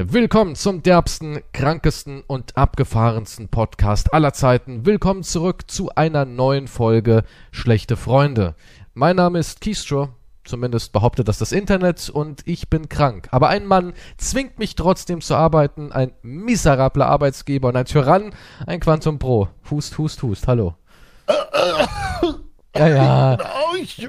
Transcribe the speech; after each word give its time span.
Willkommen 0.00 0.54
zum 0.54 0.84
derbsten, 0.84 1.40
krankesten 1.52 2.22
und 2.28 2.56
abgefahrensten 2.56 3.48
Podcast 3.48 4.14
aller 4.14 4.32
Zeiten. 4.32 4.86
Willkommen 4.86 5.24
zurück 5.24 5.68
zu 5.68 5.90
einer 5.96 6.24
neuen 6.24 6.68
Folge 6.68 7.24
Schlechte 7.50 7.96
Freunde. 7.96 8.54
Mein 8.94 9.16
Name 9.16 9.40
ist 9.40 9.60
Keystro, 9.60 10.10
zumindest 10.44 10.92
behauptet 10.92 11.26
das 11.26 11.38
das 11.38 11.50
Internet 11.50 12.10
und 12.10 12.46
ich 12.46 12.70
bin 12.70 12.88
krank. 12.88 13.26
Aber 13.32 13.48
ein 13.48 13.66
Mann 13.66 13.92
zwingt 14.18 14.60
mich 14.60 14.76
trotzdem 14.76 15.20
zu 15.20 15.34
arbeiten, 15.34 15.90
ein 15.90 16.12
miserabler 16.22 17.06
Arbeitsgeber 17.06 17.66
und 17.66 17.76
ein 17.76 17.86
Tyrann, 17.86 18.32
ein 18.68 18.78
Quantum 18.78 19.18
Pro. 19.18 19.48
Hust, 19.68 19.98
hust, 19.98 20.22
hust, 20.22 20.46
hallo. 20.46 20.76
Ja, 22.78 22.88
ja. 22.88 23.38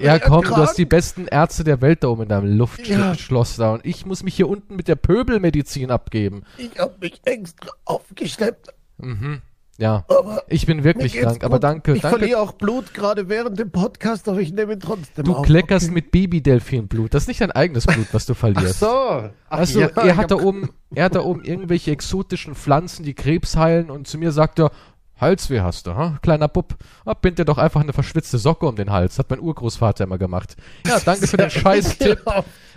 Ja, 0.01 0.19
komm, 0.19 0.43
du 0.43 0.55
hast 0.55 0.77
die 0.77 0.85
besten 0.85 1.27
Ärzte 1.27 1.63
der 1.63 1.81
Welt 1.81 2.03
da 2.03 2.09
oben 2.09 2.23
in 2.23 2.29
deinem 2.29 2.57
Luftschloss 2.57 3.57
ja. 3.57 3.65
da 3.65 3.73
und 3.73 3.85
ich 3.85 4.05
muss 4.05 4.23
mich 4.23 4.35
hier 4.35 4.49
unten 4.49 4.75
mit 4.75 4.87
der 4.87 4.95
Pöbelmedizin 4.95 5.91
abgeben. 5.91 6.43
Ich 6.57 6.77
hab 6.79 6.99
mich 7.01 7.21
extra 7.25 7.69
aufgeschleppt. 7.85 8.69
Mhm. 8.97 9.41
Ja, 9.79 10.03
aber 10.09 10.43
ich 10.49 10.65
bin 10.65 10.83
wirklich 10.83 11.13
krank, 11.13 11.41
aber 11.45 11.57
danke. 11.57 11.93
Ich 11.93 12.01
danke. 12.01 12.19
verliere 12.19 12.41
auch 12.41 12.51
Blut 12.51 12.93
gerade 12.93 13.29
während 13.29 13.57
dem 13.57 13.71
Podcast, 13.71 14.27
aber 14.27 14.41
ich 14.41 14.51
nehme 14.51 14.77
trotzdem 14.77 15.23
Du 15.23 15.35
auf. 15.35 15.45
kleckerst 15.45 15.85
okay. 15.85 15.93
mit 15.93 16.11
Babydelfinblut. 16.11 17.13
Das 17.13 17.23
ist 17.23 17.27
nicht 17.29 17.39
dein 17.39 17.51
eigenes 17.51 17.87
Blut, 17.87 18.07
was 18.11 18.25
du 18.25 18.33
verlierst. 18.33 18.83
Ach 18.83 18.89
so. 18.89 19.29
Ach 19.49 19.57
also, 19.57 19.79
ja, 19.79 19.87
er 19.87 20.17
hat 20.17 20.31
da 20.31 20.35
oben, 20.35 20.71
er 20.93 21.05
hat 21.05 21.15
da 21.15 21.21
oben 21.21 21.45
irgendwelche 21.45 21.91
exotischen 21.91 22.55
Pflanzen, 22.55 23.05
die 23.05 23.13
Krebs 23.13 23.55
heilen 23.55 23.89
und 23.89 24.05
zu 24.05 24.17
mir 24.17 24.33
sagt 24.33 24.59
er, 24.59 24.71
Halsweh 25.19 25.61
hast 25.61 25.87
du, 25.87 25.95
ha? 25.95 26.17
Kleiner 26.21 26.47
Bub. 26.47 26.75
Ah, 27.05 27.13
bind 27.13 27.39
dir 27.39 27.45
doch 27.45 27.57
einfach 27.57 27.81
eine 27.81 27.93
verschwitzte 27.93 28.37
Socke 28.37 28.65
um 28.65 28.75
den 28.75 28.91
Hals. 28.91 29.19
Hat 29.19 29.29
mein 29.29 29.39
Urgroßvater 29.39 30.05
immer 30.05 30.17
gemacht. 30.17 30.55
Ja, 30.87 30.99
danke 30.99 31.27
für 31.27 31.37
den 31.37 31.49
Scheiß-Tipp. 31.49 32.23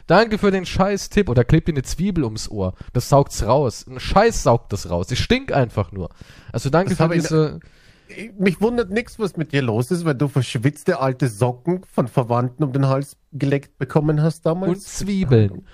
Danke 0.07 0.39
für 0.39 0.51
den 0.51 0.67
Scheiß-Tipp. 0.67 1.29
Oder 1.29 1.45
klebt 1.45 1.69
dir 1.69 1.73
eine 1.73 1.83
Zwiebel 1.83 2.25
ums 2.25 2.49
Ohr. 2.49 2.75
Das 2.93 3.09
saugt's 3.09 3.45
raus. 3.45 3.87
Ein 3.89 4.01
Scheiß 4.01 4.43
saugt 4.43 4.73
das 4.73 4.91
raus. 4.91 5.11
Ich 5.11 5.21
stink 5.21 5.53
einfach 5.53 5.93
nur. 5.93 6.11
Also 6.53 6.71
danke 6.71 6.95
das 6.95 6.99
für 6.99 7.15
diese... 7.15 7.61
Mich 8.39 8.61
wundert 8.61 8.91
nichts, 8.91 9.19
was 9.19 9.37
mit 9.39 9.53
dir 9.53 9.63
los 9.63 9.91
ist, 9.91 10.05
weil 10.05 10.15
du 10.15 10.29
verschwitzte 10.29 11.01
alte 11.01 11.29
Socken 11.29 11.83
von 11.85 12.09
Verwandten 12.09 12.63
um 12.63 12.73
den 12.73 12.89
Hals 12.89 13.17
geleckt 13.33 13.79
bekommen 13.79 14.21
hast 14.23 14.45
damals. 14.45 14.71
Und 14.71 14.83
Zwiebeln. 14.83 15.67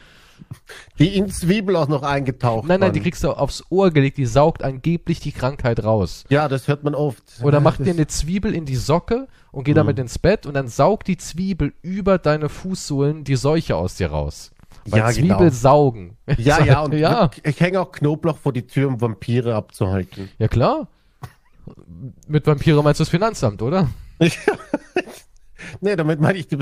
Die 0.98 1.16
in 1.16 1.30
Zwiebel 1.30 1.76
auch 1.76 1.88
noch 1.88 2.02
eingetaucht. 2.02 2.66
Nein, 2.66 2.80
nein, 2.80 2.88
waren. 2.88 2.92
die 2.92 3.00
kriegst 3.00 3.22
du 3.24 3.30
aufs 3.30 3.64
Ohr 3.70 3.90
gelegt, 3.90 4.18
die 4.18 4.26
saugt 4.26 4.62
angeblich 4.62 5.20
die 5.20 5.32
Krankheit 5.32 5.84
raus. 5.84 6.24
Ja, 6.28 6.48
das 6.48 6.68
hört 6.68 6.84
man 6.84 6.94
oft. 6.94 7.22
Oder 7.42 7.60
mach 7.60 7.76
dir 7.76 7.92
eine 7.92 8.06
Zwiebel 8.06 8.54
in 8.54 8.64
die 8.64 8.76
Socke 8.76 9.28
und 9.52 9.64
geh 9.64 9.72
mhm. 9.72 9.76
damit 9.76 9.98
ins 9.98 10.18
Bett 10.18 10.46
und 10.46 10.54
dann 10.54 10.68
saugt 10.68 11.06
die 11.06 11.16
Zwiebel 11.16 11.72
über 11.82 12.18
deine 12.18 12.48
Fußsohlen 12.48 13.24
die 13.24 13.36
Seuche 13.36 13.76
aus 13.76 13.96
dir 13.96 14.08
raus. 14.08 14.50
Weil 14.86 15.00
ja, 15.00 15.10
Zwiebel 15.10 15.36
genau. 15.36 15.50
saugen. 15.50 16.16
Ja, 16.38 16.64
ja, 16.64 16.80
und 16.82 16.94
ja. 16.98 17.30
ich 17.42 17.60
hänge 17.60 17.80
auch 17.80 17.92
Knoblauch 17.92 18.38
vor 18.38 18.52
die 18.52 18.66
Tür, 18.66 18.88
um 18.88 19.00
Vampire 19.00 19.54
abzuhalten. 19.54 20.30
Ja, 20.38 20.48
klar. 20.48 20.88
Mit 22.26 22.46
Vampire 22.46 22.82
meinst 22.82 23.00
du 23.00 23.02
das 23.02 23.10
Finanzamt, 23.10 23.60
oder? 23.62 23.88
nee, 25.80 25.96
damit 25.96 26.20
meine 26.20 26.38
ich, 26.38 26.48
die, 26.48 26.58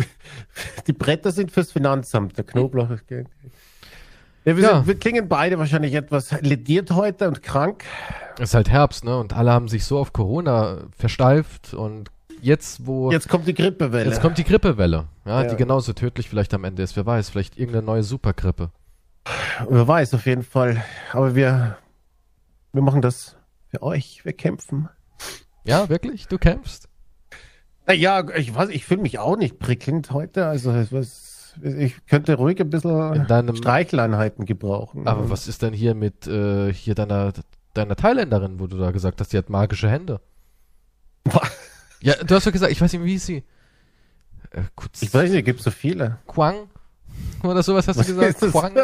die 0.86 0.92
Bretter 0.92 1.30
sind 1.30 1.50
fürs 1.50 1.72
Finanzamt. 1.72 2.36
Der 2.36 2.44
Knoblauch 2.44 2.90
ist. 2.90 3.04
Ja, 4.46 4.56
wir, 4.56 4.62
ja. 4.62 4.76
Sind, 4.76 4.86
wir, 4.86 4.98
klingen 4.98 5.28
beide 5.28 5.58
wahrscheinlich 5.58 5.94
etwas 5.94 6.30
lediert 6.40 6.92
heute 6.92 7.26
und 7.26 7.42
krank. 7.42 7.84
Es 8.38 8.50
ist 8.50 8.54
halt 8.54 8.70
Herbst, 8.70 9.04
ne? 9.04 9.18
Und 9.18 9.32
alle 9.32 9.50
haben 9.50 9.66
sich 9.66 9.84
so 9.84 9.98
auf 9.98 10.12
Corona 10.12 10.84
versteift 10.96 11.74
und 11.74 12.10
jetzt, 12.40 12.86
wo. 12.86 13.10
Jetzt 13.10 13.28
kommt 13.28 13.48
die 13.48 13.54
Grippewelle. 13.54 14.08
Jetzt 14.08 14.22
kommt 14.22 14.38
die 14.38 14.44
Grippewelle, 14.44 15.08
ja, 15.24 15.42
ja. 15.42 15.48
die 15.48 15.56
genauso 15.56 15.92
tödlich 15.94 16.28
vielleicht 16.28 16.54
am 16.54 16.62
Ende 16.62 16.84
ist. 16.84 16.94
Wer 16.94 17.04
weiß, 17.04 17.28
vielleicht 17.30 17.58
irgendeine 17.58 17.84
neue 17.84 18.04
Supergrippe. 18.04 18.70
Wer 19.68 19.88
weiß, 19.88 20.14
auf 20.14 20.26
jeden 20.26 20.44
Fall. 20.44 20.84
Aber 21.12 21.34
wir, 21.34 21.76
wir 22.72 22.82
machen 22.82 23.02
das 23.02 23.36
für 23.66 23.82
euch. 23.82 24.24
Wir 24.24 24.32
kämpfen. 24.32 24.88
Ja, 25.64 25.88
wirklich? 25.88 26.28
Du 26.28 26.38
kämpfst? 26.38 26.88
Naja, 27.88 28.24
ich 28.36 28.54
weiß, 28.54 28.68
ich 28.68 28.84
fühle 28.84 29.02
mich 29.02 29.18
auch 29.18 29.36
nicht 29.36 29.58
prickelnd 29.58 30.12
heute. 30.12 30.46
Also, 30.46 30.72
was 30.92 31.35
ich 31.62 32.06
könnte 32.06 32.34
ruhig 32.34 32.60
ein 32.60 32.70
bisschen 32.70 33.26
deinem, 33.26 33.56
Streicheleinheiten 33.56 34.44
gebrauchen. 34.44 35.06
Aber 35.06 35.30
was 35.30 35.48
ist 35.48 35.62
denn 35.62 35.72
hier 35.72 35.94
mit 35.94 36.26
äh, 36.26 36.72
hier 36.72 36.94
deiner, 36.94 37.32
deiner 37.74 37.96
Thailänderin, 37.96 38.60
wo 38.60 38.66
du 38.66 38.76
da 38.76 38.90
gesagt 38.90 39.20
hast, 39.20 39.32
die 39.32 39.38
hat 39.38 39.50
magische 39.50 39.88
Hände? 39.88 40.20
ja, 42.00 42.14
du 42.22 42.34
hast 42.34 42.46
doch 42.46 42.52
gesagt, 42.52 42.72
ich 42.72 42.80
weiß 42.80 42.92
nicht, 42.92 43.04
wie 43.04 43.12
hieß 43.12 43.26
sie? 43.26 43.44
Äh, 44.50 44.62
ich 45.00 45.12
weiß 45.12 45.30
nicht, 45.30 45.44
gibt 45.44 45.62
so 45.62 45.70
viele. 45.70 46.18
Quang? 46.26 46.68
Oder 47.42 47.62
sowas 47.62 47.88
hast 47.88 47.98
was 47.98 48.06
du 48.06 48.14
gesagt? 48.14 48.40
Quang? 48.52 48.76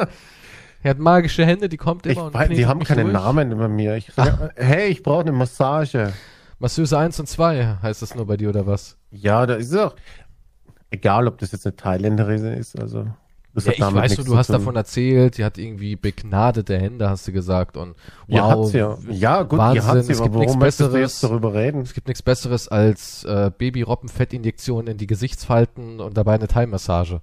Er 0.85 0.91
hat 0.91 0.99
magische 0.99 1.47
Hände, 1.47 1.69
die 1.69 1.77
kommt 1.77 2.07
immer 2.07 2.13
ich 2.13 2.19
und 2.19 2.35
weiß, 2.35 2.49
Die 2.49 2.67
haben 2.67 2.83
keine 2.83 3.03
durch. 3.03 3.13
Namen 3.13 3.53
über 3.53 3.69
mir. 3.69 3.97
Ich 3.97 4.11
sag, 4.15 4.53
hey, 4.57 4.89
ich 4.89 5.03
brauche 5.03 5.21
eine 5.21 5.33
Massage. 5.33 6.13
Masseuse 6.59 6.97
1 6.97 7.19
und 7.19 7.29
2 7.29 7.79
heißt 7.83 8.03
das 8.03 8.15
nur 8.15 8.27
bei 8.27 8.37
dir 8.37 8.49
oder 8.49 8.67
was? 8.67 8.97
Ja, 9.11 9.47
da 9.47 9.55
ist 9.55 9.77
auch. 9.77 9.95
Egal, 10.93 11.27
ob 11.27 11.39
das 11.39 11.53
jetzt 11.53 11.67
eine 11.67 11.75
Thailänderin 11.75 12.45
ist, 12.45 12.79
also. 12.79 13.07
Das 13.55 13.67
ja, 13.67 13.73
ich 13.73 13.81
weiß, 13.81 14.17
du, 14.17 14.25
du 14.25 14.37
hast 14.37 14.49
davon 14.49 14.77
erzählt, 14.77 15.37
die 15.37 15.45
hat 15.45 15.59
irgendwie 15.59 15.97
begnadete 15.97 16.79
Hände, 16.79 17.11
hast 17.11 17.29
du 17.29 17.33
gesagt. 17.33 17.77
Und 17.77 17.97
wow, 18.29 18.73
ja, 18.73 18.97
ja. 19.09 19.13
ja 19.13 19.43
gut, 19.43 19.59
Wahnsinn, 19.59 19.83
die 19.83 19.89
hat 19.89 20.05
sie, 20.05 20.13
es 20.13 20.23
gibt 20.23 20.35
nichts 20.35 20.59
Besseres, 20.59 21.21
darüber 21.21 21.53
reden? 21.53 21.83
Es 21.83 21.93
gibt 21.93 22.09
nichts 22.09 22.23
Besseres 22.23 22.69
als 22.69 23.25
äh, 23.25 23.51
Baby-Robbenfettinjektion 23.57 24.87
in 24.87 24.97
die 24.97 25.07
Gesichtsfalten 25.07 26.01
und 26.01 26.17
dabei 26.17 26.35
eine 26.35 26.49
Thai-Massage. 26.49 27.21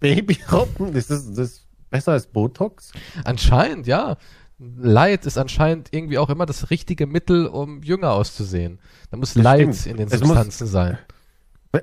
Baby-Robben? 0.00 0.94
Ist 0.94 1.10
das, 1.10 1.30
das 1.32 1.66
besser 1.90 2.12
als 2.12 2.26
Botox? 2.26 2.92
Anscheinend, 3.24 3.86
ja. 3.86 4.16
Leid 4.58 5.26
ist 5.26 5.36
anscheinend 5.36 5.88
irgendwie 5.90 6.16
auch 6.16 6.30
immer 6.30 6.46
das 6.46 6.70
richtige 6.70 7.06
Mittel, 7.06 7.46
um 7.46 7.82
jünger 7.82 8.12
auszusehen. 8.12 8.78
Da 9.10 9.18
muss 9.18 9.34
das 9.34 9.42
Leid 9.42 9.74
stimmt. 9.74 9.86
in 9.86 9.96
den 9.98 10.08
Substanzen 10.08 10.66
sein. 10.66 10.98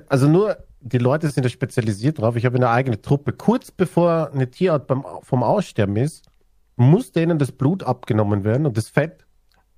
Also 0.08 0.28
nur, 0.28 0.56
die 0.80 0.98
Leute 0.98 1.28
sind 1.30 1.44
ja 1.44 1.50
spezialisiert 1.50 2.18
drauf. 2.18 2.36
Ich 2.36 2.44
habe 2.44 2.56
eine 2.56 2.70
eigene 2.70 3.00
Truppe. 3.00 3.32
Kurz 3.32 3.70
bevor 3.70 4.30
eine 4.32 4.50
Tierart 4.50 4.86
beim, 4.86 5.04
vom 5.22 5.42
Aussterben 5.42 5.96
ist, 5.96 6.26
muss 6.76 7.12
denen 7.12 7.38
das 7.38 7.52
Blut 7.52 7.82
abgenommen 7.82 8.44
werden 8.44 8.66
und 8.66 8.76
das 8.76 8.88
Fett, 8.88 9.24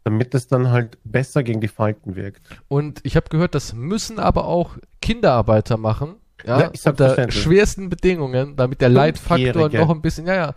damit 0.05 0.35
es 0.35 0.49
dann 0.49 0.71
halt 0.71 0.99
besser 1.05 1.43
gegen 1.43 1.61
die 1.61 1.69
Falten 1.69 2.17
wirkt. 2.17 2.43
Und 2.69 3.01
ich 3.03 3.17
habe 3.17 3.29
gehört, 3.29 3.55
das 3.55 3.75
müssen 3.75 4.19
aber 4.19 4.47
auch 4.47 4.79
Kinderarbeiter 5.01 5.77
machen. 5.77 6.17
Ja, 6.45 6.61
ja 6.61 6.71
unter 6.85 7.31
schwersten 7.31 7.89
Bedingungen, 7.89 8.57
damit 8.57 8.81
der 8.81 8.89
Leitfaktor 8.89 9.69
noch 9.69 9.91
ein 9.91 10.03
bisschen, 10.03 10.27
ja, 10.27 10.35
ja. 10.35 10.55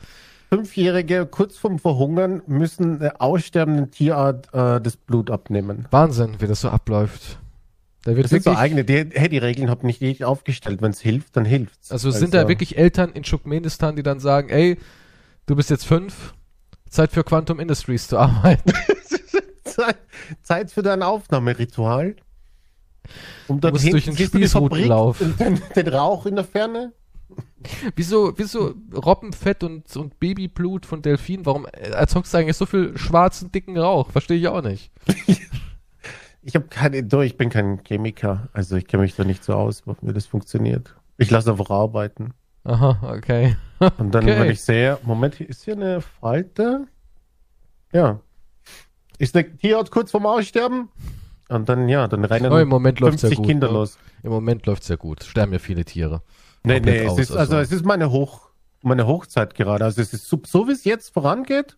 Fünfjährige 0.49 1.27
kurz 1.27 1.57
vorm 1.57 1.77
Verhungern 1.77 2.41
müssen 2.47 2.99
der 2.99 3.21
aussterbenden 3.21 3.91
Tierart 3.91 4.51
äh, 4.51 4.81
das 4.81 4.97
Blut 4.97 5.29
abnehmen. 5.29 5.87
Wahnsinn, 5.91 6.35
wie 6.39 6.47
das 6.47 6.61
so 6.61 6.69
abläuft. 6.69 7.37
Da 8.09 8.15
wird 8.15 8.23
das 8.23 8.31
sind 8.31 8.43
so 8.43 8.55
eigene, 8.55 8.83
die, 8.83 9.05
hey, 9.13 9.29
die 9.29 9.37
Regeln 9.37 9.69
habe 9.69 9.85
nicht 9.85 10.01
ich 10.01 10.25
aufgestellt. 10.25 10.81
Wenn 10.81 10.89
es 10.89 10.99
hilft, 10.99 11.37
dann 11.37 11.45
hilft's. 11.45 11.91
Also, 11.91 12.07
also 12.07 12.17
sind 12.17 12.33
da 12.33 12.47
wirklich 12.47 12.75
Eltern 12.75 13.11
in 13.11 13.21
Turkmenistan, 13.21 13.95
die 13.95 14.01
dann 14.01 14.19
sagen, 14.19 14.49
ey, 14.49 14.79
du 15.45 15.55
bist 15.55 15.69
jetzt 15.69 15.85
fünf, 15.85 16.33
Zeit 16.89 17.11
für 17.11 17.23
Quantum 17.23 17.59
Industries 17.59 18.07
zu 18.07 18.17
arbeiten. 18.17 18.73
Zeit, 19.63 19.97
Zeit 20.41 20.71
für 20.71 20.81
dein 20.81 21.03
Aufnahmeritual. 21.03 22.15
Um 23.47 23.61
dann 23.61 23.75
durch 23.75 24.05
den 24.05 24.17
Spießrutenlauf. 24.17 25.19
Den, 25.37 25.61
den 25.75 25.87
Rauch 25.87 26.25
in 26.25 26.35
der 26.35 26.45
Ferne. 26.45 26.93
Wieso, 27.95 28.33
wieso 28.37 28.73
Robbenfett 28.91 29.63
und, 29.63 29.95
und 29.95 30.19
Babyblut 30.19 30.87
von 30.87 31.03
Delfinen? 31.03 31.45
Warum 31.45 31.67
erzeugst 31.67 32.33
du 32.33 32.39
eigentlich 32.39 32.57
so 32.57 32.65
viel 32.65 32.97
schwarzen, 32.97 33.51
dicken 33.51 33.77
Rauch? 33.77 34.09
Verstehe 34.09 34.37
ich 34.37 34.47
auch 34.47 34.63
nicht. 34.63 34.91
Ich 36.41 36.55
habe 36.55 36.67
keine, 36.67 37.05
ich 37.23 37.37
bin 37.37 37.49
kein 37.49 37.83
Chemiker, 37.83 38.49
also 38.53 38.75
ich 38.77 38.87
kenne 38.87 39.03
mich 39.03 39.15
da 39.15 39.23
nicht 39.23 39.43
so 39.43 39.53
aus, 39.53 39.83
wie 40.01 40.13
das 40.13 40.25
funktioniert. 40.25 40.95
Ich 41.17 41.29
lasse 41.29 41.51
einfach 41.51 41.69
arbeiten. 41.69 42.33
Aha, 42.63 43.13
okay. 43.15 43.57
Und 43.97 44.13
dann, 44.13 44.23
okay. 44.23 44.39
wenn 44.39 44.51
ich 44.51 44.61
sehe, 44.61 44.97
Moment, 45.03 45.39
ist 45.41 45.63
hier 45.63 45.75
eine 45.75 46.01
Falte? 46.01 46.87
Ja. 47.91 48.19
Ist 49.17 49.35
eine 49.35 49.55
Tierart 49.57 49.91
kurz 49.91 50.11
vorm 50.11 50.25
Aussterben? 50.25 50.89
Und 51.49 51.67
dann, 51.67 51.89
ja, 51.89 52.07
dann 52.07 52.23
rennen 52.23 52.51
oh, 52.51 52.57
im 52.57 52.67
Moment 52.67 52.99
50 52.99 53.29
ja 53.29 53.35
gut, 53.35 53.45
Kinder 53.45 53.67
ne? 53.67 53.73
los. 53.73 53.97
Im 54.23 54.31
Moment 54.31 54.65
läuft 54.65 54.83
es 54.83 54.89
ja 54.89 54.95
gut. 54.95 55.23
Sterben 55.23 55.51
ja 55.51 55.59
viele 55.59 55.83
Tiere. 55.83 56.21
Nee, 56.63 56.79
nee, 56.79 57.07
aus, 57.07 57.13
es 57.13 57.29
ist, 57.29 57.35
also, 57.35 57.55
also, 57.55 57.57
es 57.57 57.71
ist 57.71 57.85
meine 57.85 58.11
Hoch, 58.11 58.49
meine 58.83 59.07
Hochzeit 59.07 59.55
gerade. 59.55 59.83
Also 59.83 60.01
es 60.01 60.13
ist 60.13 60.27
so, 60.27 60.41
so 60.45 60.67
wie 60.67 60.73
es 60.73 60.83
jetzt 60.83 61.13
vorangeht. 61.13 61.75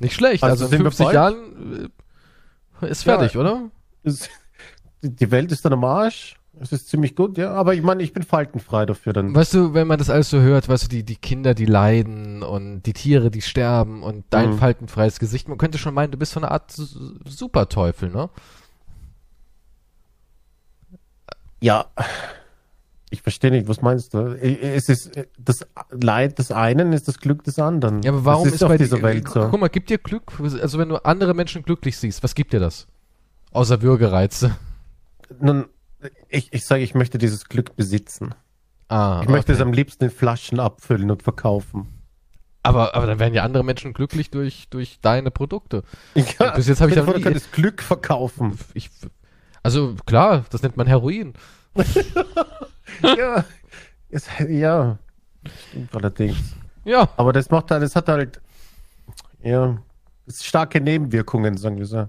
Nicht 0.00 0.14
schlecht. 0.14 0.42
Also, 0.42 0.64
also 0.64 0.76
in 0.76 0.82
50 0.82 1.12
Jahren 1.12 1.90
äh, 2.80 2.88
ist 2.88 3.02
fertig, 3.02 3.34
ja, 3.34 3.40
oder? 3.40 3.70
Es, 4.06 4.28
die 5.02 5.30
Welt 5.30 5.52
ist 5.52 5.64
dann 5.64 5.72
am 5.72 5.84
Arsch. 5.84 6.36
Es 6.58 6.72
ist 6.72 6.88
ziemlich 6.88 7.14
gut, 7.14 7.36
ja. 7.36 7.52
Aber 7.52 7.74
ich 7.74 7.82
meine, 7.82 8.02
ich 8.02 8.12
bin 8.14 8.22
faltenfrei 8.22 8.86
dafür 8.86 9.12
dann. 9.12 9.34
Weißt 9.34 9.52
du, 9.52 9.74
wenn 9.74 9.86
man 9.86 9.98
das 9.98 10.08
alles 10.08 10.30
so 10.30 10.40
hört, 10.40 10.68
weißt 10.68 10.84
du, 10.84 10.88
die, 10.88 11.02
die 11.02 11.16
Kinder, 11.16 11.54
die 11.54 11.66
leiden 11.66 12.42
und 12.42 12.82
die 12.82 12.94
Tiere, 12.94 13.30
die 13.30 13.42
sterben 13.42 14.02
und 14.02 14.24
dein 14.30 14.52
mhm. 14.52 14.58
faltenfreies 14.58 15.18
Gesicht, 15.18 15.48
man 15.48 15.58
könnte 15.58 15.76
schon 15.76 15.92
meinen, 15.92 16.12
du 16.12 16.18
bist 16.18 16.32
so 16.32 16.40
eine 16.40 16.50
Art 16.50 16.72
Superteufel, 16.72 18.10
ne? 18.10 18.30
Ja. 21.60 21.86
Ich 23.10 23.22
verstehe 23.22 23.50
nicht, 23.50 23.68
was 23.68 23.82
meinst 23.82 24.14
du? 24.14 24.18
Es 24.34 24.88
ist 24.88 25.12
das 25.38 25.66
Leid 25.90 26.38
des 26.38 26.50
einen 26.50 26.92
ist 26.92 27.06
das 27.06 27.18
Glück 27.18 27.44
des 27.44 27.58
anderen. 27.58 28.02
Ja, 28.02 28.12
aber 28.12 28.24
warum 28.24 28.44
das 28.44 28.54
ist, 28.54 28.62
ist, 28.62 28.68
bei 28.68 28.74
auf 28.74 28.80
dieser 28.80 29.02
Welt 29.02 29.28
so? 29.28 29.48
Guck 29.48 29.60
mal, 29.60 29.68
gibt 29.68 29.90
dir 29.90 29.98
Glück, 29.98 30.32
also 30.40 30.78
wenn 30.78 30.88
du 30.88 30.96
andere 31.04 31.34
Menschen 31.34 31.62
glücklich 31.62 31.98
siehst, 31.98 32.22
was 32.22 32.34
gibt 32.34 32.52
dir 32.52 32.60
das? 32.60 32.88
Außer 33.56 33.80
Würgereize. 33.82 34.56
Nun, 35.40 35.66
ich, 36.28 36.52
ich 36.52 36.64
sage, 36.66 36.82
ich 36.82 36.94
möchte 36.94 37.18
dieses 37.18 37.46
Glück 37.48 37.74
besitzen. 37.74 38.34
Ah, 38.88 39.20
Ich 39.22 39.28
möchte 39.28 39.52
es 39.52 39.58
okay. 39.60 39.66
am 39.68 39.72
liebsten 39.72 40.04
in 40.04 40.10
Flaschen 40.10 40.60
abfüllen 40.60 41.10
und 41.10 41.22
verkaufen. 41.22 41.88
aber, 42.62 42.94
aber 42.94 43.06
dann 43.06 43.18
werden 43.18 43.34
ja 43.34 43.42
andere 43.44 43.64
Menschen 43.64 43.92
glücklich 43.94 44.30
durch, 44.30 44.68
durch 44.68 45.00
deine 45.00 45.30
Produkte. 45.30 45.82
Ja, 46.14 46.50
Bis 46.50 46.68
jetzt 46.68 46.80
hab 46.80 46.88
ich 46.88 46.92
stell 46.94 46.94
dir 46.94 46.96
da 46.96 47.04
vor, 47.04 47.12
du 47.14 47.18
nie- 47.18 47.24
könntest 47.24 47.52
Glück 47.52 47.82
verkaufen. 47.82 48.58
Ich, 48.74 48.90
also 49.62 49.94
klar, 50.04 50.44
das 50.50 50.62
nennt 50.62 50.76
man 50.76 50.86
Heroin. 50.86 51.32
ja, 53.02 53.44
es, 54.10 54.26
ja, 54.48 54.98
stimmt 55.70 55.94
allerdings. 55.96 56.36
Ja, 56.84 57.08
Aber 57.16 57.32
das 57.32 57.50
macht 57.50 57.70
halt, 57.70 57.82
das 57.82 57.96
hat 57.96 58.08
halt, 58.08 58.40
ja, 59.42 59.78
es 60.26 60.44
starke 60.44 60.80
Nebenwirkungen, 60.80 61.56
sagen 61.56 61.78
wir 61.78 61.86
so. 61.86 62.08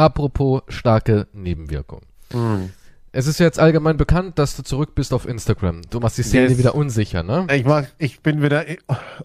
Apropos 0.00 0.62
starke 0.68 1.26
Nebenwirkungen. 1.32 2.04
Hm. 2.32 2.70
Es 3.12 3.26
ist 3.26 3.40
ja 3.40 3.46
jetzt 3.46 3.58
allgemein 3.58 3.96
bekannt, 3.96 4.38
dass 4.38 4.56
du 4.56 4.62
zurück 4.62 4.94
bist 4.94 5.12
auf 5.12 5.26
Instagram. 5.26 5.82
Du 5.90 5.98
machst 5.98 6.16
die 6.16 6.22
Szene 6.22 6.48
Yes. 6.48 6.58
wieder 6.58 6.74
unsicher, 6.76 7.22
ne? 7.24 7.46
Ich 7.52 7.64
mach, 7.64 7.84
ich 7.98 8.20
bin 8.20 8.40
wieder 8.40 8.64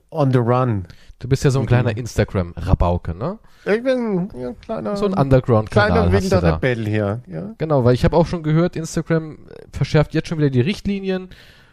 on 0.10 0.32
the 0.32 0.40
run. 0.40 0.88
Du 1.20 1.28
bist 1.30 1.44
ja 1.44 1.52
so 1.52 1.60
ein 1.60 1.64
Mhm. 1.64 1.68
kleiner 1.68 1.96
Instagram-Rabauke, 1.96 3.14
ne? 3.14 3.38
Ich 3.66 3.84
bin 3.84 4.30
ja, 4.40 4.50
ein 4.50 4.60
kleiner, 4.60 4.98
So 4.98 5.06
ein 5.06 5.14
Underground-Kanal 5.14 6.10
kleiner 6.10 6.12
wilder. 6.12 6.56
Rebell 6.56 6.86
hier. 6.88 7.22
Ja. 7.28 7.54
Genau, 7.60 7.84
weil 7.86 7.94
ich 7.94 8.04
habe 8.04 8.18
auch 8.18 8.26
schon 8.26 8.42
gehört, 8.44 8.76
Instagram 8.76 9.38
verschärft 9.72 10.14
jetzt 10.16 10.28
schon 10.30 10.40
wieder 10.40 10.50
die 10.50 10.62
Richtlinien 10.62 11.30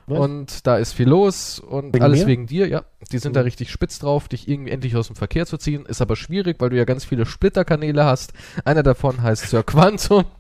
Was? 0.06 0.18
und 0.18 0.66
da 0.66 0.76
ist 0.78 0.92
viel 0.94 1.08
los 1.08 1.58
und 1.60 1.94
Wegen 1.94 2.02
alles 2.04 2.20
mir? 2.20 2.26
wegen 2.26 2.46
dir, 2.46 2.66
ja. 2.68 2.82
Die 3.12 3.18
sind 3.18 3.36
da 3.36 3.40
Mhm. 3.40 3.44
richtig 3.44 3.70
spitz 3.70 3.98
drauf, 4.00 4.28
dich 4.28 4.48
irgendwie 4.48 4.70
endlich 4.72 4.96
aus 4.96 5.06
dem 5.06 5.16
Verkehr 5.16 5.46
zu 5.46 5.56
ziehen. 5.58 5.86
Ist 5.86 6.00
aber 6.02 6.16
schwierig, 6.16 6.56
weil 6.60 6.70
du 6.70 6.76
ja 6.76 6.84
ganz 6.84 7.04
viele 7.04 7.24
Splitterkanäle 7.26 8.04
hast. 8.04 8.32
Einer 8.64 8.82
davon 8.82 9.22
heißt 9.22 9.48
Sir 9.48 9.62
Quantum. 9.62 10.24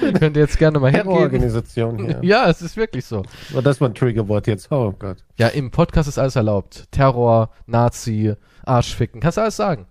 Könnt 0.00 0.36
ihr 0.36 0.42
jetzt 0.42 0.58
gerne 0.58 0.78
mal 0.78 0.88
hingehen. 0.90 1.06
Terrororganisation 1.06 1.98
hier. 2.04 2.20
Ja, 2.22 2.48
es 2.48 2.62
ist 2.62 2.76
wirklich 2.76 3.04
so. 3.04 3.22
Oh, 3.54 3.60
das 3.60 3.80
war 3.80 3.88
ein 3.88 3.94
Triggerwort 3.94 4.46
jetzt. 4.46 4.70
Oh 4.70 4.92
Gott. 4.96 5.18
Ja, 5.36 5.48
im 5.48 5.70
Podcast 5.70 6.08
ist 6.08 6.18
alles 6.18 6.36
erlaubt. 6.36 6.84
Terror, 6.92 7.50
Nazi, 7.66 8.34
Arschficken, 8.64 9.20
kannst 9.20 9.38
du 9.38 9.42
alles 9.42 9.56
sagen. 9.56 9.86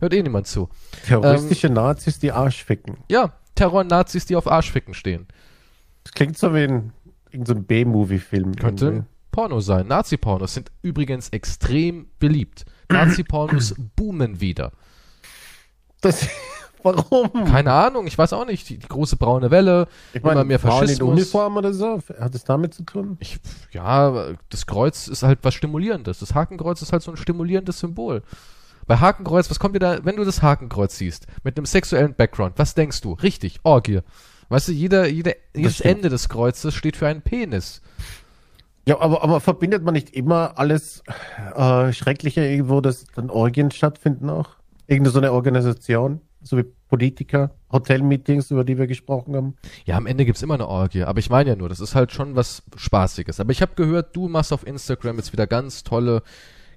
Hört 0.00 0.12
eh 0.12 0.22
niemand 0.22 0.46
zu. 0.46 0.68
Terroristische 1.06 1.70
Nazis, 1.70 2.18
die 2.18 2.32
Arsch 2.32 2.64
ficken. 2.64 2.98
Ja, 3.10 3.32
Terror 3.54 3.80
und 3.80 3.88
Nazis, 3.90 4.26
die 4.26 4.36
auf 4.36 4.50
Arschficken 4.50 4.92
stehen. 4.92 5.26
Das 6.02 6.12
klingt 6.12 6.36
so 6.36 6.52
wie 6.54 6.64
ein, 6.64 6.92
irgend 7.34 7.48
so 7.48 7.54
B-Movie-Film. 7.54 8.56
Könnte 8.56 8.84
irgendwie. 8.86 9.06
Porno 9.30 9.60
sein. 9.60 9.88
Nazi-Pornos 9.88 10.54
sind 10.54 10.70
übrigens 10.82 11.28
extrem 11.30 12.06
beliebt. 12.20 12.64
Nazi-Pornos 12.88 13.74
boomen 13.96 14.40
wieder. 14.40 14.70
Das, 16.00 16.28
warum? 16.84 17.32
Keine 17.44 17.72
Ahnung, 17.72 18.06
ich 18.06 18.16
weiß 18.16 18.32
auch 18.32 18.46
nicht. 18.46 18.68
Die, 18.68 18.78
die 18.78 18.86
große 18.86 19.16
braune 19.16 19.50
Welle, 19.50 19.88
Ich 20.12 20.22
immer 20.22 20.44
mehr 20.44 20.60
Frauen 20.60 20.82
in 20.82 20.88
Faschismus. 20.88 21.10
Uniform 21.10 21.56
oder 21.56 21.72
so? 21.72 22.00
Hat 22.20 22.34
es 22.34 22.44
damit 22.44 22.74
zu 22.74 22.84
tun? 22.84 23.16
Ich, 23.18 23.40
ja, 23.72 24.34
das 24.50 24.66
Kreuz 24.66 25.08
ist 25.08 25.24
halt 25.24 25.40
was 25.42 25.54
Stimulierendes. 25.54 26.20
Das 26.20 26.34
Hakenkreuz 26.34 26.80
ist 26.80 26.92
halt 26.92 27.02
so 27.02 27.10
ein 27.10 27.16
stimulierendes 27.16 27.80
Symbol. 27.80 28.22
Bei 28.86 28.98
Hakenkreuz, 28.98 29.50
was 29.50 29.58
kommt 29.58 29.74
dir 29.74 29.80
da, 29.80 30.04
wenn 30.04 30.16
du 30.16 30.24
das 30.24 30.42
Hakenkreuz 30.42 30.96
siehst, 30.96 31.26
mit 31.42 31.56
einem 31.56 31.66
sexuellen 31.66 32.14
Background, 32.14 32.54
was 32.56 32.74
denkst 32.74 33.00
du? 33.00 33.14
Richtig, 33.14 33.60
Orgie. 33.64 34.00
Weißt 34.48 34.68
du, 34.68 34.72
jeder, 34.72 35.06
jeder, 35.08 35.32
jedes. 35.54 35.80
Ende 35.80 36.08
des 36.08 36.28
Kreuzes 36.28 36.74
steht 36.74 36.96
für 36.96 37.06
einen 37.06 37.22
Penis. 37.22 37.82
Ja, 38.86 39.00
aber, 39.00 39.22
aber 39.22 39.40
verbindet 39.40 39.82
man 39.82 39.94
nicht 39.94 40.10
immer 40.10 40.58
alles 40.58 41.02
äh, 41.56 41.92
Schreckliche 41.92 42.46
irgendwo, 42.46 42.80
dass 42.80 43.04
dann 43.14 43.30
Orgien 43.30 43.70
stattfinden 43.70 44.28
auch? 44.28 44.50
Irgendeine 44.86 45.12
so 45.12 45.18
eine 45.18 45.32
Organisation, 45.32 46.20
so 46.42 46.58
wie 46.58 46.64
Politiker, 46.88 47.50
Hotelmeetings, 47.72 48.50
über 48.50 48.62
die 48.62 48.76
wir 48.76 48.86
gesprochen 48.86 49.34
haben. 49.34 49.56
Ja, 49.86 49.96
am 49.96 50.06
Ende 50.06 50.26
gibt's 50.26 50.42
immer 50.42 50.54
eine 50.54 50.68
Orgie, 50.68 51.04
aber 51.04 51.18
ich 51.18 51.30
meine 51.30 51.50
ja 51.50 51.56
nur, 51.56 51.70
das 51.70 51.80
ist 51.80 51.94
halt 51.94 52.12
schon 52.12 52.36
was 52.36 52.62
Spaßiges. 52.76 53.40
Aber 53.40 53.52
ich 53.52 53.62
habe 53.62 53.72
gehört, 53.74 54.14
du 54.14 54.28
machst 54.28 54.52
auf 54.52 54.66
Instagram 54.66 55.16
jetzt 55.16 55.32
wieder 55.32 55.46
ganz 55.46 55.82
tolle 55.82 56.22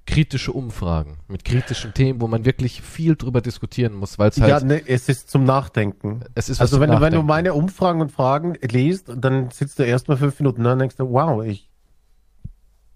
kritische 0.08 0.52
Umfragen 0.52 1.18
mit 1.28 1.44
kritischen 1.44 1.92
Themen, 1.92 2.22
wo 2.22 2.28
man 2.28 2.46
wirklich 2.46 2.80
viel 2.80 3.14
drüber 3.14 3.42
diskutieren 3.42 3.92
muss, 3.92 4.18
weil 4.18 4.30
es 4.30 4.40
halt 4.40 4.50
ja, 4.50 4.60
ne, 4.60 4.82
es 4.86 5.10
ist 5.10 5.28
zum 5.28 5.44
Nachdenken. 5.44 6.20
es 6.34 6.48
ist 6.48 6.62
Also 6.62 6.80
wenn 6.80 6.88
du, 6.88 6.94
wenn 6.94 7.00
du 7.00 7.04
Nachdenken. 7.04 7.26
meine 7.26 7.52
Umfragen 7.52 8.00
und 8.00 8.10
Fragen 8.10 8.54
liest, 8.62 9.12
dann 9.14 9.50
sitzt 9.50 9.78
du 9.78 9.82
erstmal 9.82 10.16
fünf 10.16 10.40
Minuten 10.40 10.64
da 10.64 10.72
und 10.72 10.78
denkst 10.78 10.96
du, 10.96 11.10
wow, 11.10 11.44
ich 11.44 11.68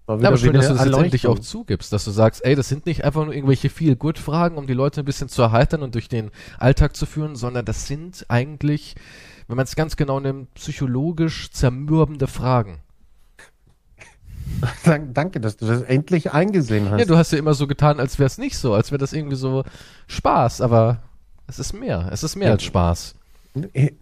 war 0.07 0.19
Ja, 0.19 0.29
aber 0.29 0.37
schön, 0.37 0.49
wieder 0.49 0.59
dass 0.59 0.69
du 0.69 0.73
das 0.73 0.81
eine 0.81 0.91
jetzt 0.91 1.03
endlich 1.03 1.27
auch 1.27 1.37
zugibst, 1.37 1.93
dass 1.93 2.03
du 2.03 2.09
sagst, 2.09 2.43
ey, 2.43 2.55
das 2.55 2.67
sind 2.67 2.87
nicht 2.87 3.03
einfach 3.03 3.23
nur 3.23 3.33
irgendwelche 3.35 3.69
viel 3.69 3.95
gut 3.95 4.17
Fragen, 4.17 4.57
um 4.57 4.65
die 4.65 4.73
Leute 4.73 5.01
ein 5.01 5.05
bisschen 5.05 5.29
zu 5.29 5.43
erheitern 5.43 5.83
und 5.83 5.93
durch 5.93 6.09
den 6.09 6.31
Alltag 6.57 6.95
zu 6.95 7.05
führen, 7.05 7.35
sondern 7.35 7.63
das 7.63 7.85
sind 7.85 8.25
eigentlich, 8.27 8.95
wenn 9.47 9.57
man 9.57 9.65
es 9.65 9.75
ganz 9.75 9.97
genau 9.97 10.19
nimmt, 10.19 10.51
psychologisch 10.55 11.51
zermürbende 11.51 12.25
Fragen. 12.25 12.79
Dank- 14.85 15.13
Danke, 15.13 15.39
dass 15.39 15.57
du 15.57 15.65
das 15.65 15.81
endlich 15.81 16.31
eingesehen 16.33 16.89
hast. 16.89 16.99
Ja, 16.99 17.05
du 17.05 17.17
hast 17.17 17.31
ja 17.31 17.37
immer 17.37 17.53
so 17.53 17.67
getan, 17.67 17.99
als 17.99 18.19
wäre 18.19 18.27
es 18.27 18.37
nicht 18.37 18.57
so, 18.57 18.73
als 18.73 18.91
wäre 18.91 18.99
das 18.99 19.13
irgendwie 19.13 19.35
so 19.35 19.63
Spaß, 20.07 20.61
aber 20.61 21.01
es 21.47 21.59
ist 21.59 21.73
mehr. 21.73 22.09
Es 22.11 22.23
ist 22.23 22.35
mehr 22.35 22.47
Ja. 22.47 22.53
als 22.53 22.63
Spaß. 22.63 23.15
Ich, 23.73 23.93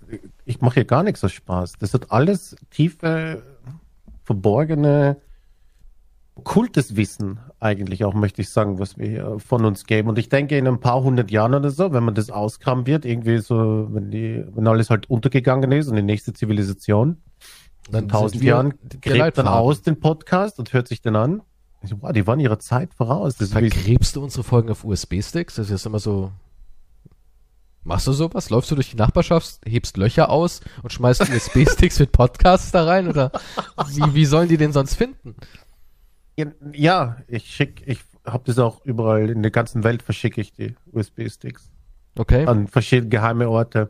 ich 0.46 0.62
mache 0.62 0.76
hier 0.76 0.86
gar 0.86 1.04
nichts 1.04 1.24
aus 1.24 1.32
Spaß. 1.34 1.74
Das 1.80 1.94
hat 1.94 2.12
alles 2.12 2.56
tiefe, 2.70 3.44
verborgene, 4.24 5.18
okkultes 6.36 6.96
Wissen 6.96 7.40
eigentlich 7.60 8.06
auch, 8.06 8.14
möchte 8.14 8.42
ich 8.42 8.50
sagen, 8.50 8.80
was 8.80 8.98
wir 8.98 9.38
von 9.40 9.66
uns 9.66 9.86
geben. 9.86 10.08
Und 10.10 10.18
ich 10.18 10.30
denke, 10.30 10.58
in 10.58 10.68
ein 10.68 10.80
paar 10.80 11.04
hundert 11.04 11.30
Jahren 11.32 11.54
oder 11.54 11.70
so, 11.70 11.92
wenn 11.92 12.04
man 12.04 12.16
das 12.16 12.30
auskramen 12.30 12.88
wird, 12.88 13.04
irgendwie 13.06 13.40
so, 13.40 13.90
wenn 13.92 14.10
die, 14.10 14.46
wenn 14.54 14.68
alles 14.68 14.90
halt 14.90 15.10
untergegangen 15.10 15.72
ist 15.74 15.88
und 15.90 15.96
die 15.98 16.02
nächste 16.02 16.32
Zivilisation, 16.34 17.18
Dann 17.92 18.10
wir 18.10 18.42
Jahren, 18.42 18.74
gräbt 19.02 19.38
dann 19.38 19.48
aus 19.48 19.82
den 19.82 20.00
Podcast 20.00 20.60
und 20.60 20.74
hört 20.74 20.88
sich 20.88 21.02
den 21.02 21.16
an. 21.16 21.42
So, 21.84 21.98
wow, 22.02 22.12
die 22.12 22.28
waren 22.28 22.40
ihrer 22.40 22.60
Zeit 22.60 22.94
voraus. 22.94 23.38
Das 23.38 23.52
Vergräbst 23.52 24.16
du 24.16 24.24
unsere 24.24 24.44
Folgen 24.44 24.70
auf 24.70 24.84
USB-Sticks? 24.84 25.56
Das 25.56 25.66
ist 25.68 25.72
jetzt 25.72 25.86
immer 25.86 26.00
so. 26.00 26.32
Machst 27.84 28.06
du 28.06 28.12
sowas? 28.14 28.52
Läufst 28.52 28.70
du 28.70 28.76
durch 28.76 28.92
die 28.92 28.98
Nachbarschaft, 28.98 29.60
hebst 29.66 29.98
Löcher 29.98 30.30
aus 30.30 30.62
und 30.84 30.94
schmeißt 30.94 31.22
USB-Sticks 31.22 31.98
mit 32.00 32.12
Podcasts 32.12 32.72
da 32.72 32.86
rein? 32.86 33.08
Oder 33.08 33.32
wie, 33.88 34.14
wie 34.14 34.26
sollen 34.26 34.48
die 34.50 34.58
den 34.58 34.72
sonst 34.72 34.96
finden? 34.96 35.36
ja, 36.74 37.18
ich 37.28 37.46
schick, 37.48 37.84
ich 37.86 38.00
habe 38.26 38.44
das 38.46 38.58
auch 38.60 38.84
überall 38.86 39.30
in 39.30 39.42
der 39.42 39.52
ganzen 39.52 39.84
Welt 39.84 40.02
verschicke 40.02 40.42
ich 40.42 40.54
die 40.54 40.76
USB-Sticks 40.92 41.70
Okay. 42.18 42.46
an 42.46 42.68
verschiedene 42.68 43.10
geheime 43.10 43.50
Orte. 43.50 43.90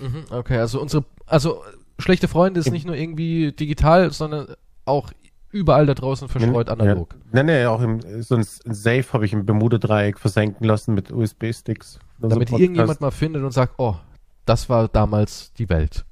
Mhm, 0.00 0.24
okay, 0.30 0.58
also 0.58 0.80
unsere, 0.80 1.04
also 1.26 1.62
schlechte 1.98 2.28
Freunde 2.28 2.60
ist 2.60 2.70
nicht 2.70 2.86
nur 2.86 2.96
irgendwie 2.96 3.52
digital, 3.52 4.12
sondern 4.12 4.54
auch 4.84 5.10
überall 5.50 5.86
da 5.86 5.94
draußen 5.94 6.28
verstreut 6.28 6.68
analog. 6.68 7.14
Ja. 7.14 7.42
Nee, 7.42 7.60
nee, 7.60 7.66
auch 7.66 7.80
im, 7.80 8.00
so 8.22 8.36
ein, 8.36 8.42
Safe 8.44 9.04
habe 9.12 9.24
ich 9.24 9.32
im 9.32 9.46
Bermuda-Dreieck 9.46 10.18
versenken 10.18 10.66
lassen 10.66 10.94
mit 10.94 11.10
USB-Sticks. 11.10 11.98
Also 12.20 12.28
Damit 12.28 12.50
irgendjemand 12.50 13.00
mal 13.00 13.10
findet 13.10 13.42
und 13.42 13.52
sagt, 13.52 13.74
oh, 13.78 13.96
das 14.44 14.68
war 14.68 14.88
damals 14.88 15.52
die 15.54 15.68
Welt. 15.68 16.04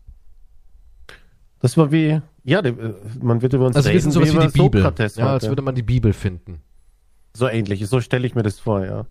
Das 1.61 1.77
war 1.77 1.91
wie, 1.91 2.21
ja, 2.45 2.63
man 3.21 3.43
wird 3.43 3.53
über 3.55 3.67
uns 3.67 3.77
Also 3.77 3.91
wir 3.91 4.01
sind 4.01 4.13
sowas 4.13 4.29
wie 4.29 4.35
über 4.35 4.47
die 4.47 4.53
Bibel. 4.53 4.83
Sokrates 4.83 5.17
Ja, 5.17 5.33
als 5.33 5.45
heute. 5.45 5.51
würde 5.51 5.63
man 5.63 5.75
die 5.75 5.83
Bibel 5.83 6.13
finden. 6.13 6.61
So 7.35 7.49
ähnlich, 7.49 7.87
so 7.87 8.01
stelle 8.01 8.27
ich 8.27 8.35
mir 8.35 8.43
das 8.43 8.59
vor, 8.59 8.85
ja. 8.85 9.07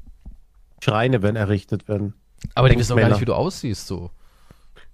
Schreine 0.84 1.22
werden 1.22 1.36
errichtet 1.36 1.88
werden. 1.88 2.14
Aber 2.54 2.70
die 2.70 2.78
wissen 2.78 2.94
auch 2.94 2.98
gar 2.98 3.10
nicht, 3.10 3.22
wie 3.22 3.26
du 3.26 3.34
aussiehst, 3.34 3.88
so. 3.88 4.12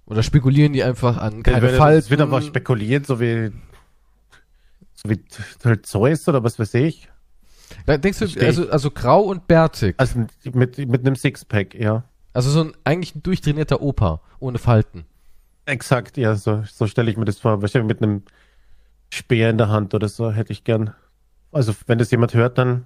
Oder 0.06 0.22
spekulieren 0.22 0.72
die 0.72 0.82
einfach 0.82 1.16
an 1.16 1.42
keine 1.42 1.68
es 1.68 1.76
Falten. 1.76 2.10
wird 2.10 2.20
aber 2.20 2.42
spekuliert, 2.42 3.06
so 3.06 3.20
wie, 3.20 3.52
so 4.94 5.08
wie 5.08 5.22
halt 5.64 5.86
Zeus 5.86 6.28
oder 6.28 6.42
was 6.42 6.58
weiß 6.58 6.74
ich. 6.74 7.08
Da 7.86 7.96
denkst 7.96 8.18
du, 8.18 8.44
also, 8.44 8.68
also 8.68 8.90
grau 8.90 9.22
und 9.22 9.46
bärtig. 9.46 9.94
Also 9.98 10.26
mit, 10.52 10.78
mit 10.78 11.00
einem 11.00 11.16
Sixpack, 11.16 11.74
ja. 11.74 12.04
Also 12.34 12.50
so 12.50 12.64
ein 12.64 12.72
eigentlich 12.84 13.14
ein 13.14 13.22
durchtrainierter 13.22 13.80
Opa, 13.80 14.20
ohne 14.40 14.58
Falten. 14.58 15.04
Exakt, 15.66 16.16
ja, 16.16 16.34
so, 16.34 16.64
so 16.70 16.86
stelle 16.86 17.10
ich 17.10 17.16
mir 17.16 17.24
das 17.24 17.38
vor. 17.38 17.62
Wahrscheinlich 17.62 17.88
mit 17.88 18.02
einem 18.02 18.22
Speer 19.10 19.50
in 19.50 19.58
der 19.58 19.68
Hand 19.68 19.94
oder 19.94 20.08
so 20.08 20.32
hätte 20.32 20.52
ich 20.52 20.64
gern. 20.64 20.94
Also, 21.52 21.72
wenn 21.86 21.98
das 21.98 22.10
jemand 22.10 22.34
hört, 22.34 22.58
dann. 22.58 22.84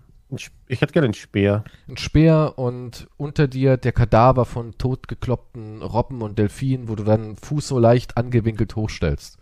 Ich 0.67 0.81
hätte 0.81 0.93
gerne 0.93 1.07
einen 1.07 1.15
Speer. 1.15 1.63
Ein 1.89 1.97
Speer 1.97 2.55
und 2.57 3.07
unter 3.17 3.47
dir 3.47 3.77
der 3.77 3.93
Kadaver 3.93 4.45
von 4.45 4.77
totgekloppten 4.77 5.83
Robben 5.83 6.21
und 6.23 6.39
Delfinen, 6.39 6.89
wo 6.89 6.97
du 6.97 7.05
deinen 7.05 7.37
Fuß 7.37 7.69
so 7.69 7.79
leicht 7.79 8.17
angewinkelt 8.17 8.75
hochstellst. 8.75 9.39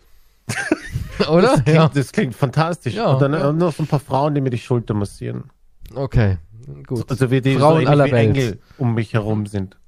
Oder? 1.29 1.57
Das 1.57 1.65
klingt, 1.65 1.97
das 1.97 2.13
klingt 2.13 2.35
fantastisch. 2.35 2.95
Ja, 2.95 3.13
Und 3.13 3.23
dann 3.23 3.33
ja. 3.33 3.51
noch 3.53 3.73
so 3.73 3.83
ein 3.83 3.87
paar 3.87 4.01
Frauen, 4.01 4.35
die 4.35 4.43
mir 4.43 4.51
die 4.51 4.59
Schulter 4.59 4.93
massieren. 4.93 5.45
Okay, 5.95 6.37
gut. 6.87 7.11
Also 7.11 7.31
wie 7.31 7.41
die 7.41 7.57
Frauen 7.57 7.85
so 7.85 7.91
aller 7.91 8.07
wie 8.07 8.13
Welt. 8.13 8.37
Engel 8.37 8.61
um 8.77 8.95
mich 8.95 9.15
herum 9.15 9.47
sind. 9.47 9.79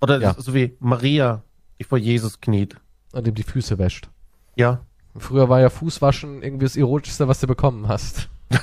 Oder 0.00 0.20
Ja. 0.20 0.34
so 0.36 0.54
wie 0.54 0.76
Maria, 0.80 1.44
die 1.78 1.84
vor 1.84 1.98
Jesus 1.98 2.40
kniet. 2.40 2.76
und 3.12 3.26
ihm 3.28 3.34
die 3.34 3.42
Füße 3.44 3.78
wäscht. 3.78 4.08
Ja. 4.56 4.80
Früher 5.16 5.48
war 5.48 5.60
ja 5.60 5.68
Fußwaschen 5.70 6.42
irgendwie 6.42 6.64
das 6.66 6.76
Erotischste, 6.76 7.26
was 7.28 7.40
du 7.40 7.46
bekommen 7.46 7.86
hast. 7.88 8.28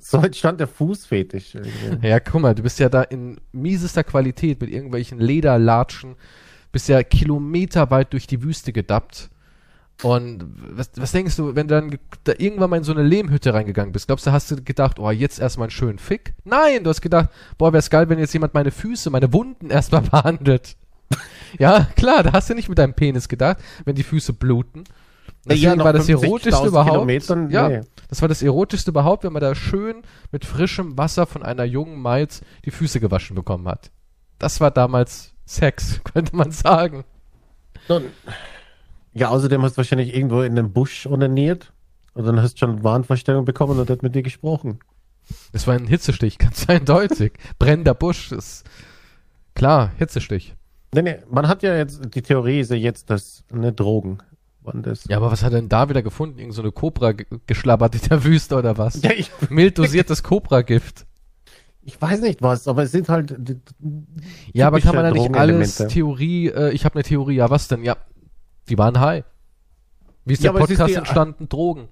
So 0.00 0.18
entstand 0.18 0.60
der 0.60 0.68
Fußfetisch. 0.68 1.54
irgendwie. 1.54 2.06
Ja, 2.08 2.20
guck 2.20 2.40
mal, 2.40 2.54
du 2.54 2.62
bist 2.62 2.78
ja 2.78 2.88
da 2.88 3.02
in 3.02 3.40
miesester 3.52 4.04
Qualität 4.04 4.60
mit 4.60 4.70
irgendwelchen 4.70 5.18
Lederlatschen, 5.18 6.16
bist 6.72 6.88
ja 6.88 7.02
kilometerweit 7.02 8.12
durch 8.12 8.26
die 8.26 8.42
Wüste 8.42 8.72
gedappt. 8.72 9.30
Und 10.02 10.44
was, 10.56 10.90
was 10.96 11.12
denkst 11.12 11.36
du, 11.36 11.54
wenn 11.54 11.68
du 11.68 11.74
dann 11.74 11.98
da 12.24 12.32
irgendwann 12.36 12.70
mal 12.70 12.76
in 12.78 12.84
so 12.84 12.92
eine 12.92 13.04
Lehmhütte 13.04 13.54
reingegangen 13.54 13.92
bist? 13.92 14.08
Glaubst 14.08 14.26
du, 14.26 14.32
hast 14.32 14.50
du 14.50 14.56
gedacht, 14.62 14.98
oh, 14.98 15.10
jetzt 15.10 15.38
erstmal 15.38 15.66
einen 15.66 15.70
schönen 15.70 15.98
Fick? 15.98 16.34
Nein, 16.44 16.82
du 16.82 16.90
hast 16.90 17.02
gedacht, 17.02 17.28
boah, 17.56 17.72
wär's 17.72 17.90
geil, 17.90 18.08
wenn 18.08 18.18
jetzt 18.18 18.32
jemand 18.32 18.54
meine 18.54 18.72
Füße, 18.72 19.10
meine 19.10 19.32
Wunden 19.32 19.70
erstmal 19.70 20.00
behandelt. 20.10 20.76
ja, 21.58 21.86
klar, 21.94 22.22
da 22.22 22.32
hast 22.32 22.50
du 22.50 22.54
nicht 22.54 22.68
mit 22.68 22.78
deinem 22.78 22.94
Penis 22.94 23.28
gedacht, 23.28 23.58
wenn 23.84 23.94
die 23.94 24.02
Füße 24.02 24.32
bluten. 24.32 24.84
Deswegen 25.44 25.78
nach 25.78 25.84
war 25.86 25.92
das 25.92 26.08
50.000 26.08 26.24
erotischste 26.24 26.66
überhaupt. 26.68 26.90
Kilometern, 26.92 27.50
ja, 27.50 27.68
nee. 27.68 27.80
das 28.08 28.20
war 28.22 28.28
das 28.28 28.42
erotischste 28.42 28.90
überhaupt, 28.90 29.24
wenn 29.24 29.32
man 29.32 29.42
da 29.42 29.54
schön 29.54 30.02
mit 30.30 30.44
frischem 30.44 30.96
Wasser 30.96 31.26
von 31.26 31.42
einer 31.42 31.64
jungen 31.64 32.00
Maid 32.00 32.42
die 32.64 32.70
Füße 32.70 33.00
gewaschen 33.00 33.34
bekommen 33.34 33.66
hat. 33.66 33.90
Das 34.38 34.60
war 34.60 34.70
damals 34.70 35.34
Sex, 35.44 36.00
könnte 36.12 36.36
man 36.36 36.52
sagen. 36.52 37.04
Nun, 37.88 38.04
ja, 39.14 39.28
außerdem 39.28 39.62
hast 39.62 39.72
du 39.74 39.78
wahrscheinlich 39.78 40.14
irgendwo 40.14 40.42
in 40.42 40.54
den 40.54 40.72
Busch 40.72 41.06
onaniert 41.06 41.72
und 42.14 42.24
dann 42.24 42.40
hast 42.40 42.54
du 42.54 42.58
schon 42.60 42.84
Wahnvorstellung 42.84 43.44
bekommen 43.44 43.78
und 43.78 43.90
hat 43.90 44.02
mit 44.02 44.14
dir 44.14 44.22
gesprochen. 44.22 44.78
Das 45.52 45.66
war 45.66 45.74
ein 45.74 45.86
Hitzestich, 45.86 46.38
ganz 46.38 46.68
eindeutig. 46.68 47.32
Brennender 47.58 47.94
Busch 47.94 48.32
ist 48.32 48.64
klar, 49.54 49.92
Hitzestich. 49.98 50.54
Nee, 50.94 51.02
nee, 51.02 51.16
man 51.30 51.48
hat 51.48 51.62
ja 51.62 51.76
jetzt, 51.76 52.14
die 52.14 52.22
Theorie 52.22 52.60
ist 52.60 52.70
ja 52.70 52.76
jetzt, 52.76 53.10
dass 53.10 53.44
ne, 53.50 53.72
Drogen 53.72 54.18
waren 54.64 54.82
das. 54.82 55.04
Ja, 55.08 55.16
aber 55.18 55.30
was 55.32 55.42
hat 55.42 55.52
er 55.52 55.60
denn 55.60 55.68
da 55.68 55.88
wieder 55.88 56.02
gefunden? 56.02 56.38
Irgend 56.38 56.54
so 56.54 56.62
eine 56.62 56.72
Kobra 56.72 57.12
ge- 57.12 57.26
geschlabbert 57.46 57.94
in 57.94 58.08
der 58.08 58.24
Wüste 58.24 58.56
oder 58.56 58.78
was? 58.78 59.02
Ja, 59.02 59.10
ich, 59.10 59.30
Mild 59.50 59.78
dosiertes 59.78 60.22
Cobra-Gift. 60.22 61.06
ich 61.82 62.00
weiß 62.00 62.20
nicht 62.20 62.42
was, 62.42 62.68
aber 62.68 62.84
es 62.84 62.92
sind 62.92 63.08
halt. 63.08 63.36
Ja, 64.52 64.66
aber 64.68 64.80
kann 64.80 64.94
man 64.94 65.04
da 65.04 65.10
nicht 65.10 65.34
alles. 65.36 65.76
Theorie, 65.76 66.48
äh, 66.48 66.70
ich 66.72 66.84
habe 66.84 66.94
eine 66.96 67.02
Theorie, 67.04 67.36
ja 67.36 67.50
was 67.50 67.68
denn? 67.68 67.82
Ja, 67.84 67.96
die 68.68 68.78
waren 68.78 69.00
high. 69.00 69.24
Wie 70.24 70.34
ist 70.34 70.42
Ja, 70.44 70.52
der 70.52 70.60
ist 70.60 70.68
Podcast 70.68 70.90
die- 70.90 70.94
entstanden? 70.98 71.48
Drogen. 71.48 71.88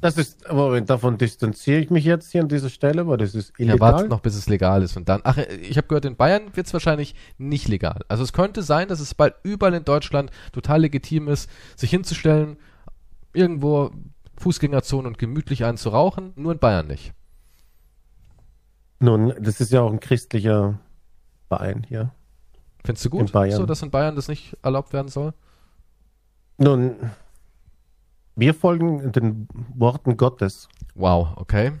Das 0.00 0.16
ist, 0.16 0.46
aber 0.48 0.80
davon 0.80 1.18
distanziere 1.18 1.78
ich 1.80 1.90
mich 1.90 2.04
jetzt 2.04 2.32
hier 2.32 2.40
an 2.40 2.48
dieser 2.48 2.70
Stelle, 2.70 3.06
weil 3.06 3.18
das 3.18 3.34
ist 3.34 3.52
Ja, 3.58 3.66
illegal. 3.66 3.80
wartet 3.92 4.08
noch, 4.10 4.20
bis 4.20 4.34
es 4.34 4.48
legal 4.48 4.82
ist. 4.82 4.96
Und 4.96 5.08
dann, 5.08 5.20
ach, 5.24 5.36
ich 5.36 5.76
habe 5.76 5.88
gehört, 5.88 6.06
in 6.06 6.16
Bayern 6.16 6.56
wird 6.56 6.66
es 6.66 6.72
wahrscheinlich 6.72 7.14
nicht 7.36 7.68
legal. 7.68 8.00
Also 8.08 8.22
es 8.24 8.32
könnte 8.32 8.62
sein, 8.62 8.88
dass 8.88 9.00
es 9.00 9.14
bald 9.14 9.34
überall 9.42 9.74
in 9.74 9.84
Deutschland 9.84 10.30
total 10.52 10.80
legitim 10.82 11.28
ist, 11.28 11.50
sich 11.76 11.90
hinzustellen, 11.90 12.56
irgendwo 13.34 13.90
Fußgängerzone 14.38 15.06
und 15.06 15.18
gemütlich 15.18 15.64
einen 15.66 15.76
zu 15.76 15.90
rauchen, 15.90 16.32
nur 16.36 16.52
in 16.52 16.58
Bayern 16.58 16.86
nicht. 16.86 17.12
Nun, 19.00 19.34
das 19.40 19.60
ist 19.60 19.70
ja 19.72 19.80
auch 19.82 19.92
ein 19.92 20.00
christlicher 20.00 20.78
Verein 21.48 21.84
hier. 21.88 22.12
Findest 22.84 23.04
du 23.04 23.10
In 23.10 23.18
gut, 23.18 23.32
Bayern. 23.32 23.56
so 23.58 23.66
dass 23.66 23.82
in 23.82 23.90
Bayern 23.90 24.16
das 24.16 24.28
nicht 24.28 24.56
erlaubt 24.62 24.92
werden 24.92 25.08
soll? 25.08 25.34
Nun, 26.58 26.96
wir 28.40 28.54
folgen 28.54 29.12
den 29.12 29.46
Worten 29.74 30.16
Gottes. 30.16 30.68
Wow, 30.94 31.36
okay. 31.36 31.72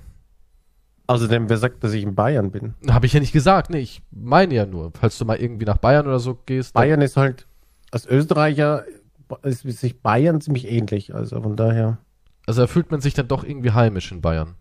Außerdem, 1.06 1.48
wer 1.48 1.56
sagt, 1.58 1.82
dass 1.82 1.92
ich 1.92 2.04
in 2.04 2.14
Bayern 2.14 2.50
bin? 2.52 2.74
Habe 2.88 3.06
ich 3.06 3.12
ja 3.12 3.20
nicht 3.20 3.32
gesagt. 3.32 3.70
Nee, 3.70 3.80
ich 3.80 4.02
meine 4.12 4.54
ja 4.54 4.64
nur, 4.66 4.92
falls 4.98 5.18
du 5.18 5.24
mal 5.24 5.36
irgendwie 5.38 5.64
nach 5.64 5.78
Bayern 5.78 6.06
oder 6.06 6.20
so 6.20 6.36
gehst. 6.46 6.74
Bayern 6.74 7.00
ist 7.00 7.16
halt, 7.16 7.46
als 7.90 8.06
Österreicher 8.06 8.84
ist 9.42 9.62
sich 9.62 10.00
Bayern 10.00 10.40
ziemlich 10.40 10.70
ähnlich. 10.70 11.12
Also 11.14 11.40
von 11.42 11.56
daher. 11.56 11.98
Also 12.46 12.60
da 12.62 12.66
fühlt 12.68 12.90
man 12.92 13.00
sich 13.00 13.14
dann 13.14 13.26
doch 13.26 13.42
irgendwie 13.42 13.72
heimisch 13.72 14.12
in 14.12 14.20
Bayern. 14.20 14.54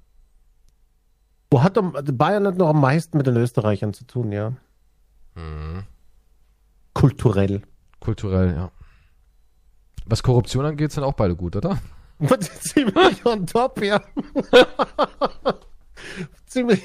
Wo 1.51 1.61
hat 1.63 1.77
am- 1.77 1.93
Bayern 1.93 2.47
hat 2.47 2.57
noch 2.57 2.69
am 2.69 2.81
meisten 2.81 3.17
mit 3.17 3.27
den 3.27 3.35
Österreichern 3.37 3.93
zu 3.93 4.05
tun, 4.05 4.31
ja. 4.31 4.53
Mhm. 5.35 5.83
Kulturell. 6.93 7.61
Kulturell, 7.99 8.53
ja. 8.55 8.71
Was 10.09 10.23
Korruption 10.23 10.65
angeht, 10.65 10.91
sind 10.91 11.03
auch 11.03 11.13
beide 11.13 11.35
gut, 11.35 11.55
oder? 11.55 11.77
Ziemlich 12.59 13.25
on 13.25 13.45
top, 13.45 13.81
ja. 13.83 14.01
Ziemlich. 16.47 16.81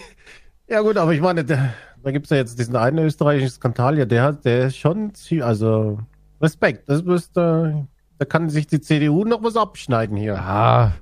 Ja 0.69 0.81
gut, 0.81 0.97
aber 0.97 1.13
ich 1.13 1.21
meine, 1.21 1.45
da, 1.45 1.75
da 2.03 2.11
gibt 2.11 2.27
es 2.27 2.31
ja 2.31 2.37
jetzt 2.37 2.59
diesen 2.59 2.77
einen 2.77 2.99
österreichischen 2.99 3.51
Skandal, 3.51 3.99
ja, 3.99 4.05
der 4.05 4.23
hat, 4.23 4.45
der 4.45 4.67
ist 4.67 4.77
schon, 4.77 5.13
also 5.41 5.99
Respekt. 6.41 6.89
Das 6.89 7.03
müsste, 7.03 7.87
da 8.19 8.25
kann 8.25 8.51
sich 8.51 8.67
die 8.67 8.81
CDU 8.81 9.25
noch 9.25 9.43
was 9.43 9.57
abschneiden 9.57 10.17
hier. 10.17 10.35
Ja, 10.35 10.93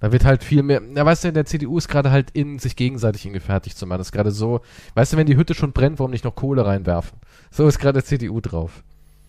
da 0.00 0.12
wird 0.12 0.24
halt 0.24 0.42
viel 0.42 0.62
mehr. 0.62 0.82
Ja, 0.94 1.04
weißt 1.04 1.24
du, 1.24 1.28
in 1.28 1.34
der 1.34 1.46
CDU 1.46 1.78
ist 1.78 1.88
gerade 1.88 2.10
halt 2.10 2.30
in, 2.32 2.58
sich 2.58 2.74
gegenseitig 2.74 3.30
fertig 3.40 3.76
zu 3.76 3.86
machen. 3.86 3.98
Das 3.98 4.08
ist 4.08 4.12
gerade 4.12 4.32
so. 4.32 4.60
Weißt 4.94 5.12
du, 5.12 5.16
wenn 5.16 5.26
die 5.26 5.36
Hütte 5.36 5.54
schon 5.54 5.72
brennt, 5.72 5.98
warum 5.98 6.10
nicht 6.10 6.24
noch 6.24 6.34
Kohle 6.34 6.66
reinwerfen? 6.66 7.18
So 7.50 7.68
ist 7.68 7.78
gerade 7.78 8.02
CDU 8.02 8.40
drauf. 8.40 8.82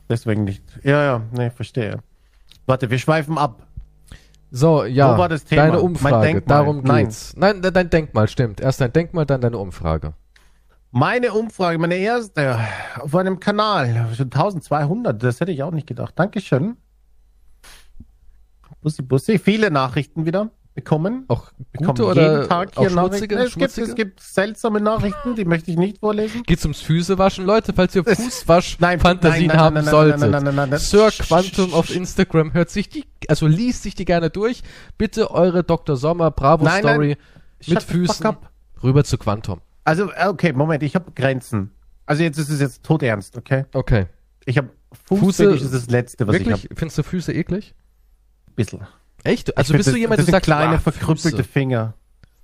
Deswegen 0.09 0.43
nicht. 0.43 0.63
Ja, 0.83 1.03
ja, 1.03 1.21
nee, 1.31 1.49
verstehe. 1.49 1.99
Warte, 2.65 2.89
wir 2.89 2.99
schweifen 2.99 3.37
ab. 3.37 3.67
So, 4.51 4.83
ja. 4.83 5.13
Wo 5.13 5.17
war 5.19 5.29
das 5.29 5.45
Thema? 5.45 5.61
Deine 5.63 5.73
Mein 5.77 5.81
Umfrage. 5.81 6.27
Denkmal. 6.27 6.57
Darum 6.57 6.81
Nein. 6.83 7.05
geht's. 7.05 7.33
Nein, 7.37 7.61
de- 7.61 7.71
dein 7.71 7.89
Denkmal 7.89 8.27
stimmt. 8.27 8.59
Erst 8.59 8.81
dein 8.81 8.91
Denkmal, 8.91 9.25
dann 9.25 9.41
deine 9.41 9.57
Umfrage. 9.57 10.13
Meine 10.91 11.31
Umfrage, 11.31 11.77
meine 11.77 11.95
erste 11.95 12.57
auf 12.99 13.15
einem 13.15 13.39
Kanal, 13.39 14.09
schon 14.13 14.25
1200, 14.29 15.23
das 15.23 15.39
hätte 15.39 15.53
ich 15.53 15.63
auch 15.63 15.71
nicht 15.71 15.87
gedacht. 15.87 16.13
Dankeschön. 16.17 16.75
Bussi, 18.81 19.01
Bussi, 19.01 19.39
viele 19.39 19.71
Nachrichten 19.71 20.25
wieder 20.25 20.49
bekommen. 20.73 21.25
Auch 21.27 21.51
gute 21.77 22.05
oder 22.05 22.37
jeden 22.37 22.49
Tag 22.49 22.71
hier 22.77 22.89
schmutzige? 22.89 23.35
Nachrichten. 23.35 23.61
Es 23.61 23.75
gibt, 23.75 23.89
es 23.89 23.95
gibt 23.95 24.19
seltsame 24.21 24.79
Nachrichten, 24.79 25.35
die 25.35 25.45
möchte 25.45 25.71
ich 25.71 25.77
nicht 25.77 25.97
vorlesen. 25.99 26.43
Geht's 26.43 26.63
ums 26.63 26.81
Füßewaschen? 26.81 27.45
Leute, 27.45 27.73
falls 27.73 27.95
ihr 27.95 28.03
Fußwasch-Fantasien 28.05 29.53
haben 29.53 29.75
nein, 29.75 29.85
solltet. 29.85 30.19
nein, 30.19 30.31
nein, 30.31 30.43
nein, 30.43 30.55
nein, 30.55 30.69
nein. 30.69 30.79
Sir 30.79 31.11
Quantum 31.11 31.73
auf 31.73 31.93
Instagram 31.93 32.53
hört 32.53 32.69
sich 32.69 32.89
die, 32.89 33.05
also 33.27 33.47
liest 33.47 33.83
sich 33.83 33.95
die 33.95 34.05
gerne 34.05 34.29
durch. 34.29 34.63
Bitte 34.97 35.31
eure 35.31 35.63
Dr. 35.63 35.95
Sommer 35.97 36.31
Bravo. 36.31 36.67
Story 36.67 37.17
mit 37.67 37.83
Füßen 37.83 38.37
rüber 38.83 39.03
zu 39.03 39.17
Quantum. 39.17 39.61
Also, 39.83 40.11
äh, 40.11 40.27
okay, 40.27 40.53
Moment, 40.53 40.83
ich 40.83 40.95
habe 40.95 41.11
Grenzen. 41.11 41.71
Also 42.05 42.23
jetzt 42.23 42.37
ist 42.37 42.49
es 42.49 42.59
jetzt 42.59 42.83
todernst, 42.83 43.37
okay? 43.37 43.65
Okay. 43.73 44.07
Ich 44.45 44.57
habe 44.57 44.69
Fuße- 45.09 45.19
Fußfetisch 45.19 45.61
ist 45.61 45.73
das 45.73 45.89
Letzte, 45.89 46.27
was 46.27 46.33
Wirklich? 46.33 46.55
ich 46.57 46.63
habe. 46.65 46.75
Findest 46.75 46.97
du 46.97 47.03
Füße 47.03 47.33
eklig? 47.33 47.73
Bisschen. 48.55 48.81
Echt? 49.23 49.57
Also 49.57 49.73
Ich 49.73 49.77
bist 49.77 49.91
du 49.91 49.97
jemand, 49.97 50.19
der 50.19 50.25
sagt, 50.25 50.45
kleine, 50.45 50.75
ah, 50.75 50.79
verkrüppelte 50.79 51.37
Füße. 51.37 51.43
Finger. 51.43 51.93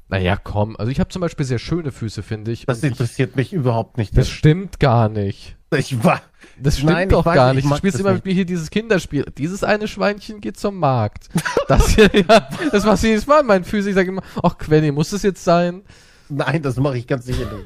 Naja, 0.10 0.38
komm. 0.42 0.76
Also 0.78 0.92
ich 0.92 1.00
habe 1.00 1.10
zum 1.10 1.22
Beispiel 1.22 1.46
sehr 1.46 1.60
schöne 1.60 1.92
Füße, 1.92 2.24
finde 2.24 2.52
ich. 2.52 2.66
Das 2.66 2.78
und 2.78 2.86
ich, 2.86 2.92
interessiert 2.92 3.36
mich 3.36 3.52
überhaupt 3.52 3.98
nicht. 3.98 4.18
das 4.18 4.30
stimmt 4.30 4.80
gar 4.80 5.10
nicht. 5.10 5.58
ich 5.76 6.04
war. 6.04 6.22
Das 6.60 6.78
stimmt 6.78 6.92
Nein, 6.94 7.10
doch 7.10 7.26
gar 7.26 7.54
nicht, 7.54 7.60
ich 7.60 7.66
nicht. 7.66 7.74
Du 7.74 7.78
spielst 7.78 8.00
immer 8.00 8.12
nicht. 8.12 8.20
mit 8.24 8.26
mir 8.26 8.34
hier 8.34 8.46
dieses 8.46 8.70
Kinderspiel. 8.70 9.26
Dieses 9.38 9.64
eine 9.64 9.88
Schweinchen 9.88 10.40
geht 10.40 10.58
zum 10.58 10.78
Markt. 10.80 11.30
Das 11.68 11.90
hier, 11.90 12.10
ja, 12.14 12.48
das 12.72 12.86
machst 12.86 13.04
du 13.04 13.08
jedes 13.08 13.28
Mal 13.28 13.42
an 13.42 13.46
meinen 13.46 13.66
Füßen. 13.66 13.90
Ich 13.90 13.96
sage 13.96 14.08
immer, 14.08 14.24
ach 14.42 14.58
Quenny, 14.58 14.94
muss 14.94 15.10
das 15.10 15.24
jetzt 15.24 15.44
sein? 15.44 15.82
Nein, 16.30 16.62
das 16.62 16.78
mache 16.78 16.98
ich 16.98 17.06
ganz 17.06 17.26
sicher 17.26 17.52
nicht. 17.52 17.66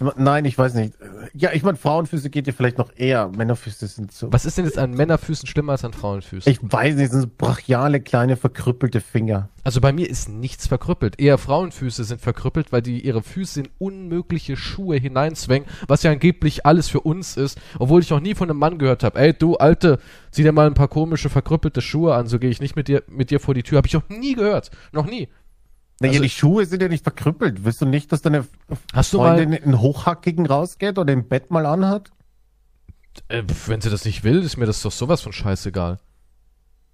Ma- 0.00 0.14
nein, 0.16 0.46
ich 0.46 0.56
weiß 0.56 0.74
nicht. 0.74 0.94
Ja, 1.34 1.52
ich 1.52 1.62
meine, 1.62 1.76
Frauenfüße 1.76 2.30
geht 2.30 2.46
dir 2.46 2.54
vielleicht 2.54 2.78
noch 2.78 2.90
eher. 2.96 3.28
Männerfüße 3.28 3.86
sind 3.86 4.12
so. 4.12 4.32
Was 4.32 4.46
ist 4.46 4.56
denn 4.56 4.64
jetzt 4.64 4.78
an 4.78 4.92
Männerfüßen 4.92 5.46
schlimmer 5.46 5.72
als 5.72 5.84
an 5.84 5.92
Frauenfüßen? 5.92 6.50
Ich 6.50 6.58
weiß 6.62 6.94
nicht, 6.94 7.06
das 7.06 7.12
sind 7.12 7.20
so 7.22 7.28
brachiale, 7.36 8.00
kleine, 8.00 8.36
verkrüppelte 8.36 9.00
Finger. 9.02 9.50
Also 9.62 9.80
bei 9.80 9.92
mir 9.92 10.08
ist 10.08 10.28
nichts 10.28 10.66
verkrüppelt. 10.66 11.20
Eher 11.20 11.36
Frauenfüße 11.36 12.04
sind 12.04 12.20
verkrüppelt, 12.20 12.72
weil 12.72 12.82
die 12.82 13.04
ihre 13.04 13.22
Füße 13.22 13.60
in 13.60 13.68
unmögliche 13.78 14.56
Schuhe 14.56 14.96
hineinzwängen, 14.96 15.68
was 15.86 16.02
ja 16.02 16.10
angeblich 16.10 16.64
alles 16.64 16.88
für 16.88 17.00
uns 17.00 17.36
ist, 17.36 17.58
obwohl 17.78 18.00
ich 18.00 18.10
noch 18.10 18.20
nie 18.20 18.34
von 18.34 18.48
einem 18.50 18.58
Mann 18.58 18.78
gehört 18.78 19.02
habe, 19.04 19.18
ey 19.18 19.32
du 19.34 19.56
Alte, 19.56 19.98
zieh 20.30 20.42
dir 20.42 20.52
mal 20.52 20.66
ein 20.66 20.74
paar 20.74 20.88
komische 20.88 21.28
verkrüppelte 21.28 21.80
Schuhe 21.82 22.14
an, 22.14 22.26
so 22.26 22.38
gehe 22.38 22.50
ich 22.50 22.60
nicht 22.60 22.76
mit 22.76 22.88
dir 22.88 23.02
mit 23.08 23.30
dir 23.30 23.40
vor 23.40 23.54
die 23.54 23.62
Tür. 23.62 23.78
Habe 23.78 23.86
ich 23.86 23.94
noch 23.94 24.08
nie 24.08 24.34
gehört, 24.34 24.70
noch 24.92 25.06
nie. 25.06 25.28
Naja, 26.00 26.12
Also- 26.12 26.22
die 26.24 26.30
Schuhe 26.30 26.66
sind 26.66 26.82
ja 26.82 26.88
nicht 26.88 27.04
verkrüppelt. 27.04 27.64
Willst 27.64 27.80
du 27.80 27.86
nicht, 27.86 28.10
dass 28.12 28.22
deine 28.22 28.46
Hast 28.92 29.12
du 29.12 29.18
Freundin 29.18 29.54
einen 29.54 29.80
hochhackigen 29.80 30.46
rausgeht 30.46 30.98
oder 30.98 31.12
im 31.12 31.28
Bett 31.28 31.50
mal 31.50 31.66
anhat? 31.66 32.10
Äh, 33.28 33.44
wenn 33.66 33.80
sie 33.80 33.90
das 33.90 34.04
nicht 34.04 34.24
will, 34.24 34.42
ist 34.42 34.56
mir 34.56 34.66
das 34.66 34.82
doch 34.82 34.90
sowas 34.92 35.20
von 35.20 35.32
scheißegal. 35.32 36.00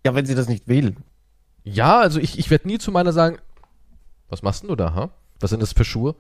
Ja, 0.04 0.14
wenn 0.14 0.26
sie 0.26 0.34
das 0.34 0.48
nicht 0.48 0.68
will. 0.68 0.96
Ja, 1.64 1.98
also 2.00 2.20
ich, 2.20 2.38
ich 2.38 2.50
werde 2.50 2.68
nie 2.68 2.78
zu 2.78 2.90
meiner 2.92 3.12
sagen, 3.12 3.38
was 4.28 4.42
machst 4.42 4.62
denn 4.62 4.68
du 4.68 4.76
da, 4.76 4.94
ha? 4.94 5.10
Was 5.40 5.50
sind 5.50 5.60
das 5.62 5.72
für 5.72 5.84
Schuhe? 5.84 6.14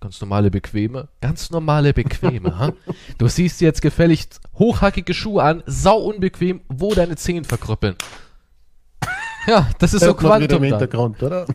Ganz 0.00 0.20
normale, 0.20 0.50
bequeme. 0.50 1.08
Ganz 1.22 1.50
normale, 1.50 1.94
bequeme, 1.94 2.58
ha? 2.58 2.72
Du 3.18 3.28
siehst 3.28 3.60
dir 3.62 3.64
jetzt 3.64 3.80
gefälligst 3.80 4.40
hochhackige 4.58 5.14
Schuhe 5.14 5.42
an, 5.42 5.62
sau 5.66 5.96
unbequem, 5.98 6.60
wo 6.68 6.92
deine 6.94 7.16
Zehen 7.16 7.44
verkrüppeln. 7.44 7.96
Ja, 9.46 9.70
das 9.78 9.94
ist 9.94 10.00
so 10.00 10.08
Hört 10.08 10.20
im 10.20 10.26
Quantum 10.26 10.48
dann. 10.48 10.62
Hintergrund, 10.62 11.22
oder? 11.22 11.46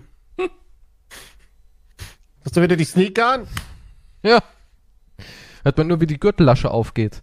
Hast 2.44 2.58
du 2.58 2.62
wieder 2.62 2.76
die 2.76 2.86
Sneaker 2.86 3.34
an? 3.34 3.48
Ja. 4.24 4.40
Hört 5.64 5.78
man 5.78 5.88
nur, 5.88 6.02
wie 6.02 6.08
die 6.08 6.20
Gürtellasche 6.20 6.72
aufgeht. 6.72 7.22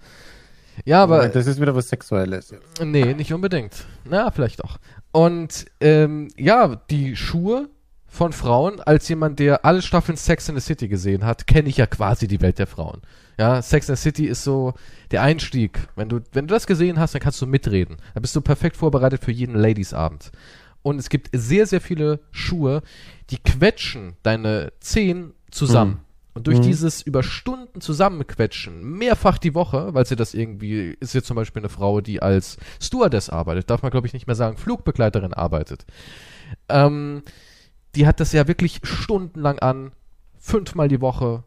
Ja, 0.84 1.02
aber 1.02 1.28
Das 1.28 1.46
ist 1.46 1.60
wieder 1.60 1.74
was 1.74 1.88
Sexuelles. 1.88 2.50
Jetzt. 2.50 2.84
Nee, 2.84 3.14
nicht 3.14 3.32
unbedingt. 3.32 3.86
Na, 4.04 4.30
vielleicht 4.30 4.62
auch. 4.62 4.78
Und 5.10 5.66
ähm, 5.80 6.28
ja, 6.36 6.76
die 6.88 7.16
Schuhe 7.16 7.68
von 8.06 8.32
Frauen, 8.32 8.80
als 8.80 9.08
jemand, 9.08 9.38
der 9.38 9.64
alle 9.64 9.82
Staffeln 9.82 10.16
Sex 10.16 10.48
in 10.48 10.54
the 10.54 10.60
City 10.60 10.88
gesehen 10.88 11.24
hat, 11.24 11.46
kenne 11.46 11.68
ich 11.68 11.76
ja 11.76 11.86
quasi 11.86 12.26
die 12.28 12.40
Welt 12.40 12.58
der 12.58 12.66
Frauen. 12.66 13.02
Ja, 13.38 13.60
Sex 13.60 13.88
in 13.88 13.96
the 13.96 14.02
City 14.02 14.26
ist 14.26 14.44
so 14.44 14.74
der 15.10 15.22
Einstieg. 15.22 15.88
Wenn 15.96 16.08
du, 16.08 16.20
wenn 16.32 16.46
du 16.46 16.54
das 16.54 16.66
gesehen 16.66 16.98
hast, 16.98 17.14
dann 17.14 17.20
kannst 17.20 17.42
du 17.42 17.46
mitreden. 17.46 17.96
Da 18.14 18.20
bist 18.20 18.34
du 18.36 18.40
perfekt 18.40 18.76
vorbereitet 18.76 19.24
für 19.24 19.32
jeden 19.32 19.56
Ladies-Abend. 19.56 20.30
Und 20.82 20.98
es 20.98 21.08
gibt 21.08 21.28
sehr, 21.32 21.66
sehr 21.66 21.80
viele 21.80 22.20
Schuhe, 22.30 22.82
die 23.30 23.38
quetschen 23.38 24.16
deine 24.22 24.72
Zehen 24.80 25.34
zusammen. 25.50 25.92
Mhm. 25.92 25.98
Und 26.34 26.46
durch 26.46 26.58
Mhm. 26.58 26.62
dieses 26.62 27.02
über 27.02 27.24
Stunden 27.24 27.80
zusammenquetschen, 27.80 28.82
mehrfach 28.82 29.38
die 29.38 29.54
Woche, 29.54 29.92
weil 29.94 30.06
sie 30.06 30.14
das 30.14 30.34
irgendwie, 30.34 30.96
ist 31.00 31.14
jetzt 31.14 31.26
zum 31.26 31.34
Beispiel 31.34 31.62
eine 31.62 31.68
Frau, 31.68 32.00
die 32.00 32.22
als 32.22 32.58
Stewardess 32.80 33.28
arbeitet, 33.28 33.70
darf 33.70 33.82
man 33.82 33.90
glaube 33.90 34.06
ich 34.06 34.12
nicht 34.12 34.28
mehr 34.28 34.36
sagen, 34.36 34.56
Flugbegleiterin 34.56 35.34
arbeitet. 35.34 35.84
Ähm, 36.68 37.22
die 37.96 38.06
hat 38.06 38.20
das 38.20 38.32
ja 38.32 38.46
wirklich 38.46 38.80
stundenlang 38.84 39.58
an, 39.58 39.92
fünfmal 40.38 40.86
die 40.88 41.00
Woche. 41.00 41.42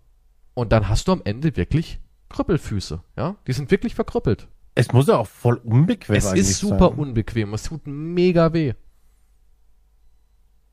Und 0.54 0.74
dann 0.74 0.90
hast 0.90 1.08
du 1.08 1.14
am 1.14 1.22
Ende 1.24 1.56
wirklich 1.56 2.00
Krüppelfüße, 2.30 3.02
ja? 3.16 3.36
Die 3.48 3.54
sind 3.54 3.72
wirklich 3.72 3.96
verkrüppelt. 3.96 4.48
Es 4.76 4.92
muss 4.92 5.08
ja 5.08 5.18
auch 5.18 5.28
voll 5.28 5.56
unbequem 5.64 6.16
es 6.16 6.28
eigentlich 6.28 6.42
ist 6.42 6.60
super 6.60 6.90
sein. 6.90 6.98
unbequem, 6.98 7.54
es 7.54 7.64
tut 7.64 7.88
mega 7.88 8.54
weh. 8.54 8.74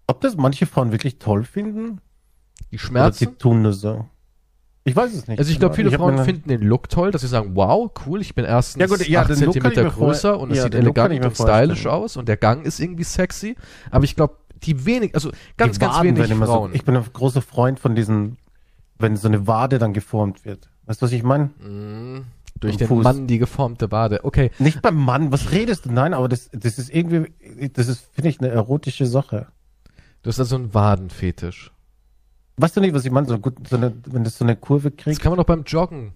Ob 0.09 0.21
das 0.23 0.37
manche 0.37 0.67
Frauen 0.67 0.91
wirklich 0.91 1.19
toll 1.21 1.45
finden? 1.45 2.01
Die 2.73 2.77
Oder 2.77 2.85
Schmerzen. 2.85 3.29
die 3.29 3.35
tun 3.37 3.63
nur 3.63 3.73
so. 3.73 4.07
Ich 4.85 4.97
weiß 4.97 5.13
es 5.13 5.29
nicht. 5.29 5.39
Also 5.39 5.53
ich 5.53 5.59
glaube, 5.59 5.75
viele 5.75 5.91
hab 5.93 5.99
Frauen 5.99 6.25
finden 6.25 6.49
den 6.49 6.63
Look 6.63 6.89
toll, 6.89 7.11
dass 7.11 7.21
sie 7.21 7.29
sagen, 7.29 7.55
wow, 7.55 7.91
cool, 8.07 8.23
ich 8.23 8.35
bin 8.35 8.47
erstens 8.47 8.81
Ja 8.81 8.87
gut, 8.87 9.07
ja, 9.07 9.21
8 9.21 9.29
den 9.31 9.41
Look 9.41 9.55
kann 9.55 9.55
ich 9.55 9.63
Zentimeter 9.63 9.85
mir 9.85 9.91
vor- 9.91 10.07
größer 10.09 10.41
und 10.41 10.51
es 10.51 10.57
ja, 10.57 10.63
sieht 10.65 10.75
elegant 10.75 11.13
ich 11.13 11.23
und 11.23 11.35
stylisch 11.35 11.87
aus 11.87 12.17
und 12.17 12.27
der 12.27 12.39
Gang 12.39 12.65
ist 12.65 12.81
irgendwie 12.81 13.05
sexy. 13.05 13.55
Aber 13.91 14.05
ich 14.05 14.17
glaube, 14.17 14.37
die 14.63 14.87
wenig, 14.87 15.15
also 15.15 15.31
ganz, 15.59 15.75
die 15.75 15.81
ganz 15.85 16.03
wenig 16.03 16.27
Frauen. 16.33 16.71
So, 16.71 16.75
ich 16.75 16.85
bin 16.85 16.97
ein 16.97 17.05
großer 17.13 17.43
Freund 17.43 17.79
von 17.79 17.95
diesen, 17.95 18.39
wenn 18.99 19.15
so 19.17 19.29
eine 19.29 19.47
Wade 19.47 19.79
dann 19.79 19.93
geformt 19.93 20.47
wird. 20.47 20.71
Weißt 20.87 21.03
du, 21.03 21.07
was 21.07 21.13
ich 21.13 21.23
meine? 21.23 21.45
Mm, 21.61 22.25
durch 22.59 22.79
den 22.79 22.89
Fuß. 22.89 23.05
Mann 23.05 23.27
die 23.27 23.39
geformte 23.39 23.93
Wade. 23.93 24.25
Okay, 24.25 24.51
Nicht 24.59 24.81
beim 24.81 24.97
Mann, 24.97 25.31
was 25.33 25.53
redest 25.53 25.85
du? 25.85 25.93
Nein, 25.93 26.15
aber 26.15 26.29
das, 26.29 26.49
das 26.53 26.79
ist 26.79 26.89
irgendwie, 26.89 27.31
das 27.75 27.89
ist, 27.89 28.07
finde 28.15 28.31
ich, 28.31 28.41
eine 28.41 28.49
erotische 28.49 29.05
Sache. 29.05 29.49
Du 30.29 30.33
hast 30.33 30.41
also 30.41 30.57
einen 30.57 30.75
Wadenfetisch. 30.75 31.73
Weißt 32.59 32.77
du 32.77 32.83
nicht, 32.83 32.93
was 32.93 33.03
ich 33.07 33.11
meine? 33.11 33.27
So 33.27 33.39
gut, 33.39 33.67
so 33.67 33.77
eine, 33.77 33.95
wenn 34.05 34.25
das 34.25 34.37
so 34.37 34.45
eine 34.45 34.57
Kurve 34.57 34.91
Das 34.91 35.03
kriegt. 35.03 35.21
kann 35.23 35.31
man 35.31 35.39
doch 35.39 35.47
beim 35.47 35.63
Joggen 35.63 36.13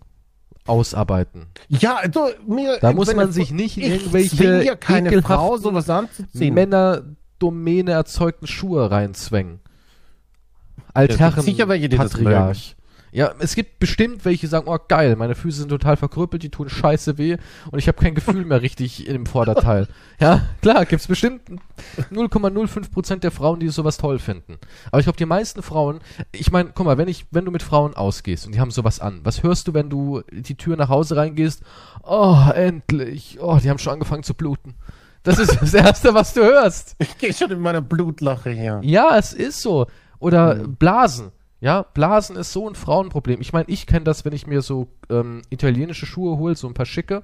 ausarbeiten. 0.67 1.47
Ja, 1.69 2.07
du, 2.07 2.21
mir, 2.47 2.79
Da 2.81 2.93
muss 2.93 3.15
man 3.15 3.33
sich 3.33 3.53
nicht 3.53 3.79
in 3.79 3.85
ich 3.85 3.91
irgendwelche 3.91 4.65
ja 4.65 4.77
keine 4.77 5.23
Frau, 5.23 5.57
sowas 5.57 5.89
anzuziehen. 5.89 6.53
Männerdomäne 6.53 7.93
erzeugten 7.93 8.47
Schuhe 8.47 8.91
reinzwängen. 8.91 9.61
Ja, 10.77 10.85
Altherren 10.93 11.43
sicher 11.43 11.69
welche, 11.69 11.89
die 11.89 11.97
das 11.97 12.13
Patriarch. 12.13 12.77
Ja, 13.15 13.35
es 13.41 13.55
gibt 13.55 13.79
bestimmt 13.79 14.25
welche, 14.25 14.41
die 14.41 14.47
sagen, 14.47 14.67
oh 14.69 14.79
geil, 14.89 15.17
meine 15.17 15.35
Füße 15.35 15.59
sind 15.61 15.69
total 15.69 15.99
verkrüppelt, 15.99 16.43
die 16.43 16.49
tun 16.49 16.71
scheiße 16.71 17.19
weh 17.19 17.37
und 17.71 17.79
ich 17.79 17.87
habe 17.87 18.01
kein 18.03 18.15
Gefühl 18.15 18.45
mehr 18.47 18.63
richtig 18.63 19.07
im 19.07 19.27
Vorderteil. 19.27 19.87
Ja, 20.19 20.43
klar, 20.63 20.87
gibt's 20.87 21.09
bestimmt 21.09 21.43
0,05% 22.13 23.17
der 23.21 23.31
Frauen, 23.31 23.61
die 23.61 23.69
sowas 23.69 23.97
toll 23.97 24.19
finden. 24.19 24.59
Aber 24.91 25.01
ich 25.01 25.05
glaube, 25.07 25.17
die 25.17 25.27
meisten 25.27 25.63
Frauen, 25.63 26.01
ich 26.33 26.53
meine, 26.53 26.71
guck 26.75 26.87
mal, 26.87 26.99
wenn 26.99 27.09
ich, 27.09 27.27
wenn 27.31 27.45
du 27.45 27.51
mit 27.51 27.63
Frauen 27.63 27.95
ausgehst 27.95 28.47
und 28.47 28.55
die 28.55 28.61
haben 28.61 28.71
sowas 28.71 29.01
an, 29.01 29.21
was 29.25 29.43
hörst 29.43 29.69
du, 29.69 29.75
wenn 29.75 29.91
du 29.91 30.23
die 30.31 30.55
Tür 30.57 30.77
nach 30.77 30.89
Hause 30.89 31.17
reingehst? 31.17 31.63
Oh, 32.05 32.37
endlich. 32.55 33.39
Oh, 33.41 33.59
die 33.63 33.69
haben 33.71 33.79
schon 33.79 33.95
angefangen 33.95 34.23
zu 34.23 34.35
bluten. 34.35 34.75
Das 35.25 35.39
ist 35.39 35.61
das 35.61 35.75
Erste, 35.75 36.15
was 36.15 36.35
du 36.35 36.43
hörst. 36.43 36.97
Ich 36.99 37.17
gehe 37.19 37.33
schon 37.33 37.51
in 37.51 37.61
meiner 37.61 37.81
Blutlache 37.81 38.51
her. 38.51 38.81
Ja, 38.83 39.17
es 39.17 39.33
ist 39.33 39.61
so. 39.61 39.87
Oder 40.19 40.55
Mhm. 40.57 40.77
Blasen. 40.77 41.33
Ja, 41.63 41.83
Blasen 41.83 42.35
ist 42.35 42.53
so 42.53 42.69
ein 42.69 42.75
Frauenproblem. 42.75 43.41
Ich 43.41 43.53
meine, 43.53 43.69
ich 43.69 43.87
kenne 43.87 44.03
das, 44.05 44.25
wenn 44.25 44.33
ich 44.33 44.49
mir 44.49 44.63
so 44.63 44.89
ähm, 45.09 45.43
italienische 45.49 46.07
Schuhe 46.07 46.37
hole, 46.37 46.57
so 46.57 46.67
ein 46.67 46.75
paar 46.75 46.87
schicke, 46.87 47.23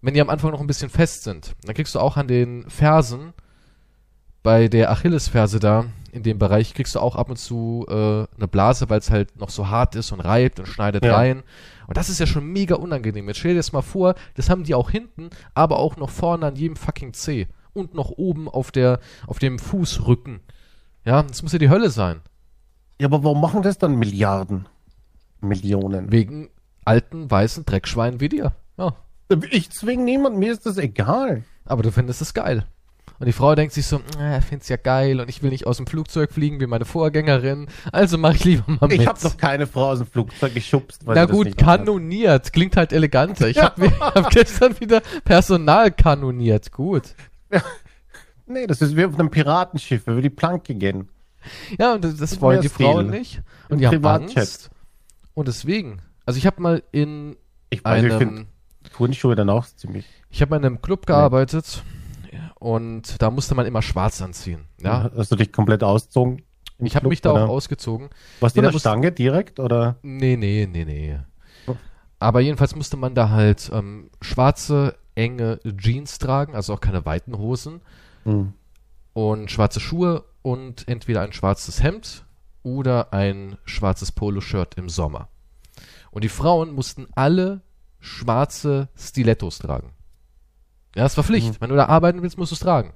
wenn 0.00 0.14
die 0.14 0.22
am 0.22 0.30
Anfang 0.30 0.52
noch 0.52 0.60
ein 0.62 0.66
bisschen 0.66 0.88
fest 0.88 1.24
sind. 1.24 1.54
Dann 1.64 1.74
kriegst 1.74 1.94
du 1.94 1.98
auch 2.00 2.16
an 2.16 2.28
den 2.28 2.68
Fersen, 2.70 3.34
bei 4.42 4.68
der 4.68 4.90
Achillesferse 4.90 5.60
da, 5.60 5.84
in 6.12 6.22
dem 6.22 6.38
Bereich, 6.38 6.72
kriegst 6.72 6.94
du 6.94 7.00
auch 7.00 7.14
ab 7.14 7.28
und 7.28 7.36
zu 7.36 7.84
äh, 7.90 7.92
eine 7.92 8.48
Blase, 8.50 8.88
weil 8.88 9.00
es 9.00 9.10
halt 9.10 9.36
noch 9.38 9.50
so 9.50 9.68
hart 9.68 9.96
ist 9.96 10.12
und 10.12 10.20
reibt 10.20 10.58
und 10.58 10.66
schneidet 10.66 11.04
Ja. 11.04 11.14
rein. 11.16 11.42
Und 11.88 11.98
das 11.98 12.08
ist 12.08 12.20
ja 12.20 12.26
schon 12.26 12.46
mega 12.46 12.76
unangenehm. 12.76 13.28
Jetzt 13.28 13.38
stell 13.40 13.50
dir 13.52 13.58
das 13.58 13.72
mal 13.72 13.82
vor, 13.82 14.14
das 14.34 14.48
haben 14.48 14.64
die 14.64 14.74
auch 14.74 14.88
hinten, 14.88 15.28
aber 15.52 15.78
auch 15.78 15.98
noch 15.98 16.08
vorne 16.08 16.46
an 16.46 16.56
jedem 16.56 16.76
fucking 16.76 17.12
Zeh. 17.12 17.48
Und 17.74 17.92
noch 17.92 18.08
oben 18.12 18.48
auf 18.48 18.70
der, 18.70 19.00
auf 19.26 19.38
dem 19.38 19.58
Fußrücken. 19.58 20.40
Ja, 21.04 21.22
das 21.22 21.42
muss 21.42 21.52
ja 21.52 21.58
die 21.58 21.68
Hölle 21.68 21.90
sein. 21.90 22.22
Ja, 23.00 23.08
aber 23.08 23.24
warum 23.24 23.40
machen 23.40 23.62
das 23.62 23.78
dann 23.78 23.96
Milliarden? 23.96 24.66
Millionen. 25.40 26.10
Wegen 26.12 26.48
alten, 26.84 27.30
weißen 27.30 27.64
Dreckschweinen 27.66 28.20
wie 28.20 28.28
dir. 28.28 28.52
Ja. 28.78 28.94
Ich 29.50 29.70
zwing 29.70 30.04
niemanden, 30.04 30.38
mir 30.38 30.52
ist 30.52 30.66
das 30.66 30.78
egal. 30.78 31.42
Aber 31.64 31.82
du 31.82 31.90
findest 31.90 32.22
es 32.22 32.32
geil. 32.32 32.64
Und 33.18 33.26
die 33.26 33.32
Frau 33.32 33.54
denkt 33.54 33.72
sich 33.72 33.86
so, 33.86 34.00
äh, 34.20 34.40
find's 34.42 34.68
ja 34.68 34.76
geil 34.76 35.20
und 35.20 35.30
ich 35.30 35.42
will 35.42 35.48
nicht 35.50 35.66
aus 35.66 35.78
dem 35.78 35.86
Flugzeug 35.86 36.32
fliegen 36.32 36.60
wie 36.60 36.66
meine 36.66 36.84
Vorgängerin, 36.84 37.66
also 37.90 38.18
mach 38.18 38.34
ich 38.34 38.44
lieber 38.44 38.64
mal 38.66 38.88
mit. 38.88 39.00
Ich 39.00 39.06
habe 39.06 39.18
doch 39.22 39.38
keine 39.38 39.66
Frau 39.66 39.90
aus 39.90 39.98
dem 39.98 40.06
Flugzeug 40.06 40.52
geschubst. 40.52 41.06
weil 41.06 41.14
Na 41.14 41.24
gut, 41.24 41.56
kanoniert. 41.56 42.52
Klingt 42.52 42.76
halt 42.76 42.92
eleganter. 42.92 43.48
Ich 43.48 43.58
habe 43.58 43.90
hab 44.00 44.30
gestern 44.30 44.78
wieder 44.80 45.00
Personal 45.24 45.90
kanoniert. 45.90 46.72
Gut. 46.72 47.14
Nee, 48.48 48.68
das 48.68 48.80
ist 48.80 48.94
wie 48.94 49.04
auf 49.04 49.18
einem 49.18 49.28
Piratenschiff, 49.28 50.06
über 50.06 50.22
die 50.22 50.30
Planke 50.30 50.76
gehen. 50.76 51.08
Ja, 51.78 51.94
und 51.94 52.04
das, 52.04 52.16
das 52.16 52.40
wollen 52.40 52.60
die. 52.62 52.68
Frauen 52.68 53.10
nicht. 53.10 53.42
Und 53.68 53.78
die 53.78 53.86
haben. 53.86 54.04
Angst. 54.04 54.70
Und 55.34 55.48
deswegen. 55.48 56.00
Also 56.24 56.38
ich 56.38 56.46
habe 56.46 56.60
mal 56.62 56.82
in 56.92 57.36
Ich 57.70 57.84
weiß, 57.84 58.02
ich 58.04 58.12
finde 58.14 58.36
einem, 58.36 58.46
Turnschuhe 58.92 59.34
dann 59.36 59.50
auch 59.50 59.64
ziemlich. 59.66 60.04
ich 60.30 60.40
habe 60.42 60.50
mal 60.50 60.56
in 60.58 60.64
einem 60.64 60.82
Club 60.82 61.06
gearbeitet 61.06 61.82
und 62.58 63.20
da 63.22 63.30
musste 63.30 63.54
man 63.54 63.66
immer 63.66 63.82
schwarz 63.82 64.20
anziehen. 64.22 64.64
Ja, 64.80 65.10
Hast 65.16 65.30
du 65.32 65.36
dich 65.36 65.52
komplett 65.52 65.82
ausgezogen? 65.82 66.42
ich 66.78 66.94
habe 66.96 67.08
mich 67.08 67.20
da 67.20 67.32
oder? 67.32 67.44
auch 67.44 67.48
ausgezogen. 67.50 68.10
Warst 68.40 68.56
du 68.56 68.60
Nee, 68.60 68.66
an 68.66 68.72
der 68.72 68.78
Stange 68.80 69.12
direkt 69.12 69.60
oder? 69.60 69.96
Nee, 70.02 70.36
nee, 70.36 70.68
nee, 70.70 70.84
nee. 70.84 71.18
Oh. 71.66 71.76
Aber 72.18 72.40
jedenfalls 72.40 72.74
musste 72.74 72.96
man 72.96 73.14
da 73.14 73.30
halt 73.30 73.70
ähm, 73.72 74.10
schwarze, 74.20 74.96
enge 75.14 75.58
Jeans 75.78 76.18
tragen, 76.18 76.54
also 76.54 76.74
auch 76.74 76.80
keine 76.80 77.04
weiten 77.06 77.36
Hosen 77.38 77.80
Hm. 78.24 78.52
und 79.12 79.50
schwarze 79.50 79.78
Schuhe 79.80 80.24
und 80.46 80.86
entweder 80.86 81.22
ein 81.22 81.32
schwarzes 81.32 81.82
Hemd 81.82 82.24
oder 82.62 83.12
ein 83.12 83.58
schwarzes 83.64 84.12
Poloshirt 84.12 84.76
im 84.76 84.88
Sommer. 84.88 85.28
Und 86.12 86.22
die 86.22 86.28
Frauen 86.28 86.72
mussten 86.72 87.08
alle 87.16 87.62
schwarze 87.98 88.88
Stilettos 88.96 89.58
tragen. 89.58 89.90
Ja, 90.94 91.02
das 91.02 91.16
war 91.16 91.24
Pflicht. 91.24 91.60
Wenn 91.60 91.70
du 91.70 91.74
da 91.76 91.86
arbeiten 91.86 92.22
willst, 92.22 92.38
musst 92.38 92.52
du 92.52 92.54
es 92.54 92.60
tragen. 92.60 92.92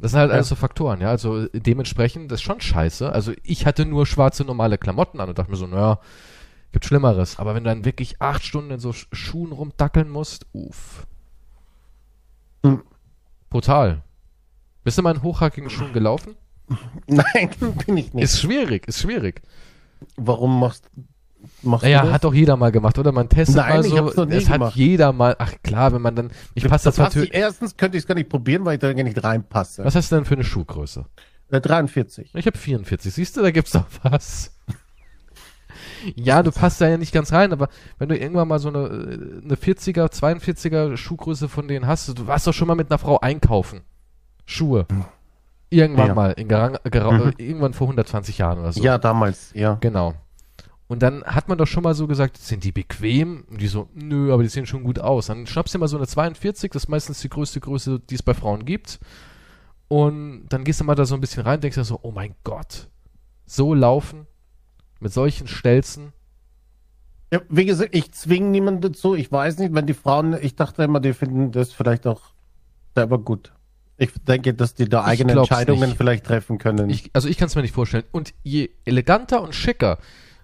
Das 0.00 0.10
sind 0.10 0.18
halt 0.20 0.30
Ja. 0.30 0.34
alles 0.34 0.48
so 0.48 0.56
Faktoren, 0.56 1.00
ja. 1.00 1.10
Also 1.10 1.46
dementsprechend, 1.52 2.32
das 2.32 2.40
ist 2.40 2.44
schon 2.44 2.60
scheiße. 2.60 3.12
Also 3.12 3.32
ich 3.44 3.66
hatte 3.66 3.86
nur 3.86 4.04
schwarze 4.04 4.42
normale 4.44 4.76
Klamotten 4.76 5.20
an 5.20 5.28
und 5.28 5.38
dachte 5.38 5.50
mir 5.52 5.56
so, 5.56 5.68
naja, 5.68 6.00
gibt 6.72 6.86
Schlimmeres. 6.86 7.38
Aber 7.38 7.54
wenn 7.54 7.62
du 7.62 7.70
dann 7.70 7.84
wirklich 7.84 8.20
acht 8.20 8.42
Stunden 8.44 8.72
in 8.72 8.80
so 8.80 8.90
Sch- 8.90 9.06
Schuhen 9.14 9.52
rumdackeln 9.52 10.08
musst, 10.10 10.44
uff. 10.52 11.06
Hm. 12.66 12.82
Brutal. 13.48 14.02
Bist 14.82 14.98
du 14.98 15.02
mal 15.02 15.14
in 15.14 15.22
hochhackigen 15.22 15.70
Schuhen 15.70 15.92
gelaufen? 15.92 16.34
Nein, 17.06 17.50
bin 17.86 17.96
ich 17.96 18.14
nicht. 18.14 18.24
Ist 18.24 18.40
schwierig, 18.40 18.86
ist 18.88 19.00
schwierig. 19.00 19.42
Warum 20.16 20.60
machst, 20.60 20.88
machst 21.62 21.84
Naja, 21.84 22.00
du 22.00 22.06
das? 22.06 22.14
hat 22.14 22.24
doch 22.24 22.34
jeder 22.34 22.56
mal 22.56 22.70
gemacht, 22.72 22.98
oder? 22.98 23.12
Man 23.12 23.28
testet 23.28 23.56
Nein, 23.56 23.76
mal 23.76 23.84
ich 23.84 23.90
so. 23.90 23.98
hab's 23.98 24.16
noch 24.16 24.26
nie 24.26 24.44
hat 24.44 24.52
gemacht. 24.52 24.76
jeder 24.76 25.12
mal. 25.12 25.36
Ach 25.38 25.52
klar, 25.62 25.92
wenn 25.92 26.02
man 26.02 26.14
dann. 26.16 26.30
Ich 26.54 26.64
passe 26.64 26.84
das 26.84 26.96
das 26.96 27.04
natürlich. 27.06 27.34
Erstens 27.34 27.76
könnte 27.76 27.96
ich 27.96 28.04
es 28.04 28.06
gar 28.06 28.14
nicht 28.14 28.28
probieren, 28.28 28.64
weil 28.64 28.74
ich 28.74 28.80
da 28.80 28.92
gar 28.92 29.02
nicht 29.02 29.22
reinpasse. 29.22 29.84
Was 29.84 29.94
hast 29.94 30.10
du 30.12 30.16
denn 30.16 30.24
für 30.24 30.34
eine 30.34 30.44
Schuhgröße? 30.44 31.04
Äh, 31.50 31.60
43. 31.60 32.34
Ich 32.34 32.46
habe 32.46 32.56
44. 32.56 33.12
Siehst 33.12 33.36
du, 33.36 33.42
da 33.42 33.50
gibt's 33.50 33.72
doch 33.72 33.86
was. 34.02 34.56
Ja, 36.14 36.42
du 36.42 36.50
passt 36.50 36.80
da 36.80 36.88
ja 36.88 36.96
nicht 36.96 37.12
ganz 37.12 37.30
rein, 37.32 37.52
aber 37.52 37.68
wenn 37.98 38.08
du 38.08 38.16
irgendwann 38.16 38.48
mal 38.48 38.58
so 38.58 38.68
eine, 38.68 38.78
äh, 38.78 39.44
eine 39.44 39.54
40er, 39.54 40.10
42er 40.10 40.96
Schuhgröße 40.96 41.48
von 41.48 41.68
denen 41.68 41.86
hast, 41.86 42.08
du 42.18 42.26
warst 42.26 42.46
doch 42.46 42.54
schon 42.54 42.68
mal 42.68 42.74
mit 42.74 42.90
einer 42.90 42.98
Frau 42.98 43.18
einkaufen. 43.20 43.82
Schuhe. 44.46 44.86
Irgendwann 45.70 46.08
Ja. 46.08 46.14
mal, 46.14 46.32
in 46.32 46.48
Gerang, 46.48 46.78
Gera 46.84 47.12
Mhm. 47.12 47.32
irgendwann 47.38 47.72
vor 47.74 47.86
120 47.86 48.38
Jahren 48.38 48.58
oder 48.58 48.72
so. 48.72 48.82
Ja, 48.82 48.98
damals, 48.98 49.52
ja. 49.54 49.74
Genau. 49.80 50.14
Und 50.88 51.02
dann 51.04 51.22
hat 51.22 51.48
man 51.48 51.56
doch 51.56 51.68
schon 51.68 51.84
mal 51.84 51.94
so 51.94 52.08
gesagt, 52.08 52.36
sind 52.36 52.64
die 52.64 52.72
bequem? 52.72 53.44
Und 53.48 53.60
die 53.60 53.68
so, 53.68 53.88
nö, 53.94 54.32
aber 54.32 54.42
die 54.42 54.48
sehen 54.48 54.66
schon 54.66 54.82
gut 54.82 54.98
aus. 54.98 55.26
Dann 55.26 55.46
schnappst 55.46 55.72
du 55.72 55.78
dir 55.78 55.80
mal 55.80 55.86
so 55.88 55.96
eine 55.96 56.08
42, 56.08 56.72
das 56.72 56.84
ist 56.84 56.88
meistens 56.88 57.20
die 57.20 57.28
größte 57.28 57.60
Größe, 57.60 58.00
die 58.00 58.16
es 58.16 58.22
bei 58.24 58.34
Frauen 58.34 58.64
gibt. 58.64 58.98
Und 59.86 60.46
dann 60.48 60.64
gehst 60.64 60.80
du 60.80 60.84
mal 60.84 60.96
da 60.96 61.04
so 61.04 61.14
ein 61.14 61.20
bisschen 61.20 61.44
rein, 61.44 61.60
denkst 61.60 61.76
dir 61.76 61.84
so, 61.84 62.00
oh 62.02 62.10
mein 62.10 62.34
Gott, 62.42 62.88
so 63.46 63.74
laufen, 63.74 64.26
mit 64.98 65.12
solchen 65.12 65.46
Stelzen, 65.46 66.12
Ja, 67.32 67.40
wie 67.48 67.64
gesagt, 67.64 67.94
ich 67.94 68.10
zwinge 68.10 68.48
niemanden 68.48 68.80
dazu. 68.80 69.14
Ich 69.14 69.30
weiß 69.30 69.58
nicht, 69.58 69.72
wenn 69.72 69.86
die 69.86 69.94
Frauen, 69.94 70.36
ich 70.42 70.56
dachte 70.56 70.82
immer, 70.82 70.98
die 70.98 71.12
finden 71.12 71.52
das 71.52 71.72
vielleicht 71.72 72.04
auch 72.08 72.22
selber 72.96 73.18
gut. 73.20 73.52
Ich 74.00 74.12
denke, 74.26 74.54
dass 74.54 74.74
die 74.74 74.88
da 74.88 75.04
eigene 75.04 75.32
Entscheidungen 75.32 75.90
nicht. 75.90 75.98
vielleicht 75.98 76.24
treffen 76.24 76.56
können. 76.56 76.88
Ich, 76.88 77.10
also 77.12 77.28
ich 77.28 77.36
kann 77.36 77.48
es 77.48 77.54
mir 77.54 77.60
nicht 77.60 77.74
vorstellen. 77.74 78.04
Und 78.12 78.32
je 78.42 78.70
eleganter 78.86 79.42
und 79.42 79.54
schicker 79.54 79.98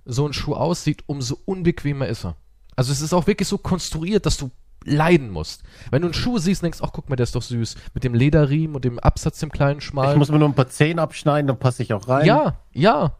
so 0.04 0.26
ein 0.26 0.34
Schuh 0.34 0.54
aussieht, 0.54 1.04
umso 1.06 1.38
unbequemer 1.46 2.06
ist 2.06 2.26
er. 2.26 2.36
Also 2.76 2.92
es 2.92 3.00
ist 3.00 3.14
auch 3.14 3.26
wirklich 3.26 3.48
so 3.48 3.56
konstruiert, 3.56 4.26
dass 4.26 4.36
du 4.36 4.50
leiden 4.84 5.30
musst. 5.30 5.62
Wenn 5.90 6.02
du 6.02 6.08
einen 6.08 6.14
Schuh 6.14 6.36
siehst 6.36 6.62
denkst, 6.62 6.80
ach 6.82 6.90
guck 6.92 7.08
mal, 7.08 7.16
der 7.16 7.24
ist 7.24 7.34
doch 7.34 7.40
süß. 7.40 7.76
Mit 7.94 8.04
dem 8.04 8.12
Lederriemen 8.12 8.76
und 8.76 8.84
dem 8.84 8.98
Absatz, 8.98 9.40
dem 9.40 9.50
kleinen 9.50 9.78
ich 9.78 9.86
schmalen. 9.86 10.18
muss 10.18 10.30
mir 10.30 10.38
nur 10.38 10.48
ein 10.48 10.54
paar 10.54 10.68
Zehen 10.68 10.98
abschneiden, 10.98 11.46
dann 11.46 11.58
passe 11.58 11.82
ich 11.82 11.94
auch 11.94 12.08
rein. 12.08 12.26
ja, 12.26 12.58
ja. 12.72 13.16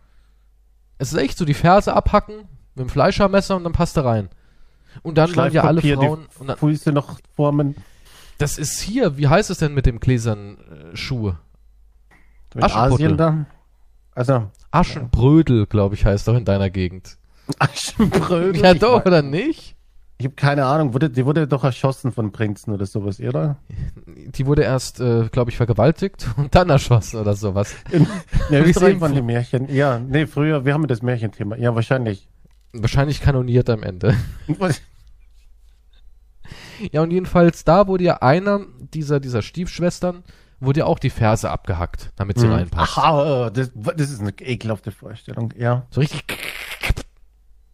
Es 0.99 1.12
ist 1.12 1.18
echt 1.18 1.38
so, 1.38 1.46
die 1.46 1.55
Ferse 1.55 1.94
abhacken 1.94 2.49
mit 2.75 2.87
dem 2.87 2.88
Fleischermesser 2.90 3.57
und 3.57 3.64
dann 3.64 3.72
passt 3.72 3.96
er 3.96 4.05
rein. 4.05 4.29
Und 5.03 5.16
dann 5.16 5.35
wollen 5.35 5.53
ja 5.53 5.64
alle 5.64 5.81
Frauen. 5.81 6.27
Und 6.38 6.51
die 6.51 6.57
Füße 6.57 6.92
noch 6.92 7.18
formen. 7.35 7.75
Das 8.38 8.59
ist 8.59 8.81
hier, 8.81 9.16
wie 9.16 9.29
heißt 9.29 9.51
es 9.51 9.59
denn 9.59 9.75
mit 9.75 9.87
dem 9.87 10.01
gläsernen 10.01 10.59
äh, 10.59 10.96
Schuh? 10.96 11.33
In 12.55 12.62
Aschenputtel. 12.62 13.07
Asien 13.07 13.16
da. 13.16 13.46
Also, 14.14 14.51
Aschenbrödel, 14.70 15.66
glaube 15.66 15.94
ich, 15.94 16.07
heißt 16.07 16.27
doch 16.27 16.35
in 16.35 16.44
deiner 16.44 16.70
Gegend. 16.70 17.18
Aschenbrödel. 17.59 18.62
Ja 18.62 18.75
doch, 18.75 19.05
oder 19.05 19.22
nicht? 19.22 19.77
Ich 20.18 20.25
habe 20.25 20.35
keine 20.35 20.64
Ahnung. 20.64 20.94
Wurde, 20.94 21.11
die 21.11 21.27
wurde 21.27 21.46
doch 21.46 21.64
erschossen 21.64 22.11
von 22.11 22.33
Prinzen 22.33 22.72
oder 22.72 22.87
sowas, 22.87 23.20
oder? 23.20 23.59
Die 24.07 24.46
wurde 24.46 24.62
erst, 24.62 25.01
äh, 25.01 25.29
glaube 25.31 25.51
ich, 25.51 25.57
vergewaltigt 25.59 26.27
und 26.37 26.55
dann 26.55 26.70
erschossen 26.70 27.20
oder 27.20 27.35
sowas. 27.35 27.75
In, 27.90 28.07
ja, 28.51 28.61
ich 28.61 28.68
Österreich 28.68 29.01
waren 29.01 29.14
die 29.14 29.22
Märchen. 29.22 29.68
Ja, 29.68 29.99
nee, 29.99 30.27
früher, 30.27 30.64
wir 30.64 30.72
haben 30.72 30.87
das 30.87 31.03
Märchenthema. 31.03 31.57
Ja, 31.57 31.75
wahrscheinlich. 31.75 32.29
Wahrscheinlich 32.72 33.20
kanoniert 33.20 33.70
am 33.70 33.83
Ende. 33.83 34.16
Ja, 36.93 37.03
und 37.03 37.11
jedenfalls, 37.11 37.65
da 37.65 37.87
wurde 37.87 38.05
ja 38.05 38.17
einer 38.23 38.61
dieser, 38.95 39.21
dieser 39.21 39.43
Stiefschwestern, 39.43 40.23
wurde 40.61 40.81
ja 40.81 40.87
auch 40.87 40.99
die 40.99 41.11
Ferse 41.11 41.51
abgehackt, 41.51 42.12
damit 42.17 42.39
sie 42.39 42.47
reinpasst. 42.47 42.93
Ach, 42.97 43.51
das, 43.51 43.71
das 43.75 44.11
ist 44.11 44.21
eine 44.21 44.33
ekelhafte 44.41 44.91
Vorstellung. 44.91 45.53
Ja. 45.57 45.87
So 45.91 46.01
richtig. 46.01 46.25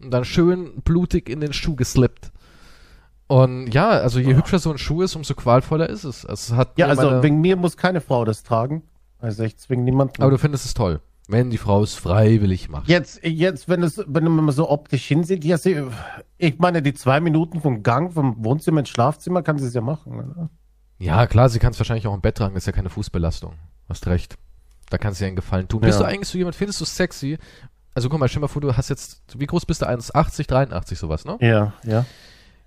Und 0.03 0.11
dann 0.11 0.25
schön 0.25 0.83
blutig 0.83 1.29
in 1.29 1.41
den 1.41 1.53
Schuh 1.53 1.77
geslippt. 1.77 2.33
Und 3.29 3.69
ja, 3.73 3.89
also 3.89 4.19
je 4.19 4.35
hübscher 4.35 4.59
so 4.59 4.71
ein 4.73 4.79
Schuh 4.79 5.03
ist, 5.03 5.15
umso 5.15 5.35
qualvoller 5.35 5.89
ist 5.89 6.05
es. 6.05 6.27
Also 6.27 6.53
es 6.55 6.59
hat 6.59 6.77
Ja, 6.77 6.87
also 6.89 7.03
meine- 7.09 7.23
wegen 7.23 7.41
mir 7.41 7.57
muss 7.57 7.77
keine 7.77 8.01
Frau 8.01 8.25
das 8.25 8.43
tragen. 8.43 8.83
Also 9.21 9.45
ich 9.45 9.57
zwinge 9.57 9.85
niemanden. 9.85 10.21
aber 10.21 10.33
du 10.33 10.39
findest 10.39 10.67
es 10.67 10.75
toll, 10.75 11.01
wenn 11.29 11.51
die 11.51 11.59
Frau 11.59 11.83
es 11.83 11.95
freiwillig 11.95 12.69
macht. 12.69 12.89
Jetzt, 12.89 13.21
jetzt, 13.25 13.69
wenn 13.69 13.83
es, 13.83 14.03
wenn 14.07 14.25
man 14.25 14.45
mal 14.45 14.53
so 14.53 14.69
optisch 14.69 15.07
hinsieht, 15.07 15.45
ja, 15.45 15.57
sie, 15.59 15.83
ich 16.39 16.59
meine, 16.59 16.83
die 16.83 16.95
zwei 16.95 17.21
Minuten 17.21 17.61
vom 17.61 17.83
Gang 17.83 18.13
vom 18.13 18.45
Wohnzimmer 18.45 18.81
ins 18.81 18.89
Schlafzimmer 18.91 19.43
kann 19.43 19.59
sie 19.59 19.67
es 19.67 19.75
ja 19.75 19.81
machen. 19.81 20.13
Oder? 20.31 20.51
Ja, 20.99 21.27
klar, 21.27 21.49
sie 21.49 21.59
kann 21.59 21.73
es 21.73 21.79
wahrscheinlich 21.79 22.07
auch 22.07 22.15
im 22.15 22.21
Bett 22.21 22.37
tragen, 22.37 22.55
das 22.55 22.63
ist 22.63 22.67
ja 22.67 22.73
keine 22.73 22.91
Fußbelastung. 22.91 23.55
Hast 23.89 24.07
recht. 24.07 24.37
Da 24.91 24.99
kannst 24.99 25.21
du 25.21 25.25
ja 25.25 25.29
einen 25.29 25.37
Gefallen 25.37 25.69
tun. 25.69 25.81
Bist 25.81 25.99
Ja. 26.01 26.07
du 26.07 26.13
eigentlich 26.13 26.29
so 26.29 26.37
jemand, 26.39 26.55
findest 26.55 26.81
du 26.81 26.85
sexy? 26.85 27.39
Also 27.95 28.09
guck 28.09 28.19
mal, 28.21 28.29
stell 28.29 28.41
mal 28.41 28.49
vor, 28.49 28.61
du 28.63 28.77
hast 28.77 28.89
jetzt, 28.91 29.23
wie 29.37 29.47
groß 29.47 29.65
bist 29.67 29.83
du? 29.83 29.87
1,80, 29.87 30.47
83, 30.49 30.99
sowas, 30.99 31.25
ne? 31.25 31.37
Ja, 31.41 31.73
ja. 31.85 32.05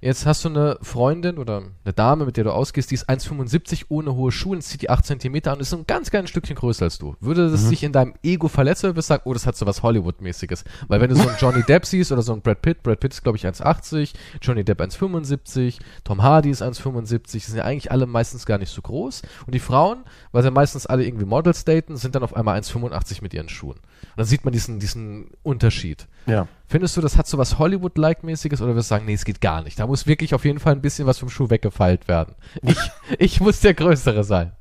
Jetzt 0.05 0.27
hast 0.27 0.45
du 0.45 0.49
eine 0.49 0.77
Freundin 0.83 1.39
oder 1.39 1.63
eine 1.83 1.93
Dame, 1.93 2.25
mit 2.25 2.37
der 2.37 2.43
du 2.43 2.51
ausgehst, 2.53 2.91
die 2.91 2.93
ist 2.93 3.09
1,75 3.09 3.85
ohne 3.89 4.13
hohe 4.13 4.31
Schuhe 4.31 4.55
und 4.55 4.61
zieht 4.61 4.83
die 4.83 4.91
8 4.91 5.03
Zentimeter 5.03 5.49
an 5.49 5.57
und 5.57 5.61
ist 5.61 5.73
ein 5.73 5.87
ganz 5.87 6.11
kleines 6.11 6.29
Stückchen 6.29 6.55
größer 6.55 6.83
als 6.83 6.99
du. 6.99 7.15
Würde 7.21 7.49
das 7.49 7.69
dich 7.69 7.81
in 7.81 7.91
deinem 7.91 8.13
Ego 8.21 8.47
verletzen 8.47 8.85
oder 8.85 8.97
wirst 8.97 9.09
du 9.09 9.13
sagen, 9.15 9.23
oh, 9.25 9.33
das 9.33 9.47
hat 9.47 9.57
so 9.57 9.65
was 9.65 9.81
Hollywood-mäßiges? 9.81 10.63
Weil 10.89 11.01
wenn 11.01 11.09
du 11.09 11.15
so 11.15 11.27
einen 11.27 11.39
Johnny 11.39 11.63
Depp 11.63 11.85
siehst 11.87 12.11
oder 12.11 12.21
so 12.21 12.33
einen 12.33 12.43
Brad 12.43 12.61
Pitt, 12.61 12.83
Brad 12.83 12.99
Pitt 12.99 13.13
ist 13.13 13.23
glaube 13.23 13.39
ich 13.39 13.47
1,80, 13.47 14.13
Johnny 14.43 14.63
Depp 14.63 14.79
1,75, 14.79 15.79
Tom 16.03 16.21
Hardy 16.21 16.51
ist 16.51 16.61
1,75, 16.61 17.31
die 17.31 17.39
sind 17.39 17.57
ja 17.57 17.63
eigentlich 17.63 17.89
alle 17.91 18.05
meistens 18.05 18.45
gar 18.45 18.59
nicht 18.59 18.71
so 18.71 18.83
groß. 18.83 19.23
Und 19.47 19.55
die 19.55 19.59
Frauen, 19.59 20.03
weil 20.31 20.43
sie 20.43 20.51
meistens 20.51 20.85
alle 20.85 21.03
irgendwie 21.03 21.25
Models 21.25 21.65
daten, 21.65 21.97
sind 21.97 22.13
dann 22.13 22.21
auf 22.21 22.35
einmal 22.35 22.59
1,85 22.59 23.23
mit 23.23 23.33
ihren 23.33 23.49
Schuhen. 23.49 23.77
Und 23.77 24.17
dann 24.17 24.27
sieht 24.27 24.45
man 24.45 24.53
diesen, 24.53 24.77
diesen 24.77 25.31
Unterschied. 25.41 26.05
Ja. 26.25 26.47
Findest 26.67 26.97
du, 26.97 27.01
das 27.01 27.17
hat 27.17 27.27
so 27.27 27.37
was 27.37 27.59
Hollywood-like-mäßiges 27.59 28.61
oder 28.61 28.75
wirst 28.75 28.89
du 28.89 28.95
sagen, 28.95 29.05
nee, 29.05 29.13
es 29.13 29.25
geht 29.25 29.39
gar 29.39 29.61
nicht? 29.61 29.79
Da 29.79 29.85
muss 29.85 30.07
wirklich 30.07 30.33
auf 30.33 30.45
jeden 30.45 30.59
Fall 30.59 30.73
ein 30.73 30.81
bisschen 30.81 31.05
was 31.05 31.19
vom 31.19 31.29
Schuh 31.29 31.49
weggefeilt 31.49 32.07
werden. 32.07 32.35
Ich, 32.61 32.77
ich 33.19 33.41
muss 33.41 33.59
der 33.59 33.73
Größere 33.73 34.23
sein. 34.23 34.51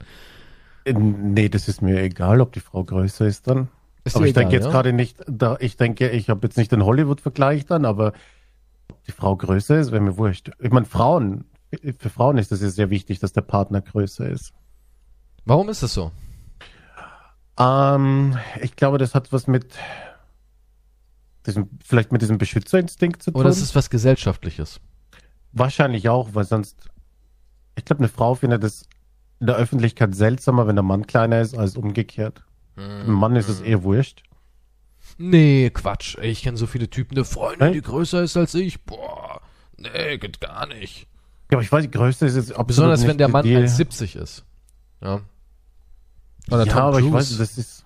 Nee, 0.87 1.49
das 1.49 1.67
ist 1.67 1.81
mir 1.81 2.03
egal, 2.03 2.41
ob 2.43 2.53
die 2.53 2.61
Frau 2.61 2.85
größer 2.85 3.27
ist 3.27 3.47
dann. 3.47 3.69
Ist 4.05 4.17
aber 4.17 4.27
ich 4.27 4.35
denke 4.35 4.53
jetzt 4.53 4.67
ja? 4.67 4.71
gerade 4.71 4.93
nicht, 4.93 5.17
da, 5.27 5.57
ich 5.61 5.79
denke, 5.79 6.11
ich 6.11 6.29
habe 6.29 6.47
jetzt 6.47 6.59
nicht 6.59 6.71
den 6.71 6.85
Hollywood-Vergleich 6.85 7.65
dann, 7.65 7.87
aber 7.87 8.13
ob 8.91 9.03
die 9.05 9.13
Frau 9.13 9.35
größer 9.35 9.79
ist, 9.79 9.93
wäre 9.93 10.03
mir 10.03 10.19
wurscht. 10.19 10.51
Ich 10.61 10.71
meine, 10.71 10.85
Frauen, 10.85 11.47
für 11.99 12.11
Frauen 12.11 12.37
ist 12.37 12.53
es 12.53 12.61
ja 12.61 12.69
sehr 12.69 12.91
wichtig, 12.91 13.19
dass 13.19 13.33
der 13.33 13.41
Partner 13.41 13.81
größer 13.81 14.29
ist. 14.29 14.53
Warum 15.47 15.71
ist 15.71 15.83
das 15.83 15.95
so? 15.95 16.13
Ähm, 17.59 18.37
ich 18.61 18.77
glaube, 18.77 18.99
das 18.99 19.15
hat 19.15 19.33
was 19.33 19.47
mit 19.47 19.75
diesem, 21.47 21.71
vielleicht 21.85 22.13
mit 22.13 22.23
diesem 22.23 22.39
Beschützerinstinkt 22.39 23.23
zu 23.23 23.31
tun. 23.31 23.41
Oder 23.41 23.51
ist 23.51 23.61
es 23.61 23.75
was 23.75 23.91
Gesellschaftliches? 23.91 24.81
Wahrscheinlich 25.53 26.09
auch, 26.09 26.31
weil 26.35 26.45
sonst, 26.45 26.91
ich 27.77 27.85
glaube, 27.85 28.01
eine 28.01 28.09
Frau 28.09 28.35
findet 28.35 28.65
es 28.65 28.89
in 29.41 29.47
der 29.47 29.57
Öffentlichkeit 29.57 30.15
seltsamer, 30.15 30.67
wenn 30.67 30.77
der 30.77 30.83
Mann 30.83 31.07
kleiner 31.07 31.41
ist, 31.41 31.57
als 31.57 31.77
umgekehrt. 31.77 32.45
Dem 32.77 33.13
Mann 33.13 33.37
ist 33.37 33.49
es 33.49 33.61
eher 33.61 33.85
wurscht. 33.85 34.25
Nee, 35.17 35.71
Quatsch. 35.71 36.17
Ich 36.21 36.43
kenne 36.43 36.57
so 36.57 36.67
viele 36.67 36.91
Typen, 36.91 37.17
eine 37.17 37.25
Freundin, 37.25 37.73
die 37.73 37.83
größer 37.83 38.23
ist 38.23 38.37
als 38.37 38.55
ich. 38.55 38.83
Boah, 38.85 39.41
nee, 39.77 40.19
geht 40.19 40.41
gar 40.41 40.67
nicht. 40.67 41.07
Ja, 41.51 41.59
aber 41.59 41.63
ich 41.63 41.71
weiß, 41.71 41.83
die 41.83 41.91
größte 41.91 42.27
ist 42.27 42.37
jetzt 42.37 42.51
absolut 42.51 42.69
Besonders 42.69 43.01
nicht 43.01 43.09
wenn 43.09 43.19
der 43.19 43.29
Mann 43.29 43.45
die, 43.45 43.57
1,70 43.57 44.19
ist. 44.19 44.45
Ja. 45.01 45.21
Oder 46.49 46.67
ja, 46.67 46.73
Tom 46.73 46.83
aber 46.83 46.99
ich 46.99 47.05
Cruise. 47.05 47.17
weiß, 47.17 47.39
das 47.39 47.59
ist, 47.59 47.84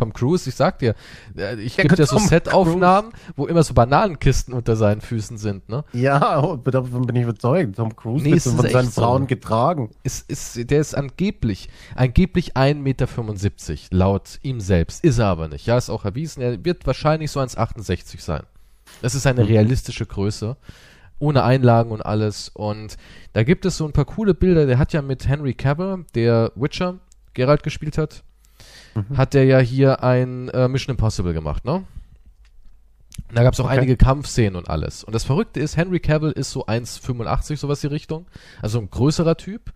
Tom 0.00 0.12
Cruise, 0.12 0.48
ich 0.48 0.56
sag 0.56 0.78
dir, 0.78 0.94
äh, 1.36 1.60
ich 1.60 1.76
gibt 1.76 1.98
ja 1.98 2.06
so 2.06 2.18
Set-Aufnahmen, 2.18 3.12
wo 3.36 3.46
immer 3.46 3.62
so 3.62 3.74
Bananenkisten 3.74 4.54
unter 4.54 4.76
seinen 4.76 5.00
Füßen 5.00 5.36
sind, 5.36 5.68
ne? 5.68 5.84
ja, 5.92 6.56
davon 6.64 7.06
bin 7.06 7.16
ich 7.16 7.22
überzeugt. 7.22 7.76
Tom 7.76 7.94
Cruise 7.94 8.24
Nee, 8.24 8.32
wird 8.32 8.42
von 8.42 8.68
seinen 8.68 8.90
so. 8.90 9.02
Frauen 9.02 9.26
getragen. 9.26 9.90
ist, 10.02 10.30
ist, 10.30 10.70
der 10.70 10.80
ist 10.80 10.94
angeblich, 10.94 11.68
angeblich 11.94 12.56
1,75 12.56 12.74
Meter, 12.74 13.06
laut 13.90 14.38
ihm 14.42 14.60
selbst. 14.60 15.04
Ist 15.04 15.18
er 15.18 15.26
aber 15.26 15.48
nicht. 15.48 15.66
Ja, 15.66 15.76
ist 15.76 15.90
auch 15.90 16.04
erwiesen. 16.04 16.40
Er 16.42 16.64
wird 16.64 16.86
wahrscheinlich 16.86 17.30
so 17.30 17.40
1,68 17.40 18.20
sein. 18.20 18.42
Das 19.02 19.14
ist 19.14 19.26
eine 19.26 19.46
realistische 19.46 20.06
Größe. 20.06 20.56
Ohne 21.18 21.44
Einlagen 21.44 21.90
und 21.90 22.00
alles. 22.00 22.48
Und 22.48 22.96
da 23.34 23.42
gibt 23.42 23.66
es 23.66 23.76
so 23.76 23.84
ein 23.84 23.92
paar 23.92 24.06
coole 24.06 24.32
Bilder. 24.32 24.64
Der 24.66 24.78
hat 24.78 24.94
ja 24.94 25.02
mit 25.02 25.28
Henry 25.28 25.52
Cavill, 25.52 26.06
der 26.14 26.50
Witcher, 26.54 26.98
Geralt 27.34 27.62
gespielt 27.62 27.98
hat, 27.98 28.24
hat 29.16 29.34
der 29.34 29.44
ja 29.44 29.58
hier 29.58 30.02
ein 30.02 30.48
äh, 30.50 30.68
Mission 30.68 30.94
Impossible 30.94 31.32
gemacht, 31.32 31.64
ne? 31.64 31.84
Und 33.28 33.36
da 33.38 33.42
gab 33.42 33.52
es 33.54 33.60
auch 33.60 33.66
Okay. 33.66 33.78
einige 33.78 33.96
Kampfszenen 33.96 34.56
und 34.56 34.68
alles. 34.70 35.04
Und 35.04 35.14
das 35.14 35.24
Verrückte 35.24 35.60
ist, 35.60 35.76
Henry 35.76 36.00
Cavill 36.00 36.32
ist 36.32 36.50
so 36.50 36.66
1,85, 36.66 37.56
sowas 37.58 37.80
die 37.80 37.86
Richtung. 37.88 38.26
Also 38.62 38.80
ein 38.80 38.90
größerer 38.90 39.36
Typ. 39.36 39.72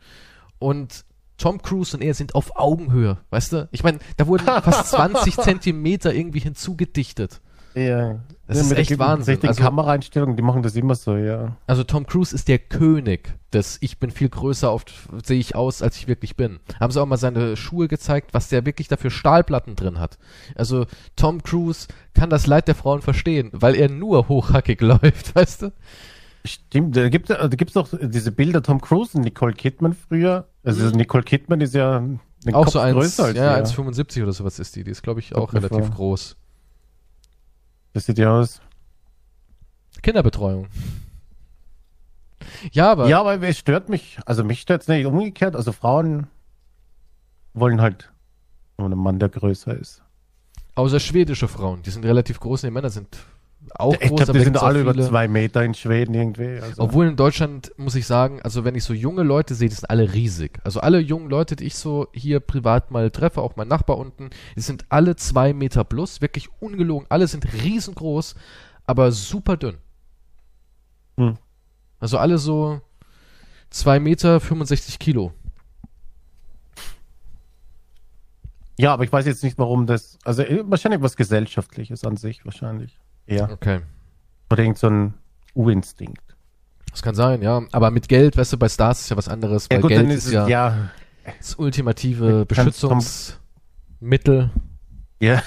Und 0.59 1.05
Tom 1.37 1.61
Cruise 1.61 1.97
und 1.97 2.03
er 2.03 2.15
sind 2.15 2.35
auf 2.35 2.57
Augenhöhe, 2.57 3.19
weißt 3.31 3.53
du? 3.53 3.69
Ich 3.73 3.83
meine, 3.85 3.99
da 4.17 4.27
wurden 4.27 4.45
fast 4.63 4.91
20 4.91 5.37
Zentimeter 5.37 6.15
irgendwie 6.15 6.39
hinzugedichtet. 6.41 7.41
Ja. 7.75 8.21
Das 8.47 8.59
ist 8.59 8.69
mit 8.71 8.79
echt 8.79 8.99
Wahnsinn. 8.99 9.33
richtigen 9.35 9.49
Also- 9.51 9.63
Kameraeinstellung, 9.63 10.37
die 10.37 10.43
machen 10.43 10.63
das 10.63 10.77
immer 10.77 10.95
so, 10.95 11.17
ja. 11.17 11.57
Also 11.67 11.83
Tom 11.85 12.07
Cruise 12.07 12.35
ist 12.35 12.47
der 12.49 12.59
König 12.59 13.35
des 13.55 13.79
Ich 13.81 13.99
bin 13.99 14.11
viel 14.11 14.29
größer, 14.29 14.73
oft 14.73 14.93
sehe 15.25 15.39
ich 15.39 15.55
aus, 15.55 15.81
als 15.83 15.97
ich 15.97 16.09
wirklich 16.09 16.37
bin. 16.37 16.61
Haben 16.79 16.93
sie 16.93 17.01
auch 17.01 17.07
mal 17.07 17.17
seine 17.17 17.57
Schuhe 17.57 17.89
gezeigt, 17.89 18.35
was 18.35 18.49
der 18.49 18.67
wirklich 18.67 18.89
dafür 18.89 19.11
Stahlplatten 19.11 19.77
drin 19.77 19.99
hat. 19.99 20.19
Also 20.55 20.87
Tom 21.17 21.43
Cruise 21.43 21.89
kann 22.13 22.31
das 22.31 22.47
Leid 22.47 22.69
der 22.69 22.75
Frauen 22.75 23.01
verstehen, 23.03 23.51
weil 23.53 23.75
er 23.77 23.89
nur 23.89 24.29
hochhackig 24.29 24.81
läuft, 24.83 25.35
weißt 25.35 25.63
du? 25.63 25.73
Stimmt, 26.45 26.95
da 26.97 27.09
gibt 27.09 27.33
gibt's 27.57 27.73
doch 27.73 27.89
diese 28.03 28.31
Bilder 28.31 28.63
Tom 28.63 28.81
Cruise 28.81 29.17
und 29.17 29.25
Nicole 29.25 29.55
Kidman 29.55 29.95
früher. 29.95 30.49
Also 30.63 30.91
Nicole 30.91 31.25
Kidman 31.25 31.63
ist 31.63 31.75
ja 31.75 32.03
Mhm. 32.45 32.55
auch 32.55 32.65
Kopf 32.65 32.73
so 32.75 32.79
eins, 32.81 32.95
größer 32.95 33.25
als 33.25 33.37
ja, 33.37 33.57
er. 33.57 33.65
1,75 33.65 34.23
oder 34.23 34.33
sowas 34.33 34.59
ist 34.59 34.77
die. 34.77 34.85
Die 34.85 34.91
ist, 34.91 35.03
glaube 35.03 35.21
ich, 35.21 35.35
auch 35.35 35.53
mir 35.53 35.63
relativ 35.63 35.91
groß. 35.95 36.37
Das 37.93 38.07
sieht 38.07 38.19
ja 38.19 38.39
aus. 38.39 38.61
Kinderbetreuung. 40.03 40.67
Ja, 42.73 42.93
aber 42.93 43.09
Ja, 43.09 43.21
aber 43.21 43.41
es 43.43 43.59
stört 43.59 43.89
mich. 43.89 44.19
Also 44.27 44.45
mich 44.45 44.61
stört 44.61 44.83
es 44.83 44.89
nicht 44.89 45.07
umgekehrt. 45.07 45.57
Also 45.57 45.73
Frauen 45.73 46.27
wollen 47.55 47.81
halt 47.81 48.13
nur 48.79 48.87
einen 48.87 48.99
Mann, 48.99 49.19
der 49.19 49.29
größer 49.29 49.77
ist. 49.79 50.03
außer 50.75 50.99
schwedische 51.01 51.47
Frauen, 51.49 51.83
die 51.83 51.91
sind 51.91 52.05
relativ 52.05 52.41
groß 52.41 52.63
die 52.63 52.71
Männer 52.71 52.91
sind 52.91 53.19
auch 53.77 53.95
Ich 53.99 54.09
groß, 54.09 54.17
glaube, 54.25 54.33
die 54.39 54.45
sind 54.45 54.59
alle 54.59 54.81
über 54.81 54.93
viele- 54.93 55.09
zwei 55.09 55.27
Meter 55.27 55.63
in 55.65 55.73
Schweden 55.73 56.13
irgendwie. 56.15 56.61
Also. 56.61 56.83
Obwohl 56.83 57.07
in 57.07 57.17
Deutschland 57.17 57.73
muss 57.79 57.95
ich 57.95 58.07
sagen, 58.07 58.43
also 58.43 58.65
wenn 58.65 58.75
ich 58.75 58.85
so 58.85 58.93
junge 58.93 59.23
Leute 59.23 59.55
sehe, 59.55 59.69
die 59.71 59.75
sind 59.75 59.89
alle 59.89 60.13
riesig. 60.13 60.59
Also 60.65 60.81
alle 60.81 60.99
jungen 60.99 61.31
Leute, 61.31 61.57
die 61.57 61.65
ich 61.65 61.77
so 61.77 62.09
hier 62.13 62.41
privat 62.41 62.91
mal 62.91 63.11
treffe, 63.11 63.41
auch 63.41 63.57
mein 63.57 63.69
Nachbar 63.69 63.97
unten, 63.97 64.29
die 64.55 64.61
sind 64.61 64.85
alle 64.91 65.17
zwei 65.17 65.55
Meter 65.55 65.83
plus, 65.85 66.21
wirklich 66.21 66.49
ungelogen. 66.61 67.07
Alle 67.09 67.27
sind 67.27 67.47
riesengroß, 67.55 68.35
aber 68.85 69.13
super 69.13 69.57
dünn. 69.57 69.79
Hm. 71.19 71.39
Also 72.01 72.19
alle 72.19 72.39
so 72.39 72.81
2 73.71 74.01
Meter 74.01 74.41
65 74.41 74.99
Kilo. 74.99 75.33
Ja, 78.79 78.93
aber 78.93 79.05
ich 79.05 79.13
weiß 79.13 79.25
jetzt 79.27 79.45
nicht, 79.45 79.57
warum 79.59 79.87
das. 79.87 80.19
Also 80.25 80.43
äh, 80.43 80.63
wahrscheinlich 80.67 81.01
was 81.01 81.17
Gesellschaftliches 81.17 82.05
an 82.05 82.17
sich, 82.17 82.45
wahrscheinlich. 82.45 82.99
Ja. 83.27 83.49
Okay. 83.51 83.81
Oder 84.51 84.63
irgend 84.63 84.79
so 84.79 84.89
ein 84.89 85.15
Urinstinkt. 85.55 86.23
Das 86.91 87.03
kann 87.03 87.15
sein, 87.15 87.43
ja. 87.43 87.63
Aber 87.73 87.91
mit 87.91 88.09
Geld, 88.09 88.37
weißt 88.37 88.53
du, 88.53 88.59
bei 88.59 88.69
Stars 88.69 89.03
ist 89.03 89.09
ja 89.11 89.17
was 89.17 89.29
anderes, 89.29 89.71
weil 89.71 89.81
Geld 89.83 90.11
ist, 90.11 90.27
es- 90.27 90.33
ja, 90.33 90.47
ja. 90.49 90.91
das 91.39 91.55
ultimative 91.57 92.47
Beschützungsmittel. 92.47 94.51
Ja. 95.21 95.43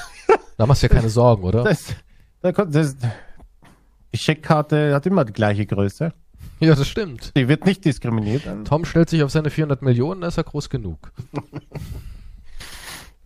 Da 0.57 0.65
machst 0.65 0.83
du 0.83 0.87
ja 0.87 0.93
keine 0.93 1.09
Sorgen, 1.09 1.43
oder? 1.43 1.63
Das, 1.63 1.93
da 2.41 2.51
kommt, 2.51 2.73
das, 2.75 2.95
die 4.13 4.17
Scheckkarte 4.17 4.93
hat 4.95 5.05
immer 5.05 5.25
die 5.25 5.33
gleiche 5.33 5.65
Größe. 5.65 6.13
Ja, 6.59 6.73
das 6.73 6.87
stimmt. 6.87 7.33
Die 7.37 7.47
wird 7.47 7.65
nicht 7.65 7.85
diskriminiert. 7.85 8.41
Tom 8.65 8.83
stellt 8.83 9.09
sich 9.09 9.21
auf 9.21 9.29
seine 9.31 9.51
400 9.51 9.83
Millionen, 9.83 10.21
da 10.21 10.27
ist 10.27 10.37
er 10.37 10.43
groß 10.43 10.69
genug. 10.69 11.11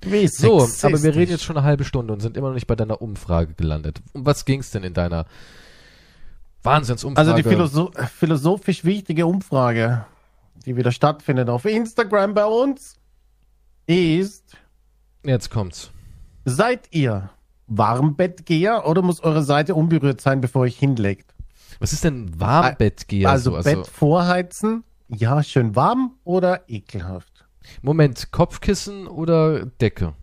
Wie 0.03 0.27
So, 0.27 0.67
aber 0.81 1.03
wir 1.03 1.15
reden 1.15 1.31
jetzt 1.31 1.43
schon 1.43 1.57
eine 1.57 1.65
halbe 1.65 1.83
Stunde 1.83 2.11
und 2.11 2.21
sind 2.21 2.35
immer 2.35 2.47
noch 2.47 2.55
nicht 2.55 2.67
bei 2.67 2.75
deiner 2.75 3.01
Umfrage 3.01 3.53
gelandet. 3.53 4.01
Um 4.13 4.25
was 4.25 4.45
ging's 4.45 4.71
denn 4.71 4.83
in 4.83 4.93
deiner 4.93 5.25
Wahnsinnsumfrage? 6.63 7.29
Also 7.29 7.41
die 7.41 7.47
Philosoph 7.47 7.91
philosophisch 8.17 8.83
wichtige 8.83 9.27
Umfrage, 9.27 10.05
die 10.65 10.75
wieder 10.75 10.91
stattfindet 10.91 11.49
auf 11.49 11.65
Instagram 11.65 12.33
bei 12.33 12.45
uns, 12.45 12.97
ist, 13.85 14.57
Jetzt 15.23 15.51
kommt's. 15.51 15.91
seid 16.45 16.87
ihr 16.91 17.29
Warmbettgeher 17.67 18.87
oder 18.87 19.01
muss 19.03 19.21
eure 19.21 19.43
Seite 19.43 19.75
unberührt 19.75 20.19
sein, 20.19 20.41
bevor 20.41 20.65
ihr 20.65 20.71
hinlegt? 20.71 21.33
Was 21.81 21.93
ist 21.93 22.03
denn 22.03 22.39
Warmbettgeher? 22.39 23.29
also, 23.29 23.55
so? 23.57 23.63
Bett 23.63 23.87
vorheizen, 23.87 24.83
ja, 25.09 25.41
schön 25.43 25.75
warm 25.75 26.11
oder 26.23 26.61
ekelhaft? 26.69 27.45
Moment, 27.81 28.31
Kopfkissen 28.31 29.07
oder 29.07 29.65
Decke? 29.65 30.13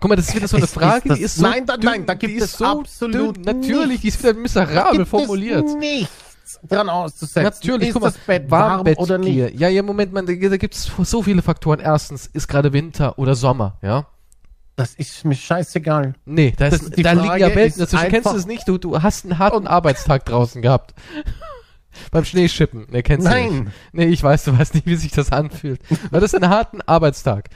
Guck 0.00 0.08
mal, 0.10 0.16
das 0.16 0.28
ist 0.28 0.34
wieder 0.36 0.48
so 0.48 0.56
eine 0.56 0.64
Ist- 0.64 0.70
ist 0.72 0.78
Frage, 0.80 1.08
das- 1.08 1.18
die 1.18 1.24
ist 1.24 1.36
so 1.36 1.42
Nein, 1.42 1.66
da- 1.66 1.76
dünn, 1.76 1.90
nein, 1.90 2.06
da 2.06 2.14
gibt 2.14 2.36
es 2.36 2.44
ist 2.50 2.58
so 2.58 2.64
absolut 2.64 3.36
dünn. 3.36 3.42
Natürlich, 3.44 4.00
die 4.00 4.08
ist 4.08 4.18
wieder 4.22 4.34
miserabel 4.34 4.98
gibt 4.98 5.08
formuliert. 5.08 5.64
Es 5.66 5.74
nichts 5.74 6.60
dran 6.68 6.88
auszusetzen. 6.88 7.42
Natürlich, 7.44 7.88
ist 7.88 7.92
guck 7.94 8.02
mal, 8.02 8.10
das 8.10 8.18
Bett 8.18 8.50
warm 8.50 8.86
oder 8.96 9.18
nicht? 9.18 9.58
Ja, 9.58 9.68
ja, 9.68 9.82
Moment, 9.82 10.12
man, 10.12 10.26
da, 10.26 10.32
da 10.34 10.56
gibt's 10.56 10.90
so 11.02 11.22
viele 11.22 11.42
Faktoren. 11.42 11.80
Erstens, 11.80 12.26
ist 12.26 12.48
gerade 12.48 12.72
Winter 12.72 13.18
oder 13.18 13.34
Sommer, 13.34 13.76
ja? 13.82 14.06
Das 14.78 14.94
ist 14.94 15.24
mir 15.24 15.34
scheißegal. 15.34 16.14
Nee, 16.24 16.54
da, 16.56 16.70
Das- 16.70 16.82
ist, 16.82 16.96
die 16.96 17.02
da 17.02 17.12
liegen 17.12 17.36
ja 17.36 17.54
Welten 17.54 17.80
dazwischen. 17.80 18.08
Kennst 18.08 18.26
du 18.26 18.30
einfach- 18.30 18.34
es 18.40 18.46
nicht? 18.46 18.68
Du, 18.68 18.78
du 18.78 19.02
hast 19.02 19.24
einen 19.24 19.38
harten 19.38 19.66
Arbeitstag 19.66 20.24
draußen 20.24 20.62
gehabt. 20.62 20.94
Beim 22.12 22.24
Schneeschippen. 22.24 22.86
Nee, 22.90 23.02
kennst 23.02 23.26
du 23.26 23.30
Nein. 23.30 23.50
nicht. 23.64 23.72
Nee, 23.92 24.04
ich 24.06 24.22
weiß, 24.22 24.44
du 24.44 24.56
weißt 24.56 24.74
nicht, 24.74 24.86
wie 24.86 24.94
sich 24.94 25.10
das 25.10 25.32
anfühlt. 25.32 25.80
Weil 26.10 26.20
das 26.20 26.32
ist 26.32 26.40
ein 26.42 26.48
harten 26.48 26.80
Arbeitstag. 26.82 27.48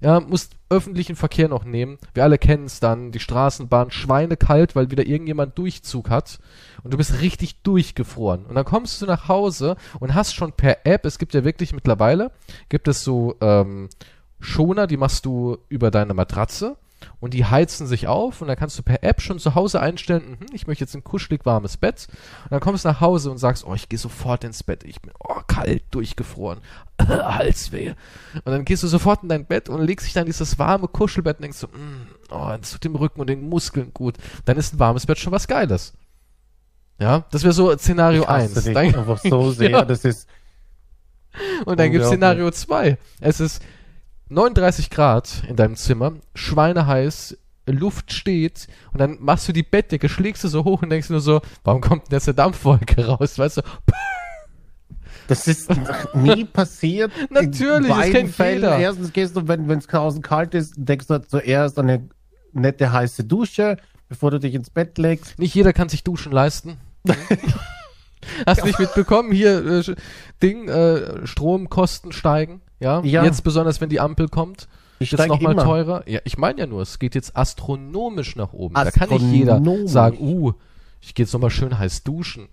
Ja, 0.00 0.20
musst 0.20 0.54
öffentlichen 0.70 1.16
Verkehr 1.16 1.48
noch 1.48 1.64
nehmen. 1.66 1.98
Wir 2.14 2.22
alle 2.24 2.38
kennen 2.38 2.64
es 2.64 2.80
dann. 2.80 3.12
Die 3.12 3.20
Straßenbahn 3.20 3.90
schweinekalt, 3.90 4.74
weil 4.74 4.90
wieder 4.90 5.04
irgendjemand 5.06 5.58
Durchzug 5.58 6.08
hat. 6.08 6.38
Und 6.82 6.94
du 6.94 6.96
bist 6.96 7.20
richtig 7.20 7.60
durchgefroren. 7.62 8.46
Und 8.46 8.54
dann 8.54 8.64
kommst 8.64 9.02
du 9.02 9.06
nach 9.06 9.28
Hause 9.28 9.76
und 9.98 10.14
hast 10.14 10.34
schon 10.34 10.52
per 10.52 10.86
App, 10.86 11.04
es 11.04 11.18
gibt 11.18 11.34
ja 11.34 11.44
wirklich 11.44 11.74
mittlerweile, 11.74 12.30
gibt 12.70 12.88
es 12.88 13.04
so 13.04 13.36
ähm, 13.42 13.90
Schoner, 14.40 14.86
die 14.86 14.96
machst 14.96 15.26
du 15.26 15.58
über 15.68 15.90
deine 15.90 16.14
Matratze 16.14 16.76
und 17.18 17.34
die 17.34 17.44
heizen 17.44 17.86
sich 17.86 18.08
auf 18.08 18.40
und 18.40 18.48
dann 18.48 18.56
kannst 18.56 18.78
du 18.78 18.82
per 18.82 19.02
App 19.02 19.20
schon 19.20 19.38
zu 19.38 19.54
Hause 19.54 19.80
einstellen, 19.80 20.38
mhm, 20.40 20.46
ich 20.52 20.66
möchte 20.66 20.84
jetzt 20.84 20.94
ein 20.94 21.04
kuschelig 21.04 21.44
warmes 21.44 21.76
Bett 21.76 22.08
und 22.44 22.52
dann 22.52 22.60
kommst 22.60 22.84
du 22.84 22.88
nach 22.88 23.00
Hause 23.00 23.30
und 23.30 23.38
sagst, 23.38 23.64
oh, 23.66 23.74
ich 23.74 23.88
gehe 23.88 23.98
sofort 23.98 24.44
ins 24.44 24.62
Bett, 24.62 24.84
ich 24.84 25.00
bin 25.00 25.12
oh, 25.18 25.40
kalt, 25.46 25.82
durchgefroren, 25.90 26.60
Halsweh. 27.00 27.94
Und 28.34 28.52
dann 28.52 28.64
gehst 28.64 28.82
du 28.82 28.86
sofort 28.86 29.22
in 29.22 29.28
dein 29.28 29.46
Bett 29.46 29.68
und 29.68 29.82
legst 29.82 30.06
dich 30.06 30.14
dann 30.14 30.22
in 30.22 30.32
dieses 30.32 30.58
warme 30.58 30.88
Kuschelbett 30.88 31.38
und 31.38 31.42
denkst 31.42 31.58
so, 31.58 31.68
mm, 31.68 32.06
oh, 32.30 32.54
das 32.58 32.72
tut 32.72 32.84
dem 32.84 32.96
Rücken 32.96 33.20
und 33.20 33.28
den 33.28 33.48
Muskeln 33.48 33.92
gut. 33.94 34.16
Dann 34.44 34.56
ist 34.56 34.74
ein 34.74 34.78
warmes 34.78 35.06
Bett 35.06 35.18
schon 35.18 35.32
was 35.32 35.48
Geiles. 35.48 35.94
Ja, 36.98 37.24
das 37.30 37.44
wäre 37.44 37.54
so 37.54 37.74
Szenario 37.76 38.22
Ich 38.22 38.28
hasse 38.28 38.56
1. 38.56 38.64
dich 38.64 38.74
Dann, 38.74 38.94
einfach 38.94 39.18
so 39.18 39.50
sehr. 39.52 39.70
Ja. 39.70 39.84
Das 39.84 40.04
ist 40.04 40.28
und 41.64 41.78
dann 41.78 41.92
gibt's 41.92 42.08
Unglaublich. 42.08 42.50
Szenario 42.50 42.50
2. 42.50 42.98
Es 43.20 43.40
ist 43.40 43.62
39 44.30 44.90
Grad 44.90 45.42
in 45.48 45.56
deinem 45.56 45.76
Zimmer, 45.76 46.12
schweineheiß, 46.34 47.36
Luft 47.66 48.12
steht 48.12 48.66
und 48.92 49.00
dann 49.00 49.18
machst 49.20 49.46
du 49.48 49.52
die 49.52 49.62
Bettdecke, 49.62 50.08
schlägst 50.08 50.42
du 50.44 50.48
so 50.48 50.64
hoch 50.64 50.82
und 50.82 50.90
denkst 50.90 51.10
nur 51.10 51.20
so, 51.20 51.40
warum 51.62 51.80
kommt 51.80 52.06
denn 52.10 52.16
jetzt 52.16 52.28
eine 52.28 52.34
Dampfwolke 52.36 53.06
raus? 53.06 53.38
Weißt 53.38 53.58
du, 53.58 53.62
Das 55.28 55.46
ist 55.46 55.70
nie 56.14 56.44
passiert. 56.52 57.12
Natürlich, 57.30 57.88
das 57.88 58.10
kennt 58.10 58.34
Fällen. 58.34 58.56
jeder. 58.56 58.78
Erstens 58.78 59.12
gehst 59.12 59.36
du, 59.36 59.46
wenn 59.46 59.70
es 59.70 59.86
draußen 59.86 60.22
kalt 60.22 60.54
ist, 60.54 60.74
denkst 60.76 61.06
du 61.06 61.20
zuerst 61.22 61.78
an 61.78 61.90
eine 61.90 62.08
nette 62.52 62.92
heiße 62.92 63.24
Dusche, 63.24 63.76
bevor 64.08 64.30
du 64.32 64.40
dich 64.40 64.54
ins 64.54 64.70
Bett 64.70 64.98
legst. 64.98 65.38
nicht 65.38 65.54
jeder 65.54 65.72
kann 65.72 65.88
sich 65.88 66.02
duschen 66.02 66.32
leisten. 66.32 66.78
Hast 68.46 68.62
du 68.62 68.66
nicht 68.66 68.78
mitbekommen? 68.78 69.32
Hier, 69.32 69.64
äh, 69.64 69.94
Ding, 70.42 70.68
äh, 70.68 71.26
Stromkosten 71.26 72.12
steigen. 72.12 72.60
Ja? 72.80 73.02
Ja. 73.04 73.24
Jetzt 73.24 73.44
besonders, 73.44 73.80
wenn 73.80 73.88
die 73.88 74.00
Ampel 74.00 74.28
kommt. 74.28 74.68
Ich 74.98 75.12
Jetzt 75.12 75.28
nochmal 75.28 75.56
teurer. 75.56 76.02
Ja, 76.06 76.20
ich 76.24 76.36
meine 76.36 76.60
ja 76.60 76.66
nur, 76.66 76.82
es 76.82 76.98
geht 76.98 77.14
jetzt 77.14 77.36
astronomisch 77.36 78.36
nach 78.36 78.52
oben. 78.52 78.74
Da 78.74 78.90
kann 78.90 79.08
nicht 79.08 79.22
jeder 79.22 79.54
Astronomisch. 79.54 79.90
sagen, 79.90 80.18
uh, 80.20 80.52
ich 81.00 81.14
gehe 81.14 81.24
jetzt 81.24 81.32
nochmal 81.32 81.50
schön 81.50 81.78
heiß 81.78 82.02
duschen. 82.02 82.48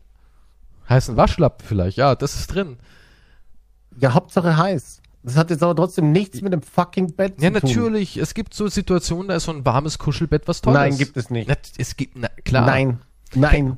Heißen 0.87 1.17
Waschlappen 1.17 1.65
vielleicht, 1.67 1.97
ja, 1.97 2.15
das 2.15 2.35
ist 2.35 2.47
drin. 2.47 2.77
Ja, 3.99 4.13
Hauptsache 4.13 4.55
heiß. 4.55 5.01
Das 5.23 5.35
hat 5.35 5.49
jetzt 5.49 5.61
aber 5.61 5.75
trotzdem 5.75 6.13
nichts 6.13 6.41
mit 6.41 6.53
dem 6.53 6.61
fucking 6.61 7.13
Bett 7.15 7.41
Ja, 7.41 7.51
zu 7.53 7.59
tun. 7.59 7.69
natürlich, 7.69 8.15
es 8.15 8.33
gibt 8.33 8.53
so 8.53 8.69
Situationen, 8.69 9.27
da 9.27 9.35
ist 9.35 9.43
so 9.43 9.51
ein 9.51 9.65
warmes 9.65 9.97
Kuschelbett 9.99 10.47
was 10.47 10.61
Tolles. 10.61 10.79
Nein, 10.79 10.97
gibt 10.97 11.17
es 11.17 11.29
nicht. 11.29 11.49
Nat 11.49 11.69
es 11.77 11.97
gibt, 11.97 12.17
na, 12.17 12.29
klar. 12.45 12.65
Nein, 12.65 13.01
nein, 13.35 13.77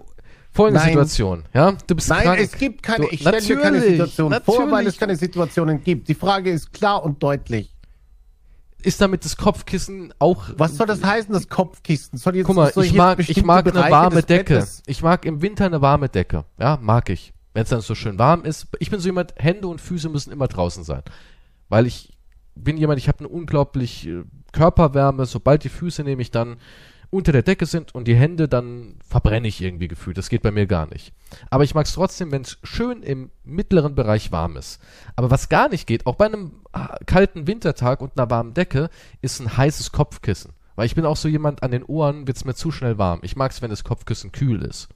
Folgende 0.59 0.79
Nein. 0.81 0.89
Situation, 0.89 1.43
ja, 1.53 1.71
du 1.87 1.95
bist 1.95 2.09
nein, 2.09 2.23
krank. 2.23 2.39
es 2.41 2.51
gibt 2.51 2.83
keine, 2.83 3.05
Du- 3.05 3.11
ich 3.11 3.21
stelle 3.21 3.41
mir 3.41 3.57
keine 3.61 3.77
natürlich, 3.77 3.91
Situation 3.97 4.35
vor, 4.43 4.71
weil 4.71 4.87
es 4.87 4.97
keine 4.97 5.15
Situationen 5.15 5.83
gibt. 5.83 6.07
Die 6.09 6.15
Frage 6.15 6.49
ist 6.51 6.73
klar 6.73 7.03
und 7.03 7.21
deutlich. 7.23 7.73
Ist 8.81 9.01
damit 9.01 9.25
das 9.25 9.35
Kopfkissen 9.35 10.13
auch 10.19 10.49
Was 10.57 10.77
soll 10.77 10.87
das 10.87 11.03
heißen, 11.03 11.33
das 11.33 11.49
Kopfkissen? 11.49 12.17
Soll 12.17 12.37
jetzt, 12.37 12.45
Guck 12.45 12.55
mal, 12.55 12.71
ich 12.75 12.93
mag, 12.93 13.19
ich 13.19 13.43
mag 13.43 13.67
eine 13.67 13.91
warme 13.91 14.23
Decke. 14.23 14.55
Bettes- 14.59 14.83
Ich 14.85 15.01
mag 15.01 15.25
im 15.25 15.41
Winter 15.41 15.65
eine 15.65 15.81
warme 15.81 16.07
Decke. 16.07 16.45
Ja, 16.57 16.77
mag 16.81 17.09
ich. 17.09 17.33
Wenn 17.53 17.63
es 17.63 17.69
dann 17.69 17.81
so 17.81 17.93
schön 17.95 18.17
warm 18.19 18.45
ist. 18.45 18.67
Ich 18.79 18.89
bin 18.89 18.99
so 19.01 19.07
jemand, 19.09 19.33
Hände 19.37 19.67
und 19.67 19.81
Füße 19.81 20.07
müssen 20.07 20.31
immer 20.31 20.47
draußen 20.47 20.83
sein. 20.85 21.01
Weil 21.67 21.87
ich 21.87 22.13
bin 22.55 22.77
jemand, 22.77 22.99
ich 22.99 23.07
habe 23.09 23.19
eine 23.19 23.27
unglaublich 23.27 24.07
äh, 24.07 24.23
Körperwärme. 24.53 25.25
Sobald 25.25 25.63
die 25.65 25.69
Füße 25.69 26.03
nämlich 26.03 26.31
dann 26.31 26.55
unter 27.11 27.31
der 27.31 27.41
Decke 27.41 27.65
sind 27.65 27.95
und 27.95 28.07
die 28.07 28.15
Hände, 28.15 28.47
dann 28.47 28.95
verbrenne 29.07 29.47
ich 29.47 29.61
irgendwie 29.61 29.87
gefühlt. 29.87 30.17
Das 30.17 30.29
geht 30.29 30.43
bei 30.43 30.51
mir 30.51 30.67
gar 30.67 30.87
nicht. 30.87 31.13
Aber 31.49 31.63
ich 31.63 31.73
mag 31.73 31.85
es 31.85 31.93
trotzdem, 31.93 32.31
wenn 32.31 32.43
es 32.43 32.57
schön 32.63 33.01
im 33.01 33.31
mittleren 33.43 33.95
Bereich 33.95 34.31
warm 34.31 34.57
ist. 34.57 34.79
Aber 35.15 35.31
was 35.31 35.49
gar 35.49 35.69
nicht 35.69 35.87
geht, 35.87 36.05
auch 36.05 36.15
bei 36.15 36.25
einem 36.25 36.51
ah, 36.71 36.97
kalten 37.05 37.47
Wintertag 37.47 38.01
und 38.01 38.17
einer 38.17 38.29
warmen 38.29 38.53
Decke, 38.53 38.89
ist 39.21 39.39
ein 39.39 39.57
heißes 39.57 39.91
Kopfkissen. 39.91 40.53
Weil 40.75 40.85
ich 40.85 40.95
bin 40.95 41.05
auch 41.05 41.17
so 41.17 41.27
jemand, 41.27 41.63
an 41.63 41.71
den 41.71 41.83
Ohren 41.83 42.27
wird's 42.27 42.45
mir 42.45 42.53
zu 42.53 42.71
schnell 42.71 42.97
warm. 42.97 43.19
Ich 43.23 43.35
mag 43.35 43.51
es, 43.51 43.61
wenn 43.61 43.69
das 43.69 43.83
Kopfkissen 43.83 44.31
kühl 44.31 44.61
ist. 44.61 44.89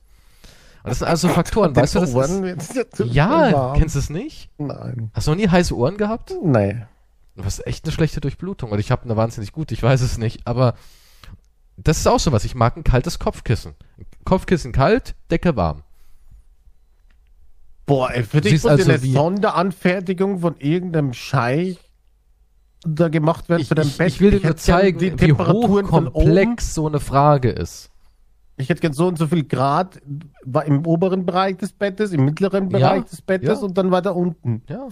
Und 0.84 0.90
das 0.90 1.00
sind 1.00 1.08
also 1.08 1.30
Faktoren, 1.30 1.76
weißt 1.76 1.96
du, 1.96 2.00
das 2.02 2.14
ist, 2.14 3.04
ja 3.06 3.74
kennst 3.76 3.96
du 3.96 4.00
es 4.00 4.10
nicht? 4.10 4.50
Nein. 4.58 5.12
Hast 5.14 5.28
du 5.28 5.32
noch 5.32 5.38
nie 5.38 5.48
heiße 5.48 5.76
Ohren 5.76 5.98
gehabt? 5.98 6.34
Nein. 6.44 6.88
Du 7.36 7.44
hast 7.44 7.66
echt 7.66 7.86
eine 7.86 7.92
schlechte 7.92 8.22
Durchblutung. 8.22 8.72
Oder 8.72 8.80
ich 8.80 8.92
habe 8.92 9.04
eine 9.04 9.18
wahnsinnig 9.18 9.54
gute, 9.54 9.74
ich 9.74 9.82
weiß 9.82 10.02
es 10.02 10.18
nicht. 10.18 10.46
Aber 10.46 10.76
das 11.78 12.00
ist 12.00 12.08
auch 12.08 12.20
so 12.20 12.32
was. 12.32 12.46
Ich 12.46 12.56
mag 12.56 12.78
ein 12.78 12.84
kaltes 12.84 13.20
Kopfkissen. 13.20 13.74
Kopfkissen 14.26 14.72
kalt, 14.72 15.16
Decke 15.32 15.56
warm. 15.56 15.84
Boah, 17.86 18.12
ey, 18.12 18.24
für 18.24 18.42
dich 18.42 18.54
muss 18.54 18.66
also 18.66 18.90
eine 18.90 19.00
Sonderanfertigung 19.00 20.40
von 20.40 20.56
irgendeinem 20.58 21.14
Scheich 21.14 21.78
da 22.86 23.10
gemacht 23.10 23.50
werden 23.50 23.62
Ich, 23.62 23.68
für 23.68 23.76
dein 23.76 23.90
Bett. 23.90 24.08
ich 24.08 24.20
will 24.22 24.32
dir 24.32 24.42
nur 24.42 24.56
zeigen, 24.56 25.00
die 25.00 25.20
wie 25.20 25.34
hochkomplex 25.34 26.74
so 26.74 26.88
eine 26.88 27.00
Frage 27.00 27.50
ist. 27.50 27.90
Ich 28.56 28.70
hätte 28.70 28.82
gern 28.82 28.94
so 28.94 29.08
und 29.08 29.18
so 29.18 29.28
viel 29.28 29.44
Grad 29.46 30.00
war 30.44 30.66
im 30.66 30.86
oberen 30.86 31.26
Bereich 31.26 31.58
des 31.58 31.74
Bettes, 31.74 32.12
im 32.12 32.24
mittleren 32.26 32.70
Ja, 32.70 32.78
Bereich 32.78 33.06
des 33.06 33.22
Bettes 33.22 33.60
ja. 33.60 33.66
und 33.66 33.78
dann 33.78 33.92
weiter 33.92 34.16
unten. 34.16 34.62
Ja. 34.70 34.88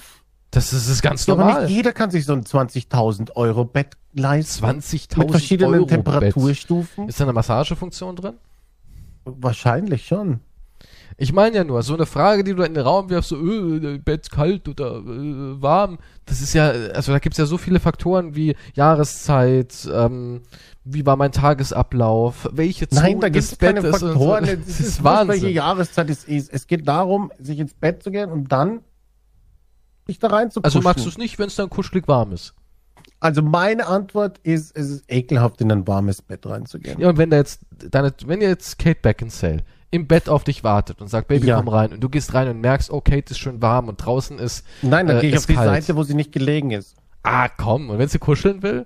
Das 0.51 0.73
ist, 0.73 0.85
das 0.85 0.89
ist 0.89 1.01
ganz 1.01 1.25
Ja, 1.25 1.33
aber 1.33 1.45
normal. 1.45 1.65
nicht 1.65 1.73
jeder 1.75 1.93
kann 1.93 2.11
sich 2.11 2.25
so 2.25 2.33
ein 2.33 2.43
20.000 2.43 3.31
Euro 3.35 3.63
Bett 3.65 3.95
leisten. 4.13 4.65
20.000 4.65 5.17
Mit 5.19 5.31
verschiedenen 5.31 5.73
Euro 5.75 5.85
Temperaturstufen. 5.85 7.05
Bett. 7.05 7.09
Ist 7.09 7.19
da 7.19 7.23
eine 7.23 7.33
Massagefunktion 7.33 8.15
drin? 8.17 8.33
Wahrscheinlich 9.23 10.05
schon. 10.07 10.39
Ich 11.17 11.31
meine 11.33 11.55
ja 11.57 11.63
nur, 11.63 11.83
so 11.83 11.93
eine 11.93 12.05
Frage, 12.07 12.43
die 12.43 12.55
du 12.55 12.63
in 12.63 12.73
den 12.73 12.83
Raum 12.83 13.09
wirfst, 13.09 13.29
so, 13.29 13.35
äh, 13.37 13.99
Bett 13.99 14.31
kalt 14.31 14.67
oder 14.67 14.95
äh, 14.97 15.61
warm, 15.61 15.99
das 16.25 16.41
ist 16.41 16.53
ja, 16.53 16.69
also 16.69 17.11
da 17.11 17.19
gibt's 17.19 17.37
ja 17.37 17.45
so 17.45 17.57
viele 17.59 17.79
Faktoren 17.79 18.33
wie 18.35 18.55
Jahreszeit, 18.73 19.87
ähm, 19.93 20.41
wie 20.83 21.05
war 21.05 21.17
mein 21.17 21.31
Tagesablauf, 21.31 22.49
welche 22.53 22.87
Zone 22.89 23.01
Nein, 23.01 23.19
da 23.19 23.29
gibt 23.29 23.43
des 23.43 23.51
es 23.51 23.57
keine 23.59 23.81
und 23.83 23.99
so. 23.99 24.07
Faktoren. 24.07 24.45
Das 24.65 24.67
Es 24.67 24.79
ist 24.79 24.79
ist 24.79 25.03
wurscht, 25.03 25.27
welche 25.27 25.43
Wahnsinn. 25.43 25.49
Jahreszeit 25.53 26.09
es 26.09 26.23
ist. 26.23 26.51
Es 26.51 26.65
geht 26.65 26.87
darum, 26.87 27.31
sich 27.39 27.59
ins 27.59 27.73
Bett 27.75 28.01
zu 28.01 28.09
gehen 28.09 28.31
und 28.31 28.51
dann 28.51 28.79
sich 30.07 30.19
da 30.19 30.27
rein 30.27 30.51
zu 30.51 30.61
Also 30.63 30.81
magst 30.81 31.05
du 31.05 31.09
es 31.09 31.17
nicht, 31.17 31.39
wenn 31.39 31.47
es 31.47 31.55
dann 31.55 31.69
kuschelig 31.69 32.07
warm 32.07 32.31
ist. 32.31 32.53
Also 33.19 33.41
meine 33.41 33.85
Antwort 33.87 34.39
ist, 34.39 34.75
es 34.75 34.89
ist 34.89 35.03
ekelhaft, 35.11 35.61
in 35.61 35.71
ein 35.71 35.87
warmes 35.87 36.21
Bett 36.21 36.45
reinzugehen. 36.45 36.99
Ja, 36.99 37.09
und 37.09 37.17
wenn 37.17 37.29
da 37.29 37.37
jetzt 37.37 37.61
deine, 37.89 38.13
wenn 38.25 38.41
jetzt 38.41 38.79
Kate 38.79 38.99
Beckinsale 39.01 39.63
im 39.91 40.07
Bett 40.07 40.27
auf 40.29 40.43
dich 40.43 40.63
wartet 40.63 41.01
und 41.01 41.07
sagt, 41.07 41.27
Baby, 41.27 41.47
Ja. 41.47 41.57
komm 41.57 41.67
rein, 41.67 41.93
und 41.93 41.99
du 42.01 42.09
gehst 42.09 42.33
rein 42.33 42.47
und 42.47 42.61
merkst, 42.61 42.89
oh, 42.91 43.01
Kate 43.01 43.31
ist 43.31 43.37
schön 43.39 43.61
warm 43.61 43.89
und 43.89 43.97
draußen 43.97 44.39
ist, 44.39 44.65
Nein, 44.81 45.05
dann 45.07 45.17
äh, 45.17 45.21
gehe 45.21 45.29
ich 45.31 45.37
auf 45.37 45.45
die 45.45 45.53
kalt. 45.53 45.67
Seite, 45.69 45.95
wo 45.95 46.03
sie 46.03 46.13
nicht 46.15 46.31
gelegen 46.31 46.71
ist. 46.71 46.95
ah, 47.23 47.47
komm, 47.49 47.89
und 47.89 47.99
wenn 47.99 48.07
sie 48.07 48.17
kuscheln 48.19 48.63
will, 48.63 48.85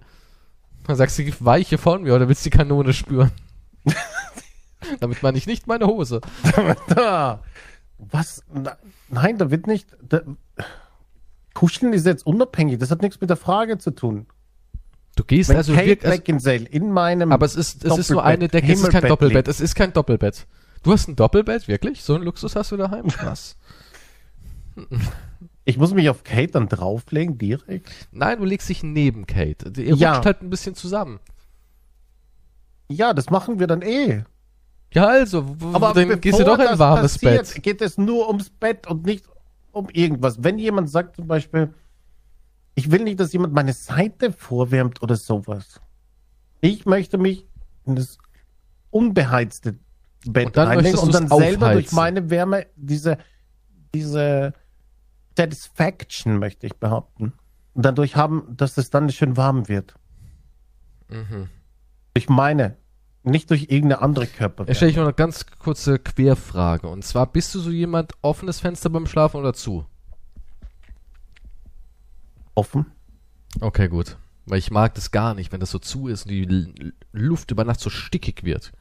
dann 0.85 0.95
sagst 0.97 1.17
du, 1.17 1.23
gib 1.23 1.43
weiche 1.43 1.77
von 1.77 2.03
mir 2.03 2.13
oder 2.15 2.27
willst 2.27 2.45
die 2.45 2.49
Kanone 2.49 2.91
spüren? 2.93 3.31
Damit 4.99 5.23
meine 5.23 5.37
ich 5.37 5.47
nicht 5.47 5.65
meine 5.67 5.87
Hose. 5.87 6.21
Was? 7.97 8.43
Nein, 9.09 9.37
da 9.37 9.49
wird 9.51 9.67
nicht. 9.67 9.87
Da, 10.07 10.21
Kuscheln 11.55 11.93
ist 11.93 12.05
jetzt 12.05 12.27
unabhängig. 12.27 12.77
Das 12.77 12.91
hat 12.91 13.01
nichts 13.01 13.19
mit 13.19 13.31
der 13.31 13.37
Frage 13.37 13.79
zu 13.79 13.89
tun. 13.89 14.27
Du 15.15 15.23
gehst 15.23 15.49
Wenn 15.49 15.57
also 15.57 15.73
Kate 15.73 15.87
wirklich, 15.87 16.05
also, 16.05 16.17
Beckinsale 16.17 16.65
in 16.65 16.91
meinem. 16.91 17.31
aber 17.31 17.45
es 17.45 17.55
ist, 17.55 17.83
es 17.83 17.97
ist 17.97 18.11
nur 18.11 18.23
eine 18.23 18.49
Decke, 18.49 18.71
es 18.71 18.81
ist 18.81 18.89
kein 18.91 19.07
Doppelbett, 19.07 19.47
es 19.47 19.61
ist 19.61 19.73
kein 19.73 19.93
Doppelbett. 19.93 20.45
Du 20.83 20.91
hast 20.91 21.07
ein 21.07 21.15
Doppelbett, 21.15 21.67
wirklich? 21.67 22.03
So 22.03 22.13
einen 22.13 22.25
Luxus 22.25 22.55
hast 22.55 22.71
du 22.71 22.77
daheim? 22.77 23.07
Krass. 23.07 23.55
ich 25.65 25.77
muss 25.77 25.93
mich 25.93 26.09
auf 26.09 26.23
Kate 26.25 26.51
dann 26.51 26.67
drauflegen, 26.67 27.37
direkt. 27.37 27.89
Nein, 28.11 28.39
du 28.39 28.45
legst 28.45 28.67
dich 28.67 28.83
neben 28.83 29.25
Kate. 29.25 29.71
Ihr 29.81 29.95
Ja. 29.95 30.13
rutscht 30.15 30.25
halt 30.25 30.41
ein 30.41 30.49
bisschen 30.49 30.75
zusammen. 30.75 31.19
Ja, 32.89 33.13
das 33.13 33.29
machen 33.29 33.59
wir 33.59 33.67
dann 33.67 33.81
eh. 33.81 34.23
Ja, 34.93 35.07
also, 35.07 35.55
Aber 35.73 35.93
dann 35.93 36.19
gehst 36.19 36.39
du 36.39 36.43
doch 36.43 36.59
in 36.59 36.67
ein 36.67 36.79
warmes 36.79 37.13
passiert, 37.17 37.53
Bett. 37.53 37.63
geht 37.63 37.81
es 37.81 37.97
nur 37.97 38.27
ums 38.27 38.49
Bett 38.49 38.85
und 38.87 39.05
nicht 39.05 39.25
um 39.75 39.89
irgendwas. 39.91 40.43
Wenn 40.43 40.57
jemand 40.57 40.89
sagt 40.89 41.17
zum 41.17 41.27
Beispiel, 41.27 41.73
ich 42.75 42.91
will 42.91 43.03
nicht, 43.03 43.19
dass 43.19 43.33
jemand 43.33 43.53
meine 43.53 43.73
Seite 43.73 44.31
vorwärmt 44.31 45.01
oder 45.01 45.15
sowas. 45.15 45.81
Ich 46.61 46.85
möchte 46.85 47.17
mich 47.17 47.45
in 47.85 47.95
das 47.95 48.17
unbeheizte 48.89 49.77
Bett 50.25 50.47
Und 50.47 50.57
dann 50.57 50.67
reinlegen 50.69 50.99
und 50.99 51.13
dann 51.13 51.27
selber 51.27 51.73
durch 51.73 51.87
aufheizen. 51.87 51.95
meine 51.95 52.29
Wärme 52.29 52.65
diese, 52.75 53.17
diese 53.93 54.53
Satisfaction, 55.37 56.39
möchte 56.39 56.65
ich 56.67 56.75
behaupten. 56.77 57.33
Und 57.73 57.85
dadurch 57.85 58.15
haben, 58.15 58.55
dass 58.55 58.77
es 58.77 58.89
dann 58.89 59.09
schön 59.11 59.35
warm 59.37 59.67
wird. 59.67 59.95
Mhm. 61.09 61.49
Durch 62.13 62.29
meine, 62.29 62.77
nicht 63.25 63.49
durch 63.49 63.63
irgendeine 63.63 64.01
andere. 64.01 64.27
Jetzt 64.67 64.77
stelle 64.77 64.91
ich 64.91 64.97
noch 64.97 65.03
eine 65.03 65.13
ganz 65.13 65.45
kurze 65.59 65.99
Querfrage. 65.99 66.87
Und 66.87 67.03
zwar, 67.03 67.27
bist 67.27 67.53
du 67.55 67.59
so 67.59 67.71
jemand, 67.71 68.13
offenes 68.21 68.59
Fenster 68.59 68.89
beim 68.89 69.07
Schlafen 69.07 69.37
oder 69.39 69.53
zu? 69.53 69.85
Offen. 72.53 72.85
Okay, 73.59 73.87
gut. 73.87 74.17
Weil 74.45 74.59
ich 74.59 74.71
mag 74.71 74.93
das 74.93 75.11
gar 75.11 75.33
nicht, 75.33 75.51
wenn 75.51 75.59
das 75.59 75.71
so 75.71 75.79
zu 75.79 76.07
ist 76.07 76.25
und 76.25 76.31
die 76.31 76.93
Luft 77.11 77.51
über 77.51 77.63
Nacht 77.63 77.79
so 77.79 77.89
stickig 77.89 78.43
wird. 78.43 78.71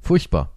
Furchtbar. 0.00 0.52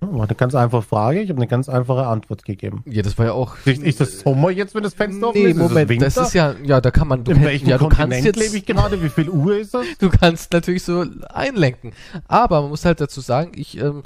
War 0.00 0.24
eine 0.24 0.34
ganz 0.34 0.54
einfache 0.54 0.82
Frage. 0.82 1.22
Ich 1.22 1.30
habe 1.30 1.38
eine 1.38 1.46
ganz 1.46 1.70
einfache 1.70 2.06
Antwort 2.06 2.44
gegeben. 2.44 2.82
Ja, 2.86 3.00
das 3.00 3.16
war 3.16 3.26
ja 3.26 3.32
auch. 3.32 3.56
Ist, 3.64 3.82
ist 3.82 4.00
das 4.00 4.20
Sommer 4.20 4.50
jetzt, 4.50 4.74
wenn 4.74 4.82
das 4.82 4.92
Fenster 4.92 5.28
offen 5.28 5.42
nee, 5.42 5.50
ist? 5.50 5.56
Moment, 5.56 5.90
ist 5.90 6.16
das 6.16 6.28
ist 6.28 6.34
ja, 6.34 6.54
ja, 6.64 6.82
da 6.82 6.90
kann 6.90 7.08
man, 7.08 7.24
du, 7.24 7.32
In 7.32 7.42
welchem 7.42 7.68
ja, 7.68 7.78
du 7.78 7.88
kannst 7.88 8.22
jetzt, 8.22 8.38
lebe 8.38 8.58
ich 8.58 8.66
gerade? 8.66 9.02
Wie 9.02 9.08
viel 9.08 9.30
Uhr 9.30 9.56
ist 9.56 9.72
das? 9.72 9.86
du 9.98 10.10
kannst 10.10 10.52
natürlich 10.52 10.84
so 10.84 11.06
einlenken. 11.30 11.92
Aber 12.28 12.60
man 12.60 12.70
muss 12.70 12.84
halt 12.84 13.00
dazu 13.00 13.22
sagen, 13.22 13.52
ich, 13.54 13.78
ähm, 13.78 14.02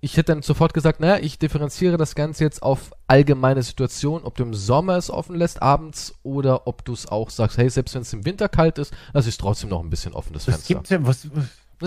ich 0.00 0.18
hätte 0.18 0.32
dann 0.32 0.42
sofort 0.42 0.74
gesagt, 0.74 1.00
naja, 1.00 1.18
ich 1.22 1.38
differenziere 1.38 1.96
das 1.96 2.14
Ganze 2.14 2.44
jetzt 2.44 2.62
auf 2.62 2.90
allgemeine 3.06 3.62
Situation, 3.62 4.24
ob 4.24 4.36
du 4.36 4.42
im 4.42 4.52
Sommer 4.54 4.98
es 4.98 5.08
offen 5.08 5.34
lässt 5.34 5.62
abends 5.62 6.14
oder 6.22 6.66
ob 6.66 6.84
du 6.84 6.92
es 6.92 7.08
auch 7.08 7.30
sagst, 7.30 7.56
hey, 7.56 7.70
selbst 7.70 7.94
wenn 7.94 8.02
es 8.02 8.12
im 8.12 8.26
Winter 8.26 8.50
kalt 8.50 8.78
ist, 8.78 8.92
lass 9.14 9.26
ich 9.26 9.38
trotzdem 9.38 9.70
noch 9.70 9.82
ein 9.82 9.88
bisschen 9.90 10.12
offen, 10.12 10.34
das 10.34 10.44
Das 10.44 10.56
Fenster. 10.56 10.74
gibt's 10.74 10.90
ja, 10.90 11.06
was, 11.06 11.26
Also 11.26 11.40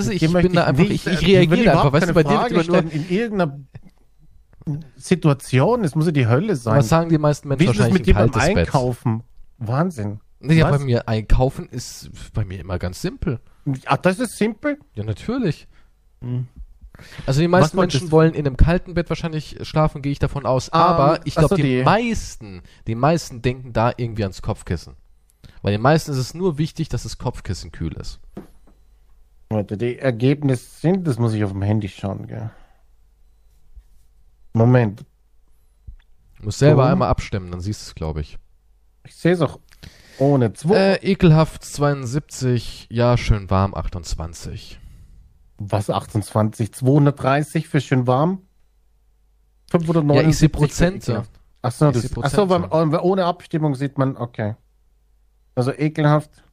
ich 0.08 0.20
hier 0.20 0.30
möchte 0.30 0.50
bin 0.50 0.56
da 0.56 0.66
einfach, 0.66 0.84
nicht- 0.84 1.08
ich, 1.08 1.14
ich 1.22 1.28
reagiere 1.28 1.72
einfach, 1.72 1.92
weißt 1.94 2.10
du, 2.10 2.14
bei 2.14 2.24
dir 2.24 2.50
wird 2.56 2.68
nur, 2.68 2.78
in 2.92 3.10
irgendeiner 3.10 3.60
Situation, 4.96 5.84
es 5.84 5.96
muss 5.96 6.06
ja 6.08 6.12
die 6.12 6.28
Hölle 6.28 6.56
sein. 6.56 6.78
was 6.80 6.90
sagen 6.90 7.10
die 7.10 7.18
meisten 7.18 7.48
Wie 7.50 7.50
Menschen 7.50 7.64
ist 7.66 7.70
das 7.72 7.78
wahrscheinlich 7.86 8.00
mit 8.00 8.08
dir 8.08 8.14
beim 8.16 8.32
Bett? 8.32 8.58
Einkaufen? 8.58 9.24
Wahnsinn. 9.58 10.20
Ja, 10.42 10.70
Was? 10.72 10.80
bei 10.80 10.86
mir 10.86 11.08
einkaufen 11.08 11.68
ist 11.70 12.10
bei 12.34 12.46
mir 12.46 12.60
immer 12.60 12.78
ganz 12.78 13.02
simpel. 13.02 13.40
Ach, 13.86 13.98
das 13.98 14.20
ist 14.20 14.38
simpel? 14.38 14.78
Ja, 14.94 15.04
natürlich. 15.04 15.68
Hm. 16.22 16.48
Also 17.26 17.42
die 17.42 17.48
meisten 17.48 17.78
Menschen 17.78 18.08
du? 18.08 18.12
wollen 18.12 18.34
in 18.34 18.46
einem 18.46 18.58
kalten 18.58 18.94
Bett 18.94 19.10
wahrscheinlich 19.10 19.58
schlafen, 19.64 20.02
gehe 20.02 20.12
ich 20.12 20.20
davon 20.20 20.46
aus. 20.46 20.72
Aber 20.72 21.20
ich 21.26 21.34
glaube, 21.36 21.50
so, 21.50 21.56
die, 21.56 21.64
die- 21.64 21.84
meisten, 21.84 22.62
die 22.88 22.96
meisten 22.96 23.42
denken 23.42 23.74
da 23.74 23.92
irgendwie 23.98 24.24
ans 24.24 24.42
Kopfkissen. 24.42 24.96
Weil 25.62 25.74
den 25.74 25.82
meisten 25.82 26.12
ist 26.12 26.18
es 26.18 26.34
nur 26.34 26.58
wichtig, 26.58 26.90
dass 26.90 27.04
das 27.04 27.18
Kopfkissen 27.18 27.72
kühl 27.72 27.94
ist. 27.94 28.20
Warte, 29.50 29.78
die 29.78 30.00
Ergebnisse 30.00 30.80
sind, 30.82 31.08
das 31.08 31.20
muss 31.20 31.34
ich 31.34 31.44
auf 31.44 31.52
dem 31.52 31.62
Handy 31.62 31.88
schauen, 31.88 32.28
gell. 32.28 32.50
Moment, 34.54 35.06
Du 36.40 36.46
musst 36.46 36.60
selber 36.60 36.84
Oh. 36.84 36.88
einmal 36.92 37.10
abstimmen, 37.10 37.50
dann 37.52 37.62
siehst 37.62 37.82
du 37.82 37.90
es, 37.90 37.96
glaube 37.96 38.22
ich. 38.22 38.38
ich 39.04 39.16
sehe 39.16 39.32
es 39.34 39.42
auch 39.42 39.60
ohne 40.20 40.54
zwei. 40.54 40.76
Äh, 40.76 41.12
ekelhaft 41.12 41.64
72, 41.64 42.88
ja, 42.92 43.18
schön 43.18 43.50
warm 43.50 43.74
28. 43.74 44.80
Was, 45.58 45.90
28? 45.90 46.74
230 46.74 47.68
für 47.68 47.82
schön 47.82 48.06
warm? 48.08 48.42
579 49.72 50.24
Ja, 50.24 50.30
ich 50.30 50.38
sehe 50.38 50.50
Prozente. 50.50 51.12
ekelhaft. 51.12 51.32
Ach 51.62 51.72
so, 51.72 51.88
Ich 51.88 51.94
das, 51.94 52.02
sehe 52.04 52.12
ach 52.22 52.30
so 52.30 52.46
Prozente. 52.48 52.68
beim, 52.70 52.94
äh, 52.94 52.98
ohne 52.98 53.26
Abstimmung 53.26 53.76
sieht 53.76 53.98
man, 53.98 54.16
okay. 54.18 54.56
Also 55.56 55.72
ekelhaft. 55.74 56.44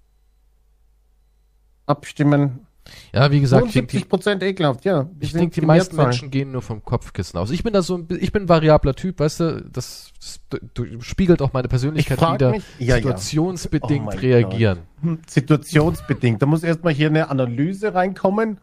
Abstimmen. 1.87 2.67
Ja, 3.13 3.31
wie 3.31 3.41
gesagt, 3.41 3.67
ich 3.67 3.73
denke, 3.75 3.91
75 3.91 4.09
Prozent 4.09 4.43
ekelhaft, 4.43 4.85
ja. 4.85 5.09
Ich 5.21 5.33
denke, 5.33 5.61
die 5.61 5.67
meisten. 5.67 5.97
Menschen 5.97 6.31
gehen 6.31 6.51
nur 6.51 6.63
vom 6.63 6.85
Kopfkissen 6.85 7.39
aus. 7.39 7.51
Ich 7.51 7.63
bin 7.63 7.73
da 7.73 7.83
so 7.83 7.97
ein, 7.97 8.09
ich 8.21 8.33
bin 8.33 8.43
ein 8.45 8.49
variabler 8.49 8.95
Typ, 8.95 9.21
weißt 9.21 9.41
du, 9.41 9.65
das, 9.71 10.13
das 10.19 10.41
du, 10.75 11.01
spiegelt 11.01 11.43
auch 11.43 11.53
meine 11.53 11.69
Persönlichkeit 11.69 12.21
wieder. 12.21 12.51
mich- 12.51 12.65
ja, 12.79 12.87
ja. 12.89 12.97
situationsbedingt 12.97 14.03
Oh 14.03 14.07
mein 14.11 14.19
reagieren. 14.19 14.79
Hm, 15.01 15.19
Situationsbedingt. 15.29 16.43
Da 16.43 16.47
muss 16.47 16.63
erstmal 16.63 16.93
hier 16.93 17.09
eine 17.09 17.31
Analyse 17.31 17.95
reinkommen. 17.95 18.59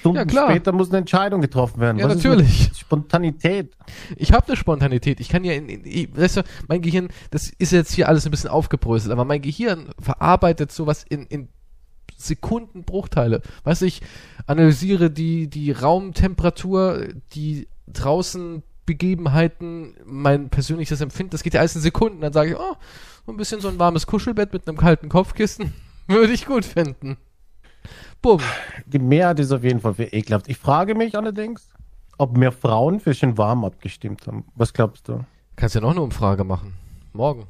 Stunden 0.00 0.16
Ja, 0.18 0.24
klar. 0.24 0.50
später 0.50 0.72
muss 0.72 0.88
eine 0.88 0.98
Entscheidung 0.98 1.40
getroffen 1.40 1.80
werden. 1.80 1.98
Ja, 1.98 2.08
Was 2.08 2.16
natürlich. 2.16 2.70
Spontanität. 2.76 3.76
Ich 4.16 4.32
habe 4.32 4.46
eine 4.48 4.56
Spontanität. 4.56 5.20
Ich 5.20 5.28
kann 5.28 5.44
ja, 5.44 5.52
in, 5.52 5.68
in, 5.68 5.82
ich, 5.84 6.16
weißt 6.16 6.38
du, 6.38 6.42
mein 6.68 6.82
Gehirn, 6.82 7.08
das 7.30 7.50
ist 7.58 7.70
jetzt 7.72 7.92
hier 7.92 8.08
alles 8.08 8.24
ein 8.24 8.30
bisschen 8.30 8.50
aufgebröselt, 8.50 9.12
aber 9.12 9.24
mein 9.24 9.42
Gehirn 9.42 9.90
verarbeitet 10.00 10.72
sowas 10.72 11.04
in, 11.08 11.26
in 11.26 11.48
Sekundenbruchteile. 12.22 13.42
Weißt 13.64 13.82
du, 13.82 13.86
ich 13.86 14.00
analysiere 14.46 15.10
die, 15.10 15.48
die 15.48 15.72
Raumtemperatur, 15.72 17.08
die 17.32 17.68
draußen 17.86 18.62
Begebenheiten, 18.86 19.94
mein 20.04 20.48
persönliches 20.48 21.00
Empfinden, 21.00 21.30
das 21.30 21.42
geht 21.42 21.54
ja 21.54 21.60
alles 21.60 21.76
in 21.76 21.82
Sekunden. 21.82 22.20
Dann 22.20 22.32
sage 22.32 22.50
ich, 22.50 22.56
oh, 22.56 22.76
so 23.26 23.32
ein 23.32 23.36
bisschen 23.36 23.60
so 23.60 23.68
ein 23.68 23.78
warmes 23.78 24.06
Kuschelbett 24.06 24.52
mit 24.52 24.66
einem 24.66 24.76
kalten 24.76 25.08
Kopfkissen 25.08 25.72
würde 26.08 26.32
ich 26.32 26.46
gut 26.46 26.64
finden. 26.64 27.16
Bumm. 28.20 28.40
Die 28.86 28.98
Mehrheit 28.98 29.40
ist 29.40 29.52
auf 29.52 29.64
jeden 29.64 29.80
Fall 29.80 29.94
für 29.94 30.04
ekelhaft. 30.04 30.48
Ich 30.48 30.58
frage 30.58 30.94
mich 30.94 31.16
allerdings, 31.16 31.68
ob 32.18 32.36
mehr 32.36 32.52
Frauen 32.52 33.00
für 33.00 33.14
schön 33.14 33.38
warm 33.38 33.64
abgestimmt 33.64 34.26
haben. 34.26 34.44
Was 34.54 34.72
glaubst 34.72 35.08
du? 35.08 35.24
Kannst 35.56 35.74
ja 35.74 35.80
noch 35.80 35.90
eine 35.90 36.02
Umfrage 36.02 36.44
machen. 36.44 36.74
Morgen. 37.12 37.46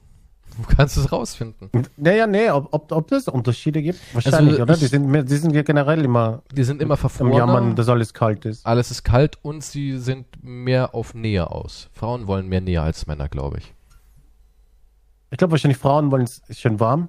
Du 0.56 0.76
kannst 0.76 0.96
es 0.96 1.10
rausfinden. 1.10 1.70
Naja, 1.96 2.26
nee, 2.26 2.50
ob, 2.50 2.68
ob, 2.72 2.92
ob 2.92 3.12
es 3.12 3.28
Unterschiede 3.28 3.82
gibt? 3.82 3.98
Wahrscheinlich, 4.12 4.52
Also 4.54 4.62
oder? 4.62 4.76
Die 4.76 4.86
sind, 4.86 5.28
die 5.30 5.36
sind 5.36 5.54
ja 5.54 5.62
generell 5.62 6.04
immer 6.04 6.42
Die 6.52 6.64
sind 6.64 6.82
immer 6.82 6.96
verfroren. 6.96 7.32
Jammern, 7.32 7.76
dass 7.76 7.88
alles 7.88 8.12
kalt 8.14 8.44
ist. 8.44 8.66
Alles 8.66 8.90
ist 8.90 9.02
kalt 9.04 9.38
und 9.42 9.64
sie 9.64 9.98
sind 9.98 10.26
mehr 10.42 10.94
auf 10.94 11.14
Nähe 11.14 11.50
aus. 11.50 11.88
Frauen 11.92 12.26
wollen 12.26 12.48
mehr 12.48 12.60
Nähe 12.60 12.82
als 12.82 13.06
Männer, 13.06 13.28
glaube 13.28 13.58
ich. 13.58 13.74
Ich 15.30 15.38
glaube, 15.38 15.52
wahrscheinlich 15.52 15.78
Frauen 15.78 16.10
wollen 16.10 16.24
es 16.24 16.42
schön 16.50 16.78
warm. 16.78 17.08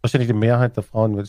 Wahrscheinlich 0.00 0.28
die 0.28 0.34
Mehrheit 0.34 0.76
der 0.76 0.82
Frauen 0.82 1.16
will 1.16 1.26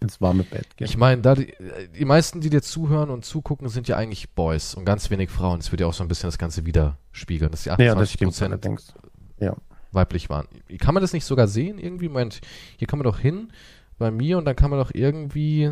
ins 0.00 0.20
warme 0.20 0.44
Bett 0.44 0.76
gehen. 0.76 0.86
Ich 0.86 0.96
meine, 0.96 1.22
da 1.22 1.34
die, 1.34 1.52
die 1.98 2.04
meisten, 2.04 2.40
die 2.40 2.50
dir 2.50 2.62
zuhören 2.62 3.10
und 3.10 3.24
zugucken, 3.24 3.68
sind 3.68 3.88
ja 3.88 3.96
eigentlich 3.96 4.30
Boys 4.30 4.74
und 4.74 4.84
ganz 4.84 5.10
wenig 5.10 5.30
Frauen. 5.30 5.58
Das 5.58 5.72
würde 5.72 5.84
ja 5.84 5.88
auch 5.88 5.94
so 5.94 6.04
ein 6.04 6.08
bisschen 6.08 6.28
das 6.28 6.38
Ganze 6.38 6.66
widerspiegeln, 6.66 7.50
dass 7.50 7.62
die 7.64 7.70
ja, 7.70 7.76
das 7.76 7.86
28 7.86 8.14
stimmt 8.14 8.30
Prozent 8.30 8.52
allerdings. 8.52 8.94
Ja. 9.40 9.56
Weiblich 9.92 10.28
waren. 10.30 10.46
Kann 10.78 10.94
man 10.94 11.02
das 11.02 11.12
nicht 11.12 11.24
sogar 11.24 11.48
sehen 11.48 11.78
irgendwie? 11.78 12.08
Moment, 12.08 12.40
hier 12.76 12.86
kann 12.86 12.98
man 12.98 13.04
doch 13.04 13.18
hin 13.18 13.52
bei 13.98 14.10
mir 14.10 14.38
und 14.38 14.44
dann 14.44 14.56
kann 14.56 14.70
man 14.70 14.78
doch 14.78 14.90
irgendwie, 14.94 15.66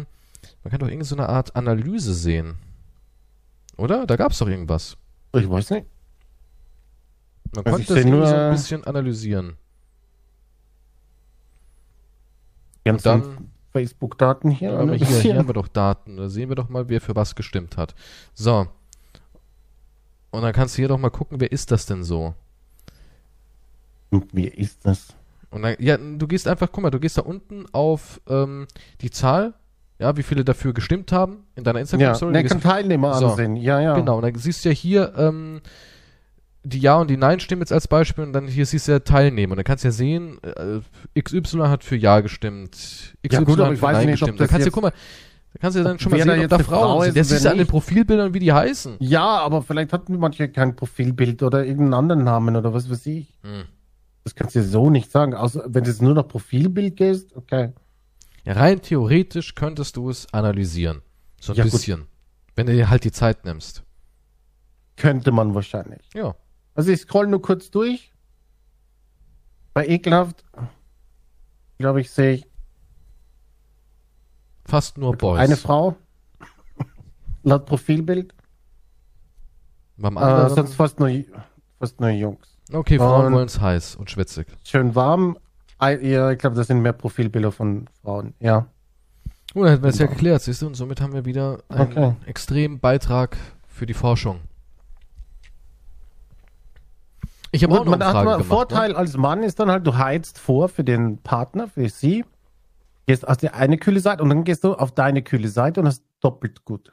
man 0.62 0.70
kann 0.70 0.80
doch 0.80 0.86
irgendeine 0.88 1.04
so 1.04 1.16
eine 1.16 1.28
Art 1.28 1.54
Analyse 1.56 2.14
sehen. 2.14 2.56
Oder? 3.76 4.06
Da 4.06 4.16
gab's 4.16 4.38
doch 4.38 4.48
irgendwas. 4.48 4.96
Ich 5.34 5.48
weiß 5.48 5.70
nicht. 5.70 5.86
Man 7.54 7.64
Also 7.66 7.76
konnte 7.76 7.94
das 7.94 8.04
nur- 8.04 8.26
so 8.26 8.34
ein 8.34 8.50
bisschen 8.52 8.84
analysieren. 8.84 9.56
Die 12.84 12.90
Und 12.90 13.04
dann 13.04 13.50
Facebook-Daten 13.72 14.50
hier. 14.50 14.70
Ja, 14.72 14.78
aber 14.78 14.94
hier, 14.94 15.06
hier 15.06 15.36
haben 15.36 15.48
wir 15.48 15.54
doch 15.54 15.68
Daten. 15.68 16.16
Da 16.16 16.28
sehen 16.28 16.48
wir 16.48 16.56
doch 16.56 16.68
mal, 16.68 16.88
wer 16.88 17.00
für 17.00 17.14
was 17.16 17.34
gestimmt 17.34 17.76
hat. 17.76 17.94
So. 18.34 18.66
Und 20.30 20.42
dann 20.42 20.52
kannst 20.52 20.76
du 20.76 20.82
hier 20.82 20.88
doch 20.88 20.98
mal 20.98 21.10
gucken, 21.10 21.40
wer 21.40 21.50
ist 21.52 21.70
das 21.70 21.86
denn 21.86 22.04
so? 22.04 22.34
Und 24.10 24.26
Wie 24.34 24.46
ist 24.48 24.84
das? 24.86 25.08
Und 25.50 25.62
dann, 25.62 25.76
ja, 25.78 25.96
du 25.96 26.26
gehst 26.26 26.48
einfach, 26.48 26.68
guck 26.70 26.82
mal, 26.82 26.90
du 26.90 27.00
gehst 27.00 27.18
da 27.18 27.22
unten 27.22 27.64
auf 27.72 28.20
ähm, 28.28 28.66
die 29.00 29.10
Zahl, 29.10 29.54
ja, 29.98 30.16
wie 30.16 30.22
viele 30.22 30.44
dafür 30.44 30.74
gestimmt 30.74 31.12
haben 31.12 31.44
in 31.54 31.64
deiner 31.64 31.78
Ja, 31.78 31.82
Instagram-Story. 31.82 32.32
ne, 32.32 32.42
Du 32.42 32.48
kann 32.48 32.60
Teilnehmer 32.60 33.14
So. 33.14 33.28
ansehen. 33.28 33.56
Ja, 33.56 33.80
ja. 33.80 33.94
Genau, 33.94 34.16
und 34.16 34.22
dann 34.22 34.34
siehst 34.34 34.64
du 34.64 34.68
ja 34.68 34.74
hier 34.74 35.14
ähm, 35.16 35.60
die 36.64 36.80
Ja- 36.80 36.96
und 36.96 37.08
die 37.08 37.16
Nein-Stimmen 37.16 37.62
jetzt 37.62 37.72
als 37.72 37.88
Beispiel 37.88 38.24
und 38.24 38.32
dann 38.32 38.48
hier 38.48 38.66
siehst 38.66 38.88
du 38.88 38.92
ja 38.92 38.98
Teilnehmer. 38.98 39.52
Und 39.52 39.56
dann 39.58 39.64
kannst 39.64 39.84
du 39.84 39.88
ja 39.88 39.92
sehen, 39.92 40.38
äh, 40.42 40.80
XY 41.20 41.58
hat 41.68 41.84
für 41.84 41.96
Ja 41.96 42.20
gestimmt, 42.20 42.72
XY 42.72 43.14
Ja, 43.32 43.40
gut, 43.40 43.58
hat 43.60 43.78
für 43.78 43.86
Nein 43.86 44.06
nicht, 44.06 44.20
gestimmt. 44.20 44.40
Da 44.40 44.46
kannst 44.46 44.62
du, 44.62 44.66
jetzt- 44.66 44.74
guck 44.74 44.82
mal, 44.82 44.90
da 45.54 45.58
kannst 45.60 45.76
du 45.76 45.80
ja 45.80 45.84
dann 45.88 45.98
schon 45.98 46.10
mal 46.12 46.18
wer 46.18 46.26
da 46.26 46.34
sehen, 46.34 46.42
ob 46.44 46.48
da 46.50 46.58
Frauen 46.58 46.66
Frau 46.88 47.02
sind. 47.04 47.16
Das 47.16 47.26
und 47.28 47.32
siehst 47.32 47.44
du 47.46 47.50
an 47.50 47.58
den. 47.58 47.66
Profilbildern, 47.66 48.34
wie 48.34 48.40
die 48.40 48.52
heißen. 48.52 48.96
Ja, 48.98 49.24
aber 49.38 49.62
vielleicht 49.62 49.92
hatten 49.94 50.18
manche 50.18 50.48
kein 50.50 50.76
Profilbild 50.76 51.42
oder 51.42 51.64
irgendeinen 51.64 51.94
anderen 51.94 52.24
Namen 52.24 52.56
oder 52.56 52.74
was 52.74 52.90
weiß 52.90 53.06
ich. 53.06 53.38
Hm. 53.42 53.62
Das 54.26 54.34
kannst 54.34 54.56
du 54.56 54.58
dir 54.58 54.64
so 54.66 54.90
nicht 54.90 55.12
sagen. 55.12 55.34
Außer 55.34 55.66
wenn 55.68 55.84
du 55.84 55.90
jetzt 55.90 56.02
nur 56.02 56.12
nach 56.12 56.26
Profilbild 56.26 56.96
gehst, 56.96 57.36
okay. 57.36 57.72
Ja, 58.42 58.54
rein 58.54 58.82
theoretisch 58.82 59.54
könntest 59.54 59.96
du 59.96 60.10
es 60.10 60.26
analysieren. 60.34 61.00
So 61.40 61.52
ein 61.52 61.58
Ja, 61.58 61.62
gut. 61.62 61.70
bisschen. 61.74 62.08
Wenn 62.56 62.66
du 62.66 62.72
dir 62.72 62.90
halt 62.90 63.04
die 63.04 63.12
Zeit 63.12 63.44
nimmst. 63.44 63.84
Könnte 64.96 65.30
man 65.30 65.54
wahrscheinlich. 65.54 66.08
Ja. 66.12 66.34
Also 66.74 66.90
ich 66.90 67.02
scroll 67.02 67.28
nur 67.28 67.40
kurz 67.40 67.70
durch. 67.70 68.12
Bei 69.72 69.86
ekelhaft, 69.86 70.44
glaube 71.78 72.00
ich, 72.00 72.10
sehe 72.10 72.32
ich 72.32 72.46
Fast 74.64 74.98
nur 74.98 75.16
Boys. 75.16 75.38
eine 75.38 75.56
Frau. 75.56 75.94
Laut 77.44 77.64
Profilbild. 77.66 78.34
Beim 79.98 80.16
Äh, 80.16 80.20
anderen. 80.20 80.52
sonst 80.56 80.74
fast 80.74 80.98
nur, 80.98 81.12
fast 81.78 82.00
nur 82.00 82.10
Jungs. 82.10 82.55
Okay, 82.72 82.98
Frauen 82.98 83.32
wollen 83.32 83.46
es 83.46 83.60
heiß 83.60 83.96
und 83.96 84.10
schwitzig. 84.10 84.46
Schön 84.64 84.94
warm. 84.94 85.38
Ja, 85.80 86.30
ich 86.30 86.38
glaube, 86.38 86.56
das 86.56 86.68
sind 86.68 86.80
mehr 86.80 86.92
Profilbilder 86.92 87.52
von 87.52 87.86
Frauen. 88.02 88.34
Ja. 88.40 88.66
Oh, 89.54 89.62
dann 89.62 89.70
hätten 89.72 89.82
wir 89.82 89.90
es 89.90 89.98
ja 89.98 90.06
geklärt, 90.06 90.42
siehst 90.42 90.62
du, 90.62 90.66
und 90.66 90.74
somit 90.74 91.00
haben 91.00 91.12
wir 91.12 91.24
wieder 91.24 91.62
einen 91.68 91.92
Okay. 91.92 92.14
extremen 92.26 92.78
Beitrag 92.78 93.36
für 93.68 93.86
die 93.86 93.94
Forschung. 93.94 94.40
Ich 97.52 97.62
habe 97.62 97.72
auch 97.74 97.78
Gut, 97.78 97.86
noch 97.86 97.92
man 97.92 98.02
eine 98.02 98.10
Frage 98.12 98.30
gemacht. 98.32 98.44
Vorteil 98.46 98.90
Ne? 98.90 98.96
als 98.96 99.16
Mann 99.16 99.42
ist 99.42 99.58
dann 99.60 99.70
halt, 99.70 99.86
du 99.86 99.96
heizt 99.96 100.38
vor 100.38 100.68
für 100.68 100.84
den 100.84 101.18
Partner, 101.18 101.68
für 101.68 101.88
sie. 101.88 102.24
Gehst 103.06 103.26
aus 103.26 103.38
der 103.38 103.54
eine 103.54 103.78
kühle 103.78 104.00
Seite 104.00 104.22
und 104.22 104.28
dann 104.30 104.44
gehst 104.44 104.64
du 104.64 104.74
auf 104.74 104.92
deine 104.92 105.22
kühle 105.22 105.48
Seite 105.48 105.80
und 105.80 105.86
hast 105.86 106.02
doppelt 106.20 106.64
gut. 106.64 106.92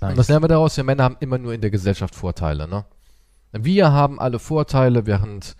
Und 0.00 0.16
was 0.16 0.28
lernen 0.28 0.44
wir 0.44 0.48
daraus? 0.48 0.76
Wir 0.76 0.84
Männer 0.84 1.04
haben 1.04 1.16
immer 1.20 1.38
nur 1.38 1.52
in 1.52 1.60
der 1.60 1.70
Gesellschaft 1.70 2.14
Vorteile, 2.14 2.66
ne? 2.66 2.86
Wir 3.64 3.92
haben 3.92 4.18
alle 4.20 4.38
Vorteile, 4.38 5.06
während 5.06 5.56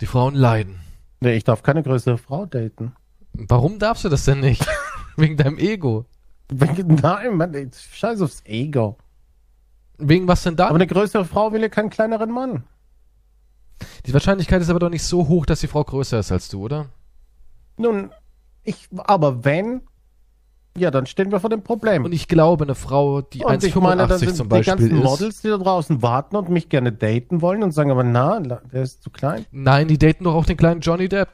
die 0.00 0.06
Frauen 0.06 0.34
leiden. 0.34 0.80
Nee, 1.20 1.36
ich 1.36 1.44
darf 1.44 1.62
keine 1.62 1.82
größere 1.82 2.18
Frau 2.18 2.46
daten. 2.46 2.94
Warum 3.32 3.78
darfst 3.78 4.04
du 4.04 4.08
das 4.08 4.24
denn 4.24 4.40
nicht? 4.40 4.66
Wegen 5.16 5.36
deinem 5.36 5.58
Ego. 5.58 6.06
Nein, 6.50 7.36
Mann, 7.36 7.70
scheiß 7.92 8.20
aufs 8.20 8.42
Ego. 8.44 8.98
Wegen 9.98 10.28
was 10.28 10.42
denn 10.42 10.56
da? 10.56 10.66
Aber 10.66 10.74
eine 10.74 10.86
größere 10.86 11.24
Frau 11.24 11.52
will 11.52 11.62
ja 11.62 11.68
keinen 11.68 11.90
kleineren 11.90 12.30
Mann. 12.30 12.64
Die 14.06 14.12
Wahrscheinlichkeit 14.12 14.60
ist 14.60 14.70
aber 14.70 14.78
doch 14.78 14.90
nicht 14.90 15.04
so 15.04 15.28
hoch, 15.28 15.46
dass 15.46 15.60
die 15.60 15.66
Frau 15.66 15.84
größer 15.84 16.18
ist 16.18 16.32
als 16.32 16.48
du, 16.48 16.64
oder? 16.64 16.86
Nun, 17.76 18.10
ich, 18.62 18.88
aber 18.96 19.44
wenn, 19.44 19.82
ja, 20.76 20.90
dann 20.90 21.06
stehen 21.06 21.30
wir 21.30 21.40
vor 21.40 21.50
dem 21.50 21.62
Problem. 21.62 22.04
Und 22.04 22.12
ich 22.12 22.28
glaube, 22.28 22.64
eine 22.64 22.74
Frau, 22.74 23.22
die 23.22 23.44
Und 23.44 23.62
ich 23.62 23.74
meine, 23.76 24.06
da 24.06 24.14
1,85 24.14 24.18
sind 24.18 24.36
zum 24.36 24.48
die 24.48 24.50
Beispiel 24.50 24.74
ganzen 24.74 24.96
ist. 24.96 25.04
Models, 25.04 25.40
die 25.42 25.48
da 25.48 25.58
draußen 25.58 26.02
warten 26.02 26.36
und 26.36 26.48
mich 26.48 26.68
gerne 26.68 26.92
daten 26.92 27.42
wollen 27.42 27.62
und 27.62 27.72
sagen 27.72 27.90
aber, 27.90 28.04
na, 28.04 28.40
der 28.40 28.82
ist 28.82 29.02
zu 29.02 29.10
klein. 29.10 29.46
Nein, 29.52 29.88
die 29.88 29.98
daten 29.98 30.24
doch 30.24 30.34
auch 30.34 30.46
den 30.46 30.56
kleinen 30.56 30.80
Johnny 30.80 31.08
Depp. 31.08 31.30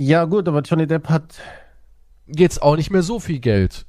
Ja, 0.00 0.24
gut, 0.24 0.48
aber 0.48 0.62
Johnny 0.62 0.86
Depp 0.86 1.08
hat, 1.08 1.38
Jetzt 2.26 2.62
auch 2.62 2.76
nicht 2.76 2.90
mehr 2.90 3.02
so 3.02 3.20
viel 3.20 3.40
Geld. 3.40 3.84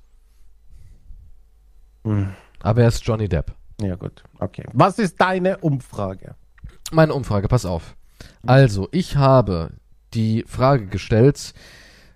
Hm. 2.04 2.34
Aber 2.62 2.82
er 2.82 2.88
ist 2.88 3.06
Johnny 3.06 3.30
Depp. 3.30 3.54
ja 3.82 3.96
gut, 3.96 4.24
okay. 4.40 4.66
Was 4.74 5.00
ist 5.00 5.20
deine 5.20 5.58
Umfrage? 5.58 6.36
Meine 6.92 7.14
Umfrage, 7.14 7.48
pass 7.48 7.66
auf. 7.66 7.96
Also, 8.46 8.88
ich 8.92 9.16
habe 9.16 9.72
die 10.14 10.44
Frage 10.48 10.88
gestellt, 10.88 11.54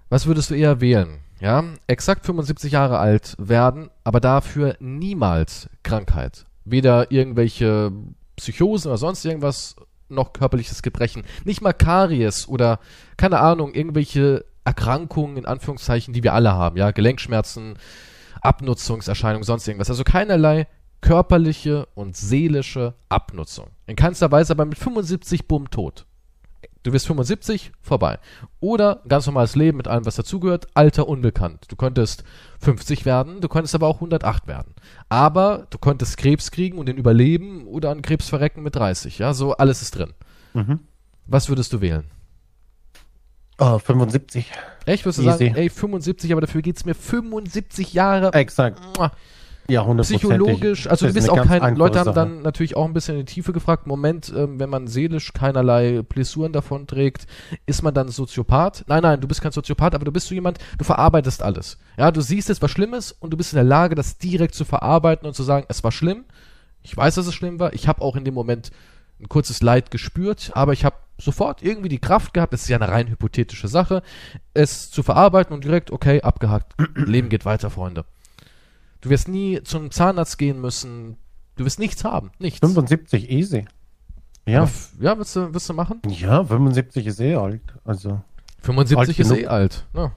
was 0.10 0.26
würdest 0.26 0.52
du 0.52 0.56
eher 0.56 0.82
wählen? 0.82 1.20
Ja, 1.40 1.64
exakt 1.86 2.26
75 2.26 2.72
Jahre 2.72 2.98
alt 3.00 3.36
werden, 3.38 3.90
aber 4.04 4.20
dafür 4.20 4.76
niemals 4.80 5.70
Krankheit. 5.84 6.46
Weder 6.66 7.12
irgendwelche 7.12 7.92
Psychosen 8.36 8.90
oder 8.90 8.98
sonst 8.98 9.24
irgendwas, 9.24 9.76
noch 10.10 10.34
körperliches 10.34 10.82
Gebrechen. 10.82 11.24
Nicht 11.44 11.62
mal 11.62 11.74
Karies 11.74 12.48
oder, 12.48 12.80
keine 13.18 13.40
Ahnung, 13.40 13.74
irgendwelche 13.74 14.46
Erkrankungen, 14.64 15.38
in 15.38 15.46
Anführungszeichen, 15.46 16.14
die 16.14 16.24
wir 16.24 16.34
alle 16.34 16.54
haben. 16.54 16.78
Ja, 16.78 16.92
Gelenkschmerzen, 16.92 17.78
Abnutzungserscheinungen, 18.42 19.44
sonst 19.44 19.68
irgendwas. 19.68 19.90
Also 19.90 20.04
keinerlei 20.04 20.68
körperliche 21.02 21.88
und 21.94 22.18
seelische 22.18 22.96
Abnutzung. 23.10 23.68
In 23.86 23.96
keinster 23.96 24.32
Weise, 24.32 24.54
aber 24.54 24.66
mit 24.66 24.78
75 24.78 25.48
bumm 25.48 25.70
tot. 25.70 26.06
Du 26.88 26.94
wirst 26.94 27.08
75, 27.08 27.74
vorbei. 27.82 28.18
Oder 28.62 29.02
ganz 29.10 29.26
normales 29.26 29.58
Leben 29.58 29.76
mit 29.76 29.90
allem, 29.90 30.06
was 30.06 30.16
dazugehört, 30.16 30.68
Alter 30.74 31.10
unbekannt. 31.10 31.66
Du 31.68 31.76
könntest 31.76 32.24
50 32.62 33.06
werden, 33.06 33.42
du 33.42 33.50
könntest 33.50 33.76
aber 33.76 33.88
auch 33.88 33.96
108 33.96 34.48
werden. 34.48 34.74
Aber 35.10 35.68
du 35.70 35.80
könntest 35.80 36.16
Krebs 36.16 36.50
kriegen 36.50 36.78
und 36.78 36.86
den 36.86 36.96
überleben 36.96 37.68
oder 37.68 37.90
an 37.90 38.02
Krebs 38.02 38.30
verrecken 38.30 38.64
mit 38.64 38.78
30. 38.78 39.20
Ja, 39.20 39.34
so 39.34 39.58
alles 39.58 39.82
ist 39.82 39.98
drin. 39.98 40.14
Mhm. 40.54 40.80
Was 41.26 41.50
würdest 41.50 41.74
du 41.74 41.82
wählen? 41.82 42.06
Oh, 43.58 43.80
75. 43.80 44.50
Echt, 44.86 45.04
würdest 45.04 45.20
du 45.20 45.24
Easy. 45.24 45.46
sagen, 45.48 45.56
ey, 45.56 45.70
75, 45.70 46.32
aber 46.32 46.40
dafür 46.40 46.62
geht's 46.62 46.86
mir 46.86 46.96
75 46.96 47.92
Jahre. 47.92 48.32
Exakt. 48.32 48.80
Mua. 48.98 49.12
Ja, 49.70 49.82
100 49.82 50.06
Psychologisch, 50.08 50.88
also 50.88 51.08
du 51.08 51.14
bist 51.14 51.28
ist 51.28 51.30
auch 51.30 51.44
kein, 51.44 51.76
Leute 51.76 52.00
haben 52.00 52.10
einfache 52.10 52.16
dann 52.16 52.42
natürlich 52.42 52.78
auch 52.78 52.86
ein 52.86 52.94
bisschen 52.94 53.16
in 53.20 53.26
die 53.26 53.34
Tiefe 53.34 53.52
gefragt, 53.52 53.86
Moment, 53.86 54.34
ähm, 54.36 54.60
wenn 54.60 54.70
man 54.70 54.88
seelisch 54.88 55.34
keinerlei 55.34 56.04
Blessuren 56.04 56.54
davon 56.54 56.88
trägt, 56.88 57.28
ist 57.66 57.84
man 57.84 57.94
dann 57.94 58.08
Soziopath? 58.08 58.86
Nein, 58.88 59.04
nein, 59.04 59.20
du 59.20 59.28
bist 59.28 59.42
kein 59.42 59.52
Soziopath, 59.52 59.94
aber 59.94 60.06
du 60.06 60.12
bist 60.12 60.28
so 60.28 60.36
jemand, 60.36 60.60
du 60.78 60.86
verarbeitest 60.86 61.44
alles. 61.44 61.78
Ja, 61.98 62.12
du 62.12 62.22
siehst 62.22 62.48
jetzt 62.48 62.62
was 62.62 62.72
Schlimmes 62.72 63.12
und 63.12 63.32
du 63.32 63.38
bist 63.38 63.52
in 63.54 63.58
der 63.58 63.66
Lage, 63.66 63.96
das 63.96 64.18
direkt 64.18 64.56
zu 64.56 64.64
verarbeiten 64.64 65.28
und 65.28 65.34
zu 65.34 65.44
sagen, 65.44 65.66
es 65.68 65.84
war 65.84 65.92
schlimm, 65.92 66.24
ich 66.82 66.96
weiß, 66.96 67.16
dass 67.16 67.28
es 67.28 67.36
schlimm 67.36 67.60
war, 67.60 67.74
ich 67.74 67.88
habe 67.88 68.02
auch 68.02 68.16
in 68.16 68.24
dem 68.24 68.34
Moment 68.34 68.72
ein 69.20 69.28
kurzes 69.28 69.62
Leid 69.62 69.92
gespürt, 69.92 70.52
aber 70.54 70.74
ich 70.74 70.86
habe 70.86 70.96
sofort 71.18 71.64
irgendwie 71.64 71.90
die 71.90 72.00
Kraft 72.00 72.34
gehabt, 72.34 72.54
das 72.54 72.62
ist 72.62 72.70
ja 72.70 72.78
eine 72.78 72.90
rein 72.90 73.10
hypothetische 73.10 73.68
Sache, 73.68 74.04
es 74.54 74.92
zu 74.92 75.04
verarbeiten 75.04 75.54
und 75.54 75.64
direkt, 75.64 75.92
okay, 75.92 76.22
abgehakt, 76.22 76.76
Leben 76.96 77.30
geht 77.30 77.46
weiter, 77.46 77.70
Freunde. 77.70 78.06
Du 79.02 79.10
wirst 79.10 79.28
nie 79.28 79.62
zum 79.64 79.92
Zahnarzt 79.92 80.38
gehen 80.38 80.60
müssen. 80.60 81.18
Du 81.56 81.66
wirst 81.66 81.80
nichts 81.80 82.04
haben. 82.04 82.32
Nichts. 82.40 82.60
75, 82.60 83.30
easy. 83.32 83.66
Ja. 84.46 84.68
ja, 85.00 85.18
willst 85.18 85.36
du, 85.36 85.54
willst 85.54 85.68
du 85.70 85.74
machen? 85.74 86.02
Ja, 86.08 86.44
75 86.44 87.06
ist 87.06 87.20
eh 87.20 87.36
alt. 87.36 87.62
Also 87.84 88.22
75 88.62 88.98
Alt 88.98 89.10
ist 89.10 89.18
genug. 89.28 89.40
eh 89.44 89.48
alt. 89.48 89.86
Ja. 89.94 90.12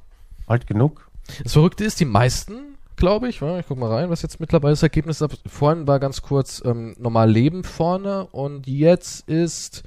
alt 0.47 0.67
genug. 0.67 1.11
Das 1.43 1.53
Verrückte 1.53 1.85
ist, 1.85 1.99
die 1.99 2.05
meisten, 2.05 2.77
glaube 2.97 3.29
ich, 3.29 3.43
ich 3.43 3.67
guck 3.67 3.79
mal 3.79 3.91
rein, 3.93 4.09
was 4.11 4.23
jetzt 4.23 4.39
mittlerweile 4.39 4.73
das 4.73 4.83
Ergebnis 4.83 5.21
ist. 5.21 5.41
Vorhin 5.47 5.87
war 5.89 5.99
ganz 5.99 6.23
kurz 6.23 6.63
ähm, 6.65 6.95
normal 6.99 7.31
Leben 7.31 7.65
vorne 7.65 8.27
und 8.27 8.67
jetzt 8.69 9.29
ist 9.29 9.83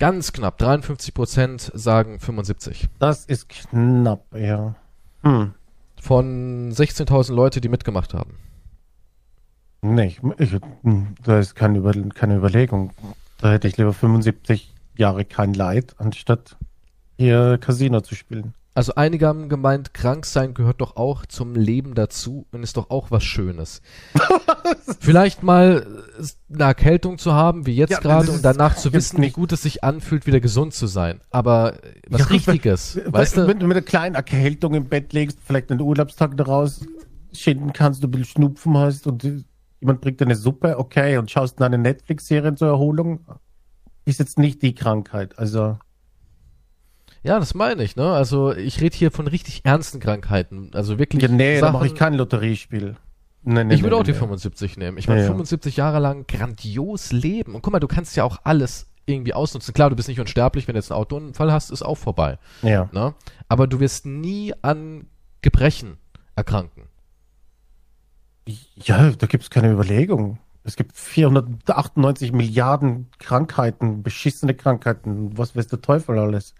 ganz 0.00 0.32
knapp 0.32 0.58
53 0.58 1.14
Prozent 1.14 1.70
sagen 1.74 2.18
75. 2.18 2.88
Das 2.98 3.24
ist 3.24 3.48
knapp, 3.48 4.24
ja. 4.34 4.74
Hm. 5.22 5.54
Von 6.00 6.72
16.000 6.72 7.32
Leute, 7.32 7.60
die 7.60 7.68
mitgemacht 7.68 8.14
haben. 8.14 8.38
Nee, 9.82 10.16
ich, 10.38 10.58
hm, 10.82 11.14
da 11.24 11.38
ist 11.38 11.54
keine, 11.54 11.78
Über, 11.78 11.92
keine 12.14 12.36
Überlegung. 12.36 12.92
Da 13.38 13.52
hätte 13.52 13.68
ich 13.68 13.76
lieber 13.76 13.92
75 13.92 14.74
Jahre 14.96 15.24
kein 15.24 15.54
Leid, 15.54 15.94
anstatt 15.98 16.56
hier 17.16 17.58
Casino 17.58 18.00
zu 18.00 18.14
spielen. 18.14 18.54
Also 18.72 18.94
einige 18.94 19.26
haben 19.26 19.48
gemeint, 19.48 19.94
krank 19.94 20.24
sein 20.24 20.54
gehört 20.54 20.80
doch 20.80 20.94
auch 20.94 21.26
zum 21.26 21.54
Leben 21.56 21.94
dazu 21.94 22.46
und 22.52 22.62
ist 22.62 22.76
doch 22.76 22.90
auch 22.90 23.10
was 23.10 23.24
Schönes. 23.24 23.82
Vielleicht 25.00 25.42
mal 25.42 25.86
äh, 26.18 26.54
eine 26.54 26.64
Erkältung 26.64 27.18
zu 27.18 27.32
haben, 27.34 27.66
wie 27.66 27.74
jetzt 27.74 27.90
Ja, 27.90 27.98
gerade, 27.98 28.30
und 28.30 28.44
danach 28.44 28.76
zu 28.76 28.92
wissen, 28.92 29.20
wie 29.22 29.30
gut 29.30 29.50
es 29.52 29.62
sich 29.62 29.82
anfühlt, 29.82 30.26
wieder 30.26 30.38
gesund 30.38 30.72
zu 30.72 30.86
sein. 30.86 31.20
Aber 31.30 31.82
äh, 31.84 31.94
was 32.08 32.20
Ja, 32.20 32.26
Richtiges, 32.26 32.96
Wenn, 32.96 33.12
weißt 33.12 33.36
du? 33.38 33.48
wenn 33.48 33.58
du 33.58 33.66
mit 33.66 33.76
einer 33.76 33.84
kleinen 33.84 34.14
Erkältung 34.14 34.74
im 34.74 34.84
Bett 34.88 35.12
legst, 35.12 35.38
vielleicht 35.44 35.70
einen 35.72 35.80
Urlaubstag 35.80 36.36
daraus 36.36 36.86
schinden 37.32 37.72
kannst, 37.72 38.04
du 38.04 38.06
ein 38.08 38.12
bisschen 38.12 38.26
Schnupfen 38.26 38.78
hast 38.78 39.06
und 39.08 39.24
jemand 39.80 40.00
bringt 40.00 40.20
dir 40.20 40.26
eine 40.26 40.36
Suppe, 40.36 40.78
okay, 40.78 41.16
und 41.18 41.28
schaust 41.30 41.60
dann 41.60 41.74
eine 41.74 41.82
Netflix-Serie 41.82 42.54
zur 42.54 42.68
Erholung, 42.68 43.20
ist 44.04 44.20
jetzt 44.20 44.38
nicht 44.38 44.62
die 44.62 44.74
Krankheit. 44.76 45.38
Also. 45.40 45.76
Ja, 47.22 47.38
das 47.38 47.54
meine 47.54 47.82
ich, 47.82 47.96
ne? 47.96 48.12
Also 48.12 48.54
ich 48.54 48.80
rede 48.80 48.96
hier 48.96 49.10
von 49.10 49.26
richtig 49.26 49.64
ernsten 49.64 50.00
Krankheiten. 50.00 50.70
Also 50.74 50.98
wirklich. 50.98 51.22
Ja, 51.22 51.28
nee, 51.28 51.58
Sachen, 51.58 51.72
da 51.72 51.78
mache 51.78 51.86
ich 51.86 51.94
kein 51.94 52.14
Lotteriespiel. 52.14 52.96
Nee, 53.42 53.64
nee, 53.64 53.74
ich 53.74 53.82
würde 53.82 53.96
nee, 53.96 54.00
auch 54.00 54.04
die 54.04 54.12
75 54.12 54.76
nehmen. 54.76 54.98
Ich 54.98 55.08
meine, 55.08 55.22
ja, 55.22 55.26
75 55.26 55.76
Jahre 55.76 55.98
lang 55.98 56.26
grandios 56.26 57.12
leben. 57.12 57.54
Und 57.54 57.62
guck 57.62 57.72
mal, 57.72 57.80
du 57.80 57.88
kannst 57.88 58.16
ja 58.16 58.24
auch 58.24 58.38
alles 58.44 58.86
irgendwie 59.06 59.34
ausnutzen. 59.34 59.74
Klar, 59.74 59.90
du 59.90 59.96
bist 59.96 60.08
nicht 60.08 60.20
unsterblich, 60.20 60.68
wenn 60.68 60.74
du 60.74 60.78
jetzt 60.78 60.92
einen 60.92 61.00
Autounfall 61.00 61.52
hast, 61.52 61.70
ist 61.70 61.82
auch 61.82 61.96
vorbei. 61.96 62.38
Ja. 62.62 62.88
Ne? 62.92 63.14
Aber 63.48 63.66
du 63.66 63.80
wirst 63.80 64.06
nie 64.06 64.52
an 64.62 65.06
Gebrechen 65.42 65.98
erkranken. 66.36 66.84
Ja, 68.76 69.10
da 69.10 69.26
gibt 69.26 69.44
es 69.44 69.50
keine 69.50 69.70
Überlegung. 69.70 70.38
Es 70.64 70.76
gibt 70.76 70.96
498 70.96 72.32
Milliarden 72.32 73.10
Krankheiten, 73.18 74.02
beschissene 74.02 74.54
Krankheiten, 74.54 75.36
was 75.38 75.56
weiß 75.56 75.68
der 75.68 75.80
Teufel 75.80 76.18
alles. 76.18 76.54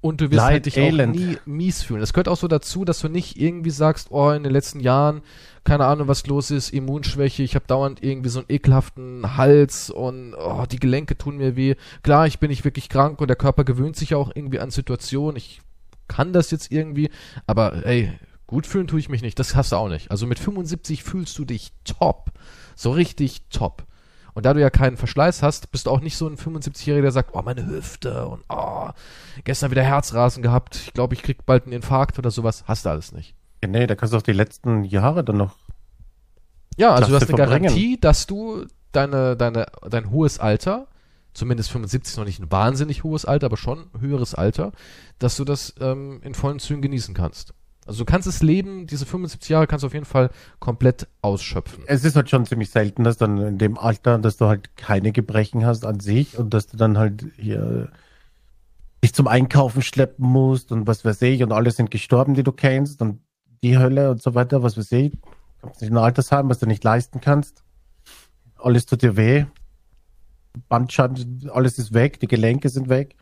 Und 0.00 0.20
du 0.20 0.30
wirst 0.30 0.42
halt 0.42 0.66
dich 0.66 0.78
auch 0.78 1.06
nie 1.06 1.38
mies 1.44 1.82
fühlen. 1.82 2.00
Das 2.00 2.12
gehört 2.12 2.28
auch 2.28 2.36
so 2.36 2.46
dazu, 2.46 2.84
dass 2.84 3.00
du 3.00 3.08
nicht 3.08 3.36
irgendwie 3.36 3.70
sagst, 3.70 4.08
oh, 4.10 4.30
in 4.30 4.44
den 4.44 4.52
letzten 4.52 4.78
Jahren, 4.78 5.22
keine 5.64 5.86
Ahnung, 5.86 6.06
was 6.06 6.26
los 6.28 6.52
ist, 6.52 6.70
Immunschwäche, 6.70 7.42
ich 7.42 7.56
habe 7.56 7.66
dauernd 7.66 8.02
irgendwie 8.02 8.28
so 8.28 8.38
einen 8.38 8.46
ekelhaften 8.48 9.36
Hals 9.36 9.90
und 9.90 10.34
oh, 10.34 10.64
die 10.70 10.78
Gelenke 10.78 11.18
tun 11.18 11.36
mir 11.36 11.56
weh. 11.56 11.74
Klar, 12.02 12.28
ich 12.28 12.38
bin 12.38 12.50
nicht 12.50 12.64
wirklich 12.64 12.88
krank 12.88 13.20
und 13.20 13.26
der 13.26 13.36
Körper 13.36 13.64
gewöhnt 13.64 13.96
sich 13.96 14.14
auch 14.14 14.30
irgendwie 14.32 14.60
an 14.60 14.70
Situationen. 14.70 15.36
Ich 15.36 15.62
kann 16.06 16.32
das 16.32 16.52
jetzt 16.52 16.70
irgendwie, 16.70 17.10
aber 17.48 17.84
ey, 17.84 18.12
gut 18.46 18.68
fühlen 18.68 18.86
tue 18.86 19.00
ich 19.00 19.08
mich 19.08 19.22
nicht. 19.22 19.38
Das 19.38 19.56
hast 19.56 19.72
du 19.72 19.76
auch 19.76 19.88
nicht. 19.88 20.12
Also 20.12 20.28
mit 20.28 20.38
75 20.38 21.02
fühlst 21.02 21.36
du 21.38 21.44
dich 21.44 21.72
top. 21.84 22.30
So 22.76 22.92
richtig 22.92 23.42
top. 23.50 23.84
Und 24.38 24.46
da 24.46 24.54
du 24.54 24.60
ja 24.60 24.70
keinen 24.70 24.96
Verschleiß 24.96 25.42
hast, 25.42 25.72
bist 25.72 25.86
du 25.86 25.90
auch 25.90 25.98
nicht 25.98 26.16
so 26.16 26.28
ein 26.28 26.36
75-Jähriger, 26.36 27.02
der 27.02 27.10
sagt, 27.10 27.30
oh, 27.32 27.42
meine 27.42 27.66
Hüfte 27.66 28.24
und 28.28 28.44
oh, 28.48 28.88
gestern 29.42 29.72
wieder 29.72 29.82
Herzrasen 29.82 30.44
gehabt, 30.44 30.76
ich 30.76 30.92
glaube, 30.92 31.14
ich 31.16 31.24
krieg 31.24 31.44
bald 31.44 31.64
einen 31.64 31.72
Infarkt 31.72 32.20
oder 32.20 32.30
sowas. 32.30 32.62
Hast 32.68 32.84
du 32.84 32.90
alles 32.90 33.10
nicht. 33.10 33.34
Ja, 33.64 33.68
nee, 33.68 33.88
da 33.88 33.96
kannst 33.96 34.12
du 34.12 34.16
auch 34.16 34.22
die 34.22 34.30
letzten 34.30 34.84
Jahre 34.84 35.24
dann 35.24 35.38
noch. 35.38 35.56
Ja, 36.76 36.94
also 36.94 37.08
du 37.08 37.16
hast 37.16 37.22
eine 37.22 37.36
verbringen. 37.36 37.64
Garantie, 37.64 37.98
dass 38.00 38.28
du 38.28 38.64
deine, 38.92 39.36
deine, 39.36 39.66
dein 39.90 40.12
hohes 40.12 40.38
Alter, 40.38 40.86
zumindest 41.34 41.72
75 41.72 42.12
ist 42.12 42.16
noch 42.16 42.24
nicht 42.24 42.38
ein 42.38 42.52
wahnsinnig 42.52 43.02
hohes 43.02 43.24
Alter, 43.24 43.46
aber 43.46 43.56
schon 43.56 43.90
ein 43.92 44.00
höheres 44.00 44.36
Alter, 44.36 44.70
dass 45.18 45.36
du 45.36 45.44
das 45.44 45.74
ähm, 45.80 46.20
in 46.22 46.34
vollen 46.34 46.60
Zügen 46.60 46.80
genießen 46.80 47.12
kannst. 47.12 47.54
Also 47.88 48.04
du 48.04 48.04
kannst 48.04 48.28
das 48.28 48.42
Leben, 48.42 48.86
diese 48.86 49.06
75 49.06 49.48
Jahre 49.48 49.66
kannst 49.66 49.82
du 49.82 49.86
auf 49.86 49.94
jeden 49.94 50.04
Fall 50.04 50.28
komplett 50.58 51.08
ausschöpfen. 51.22 51.84
Es 51.86 52.04
ist 52.04 52.16
halt 52.16 52.28
schon 52.28 52.44
ziemlich 52.44 52.68
selten, 52.68 53.02
dass 53.02 53.16
dann 53.16 53.38
in 53.38 53.56
dem 53.56 53.78
Alter, 53.78 54.18
dass 54.18 54.36
du 54.36 54.44
halt 54.44 54.76
keine 54.76 55.10
Gebrechen 55.10 55.64
hast 55.64 55.86
an 55.86 55.98
sich 55.98 56.36
und 56.36 56.52
dass 56.52 56.66
du 56.66 56.76
dann 56.76 56.98
halt 56.98 57.24
hier 57.38 57.90
dich 59.02 59.14
zum 59.14 59.26
Einkaufen 59.26 59.80
schleppen 59.80 60.26
musst 60.26 60.70
und 60.70 60.86
was 60.86 61.02
weiß 61.02 61.22
ich 61.22 61.42
und 61.42 61.50
alle 61.50 61.70
sind 61.70 61.90
gestorben, 61.90 62.34
die 62.34 62.42
du 62.42 62.52
kennst 62.52 63.00
und 63.00 63.20
die 63.62 63.78
Hölle 63.78 64.10
und 64.10 64.20
so 64.20 64.34
weiter, 64.34 64.62
was 64.62 64.76
weiß 64.76 64.92
ich. 64.92 65.12
Du 65.12 65.18
kommst 65.62 65.80
nicht 65.80 65.90
in 65.90 65.96
ein 65.96 66.04
Altersheim, 66.04 66.50
was 66.50 66.58
du 66.58 66.66
nicht 66.66 66.84
leisten 66.84 67.22
kannst. 67.22 67.64
Alles 68.58 68.84
tut 68.84 69.00
dir 69.00 69.16
weh. 69.16 69.46
Bandscheiben, 70.68 71.48
alles 71.54 71.78
ist 71.78 71.94
weg, 71.94 72.20
die 72.20 72.28
Gelenke 72.28 72.68
sind 72.68 72.90
weg. 72.90 73.16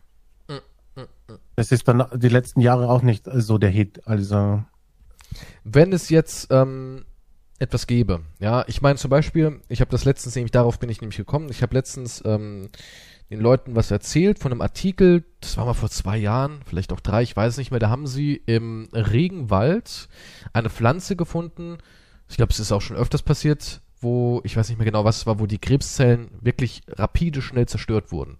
Das 1.57 1.71
ist 1.71 1.87
dann 1.87 2.05
die 2.13 2.29
letzten 2.29 2.61
Jahre 2.61 2.87
auch 2.87 3.01
nicht 3.01 3.25
so 3.33 3.57
der 3.57 3.71
Hit. 3.71 4.07
Also. 4.07 4.63
Wenn 5.63 5.91
es 5.91 6.09
jetzt 6.09 6.49
ähm, 6.51 7.03
etwas 7.57 7.87
gäbe, 7.87 8.21
ja, 8.39 8.63
ich 8.67 8.83
meine 8.83 8.97
zum 8.97 9.09
Beispiel, 9.09 9.59
ich 9.67 9.81
habe 9.81 9.89
das 9.89 10.05
letztens 10.05 10.35
nämlich, 10.35 10.51
darauf 10.51 10.77
bin 10.77 10.89
ich 10.89 11.01
nämlich 11.01 11.17
gekommen, 11.17 11.49
ich 11.49 11.63
habe 11.63 11.73
letztens 11.73 12.21
ähm, 12.25 12.69
den 13.31 13.39
Leuten 13.39 13.75
was 13.75 13.89
erzählt 13.89 14.37
von 14.37 14.51
einem 14.51 14.61
Artikel, 14.61 15.25
das 15.41 15.57
war 15.57 15.65
mal 15.65 15.73
vor 15.73 15.89
zwei 15.89 16.15
Jahren, 16.15 16.59
vielleicht 16.67 16.93
auch 16.93 16.99
drei, 16.99 17.23
ich 17.23 17.35
weiß 17.35 17.57
nicht 17.57 17.71
mehr, 17.71 17.79
da 17.79 17.89
haben 17.89 18.05
sie 18.05 18.35
im 18.45 18.87
Regenwald 18.93 20.09
eine 20.53 20.69
Pflanze 20.69 21.15
gefunden, 21.15 21.79
ich 22.29 22.37
glaube, 22.37 22.51
es 22.51 22.59
ist 22.59 22.71
auch 22.71 22.81
schon 22.81 22.97
öfters 22.97 23.23
passiert, 23.23 23.81
wo, 23.99 24.41
ich 24.43 24.55
weiß 24.55 24.69
nicht 24.69 24.77
mehr 24.77 24.85
genau, 24.85 25.05
was 25.05 25.17
es 25.17 25.25
war, 25.25 25.39
wo 25.39 25.47
die 25.47 25.59
Krebszellen 25.59 26.29
wirklich 26.39 26.83
rapide 26.87 27.41
schnell 27.41 27.65
zerstört 27.65 28.11
wurden. 28.11 28.37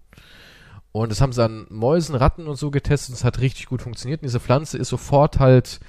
Und 0.98 1.10
das 1.10 1.20
haben 1.20 1.32
sie 1.32 1.44
an 1.44 1.66
Mäusen, 1.70 2.14
Ratten 2.14 2.48
und 2.48 2.56
so 2.56 2.70
getestet. 2.70 3.14
Das 3.14 3.24
hat 3.24 3.40
richtig 3.40 3.66
gut 3.66 3.82
funktioniert. 3.82 4.22
Und 4.22 4.26
diese 4.26 4.40
Pflanze 4.40 4.78
ist 4.78 4.88
sofort 4.88 5.38
halt 5.38 5.80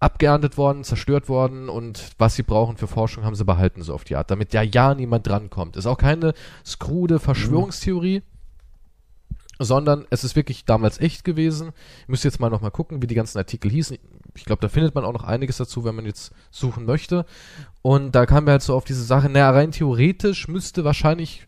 abgeerntet 0.00 0.56
worden, 0.56 0.84
zerstört 0.84 1.28
worden 1.28 1.68
und 1.68 2.12
was 2.18 2.36
sie 2.36 2.44
brauchen 2.44 2.76
für 2.76 2.86
Forschung 2.86 3.24
haben 3.24 3.34
sie 3.34 3.44
behalten, 3.44 3.82
so 3.82 3.94
auf 3.94 4.04
die 4.04 4.14
Art, 4.14 4.30
damit 4.30 4.52
ja 4.52 4.62
ja 4.62 4.94
niemand 4.94 5.26
drankommt. 5.26 5.76
Ist 5.76 5.86
auch 5.86 5.98
keine 5.98 6.34
skrude 6.64 7.18
Verschwörungstheorie, 7.18 8.20
mhm. 8.20 9.34
sondern 9.58 10.06
es 10.10 10.22
ist 10.22 10.36
wirklich 10.36 10.64
damals 10.64 11.00
echt 11.00 11.24
gewesen. 11.24 11.72
Ich 12.02 12.08
müsste 12.08 12.28
jetzt 12.28 12.38
mal 12.38 12.48
nochmal 12.48 12.70
gucken, 12.70 13.02
wie 13.02 13.08
die 13.08 13.16
ganzen 13.16 13.38
Artikel 13.38 13.72
hießen. 13.72 13.98
Ich 14.36 14.44
glaube, 14.44 14.62
da 14.62 14.68
findet 14.68 14.94
man 14.94 15.04
auch 15.04 15.12
noch 15.12 15.24
einiges 15.24 15.56
dazu, 15.56 15.84
wenn 15.84 15.96
man 15.96 16.06
jetzt 16.06 16.32
suchen 16.52 16.84
möchte. 16.84 17.26
Und 17.82 18.14
da 18.14 18.24
kamen 18.24 18.46
wir 18.46 18.52
halt 18.52 18.62
so 18.62 18.76
auf 18.76 18.84
diese 18.84 19.02
Sache, 19.02 19.28
naja, 19.28 19.50
rein 19.50 19.72
theoretisch 19.72 20.46
müsste 20.46 20.84
wahrscheinlich 20.84 21.44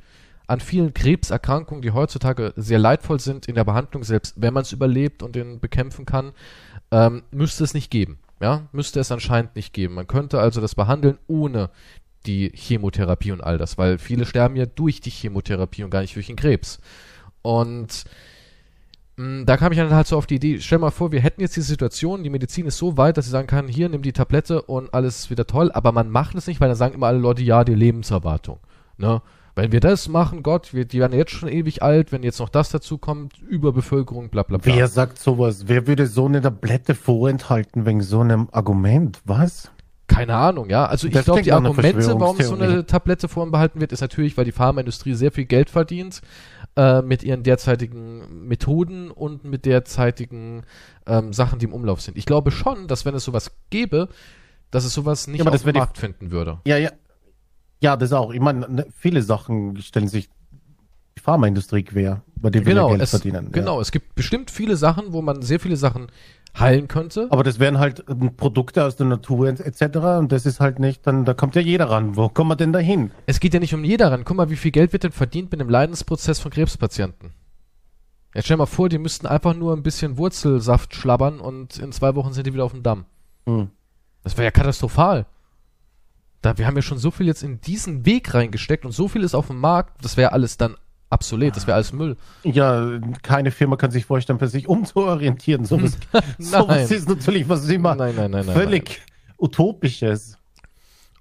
an 0.51 0.59
vielen 0.59 0.93
Krebserkrankungen, 0.93 1.81
die 1.81 1.93
heutzutage 1.93 2.53
sehr 2.57 2.81
leidvoll 2.81 3.21
sind 3.21 3.47
in 3.47 3.55
der 3.55 3.63
Behandlung, 3.63 4.03
selbst 4.03 4.35
wenn 4.37 4.53
man 4.53 4.63
es 4.63 4.73
überlebt 4.73 5.23
und 5.23 5.37
den 5.37 5.61
bekämpfen 5.61 6.07
kann, 6.07 6.33
ähm, 6.91 7.23
müsste 7.31 7.63
es 7.63 7.73
nicht 7.73 7.89
geben. 7.89 8.19
Ja, 8.43 8.67
müsste 8.73 8.99
es 8.99 9.13
anscheinend 9.13 9.55
nicht 9.55 9.73
geben. 9.73 9.95
Man 9.95 10.09
könnte 10.09 10.41
also 10.41 10.61
das 10.61 10.75
behandeln 10.75 11.19
ohne 11.29 11.71
die 12.27 12.51
Chemotherapie 12.53 13.31
und 13.31 13.45
all 13.45 13.59
das, 13.59 13.79
weil 13.79 13.99
viele 13.99 14.27
sterben 14.27 14.57
ja 14.57 14.67
durch 14.67 15.01
die 15.01 15.11
Chemotherapie 15.11 15.85
und 15.85 15.91
gar 15.91 16.01
nicht 16.01 16.17
durch 16.17 16.27
den 16.27 16.37
Krebs. 16.37 16.81
Und 17.43 18.05
mh, 19.19 19.43
mm, 19.43 19.47
da 19.47 19.57
kam 19.57 19.71
ich 19.71 19.79
dann 19.79 19.95
halt 19.95 20.09
so 20.09 20.17
auf 20.17 20.27
die 20.27 20.35
Idee, 20.37 20.59
stell 20.59 20.79
mal 20.79 20.91
vor, 20.91 21.13
wir 21.13 21.21
hätten 21.21 21.43
jetzt 21.43 21.57
die 21.57 21.61
Situation, 21.61 22.25
die 22.25 22.31
Medizin 22.31 22.67
ist 22.67 22.77
so 22.79 22.97
weit, 22.97 23.17
dass 23.17 23.27
sie 23.27 23.31
sagen 23.31 23.47
kann, 23.47 23.69
hier, 23.69 23.89
nimm 23.89 24.03
die 24.03 24.13
Tablette 24.13 24.63
und 24.63 24.93
alles 24.95 25.21
ist 25.21 25.31
wieder 25.31 25.47
toll, 25.47 25.71
aber 25.71 25.93
man 25.93 26.11
macht 26.11 26.35
es 26.35 26.49
nicht, 26.49 26.61
weil 26.61 26.69
dann 26.69 26.77
sagen 26.77 26.95
immer 26.95 27.07
alle 27.07 27.19
Leute, 27.19 27.45
ja, 27.45 27.63
die 27.63 27.75
Lebenserwartung. 27.75 28.59
Ne? 28.97 29.23
Wenn 29.61 29.73
wir 29.73 29.81
das 29.81 30.09
machen, 30.09 30.43
Gott, 30.43 30.73
wir, 30.73 30.87
die 30.87 31.01
werden 31.01 31.13
jetzt 31.13 31.33
schon 31.33 31.51
ewig 31.51 31.83
alt, 31.83 32.13
wenn 32.13 32.23
jetzt 32.23 32.39
noch 32.39 32.49
das 32.49 32.71
dazu 32.71 32.97
kommt, 32.97 33.39
Überbevölkerung, 33.41 34.31
bla 34.31 34.43
bla 34.43 34.57
bla. 34.57 34.75
Wer 34.75 34.89
sagt 34.89 35.19
sowas? 35.19 35.65
Wer 35.67 35.87
würde 35.87 36.07
so 36.07 36.25
eine 36.25 36.41
Tablette 36.41 36.95
vorenthalten 36.95 37.85
wegen 37.85 38.03
so 38.03 38.21
einem 38.21 38.49
Argument? 38.53 39.21
Was? 39.27 39.71
Keine 40.07 40.35
Ahnung, 40.35 40.71
ja. 40.71 40.87
Also 40.87 41.07
ich 41.07 41.13
glaube, 41.13 41.43
die 41.43 41.53
Argumente, 41.53 42.19
warum 42.19 42.41
so 42.41 42.55
eine 42.55 42.87
Tablette 42.87 43.29
vorbehalten 43.29 43.83
wird, 43.83 43.93
ist 43.93 44.01
natürlich, 44.01 44.39
weil 44.39 44.47
die 44.47 44.53
Pharmaindustrie 44.53 45.13
sehr 45.13 45.31
viel 45.31 45.45
Geld 45.45 45.69
verdient 45.69 46.23
äh, 46.77 47.03
mit 47.03 47.23
ihren 47.23 47.43
derzeitigen 47.43 48.47
Methoden 48.49 49.11
und 49.11 49.45
mit 49.45 49.67
derzeitigen 49.67 50.63
ähm, 51.07 51.35
Sachen, 51.35 51.59
die 51.59 51.67
im 51.67 51.75
Umlauf 51.75 52.01
sind. 52.01 52.17
Ich 52.17 52.25
glaube 52.25 52.51
schon, 52.51 52.89
dass 52.89 53.05
wenn 53.05 53.15
es 53.15 53.25
sowas 53.25 53.53
gäbe, 53.69 54.09
dass 54.71 54.85
es 54.85 54.95
sowas 54.95 55.27
nicht 55.27 55.45
ja, 55.45 55.51
auf 55.51 55.63
dem 55.63 55.77
Markt 55.77 55.99
finden 55.99 56.31
würde. 56.31 56.61
Ja, 56.67 56.79
ja, 56.79 56.91
ja, 57.81 57.97
das 57.97 58.13
auch. 58.13 58.33
Ich 58.33 58.41
meine, 58.41 58.69
ne, 58.69 58.87
viele 58.97 59.23
Sachen 59.23 59.77
stellen 59.79 60.09
sich 60.09 60.29
die 61.17 61.21
Pharmaindustrie 61.21 61.83
quer, 61.83 62.23
bei 62.37 62.51
denen 62.51 62.65
genau, 62.65 62.89
wir 62.89 62.99
Geld 62.99 63.03
es, 63.03 63.11
verdienen. 63.11 63.53
Genau, 63.53 63.77
ja. 63.77 63.81
es 63.81 63.91
gibt 63.91 64.15
bestimmt 64.15 64.51
viele 64.51 64.77
Sachen, 64.77 65.13
wo 65.13 65.23
man 65.23 65.43
sehr 65.43 65.61
viele 65.61 65.77
Sachen 65.77 66.09
heilen 66.59 66.89
könnte. 66.89 67.29
Aber 67.31 67.43
das 67.43 67.59
wären 67.59 67.79
halt 67.79 68.05
ähm, 68.09 68.37
Produkte 68.37 68.85
aus 68.85 68.97
der 68.97 69.07
Natur 69.07 69.49
etc. 69.49 69.97
Und 70.19 70.33
das 70.33 70.47
ist 70.47 70.61
halt 70.61 70.79
nicht, 70.79 71.07
dann 71.07 71.25
da 71.25 71.33
kommt 71.33 71.55
ja 71.55 71.63
jeder 71.63 71.91
ran. 71.91 72.17
Wo 72.17 72.29
kommen 72.29 72.51
wir 72.51 72.57
denn 72.57 72.73
da 72.73 72.81
hin? 72.81 73.13
Es 73.27 73.41
geht 73.41 73.55
ja 73.55 73.61
nicht 73.61 73.75
um 73.75 73.85
jeder 73.85 74.13
ran. 74.13 74.25
Guck 74.25 74.37
mal, 74.37 74.51
wie 74.51 74.57
viel 74.57 74.73
Geld 74.73 74.93
wird 74.93 75.05
denn 75.05 75.13
verdient 75.13 75.51
mit 75.51 75.61
dem 75.61 75.71
Leidensprozess 75.71 76.39
von 76.39 76.51
Krebspatienten? 76.51 77.33
Jetzt 78.35 78.45
stell 78.45 78.57
dir 78.57 78.63
mal 78.63 78.67
vor, 78.67 78.89
die 78.89 78.99
müssten 78.99 79.27
einfach 79.27 79.55
nur 79.55 79.75
ein 79.75 79.83
bisschen 79.83 80.17
Wurzelsaft 80.19 80.95
schlabbern 80.95 81.41
und 81.41 81.79
in 81.79 81.93
zwei 81.93 82.15
Wochen 82.15 82.33
sind 82.33 82.47
die 82.47 82.53
wieder 82.53 82.65
auf 82.65 82.73
dem 82.73 82.83
Damm. 82.83 83.07
Hm. 83.47 83.71
Das 84.23 84.37
wäre 84.37 84.45
ja 84.45 84.51
katastrophal 84.51 85.27
da 86.43 86.59
wir 86.59 86.67
haben 86.67 86.77
ja 86.77 86.83
schon 86.83 86.99
so 86.99 87.11
viel 87.11 87.27
jetzt 87.27 87.43
in 87.43 87.61
diesen 87.61 88.07
Weg 88.07 88.35
reingesteckt 88.35 88.85
und 88.85 88.93
so 88.93 89.09
viel 89.09 89.23
ist 89.23 89.35
auf 89.35 89.49
dem 89.49 89.59
Markt, 89.59 90.05
das 90.05 90.17
wäre 90.17 90.33
alles 90.33 90.57
dann 90.57 90.77
obsolet, 91.11 91.57
das 91.57 91.67
wäre 91.67 91.75
alles 91.75 91.93
Müll. 91.93 92.17
Ja, 92.45 92.99
keine 93.23 93.51
Firma 93.51 93.77
kann 93.77 93.91
sich 93.91 94.07
vorstellen, 94.07 94.39
für 94.39 94.49
sich 94.49 94.69
umzuorientieren. 94.69 95.65
So 95.65 95.83
was, 95.83 95.99
sowas 96.39 96.91
ist 96.91 97.09
natürlich 97.09 97.49
was 97.49 97.69
immer 97.69 97.95
nein, 97.95 98.15
nein, 98.17 98.31
nein, 98.31 98.45
völlig 98.45 99.01
utopisches. 99.39 100.37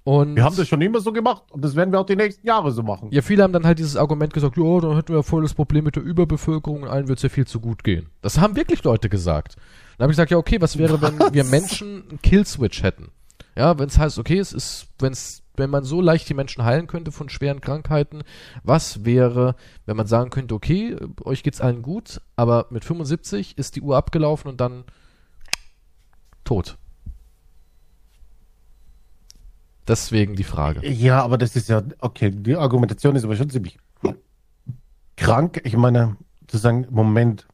Und 0.04 0.36
wir 0.36 0.44
haben 0.44 0.56
das 0.56 0.68
schon 0.68 0.82
immer 0.82 1.02
so 1.02 1.12
gemacht 1.12 1.44
und 1.52 1.64
das 1.64 1.76
werden 1.76 1.92
wir 1.92 2.00
auch 2.00 2.06
die 2.06 2.16
nächsten 2.16 2.48
Jahre 2.48 2.72
so 2.72 2.82
machen. 2.82 3.10
Ja, 3.12 3.22
viele 3.22 3.44
haben 3.44 3.54
dann 3.54 3.66
halt 3.66 3.80
dieses 3.80 3.96
Argument 3.96 4.34
gesagt, 4.34 4.58
ja, 4.58 4.80
dann 4.80 4.96
hätten 4.96 5.10
wir 5.10 5.18
ja 5.18 5.24
voll 5.24 5.44
das 5.44 5.54
Problem 5.54 5.84
mit 5.84 5.98
der 5.98 6.04
Überbevölkerung 6.04 6.84
und 6.84 6.88
allen 6.88 7.08
wird 7.08 7.20
es 7.20 7.24
ja 7.24 7.30
viel 7.30 7.46
zu 7.46 7.60
gut 7.60 7.84
gehen. 7.84 8.10
Das 8.22 8.40
haben 8.40 8.56
wirklich 8.56 8.84
Leute 8.84 9.10
gesagt. 9.10 9.56
Dann 9.98 10.06
habe 10.06 10.12
ich 10.12 10.16
gesagt, 10.16 10.32
ja, 10.32 10.38
okay, 10.38 10.62
was 10.62 10.78
wäre, 10.78 11.02
was? 11.02 11.20
wenn 11.20 11.34
wir 11.34 11.44
Menschen 11.44 12.10
einen 12.10 12.22
Killswitch 12.22 12.82
hätten? 12.82 13.10
Ja, 13.56 13.78
wenn 13.80 13.90
es 13.90 13.98
heißt, 13.98 14.20
okay, 14.20 14.38
es 14.40 14.54
ist, 14.54 14.88
wenn 15.00 15.12
es, 15.14 15.44
wenn 15.56 15.70
man 15.70 15.84
so 15.84 16.02
leicht 16.02 16.30
die 16.30 16.34
Menschen 16.34 16.64
heilen 16.64 16.88
könnte 16.88 17.12
von 17.12 17.30
schweren 17.30 17.62
Krankheiten, 17.62 18.22
was 18.64 19.04
wäre, 19.06 19.56
wenn 19.86 19.98
man 19.98 20.08
sagen 20.08 20.30
könnte, 20.30 20.56
okay, 20.56 20.96
euch 21.24 21.44
geht's 21.44 21.62
allen 21.62 21.82
gut, 21.82 22.22
aber 22.36 22.68
mit 22.70 22.86
75 22.86 23.58
ist 23.58 23.76
die 23.76 23.82
Uhr 23.82 23.98
abgelaufen 23.98 24.50
und 24.50 24.62
dann 24.62 24.86
tot. 26.44 26.78
Deswegen 29.88 30.36
die 30.36 30.44
Frage. 30.44 30.88
Ja, 30.88 31.24
aber 31.24 31.38
das 31.38 31.56
ist 31.56 31.68
ja, 31.68 31.82
okay, 32.00 32.30
die 32.30 32.56
Argumentation 32.56 33.16
ist 33.16 33.24
aber 33.24 33.36
schon 33.36 33.50
ziemlich 33.50 33.78
krank. 35.18 35.62
Ich 35.64 35.76
meine, 35.76 36.16
zu 36.48 36.58
sagen, 36.58 36.88
Moment, 36.90 37.48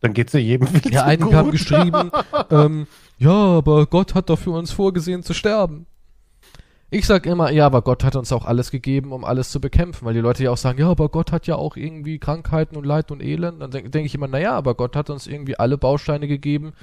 dann 0.00 0.12
geht's 0.12 0.32
ja 0.32 0.40
jedem 0.40 0.68
viel 0.68 0.92
Ja, 0.92 1.14
gut. 1.16 1.34
haben 1.34 1.50
geschrieben, 1.50 2.10
ähm, 2.50 2.86
ja, 3.18 3.30
aber 3.30 3.86
Gott 3.86 4.14
hat 4.14 4.30
doch 4.30 4.38
für 4.38 4.50
uns 4.50 4.72
vorgesehen 4.72 5.22
zu 5.22 5.34
sterben. 5.34 5.86
Ich 6.88 7.06
sag 7.06 7.26
immer, 7.26 7.50
ja, 7.50 7.66
aber 7.66 7.82
Gott 7.82 8.04
hat 8.04 8.14
uns 8.14 8.30
auch 8.30 8.44
alles 8.44 8.70
gegeben, 8.70 9.12
um 9.12 9.24
alles 9.24 9.50
zu 9.50 9.60
bekämpfen, 9.60 10.06
weil 10.06 10.14
die 10.14 10.20
Leute 10.20 10.44
ja 10.44 10.52
auch 10.52 10.56
sagen, 10.56 10.78
ja, 10.78 10.88
aber 10.88 11.08
Gott 11.08 11.32
hat 11.32 11.46
ja 11.48 11.56
auch 11.56 11.76
irgendwie 11.76 12.18
Krankheiten 12.18 12.76
und 12.76 12.86
Leid 12.86 13.10
und 13.10 13.22
Elend. 13.22 13.60
Dann 13.60 13.72
denke 13.72 13.90
denk 13.90 14.06
ich 14.06 14.14
immer, 14.14 14.28
naja, 14.28 14.52
aber 14.52 14.74
Gott 14.76 14.94
hat 14.94 15.10
uns 15.10 15.26
irgendwie 15.26 15.58
alle 15.58 15.78
Bausteine 15.78 16.28
gegeben. 16.28 16.74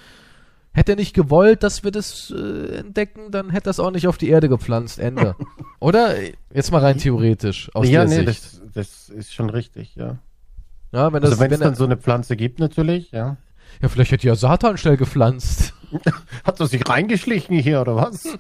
Hätte 0.74 0.94
er 0.94 0.96
nicht 0.98 1.14
gewollt, 1.14 1.64
dass 1.64 1.84
wir 1.84 1.92
das 1.92 2.34
äh, 2.36 2.78
entdecken, 2.78 3.32
dann 3.32 3.52
hätte 3.52 3.70
er 3.70 3.72
es 3.72 3.80
auch 3.80 3.92
nicht 3.92 4.08
auf 4.08 4.18
die 4.18 4.30
Erde 4.30 4.50
gepflanzt. 4.50 5.00
Ende. 5.00 5.36
Oder? 5.80 6.16
Jetzt 6.54 6.72
mal 6.72 6.82
rein 6.82 6.98
theoretisch, 6.98 7.70
aus 7.74 7.88
ja, 7.88 8.06
der 8.06 8.10
nee, 8.10 8.26
Sicht. 8.26 8.44
das, 8.44 8.62
das 8.74 9.10
ist 9.10 9.34
schon 9.34 9.52
richtig, 9.52 9.96
ja. 9.96 10.18
ja, 10.92 11.14
wenn 11.14 11.22
das, 11.22 11.32
Also 11.32 11.44
wenn 11.44 11.52
es 11.52 11.60
dann 11.60 11.76
so 11.76 11.86
eine 11.86 11.96
Pflanze 11.96 12.36
gibt, 12.36 12.60
natürlich, 12.60 13.12
ja. 13.12 13.38
Ja, 13.82 13.90
vielleicht 13.90 14.12
hätte 14.12 14.28
ja 14.28 14.36
Satan 14.36 14.78
schnell 14.78 14.98
gepflanzt. 14.98 15.74
Hat 16.44 16.60
er 16.60 16.68
sich 16.68 16.88
reingeschlichen 16.88 17.58
hier, 17.58 17.82
oder 17.82 17.96
was? 17.96 18.38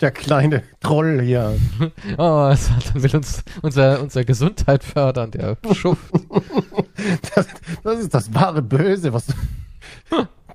Der 0.00 0.10
kleine 0.12 0.62
Troll 0.80 1.20
hier. 1.22 1.58
Oh, 2.18 2.54
Satan 2.54 3.02
will 3.02 3.16
uns 3.16 3.42
unser, 3.62 4.00
unser 4.00 4.24
Gesundheit 4.24 4.84
fördern, 4.84 5.30
der 5.30 5.56
Schuft. 5.72 6.12
Das, 7.34 7.46
das 7.82 7.98
ist 7.98 8.14
das 8.14 8.32
wahre 8.32 8.62
Böse. 8.62 9.12
Was? 9.12 9.26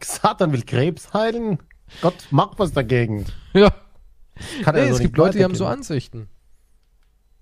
Satan 0.02 0.54
will 0.54 0.62
Krebs 0.62 1.14
heilen? 1.14 1.58
Gott, 2.02 2.28
mach 2.32 2.58
was 2.58 2.72
dagegen. 2.72 3.26
Ja. 3.54 3.72
Kann 4.64 4.76
Nee, 4.76 4.82
er 4.82 4.88
so 4.90 4.94
es 4.94 5.00
gibt 5.02 5.18
Leute, 5.18 5.38
die 5.40 5.44
haben 5.44 5.56
so. 5.56 5.66
Ansichten. 5.66 6.30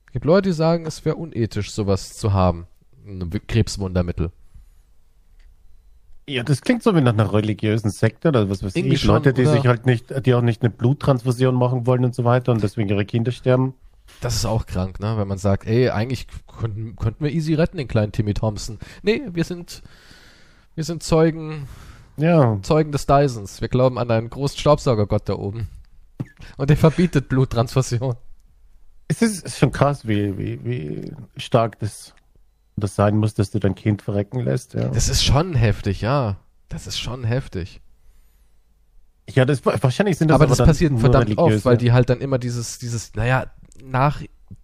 Es 0.08 0.14
gibt 0.14 0.26
Leute, 0.26 0.50
die 0.50 0.54
sagen, 0.56 0.88
es 0.88 1.06
wäre 1.06 1.18
unethisch, 1.18 1.72
sowas 1.72 2.14
zu 2.18 2.34
haben. 2.34 2.68
Ein 3.06 3.30
Krebswundermittel. 3.48 4.32
Ja, 6.28 6.44
das 6.44 6.62
klingt 6.62 6.82
so 6.82 6.96
wie 6.96 7.02
nach 7.02 7.14
einer 7.14 7.32
religiösen 7.34 7.92
Sekte 7.92 8.30
oder 8.30 8.50
was 8.50 8.64
weiß 8.64 8.76
Irgendwie 8.76 8.96
ich. 8.96 9.02
schon, 9.02 9.10
Leute, 9.16 9.34
die 9.34 9.44
oder? 9.44 9.52
sich 9.54 9.68
halt 9.68 9.86
nicht, 9.86 10.26
die 10.26 10.34
auch 10.34 10.42
nicht 10.42 10.62
eine 10.64 10.72
Bluttransfusion 10.72 11.54
machen 11.56 11.86
wollen 11.86 12.04
und 12.04 12.16
so 12.16 12.24
weiter 12.24 12.52
und 12.52 12.64
deswegen 12.64 12.90
ihre 12.90 13.06
Kinder 13.06 13.32
sterben. 13.32 13.76
Das 14.22 14.36
ist 14.36 14.46
auch 14.46 14.66
krank, 14.66 15.00
ne? 15.00 15.18
Wenn 15.18 15.28
man 15.28 15.38
sagt, 15.38 15.68
ey, 15.68 15.90
eigentlich 15.90 16.28
könnten, 16.48 16.96
könnten 16.96 17.24
wir 17.24 17.32
easy 17.32 17.54
retten, 17.54 17.78
den 17.78 17.88
kleinen 17.88 18.12
Timmy 18.12 18.34
Thompson. 18.34 18.80
Nee, 19.04 19.22
wir 19.32 19.44
sind, 19.44 19.84
wir 20.76 20.84
sind 20.84 21.04
Zeugen, 21.04 21.68
Ja, 22.18 22.58
Zeugen 22.62 22.92
des 22.92 23.06
Dysons. 23.06 23.62
Wir 23.62 23.68
glauben 23.68 23.98
an 24.00 24.10
einen 24.10 24.30
großen 24.30 24.58
Staubsaugergott 24.58 25.28
da 25.30 25.34
oben. 25.36 25.68
Und 26.58 26.70
der 26.70 26.78
verbietet 26.78 27.30
Bluttransfusion. 27.30 28.16
es 29.08 29.22
ist, 29.22 29.46
ist 29.46 29.58
schon 29.60 29.72
krass, 29.72 30.08
wie, 30.08 30.38
wie, 30.38 30.64
wie 30.64 31.12
stark 31.38 31.80
das, 31.80 32.14
das 32.78 32.96
sein 32.96 33.18
muss, 33.18 33.34
dass 33.34 33.52
du 33.52 33.60
dein 33.60 33.76
Kind 33.76 34.02
verrecken 34.02 34.42
lässt. 34.42 34.74
Ja, 34.74 34.90
Das 34.90 35.10
ist 35.10 35.24
schon 35.24 35.54
heftig, 35.56 36.02
ja. 36.02 36.38
Das 36.70 36.88
ist 36.88 37.00
schon 37.00 37.24
heftig. 37.24 37.82
ja 39.30 39.46
das, 39.46 39.66
wahrscheinlich 39.66 40.18
sind 40.18 40.30
das 40.30 40.36
aber 40.36 40.48
das 40.48 40.58
dann 40.58 40.68
passiert 40.68 41.00
verdammt 41.00 41.38
oft, 41.38 41.64
weil 41.66 41.78
die 41.78 41.92
halt 41.92 42.10
dann 42.10 42.20
immer 42.20 42.38
dieses, 42.38 42.80
dieses, 42.80 43.14
naja, 43.16 43.46
nach 43.84 44.22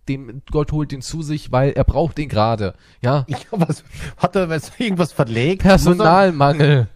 dem 0.08 0.42
Gott 0.52 0.72
holt 0.72 0.94
ihn 0.94 1.02
zu 1.02 1.22
sich, 1.22 1.52
weil 1.52 1.72
er 1.72 1.84
braucht 1.84 2.20
ihn 2.20 2.30
gerade. 2.30 2.76
Ja. 3.02 3.26
Ja, 3.30 3.38
was, 3.52 3.84
hat 4.18 4.36
er 4.36 4.50
was, 4.50 4.72
irgendwas 4.78 5.12
verlegt? 5.12 5.64
Personalmangel. 5.64 6.88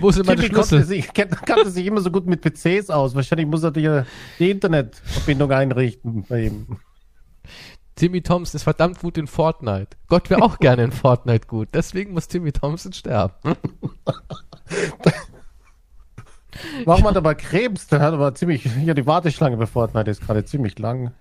Wo 0.00 0.10
sind 0.10 0.26
meine 0.26 0.40
konnte 0.40 0.54
Schlüssel? 0.54 0.84
sich, 0.84 1.12
kannte 1.12 1.70
sich 1.70 1.86
immer 1.86 2.00
so 2.00 2.10
gut 2.10 2.26
mit 2.26 2.40
PCs 2.40 2.90
aus. 2.90 3.14
Wahrscheinlich 3.14 3.46
muss 3.46 3.62
er 3.62 3.70
die, 3.70 4.02
die 4.38 4.50
Internetverbindung 4.50 5.50
einrichten 5.50 6.24
bei 6.28 6.44
ihm. 6.46 6.66
Timmy 7.94 8.22
Thompson 8.22 8.56
ist 8.56 8.62
verdammt 8.64 9.00
gut 9.00 9.18
in 9.18 9.26
Fortnite. 9.26 9.96
Gott 10.08 10.30
wäre 10.30 10.42
auch 10.42 10.58
gerne 10.58 10.84
in 10.84 10.92
Fortnite 10.92 11.46
gut. 11.46 11.68
Deswegen 11.74 12.12
muss 12.12 12.28
Timmy 12.28 12.52
Thompson 12.52 12.92
sterben. 12.92 13.34
Warum 16.84 17.04
hat 17.04 17.14
er 17.14 17.18
aber 17.18 17.34
Krebs? 17.34 17.86
Der 17.88 18.00
hat 18.00 18.14
aber 18.14 18.34
ziemlich, 18.34 18.64
ja, 18.84 18.94
die 18.94 19.06
Warteschlange 19.06 19.56
bei 19.56 19.66
Fortnite 19.66 20.10
ist 20.10 20.20
gerade 20.22 20.44
ziemlich 20.44 20.78
lang. 20.78 21.12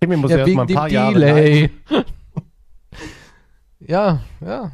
Timmy 0.00 0.16
muss 0.16 0.30
ja, 0.30 0.38
erst 0.38 0.54
mal 0.54 0.62
ein 0.62 0.74
paar 0.74 0.88
Jahre 0.88 1.14
Delay. 1.14 1.70
ja, 3.80 4.20
ja. 4.40 4.72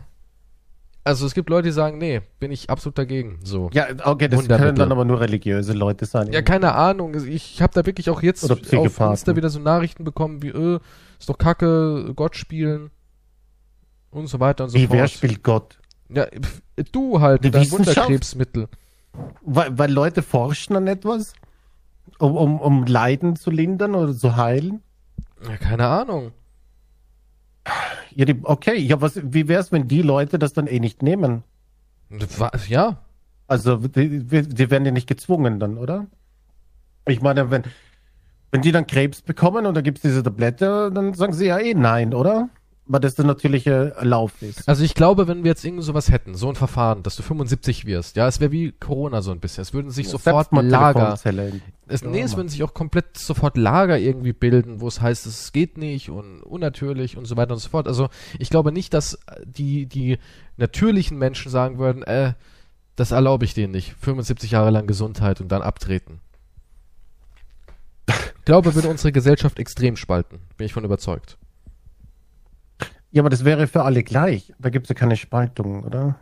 Also 1.08 1.24
es 1.24 1.32
gibt 1.32 1.48
Leute, 1.48 1.68
die 1.68 1.72
sagen, 1.72 1.96
nee, 1.96 2.20
bin 2.38 2.52
ich 2.52 2.68
absolut 2.68 2.98
dagegen. 2.98 3.38
So. 3.42 3.70
Ja, 3.72 3.86
okay, 4.04 4.28
das 4.28 4.46
können 4.46 4.76
dann 4.76 4.92
aber 4.92 5.06
nur 5.06 5.18
religiöse 5.20 5.72
Leute 5.72 6.04
sein. 6.04 6.30
Ja, 6.34 6.42
keine 6.42 6.74
Ahnung. 6.74 7.14
Ich 7.26 7.62
habe 7.62 7.72
da 7.72 7.86
wirklich 7.86 8.10
auch 8.10 8.22
jetzt 8.22 8.44
auf. 8.50 8.60
Insta 8.70 9.34
wieder 9.34 9.48
so 9.48 9.58
Nachrichten 9.58 10.04
bekommen 10.04 10.42
wie, 10.42 10.48
äh, 10.48 10.78
ist 11.18 11.30
doch 11.30 11.38
kacke, 11.38 12.12
Gott 12.14 12.36
spielen 12.36 12.90
und 14.10 14.26
so 14.26 14.38
weiter 14.38 14.64
und 14.64 14.70
so 14.70 14.76
Wie, 14.76 14.86
fort. 14.86 14.98
wer 14.98 15.08
spielt 15.08 15.42
Gott? 15.42 15.78
Ja, 16.10 16.26
du 16.92 17.22
halt, 17.22 17.42
Die 17.42 17.52
dein? 17.52 17.70
Wunderkrebsmittel. 17.70 18.68
Weil, 19.40 19.78
weil 19.78 19.90
Leute 19.90 20.20
forschen 20.20 20.76
an 20.76 20.88
etwas? 20.88 21.32
Um, 22.18 22.36
um, 22.36 22.60
um 22.60 22.84
Leiden 22.84 23.34
zu 23.34 23.50
lindern 23.50 23.94
oder 23.94 24.14
zu 24.14 24.36
heilen? 24.36 24.82
Ja, 25.42 25.56
keine 25.56 25.86
Ahnung. 25.86 26.32
Ja, 28.14 28.24
die, 28.24 28.38
okay, 28.42 28.76
ja, 28.78 29.00
was, 29.00 29.20
wie 29.22 29.48
wär's, 29.48 29.70
wenn 29.72 29.88
die 29.88 30.02
Leute 30.02 30.38
das 30.38 30.52
dann 30.52 30.66
eh 30.66 30.80
nicht 30.80 31.02
nehmen? 31.02 31.44
Wa- 32.10 32.52
Ja, 32.68 32.98
Also, 33.46 33.76
die, 33.76 34.24
die 34.24 34.70
werden 34.70 34.84
ja 34.86 34.92
nicht 34.92 35.06
gezwungen 35.08 35.60
dann, 35.60 35.78
oder? 35.78 36.06
Ich 37.06 37.22
meine, 37.22 37.50
wenn, 37.50 37.64
wenn 38.52 38.62
die 38.62 38.72
dann 38.72 38.86
Krebs 38.86 39.22
bekommen 39.22 39.66
und 39.66 39.74
da 39.74 39.80
gibt's 39.82 40.02
diese 40.02 40.22
Tablette, 40.22 40.90
dann 40.92 41.14
sagen 41.14 41.32
sie 41.32 41.46
ja 41.46 41.58
eh 41.58 41.74
nein, 41.74 42.14
oder? 42.14 42.48
Weil 42.90 43.00
das 43.00 43.14
der 43.14 43.26
natürliche 43.26 43.94
Lauf 44.00 44.40
ist. 44.40 44.66
also 44.66 44.82
ich 44.82 44.94
glaube, 44.94 45.28
wenn 45.28 45.44
wir 45.44 45.50
jetzt 45.50 45.62
irgend 45.62 45.84
sowas 45.84 46.10
hätten, 46.10 46.34
so 46.34 46.48
ein 46.48 46.54
Verfahren, 46.54 47.02
dass 47.02 47.16
du 47.16 47.22
75 47.22 47.84
wirst, 47.84 48.16
ja, 48.16 48.26
es 48.26 48.40
wäre 48.40 48.50
wie 48.50 48.72
Corona 48.72 49.20
so 49.20 49.30
ein 49.30 49.40
bisschen. 49.40 49.60
Es 49.60 49.74
würden 49.74 49.90
sich 49.90 50.08
sofort 50.08 50.46
Setzt 50.46 50.52
mal 50.52 50.66
Lager, 50.66 51.12
es, 51.86 52.02
nee, 52.02 52.18
Ja, 52.18 52.24
es 52.24 52.36
würden 52.36 52.48
sich 52.48 52.62
auch 52.62 52.72
komplett 52.72 53.18
sofort 53.18 53.58
Lager 53.58 53.98
irgendwie 53.98 54.32
bilden, 54.32 54.80
wo 54.80 54.88
es 54.88 55.02
heißt, 55.02 55.26
es 55.26 55.52
geht 55.52 55.76
nicht 55.76 56.08
und 56.08 56.42
unnatürlich 56.42 57.18
und 57.18 57.26
so 57.26 57.36
weiter 57.36 57.52
und 57.52 57.60
so 57.60 57.68
fort. 57.68 57.86
Also 57.86 58.08
ich 58.38 58.48
glaube 58.48 58.72
nicht, 58.72 58.94
dass 58.94 59.18
die, 59.44 59.84
die 59.84 60.18
natürlichen 60.56 61.18
Menschen 61.18 61.50
sagen 61.50 61.78
würden, 61.78 62.02
äh, 62.04 62.32
das 62.96 63.10
erlaube 63.10 63.44
ich 63.44 63.54
denen 63.54 63.72
nicht. 63.72 63.94
75 64.00 64.50
Jahre 64.50 64.70
lang 64.70 64.86
Gesundheit 64.86 65.40
und 65.40 65.52
dann 65.52 65.62
abtreten. 65.62 66.20
Ich 68.08 68.44
glaube, 68.44 68.74
würde 68.74 68.88
unsere 68.88 69.12
Gesellschaft 69.12 69.58
extrem 69.58 69.96
spalten. 69.96 70.38
Bin 70.56 70.64
ich 70.64 70.72
von 70.72 70.84
überzeugt. 70.84 71.36
Ja, 73.10 73.22
aber 73.22 73.30
das 73.30 73.44
wäre 73.44 73.66
für 73.66 73.84
alle 73.84 74.02
gleich. 74.02 74.52
Da 74.58 74.70
gibt's 74.70 74.88
ja 74.88 74.94
keine 74.94 75.16
Spaltung, 75.16 75.84
oder? 75.84 76.16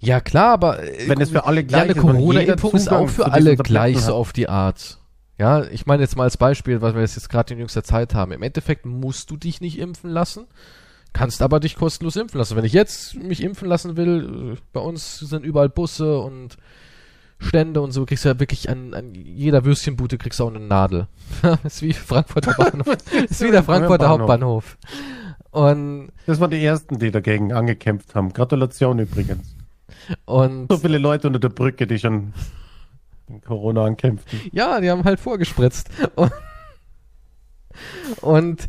Ja, 0.00 0.20
klar, 0.20 0.52
aber 0.52 0.82
äh, 0.82 1.08
Wenn 1.08 1.20
es 1.20 1.30
für 1.30 1.44
alle 1.44 1.60
ja, 1.60 1.66
gleich 1.66 1.82
eine 1.82 1.92
ist 1.92 1.98
Corona-Impfung 1.98 2.72
ist 2.72 2.90
auch 2.90 3.08
für 3.08 3.32
alle 3.32 3.56
gleich 3.56 3.98
so 3.98 4.14
auf 4.14 4.32
die 4.32 4.48
Art. 4.48 4.98
Ja, 5.38 5.64
ich 5.64 5.86
meine 5.86 6.02
jetzt 6.02 6.16
mal 6.16 6.24
als 6.24 6.36
Beispiel, 6.36 6.80
weil 6.82 6.94
wir 6.94 7.02
das 7.02 7.14
jetzt 7.14 7.28
gerade 7.28 7.54
in 7.54 7.60
jüngster 7.60 7.84
Zeit 7.84 8.14
haben. 8.14 8.32
Im 8.32 8.42
Endeffekt 8.42 8.86
musst 8.86 9.30
du 9.30 9.36
dich 9.36 9.60
nicht 9.60 9.78
impfen 9.78 10.10
lassen, 10.10 10.46
kannst 11.12 11.42
aber 11.42 11.60
dich 11.60 11.76
kostenlos 11.76 12.16
impfen 12.16 12.38
lassen. 12.38 12.56
Wenn 12.56 12.64
ich 12.64 12.72
jetzt 12.72 13.14
mich 13.14 13.42
impfen 13.42 13.68
lassen 13.68 13.96
will, 13.96 14.54
äh, 14.54 14.60
bei 14.72 14.80
uns 14.80 15.18
sind 15.18 15.44
überall 15.44 15.68
Busse 15.68 16.18
und 16.18 16.56
Stände 17.38 17.80
und 17.80 17.92
so, 17.92 18.04
kriegst 18.04 18.24
du 18.24 18.30
ja 18.30 18.40
wirklich 18.40 18.68
an, 18.68 18.94
an 18.94 19.14
jeder 19.14 19.64
Würstchenbude 19.64 20.18
kriegst 20.18 20.40
du 20.40 20.44
auch 20.44 20.48
eine 20.54 20.60
Nadel. 20.60 21.06
ist 21.64 21.82
wie 21.82 21.92
Frankfurter 21.92 22.54
Bahnhof. 22.58 22.96
ist 23.28 23.40
wie 23.40 23.50
der 23.50 23.62
Frankfurter 23.62 24.08
Bahnhof. 24.08 24.20
Hauptbahnhof. 24.20 24.78
Und, 25.50 26.12
Das 26.26 26.40
waren 26.40 26.50
die 26.50 26.62
ersten, 26.64 26.98
die 26.98 27.10
dagegen 27.10 27.52
angekämpft 27.52 28.14
haben. 28.14 28.32
Gratulation 28.32 28.98
übrigens. 28.98 29.56
und 30.24 30.70
So 30.70 30.78
viele 30.78 30.98
Leute 30.98 31.28
unter 31.28 31.38
der 31.38 31.48
Brücke, 31.48 31.86
die 31.86 31.98
schon 31.98 32.32
in 33.28 33.40
Corona 33.40 33.84
ankämpften. 33.84 34.40
Ja, 34.52 34.80
die 34.80 34.90
haben 34.90 35.04
halt 35.04 35.20
vorgespritzt. 35.20 35.88
Und, 36.16 36.32
und 38.20 38.68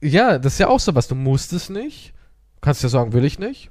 ja, 0.00 0.38
das 0.38 0.54
ist 0.54 0.58
ja 0.58 0.68
auch 0.68 0.80
so 0.80 0.94
was. 0.94 1.08
Du 1.08 1.14
musst 1.14 1.52
es 1.52 1.68
nicht. 1.70 2.12
Du 2.56 2.60
kannst 2.62 2.82
ja 2.82 2.88
sagen, 2.88 3.12
will 3.12 3.24
ich 3.24 3.38
nicht. 3.38 3.70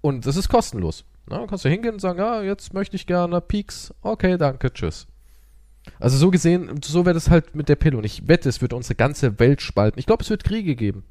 Und 0.00 0.26
es 0.26 0.36
ist 0.36 0.48
kostenlos. 0.48 1.04
Na, 1.30 1.46
kannst 1.46 1.64
du 1.64 1.68
hingehen 1.68 1.94
und 1.94 2.00
sagen, 2.00 2.18
ja, 2.18 2.42
jetzt 2.42 2.72
möchte 2.74 2.96
ich 2.96 3.06
gerne 3.06 3.40
Peaks. 3.40 3.92
Okay, 4.02 4.38
danke, 4.38 4.72
tschüss. 4.72 5.06
Also 6.00 6.16
so 6.16 6.30
gesehen, 6.30 6.80
so 6.84 7.04
wäre 7.06 7.14
das 7.14 7.30
halt 7.30 7.54
mit 7.54 7.68
der 7.68 7.76
Pille. 7.76 7.96
Und 7.96 8.04
ich 8.04 8.28
wette, 8.28 8.48
es 8.48 8.60
wird 8.60 8.72
unsere 8.72 8.94
ganze 8.94 9.38
Welt 9.38 9.60
spalten. 9.62 9.98
Ich 9.98 10.06
glaube, 10.06 10.22
es 10.22 10.30
wird 10.30 10.44
Kriege 10.44 10.74
geben. 10.76 11.04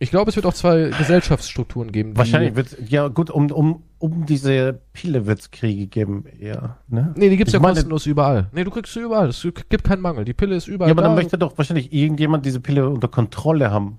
Ich 0.00 0.10
glaube, 0.10 0.30
es 0.30 0.36
wird 0.36 0.46
auch 0.46 0.54
zwei 0.54 0.90
Gesellschaftsstrukturen 0.96 1.90
geben. 1.90 2.16
Wahrscheinlich 2.16 2.54
wird 2.54 2.76
ja 2.88 3.08
gut, 3.08 3.30
um, 3.30 3.50
um, 3.50 3.82
um 3.98 4.26
diese 4.26 4.80
Pille 4.92 5.26
wird 5.26 5.40
es 5.40 5.50
Kriege 5.50 5.88
geben, 5.88 6.24
eher. 6.38 6.78
Ne? 6.86 7.12
Nee, 7.16 7.30
die 7.30 7.36
gibt's 7.36 7.50
Ich 7.50 7.54
ja 7.54 7.60
meine- 7.60 7.74
kostenlos 7.74 8.06
überall. 8.06 8.48
Nee, 8.52 8.62
du 8.62 8.70
kriegst 8.70 8.92
sie 8.94 9.00
überall. 9.00 9.28
Es 9.28 9.42
gibt 9.68 9.82
keinen 9.84 10.00
Mangel. 10.00 10.24
Die 10.24 10.34
Pille 10.34 10.54
ist 10.54 10.68
überall 10.68 10.88
Ja, 10.88 10.92
aber 10.94 11.02
da. 11.02 11.08
dann 11.08 11.16
möchte 11.16 11.36
doch 11.36 11.58
wahrscheinlich 11.58 11.92
irgendjemand 11.92 12.46
diese 12.46 12.60
Pille 12.60 12.88
unter 12.88 13.08
Kontrolle 13.08 13.72
haben. 13.72 13.98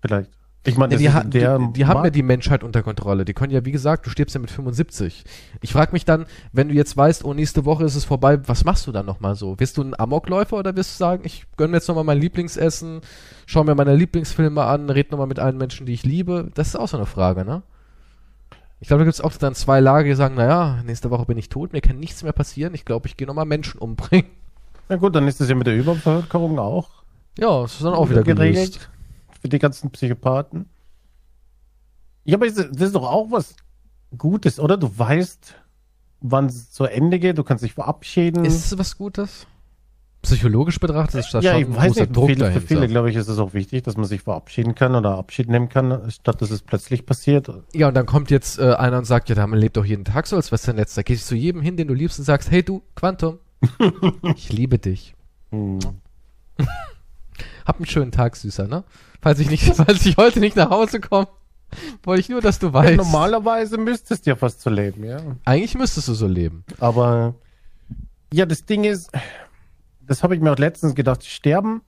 Vielleicht. 0.00 0.30
Ich 0.64 0.76
meine, 0.76 0.96
die, 0.96 1.10
ha 1.10 1.22
die, 1.22 1.38
die 1.38 1.86
haben 1.86 2.04
ja 2.04 2.10
die 2.10 2.22
Menschheit 2.22 2.62
unter 2.62 2.82
Kontrolle. 2.82 3.24
Die 3.24 3.32
können 3.32 3.52
ja, 3.52 3.64
wie 3.64 3.70
gesagt, 3.70 4.06
du 4.06 4.10
stirbst 4.10 4.34
ja 4.34 4.40
mit 4.40 4.50
75. 4.50 5.24
Ich 5.60 5.72
frage 5.72 5.92
mich 5.92 6.04
dann, 6.04 6.26
wenn 6.52 6.68
du 6.68 6.74
jetzt 6.74 6.96
weißt, 6.96 7.24
oh, 7.24 7.32
nächste 7.32 7.64
Woche 7.64 7.84
ist 7.84 7.94
es 7.94 8.04
vorbei, 8.04 8.46
was 8.46 8.64
machst 8.64 8.86
du 8.86 8.92
dann 8.92 9.06
nochmal 9.06 9.34
so? 9.34 9.58
Wirst 9.60 9.76
du 9.78 9.82
ein 9.82 9.98
Amokläufer 9.98 10.56
oder 10.58 10.76
wirst 10.76 10.94
du 10.94 10.98
sagen, 10.98 11.22
ich 11.24 11.46
gönn 11.56 11.70
mir 11.70 11.78
jetzt 11.78 11.88
nochmal 11.88 12.04
mein 12.04 12.18
Lieblingsessen, 12.18 13.00
schau 13.46 13.64
mir 13.64 13.74
meine 13.74 13.94
Lieblingsfilme 13.94 14.62
an, 14.64 14.90
red 14.90 15.10
nochmal 15.10 15.26
mit 15.26 15.38
allen 15.38 15.56
Menschen, 15.56 15.86
die 15.86 15.94
ich 15.94 16.02
liebe? 16.04 16.50
Das 16.54 16.68
ist 16.68 16.76
auch 16.76 16.88
so 16.88 16.96
eine 16.96 17.06
Frage, 17.06 17.44
ne? 17.44 17.62
Ich 18.80 18.88
glaube, 18.88 19.00
da 19.00 19.04
gibt 19.04 19.14
es 19.14 19.20
auch 19.20 19.32
dann 19.32 19.54
zwei 19.54 19.80
Lager, 19.80 20.08
die 20.08 20.14
sagen, 20.14 20.34
naja, 20.34 20.82
nächste 20.84 21.10
Woche 21.10 21.24
bin 21.24 21.38
ich 21.38 21.48
tot, 21.48 21.72
mir 21.72 21.80
kann 21.80 21.98
nichts 21.98 22.22
mehr 22.22 22.32
passieren, 22.32 22.74
ich 22.74 22.84
glaube, 22.84 23.08
ich 23.08 23.16
gehe 23.16 23.26
nochmal 23.26 23.46
Menschen 23.46 23.80
umbringen. 23.80 24.30
Na 24.88 24.96
gut, 24.96 25.14
dann 25.14 25.26
ist 25.28 25.40
das 25.40 25.48
ja 25.48 25.54
mit 25.54 25.66
der 25.66 25.76
Überbevölkerung 25.76 26.58
auch 26.58 26.88
Ja, 27.38 27.62
das 27.62 27.74
ist 27.74 27.84
dann 27.84 27.94
auch 27.94 28.08
wieder 28.08 28.22
gelöst. 28.22 28.88
Für 29.40 29.48
die 29.48 29.58
ganzen 29.58 29.90
Psychopathen. 29.90 30.66
Ja, 32.24 32.36
aber 32.36 32.46
das 32.46 32.58
ist 32.66 32.94
doch 32.94 33.10
auch 33.10 33.30
was 33.30 33.54
Gutes, 34.16 34.58
oder? 34.60 34.76
Du 34.76 34.98
weißt, 34.98 35.54
wann 36.20 36.46
es 36.46 36.70
zu 36.70 36.84
Ende 36.84 37.18
geht, 37.18 37.38
du 37.38 37.44
kannst 37.44 37.64
dich 37.64 37.74
verabschieden. 37.74 38.44
Ist 38.44 38.72
es 38.72 38.78
was 38.78 38.96
Gutes? 38.96 39.46
Psychologisch 40.22 40.80
betrachtet 40.80 41.20
ist 41.20 41.32
das 41.32 41.44
ja, 41.44 41.52
schon 41.52 41.60
ich 41.60 41.66
ein 41.68 41.76
weiß 41.76 41.86
großer 41.86 42.00
nicht, 42.00 42.08
für 42.08 42.12
Druck 42.12 42.26
viele, 42.26 42.38
für 42.38 42.44
dahinter. 42.44 42.66
viele, 42.66 42.88
glaube 42.88 43.10
ich, 43.10 43.16
ist 43.16 43.28
es 43.28 43.38
auch 43.38 43.54
wichtig, 43.54 43.84
dass 43.84 43.96
man 43.96 44.04
sich 44.04 44.20
verabschieden 44.20 44.74
kann 44.74 44.96
oder 44.96 45.16
Abschied 45.16 45.48
nehmen 45.48 45.68
kann, 45.68 46.10
statt 46.10 46.42
dass 46.42 46.50
es 46.50 46.62
plötzlich 46.62 47.06
passiert. 47.06 47.50
Ja, 47.72 47.88
und 47.88 47.94
dann 47.94 48.04
kommt 48.04 48.30
jetzt 48.30 48.58
äh, 48.58 48.74
einer 48.74 48.98
und 48.98 49.04
sagt, 49.04 49.28
ja, 49.28 49.36
da 49.36 49.46
man 49.46 49.60
lebt 49.60 49.76
doch 49.76 49.84
jeden 49.84 50.04
Tag 50.04 50.26
so, 50.26 50.34
als 50.34 50.50
wär's 50.50 50.62
dein 50.62 50.76
letzter. 50.76 51.04
Gehst 51.04 51.22
du 51.24 51.28
zu 51.28 51.34
jedem 51.36 51.62
hin, 51.62 51.76
den 51.76 51.86
du 51.86 51.94
liebst 51.94 52.18
und 52.18 52.24
sagst, 52.24 52.50
hey 52.50 52.64
du, 52.64 52.82
Quantum, 52.96 53.38
ich 54.34 54.52
liebe 54.52 54.78
dich. 54.78 55.14
Hm. 55.50 55.78
Hab 57.68 57.76
einen 57.76 57.86
schönen 57.86 58.10
Tag, 58.10 58.34
Süßer, 58.34 58.66
ne? 58.66 58.82
Falls 59.20 59.38
ich 59.40 59.50
nicht, 59.50 59.62
falls 59.76 60.04
ich 60.06 60.16
heute 60.16 60.40
nicht 60.40 60.56
nach 60.56 60.70
Hause 60.70 61.00
komme, 61.00 61.28
wollte 62.02 62.20
ich 62.20 62.28
nur, 62.30 62.40
dass 62.40 62.58
du 62.58 62.68
Ja, 62.68 62.72
weißt. 62.72 62.96
normalerweise 62.96 63.76
müsstest 63.76 64.24
du 64.26 64.30
ja 64.30 64.36
fast 64.36 64.62
so 64.62 64.70
leben, 64.70 65.04
ja. 65.04 65.18
Eigentlich 65.44 65.74
müsstest 65.76 66.08
du 66.08 66.14
so 66.14 66.26
leben. 66.26 66.64
Aber 66.80 67.34
ja, 68.32 68.46
das 68.46 68.64
Ding 68.64 68.84
ist, 68.84 69.10
das 70.00 70.22
habe 70.22 70.34
ich 70.34 70.40
mir 70.40 70.50
auch 70.52 70.58
letztens 70.58 70.94
gedacht, 70.94 71.24
Sterben 71.26 71.82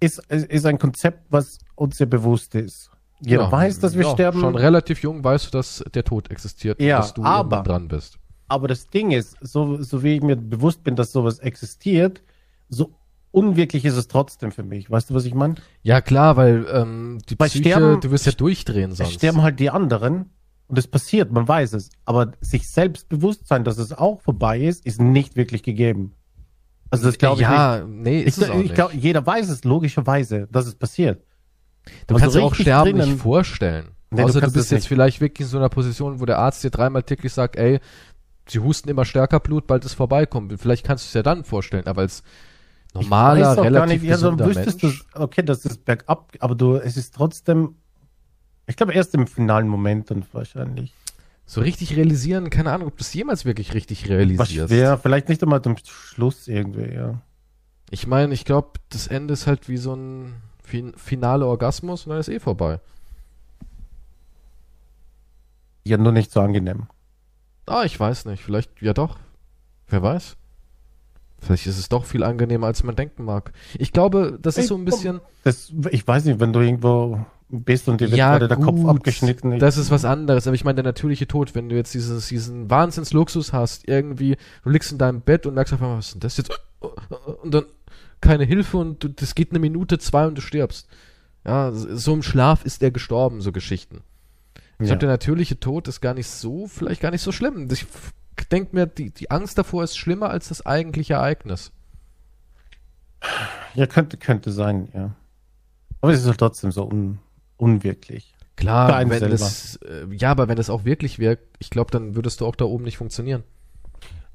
ist, 0.00 0.18
ist 0.30 0.66
ein 0.66 0.78
Konzept, 0.78 1.20
was 1.30 1.58
uns 1.76 1.98
ja 1.98 2.04
bewusst 2.06 2.54
ist. 2.54 2.90
Jeder 3.20 3.44
Ja, 3.44 3.52
weiß, 3.52 3.78
dass 3.78 3.94
wir 3.96 4.04
ja, 4.04 4.10
sterben. 4.12 4.40
Schon 4.40 4.54
relativ 4.54 5.00
jung 5.02 5.24
weißt 5.24 5.46
du, 5.46 5.50
dass 5.52 5.82
der 5.94 6.04
Tod 6.04 6.30
existiert 6.30 6.78
Ja, 6.82 6.98
dass 6.98 7.14
du 7.14 7.24
aber- 7.24 7.62
dran 7.62 7.88
bist. 7.88 8.18
Aber 8.48 8.68
das 8.68 8.86
Ding 8.88 9.12
ist, 9.12 9.38
so, 9.40 9.80
so 9.82 10.02
wie 10.02 10.16
ich 10.16 10.22
mir 10.22 10.36
bewusst 10.36 10.84
bin, 10.84 10.94
dass 10.94 11.10
sowas 11.12 11.38
existiert, 11.38 12.22
so 12.68 12.92
unwirklich 13.34 13.84
ist 13.84 13.96
es 13.96 14.08
trotzdem 14.08 14.52
für 14.52 14.62
mich. 14.62 14.90
Weißt 14.90 15.10
du, 15.10 15.14
was 15.14 15.24
ich 15.24 15.34
meine? 15.34 15.56
Ja, 15.82 16.00
klar, 16.00 16.36
weil 16.36 16.66
ähm, 16.72 17.18
die 17.28 17.38
Weil 17.38 17.48
Psyche, 17.48 17.70
sterben- 17.70 18.00
du 18.00 18.10
wirst 18.10 18.26
ja 18.26 18.32
durchdrehen 18.32 18.92
Es 18.92 18.98
sonst. 18.98 19.14
sterben 19.14 19.42
halt 19.42 19.58
die 19.60 19.70
anderen 19.70 20.30
und 20.68 20.78
es 20.78 20.86
passiert, 20.86 21.30
man 21.32 21.46
weiß 21.46 21.72
es. 21.74 21.90
Aber 22.04 22.32
sich 22.40 22.70
selbst 22.70 23.08
bewusst 23.08 23.46
sein, 23.46 23.64
dass 23.64 23.78
es 23.78 23.92
auch 23.92 24.20
vorbei 24.22 24.60
ist, 24.60 24.86
ist 24.86 25.00
nicht 25.00 25.36
wirklich 25.36 25.62
gegeben. 25.62 26.14
Also 26.90 27.06
das 27.06 27.18
glaube 27.18 27.36
ich 27.36 27.48
ja, 27.48 27.84
nee, 27.86 28.18
nicht. 28.18 28.26
ist 28.28 28.38
Ich, 28.38 28.44
es 28.44 28.50
auch 28.50 28.54
ich 28.56 28.62
nicht. 28.62 28.74
glaube, 28.74 28.94
jeder 28.96 29.26
weiß 29.26 29.48
es 29.48 29.64
logischerweise, 29.64 30.46
dass 30.52 30.66
es 30.66 30.74
passiert. 30.76 31.22
Du 32.06 32.14
Aber 32.14 32.20
kannst 32.20 32.36
dir 32.36 32.42
auch 32.42 32.54
Sterben 32.54 32.92
drinnen- 32.98 33.12
nicht 33.14 33.22
vorstellen. 33.22 33.88
Nee, 34.10 34.20
du 34.20 34.24
Außer 34.28 34.34
du, 34.34 34.40
kannst 34.42 34.54
bist 34.54 34.66
es 34.66 34.70
jetzt 34.70 34.80
nicht. 34.82 34.88
vielleicht 34.88 35.20
wirklich 35.20 35.46
in 35.46 35.50
so 35.50 35.58
einer 35.58 35.68
Position, 35.68 36.20
wo 36.20 36.24
der 36.24 36.38
Arzt 36.38 36.62
dir 36.62 36.70
dreimal 36.70 37.02
täglich 37.02 37.32
sagt, 37.32 37.56
ey, 37.56 37.80
sie 38.46 38.60
husten 38.60 38.88
immer 38.88 39.04
stärker 39.04 39.40
Blut, 39.40 39.66
bald 39.66 39.84
ist 39.84 39.94
vorbeikommen. 39.94 40.56
Vielleicht 40.56 40.86
kannst 40.86 41.04
du 41.04 41.08
es 41.08 41.14
ja 41.14 41.22
dann 41.24 41.42
vorstellen, 41.42 41.86
aber 41.88 42.02
als 42.02 42.22
normaler, 42.94 43.40
Ich 43.40 43.46
weiß 43.46 43.58
auch 43.58 43.64
relativ 43.64 44.02
ja, 44.02 44.10
dann 44.10 44.20
gesunder 44.36 44.46
wüsstest 44.46 44.82
Mensch. 44.82 45.04
du, 45.14 45.20
okay, 45.22 45.42
das 45.42 45.64
ist 45.64 45.84
bergab, 45.84 46.32
aber 46.40 46.54
du, 46.54 46.76
es 46.76 46.96
ist 46.96 47.14
trotzdem, 47.14 47.76
ich 48.66 48.76
glaube 48.76 48.92
erst 48.94 49.14
im 49.14 49.26
finalen 49.26 49.68
Moment 49.68 50.10
dann 50.10 50.24
wahrscheinlich. 50.32 50.92
So 51.46 51.60
richtig 51.60 51.94
realisieren, 51.96 52.48
keine 52.48 52.72
Ahnung, 52.72 52.88
ob 52.88 52.96
du 52.96 53.02
es 53.02 53.12
jemals 53.12 53.44
wirklich 53.44 53.74
richtig 53.74 54.08
realisierst. 54.08 54.70
schwer, 54.72 54.96
vielleicht 54.96 55.28
nicht 55.28 55.42
einmal 55.42 55.60
zum 55.60 55.76
Schluss 55.84 56.48
irgendwie, 56.48 56.94
ja. 56.94 57.20
Ich 57.90 58.06
meine, 58.06 58.32
ich 58.32 58.44
glaube, 58.46 58.80
das 58.88 59.08
Ende 59.08 59.34
ist 59.34 59.46
halt 59.46 59.68
wie 59.68 59.76
so 59.76 59.94
ein 59.94 60.34
fin 60.62 60.94
finale 60.96 61.46
Orgasmus 61.46 62.06
und 62.06 62.10
dann 62.10 62.20
ist 62.20 62.28
eh 62.28 62.40
vorbei. 62.40 62.80
Ja, 65.86 65.98
nur 65.98 66.12
nicht 66.12 66.32
so 66.32 66.40
angenehm. 66.40 66.86
Ah, 67.66 67.82
ich 67.84 67.98
weiß 67.98 68.24
nicht. 68.24 68.42
Vielleicht, 68.42 68.80
ja 68.80 68.94
doch. 68.94 69.18
Wer 69.88 70.02
weiß. 70.02 70.36
Vielleicht 71.44 71.66
ist 71.66 71.78
es 71.78 71.88
doch 71.88 72.04
viel 72.04 72.22
angenehmer, 72.24 72.66
als 72.66 72.82
man 72.82 72.96
denken 72.96 73.24
mag. 73.24 73.52
Ich 73.78 73.92
glaube, 73.92 74.38
das 74.40 74.56
ist 74.58 74.68
so 74.68 74.76
ein 74.76 74.84
bisschen. 74.84 75.20
Das, 75.44 75.72
ich 75.90 76.06
weiß 76.06 76.24
nicht, 76.24 76.40
wenn 76.40 76.52
du 76.52 76.60
irgendwo 76.60 77.24
bist 77.50 77.86
und 77.88 78.00
dir 78.00 78.06
wird 78.10 78.16
gerade 78.16 78.48
der 78.48 78.56
Kopf 78.56 78.84
abgeschnitten. 78.86 79.52
Ich- 79.52 79.60
Das 79.60 79.76
ist 79.76 79.90
was 79.90 80.04
anderes. 80.04 80.46
Aber 80.46 80.54
ich 80.54 80.64
meine, 80.64 80.76
der 80.76 80.84
natürliche 80.84 81.28
Tod, 81.28 81.54
wenn 81.54 81.68
du 81.68 81.76
jetzt 81.76 81.92
dieses, 81.94 82.28
diesen 82.28 82.70
Wahnsinnsluxus 82.70 83.52
hast, 83.52 83.86
irgendwie, 83.88 84.36
du 84.64 84.70
liegst 84.70 84.90
in 84.92 84.98
deinem 84.98 85.20
Bett 85.20 85.46
und 85.46 85.54
merkst 85.54 85.74
auf 85.74 85.82
einmal, 85.82 85.98
was 85.98 86.06
ist 86.06 86.14
denn 86.14 86.20
das 86.20 86.36
jetzt? 86.38 86.50
Und 87.42 87.54
dann 87.54 87.64
keine 88.20 88.44
Hilfe 88.44 88.78
und 88.78 89.04
du, 89.04 89.08
das 89.08 89.34
geht 89.34 89.50
eine 89.50 89.58
Minute, 89.58 89.98
zwei 89.98 90.26
und 90.26 90.36
du 90.36 90.40
stirbst. 90.40 90.88
Ja, 91.46 91.70
so 91.72 92.14
im 92.14 92.22
Schlaf 92.22 92.64
ist 92.64 92.82
er 92.82 92.90
gestorben, 92.90 93.42
so 93.42 93.52
Geschichten. 93.52 94.00
Ich 94.78 94.80
Ja. 94.80 94.86
glaube, 94.86 95.00
der 95.00 95.08
natürliche 95.10 95.60
Tod 95.60 95.86
ist 95.88 96.00
gar 96.00 96.14
nicht 96.14 96.26
so, 96.28 96.66
vielleicht 96.66 97.02
gar 97.02 97.10
nicht 97.10 97.20
so 97.22 97.32
schlimm. 97.32 97.68
Ich 97.70 97.84
denke 98.50 98.74
mir, 98.74 98.86
die, 98.86 99.10
die 99.10 99.30
Angst 99.30 99.58
davor 99.58 99.84
ist 99.84 99.96
schlimmer 99.96 100.30
als 100.30 100.48
das 100.48 100.64
eigentliche 100.64 101.14
Ereignis. 101.14 101.72
ja, 103.74 103.86
könnte, 103.86 104.16
könnte 104.16 104.52
sein, 104.52 104.88
ja. 104.94 105.14
Aber 106.00 106.12
es 106.12 106.20
ist 106.20 106.26
halt 106.26 106.38
trotzdem 106.38 106.72
so 106.72 106.84
un, 106.86 107.18
unwirklich. 107.56 108.34
Klar, 108.56 109.00
wenn 109.00 109.08
selber. 109.10 109.28
das, 109.28 109.76
äh, 109.76 110.06
ja, 110.12 110.30
aber 110.30 110.48
wenn 110.48 110.56
das 110.56 110.70
auch 110.70 110.84
wirklich 110.84 111.18
wäre, 111.18 111.38
ich 111.58 111.70
glaube, 111.70 111.90
dann 111.90 112.14
würdest 112.14 112.40
du 112.40 112.46
auch 112.46 112.56
da 112.56 112.64
oben 112.64 112.84
nicht 112.84 112.98
funktionieren. 112.98 113.42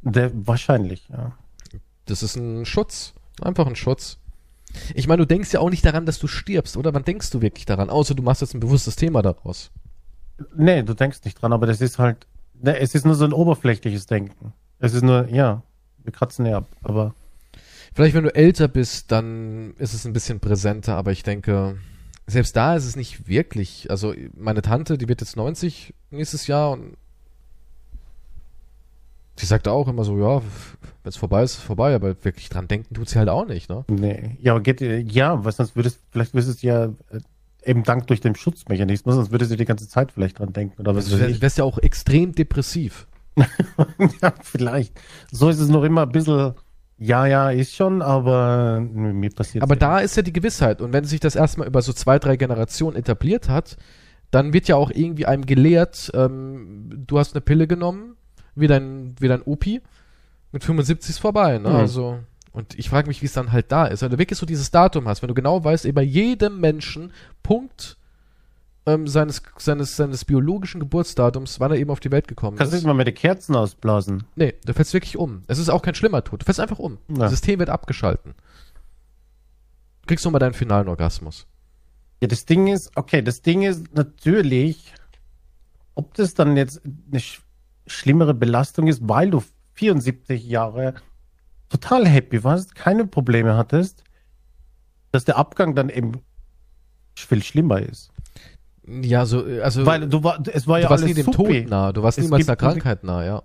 Der, 0.01 0.31
wahrscheinlich, 0.33 1.07
ja. 1.09 1.37
Das 2.05 2.23
ist 2.23 2.35
ein 2.35 2.65
Schutz. 2.65 3.13
Einfach 3.41 3.67
ein 3.67 3.75
Schutz. 3.75 4.17
Ich 4.93 5.07
meine, 5.07 5.21
du 5.21 5.27
denkst 5.27 5.53
ja 5.53 5.59
auch 5.59 5.69
nicht 5.69 5.85
daran, 5.85 6.05
dass 6.05 6.19
du 6.19 6.27
stirbst, 6.27 6.77
oder? 6.77 6.93
Wann 6.93 7.03
denkst 7.03 7.29
du 7.31 7.41
wirklich 7.41 7.65
daran? 7.65 7.89
Außer 7.89 8.15
du 8.15 8.23
machst 8.23 8.41
jetzt 8.41 8.53
ein 8.53 8.59
bewusstes 8.59 8.95
Thema 8.95 9.21
daraus. 9.21 9.71
Nee, 10.55 10.83
du 10.83 10.93
denkst 10.93 11.19
nicht 11.23 11.41
dran, 11.41 11.53
aber 11.53 11.67
das 11.67 11.81
ist 11.81 11.99
halt, 11.99 12.27
es 12.63 12.95
ist 12.95 13.05
nur 13.05 13.15
so 13.15 13.25
ein 13.25 13.33
oberflächliches 13.33 14.05
Denken. 14.05 14.53
Es 14.79 14.93
ist 14.93 15.03
nur, 15.03 15.27
ja, 15.29 15.63
wir 16.03 16.13
kratzen 16.13 16.45
ja 16.45 16.57
ab, 16.57 16.67
aber 16.83 17.13
Vielleicht, 17.93 18.15
wenn 18.15 18.23
du 18.23 18.33
älter 18.33 18.67
bist, 18.67 19.11
dann 19.11 19.73
ist 19.77 19.93
es 19.93 20.05
ein 20.05 20.13
bisschen 20.13 20.39
präsenter, 20.39 20.95
aber 20.95 21.11
ich 21.11 21.23
denke, 21.23 21.77
selbst 22.27 22.55
da 22.55 22.75
ist 22.75 22.85
es 22.85 22.95
nicht 22.95 23.27
wirklich. 23.27 23.89
Also, 23.89 24.13
meine 24.37 24.61
Tante, 24.61 24.97
die 24.97 25.07
wird 25.07 25.21
jetzt 25.21 25.35
90 25.35 25.93
nächstes 26.11 26.47
Jahr 26.47 26.71
und 26.71 26.95
sie 29.35 29.45
sagte 29.45 29.71
auch 29.71 29.87
immer 29.87 30.03
so, 30.03 30.17
ja, 30.17 30.41
wenn 30.41 31.09
es 31.09 31.17
vorbei 31.17 31.43
ist, 31.43 31.51
ist 31.51 31.57
es 31.59 31.63
vorbei, 31.63 31.95
aber 31.95 32.23
wirklich 32.23 32.49
dran 32.49 32.67
denken 32.67 32.93
tut 32.93 33.09
sie 33.09 33.17
halt 33.17 33.29
auch 33.29 33.45
nicht, 33.45 33.69
ne? 33.69 33.85
nee. 33.89 34.37
Ja, 34.41 34.53
aber 34.53 34.61
geht, 34.61 34.81
ja, 35.11 35.43
was 35.43 35.57
sonst 35.57 35.75
würdest, 35.75 35.99
vielleicht 36.11 36.33
würdest 36.33 36.61
du 36.61 36.67
ja 36.67 36.85
äh, 36.85 37.19
eben 37.63 37.83
dank 37.83 38.07
durch 38.07 38.21
den 38.21 38.35
Schutzmechanismus, 38.35 39.15
sonst 39.15 39.31
würdest 39.31 39.51
du 39.51 39.55
die 39.57 39.65
ganze 39.65 39.87
Zeit 39.87 40.11
vielleicht 40.11 40.39
dran 40.39 40.53
denken 40.53 40.79
oder 40.79 40.95
was 40.95 41.17
wär- 41.17 41.29
ich. 41.29 41.41
wärst 41.41 41.57
ja 41.57 41.63
auch 41.63 41.77
extrem 41.77 42.33
depressiv. 42.33 43.07
ja, 44.21 44.33
vielleicht. 44.41 44.99
So 45.31 45.49
ist 45.49 45.59
es 45.59 45.69
noch 45.69 45.83
immer 45.83 46.03
ein 46.03 46.11
bisschen, 46.11 46.53
ja, 46.97 47.25
ja, 47.25 47.49
ist 47.51 47.75
schon, 47.75 48.01
aber 48.01 48.79
mir 48.81 49.29
passiert 49.29 49.63
Aber 49.63 49.75
da 49.75 49.99
ist 49.99 50.15
ja 50.17 50.23
die 50.23 50.33
Gewissheit. 50.33 50.81
Und 50.81 50.91
wenn 50.93 51.05
sich 51.05 51.19
das 51.19 51.35
erstmal 51.35 51.67
über 51.67 51.81
so 51.81 51.93
zwei, 51.93 52.19
drei 52.19 52.35
Generationen 52.35 52.97
etabliert 52.97 53.47
hat, 53.49 53.77
dann 54.31 54.53
wird 54.53 54.67
ja 54.67 54.75
auch 54.75 54.91
irgendwie 54.91 55.25
einem 55.25 55.45
gelehrt, 55.45 56.11
ähm, 56.13 57.03
du 57.07 57.17
hast 57.17 57.33
eine 57.33 57.41
Pille 57.41 57.67
genommen, 57.67 58.15
wie 58.55 58.67
dein, 58.67 59.15
wie 59.19 59.27
dein 59.27 59.41
Opi, 59.41 59.81
mit 60.51 60.63
75 60.63 61.11
ist 61.11 61.19
vorbei, 61.19 61.57
ne? 61.59 61.69
Mhm. 61.69 61.75
Also, 61.75 62.19
und 62.51 62.77
ich 62.77 62.89
frage 62.89 63.07
mich, 63.07 63.21
wie 63.21 63.27
es 63.27 63.33
dann 63.33 63.51
halt 63.51 63.71
da 63.71 63.85
ist. 63.85 64.01
Wenn 64.01 64.11
du 64.11 64.17
wirklich 64.17 64.39
so 64.39 64.45
dieses 64.45 64.71
Datum 64.71 65.07
hast, 65.07 65.21
wenn 65.21 65.27
du 65.27 65.33
genau 65.33 65.63
weißt, 65.63 65.85
ey, 65.85 65.91
bei 65.91 66.01
jedem 66.01 66.59
Menschen, 66.59 67.11
Punkt 67.43 67.97
ähm, 68.85 69.07
seines, 69.07 69.41
seines, 69.57 69.95
seines 69.95 70.25
biologischen 70.25 70.79
Geburtsdatums, 70.79 71.59
wann 71.59 71.71
er 71.71 71.77
eben 71.77 71.91
auf 71.91 71.99
die 71.99 72.11
Welt 72.11 72.27
gekommen 72.27 72.57
Kannst 72.57 72.73
du 72.73 72.77
ist. 72.77 72.83
nicht 72.83 72.87
mal 72.87 72.93
mit 72.93 73.07
den 73.07 73.15
Kerzen 73.15 73.55
ausblasen? 73.55 74.23
Nee, 74.35 74.55
du 74.65 74.73
fällst 74.73 74.93
wirklich 74.93 75.17
um. 75.17 75.43
Es 75.47 75.59
ist 75.59 75.69
auch 75.69 75.81
kein 75.81 75.95
schlimmer 75.95 76.23
Tod. 76.23 76.41
Du 76.41 76.45
fällst 76.45 76.59
einfach 76.59 76.79
um. 76.79 76.97
Ja. 77.09 77.19
Das 77.19 77.31
System 77.31 77.59
wird 77.59 77.69
abgeschalten. 77.69 78.33
Kriegst 80.07 80.25
du 80.25 80.31
mal 80.31 80.39
deinen 80.39 80.53
finalen 80.53 80.87
Orgasmus. 80.87 81.45
Ja, 82.21 82.27
das 82.27 82.45
Ding 82.45 82.67
ist, 82.67 82.91
okay, 82.95 83.21
das 83.21 83.41
Ding 83.41 83.61
ist 83.61 83.93
natürlich, 83.93 84.93
ob 85.95 86.13
das 86.15 86.33
dann 86.33 86.57
jetzt 86.57 86.81
eine 86.83 87.19
sch 87.19 87.43
schlimmere 87.85 88.35
Belastung 88.35 88.87
ist, 88.87 89.07
weil 89.07 89.31
du 89.31 89.43
74 89.73 90.45
Jahre 90.45 90.93
total 91.69 92.07
happy 92.07 92.43
warst, 92.43 92.75
keine 92.75 93.05
Probleme 93.07 93.55
hattest, 93.55 94.03
dass 95.11 95.25
der 95.25 95.37
Abgang 95.37 95.75
dann 95.75 95.89
eben 95.89 96.21
viel 97.15 97.43
schlimmer 97.43 97.81
ist. 97.81 98.11
Ja, 98.87 99.25
so, 99.25 99.45
äh, 99.45 99.61
also 99.61 99.85
Weil 99.85 100.07
du 100.07 100.23
war, 100.23 100.41
es 100.51 100.67
war 100.67 100.77
du 100.77 100.83
ja 100.83 100.89
warst 100.89 101.03
alles 101.03 101.15
nie 101.17 101.23
dem. 101.23 101.31
Tod 101.31 101.69
nah, 101.69 101.91
du 101.91 102.01
warst 102.01 102.17
Es 102.17 102.23
niemals 102.25 102.47
einer 102.47 102.55
Krankheit 102.55 103.03
nah, 103.03 103.23
ja. 103.23 103.43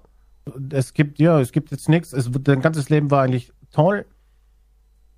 Es 0.71 0.93
gibt, 0.95 1.19
ja, 1.19 1.41
es 1.41 1.53
gibt 1.53 1.71
jetzt 1.71 1.89
nichts. 1.89 2.13
Es, 2.13 2.31
dein 2.31 2.61
ganzes 2.61 2.89
Leben 2.91 3.11
war 3.11 3.23
eigentlich 3.23 3.53
toll. 3.73 4.07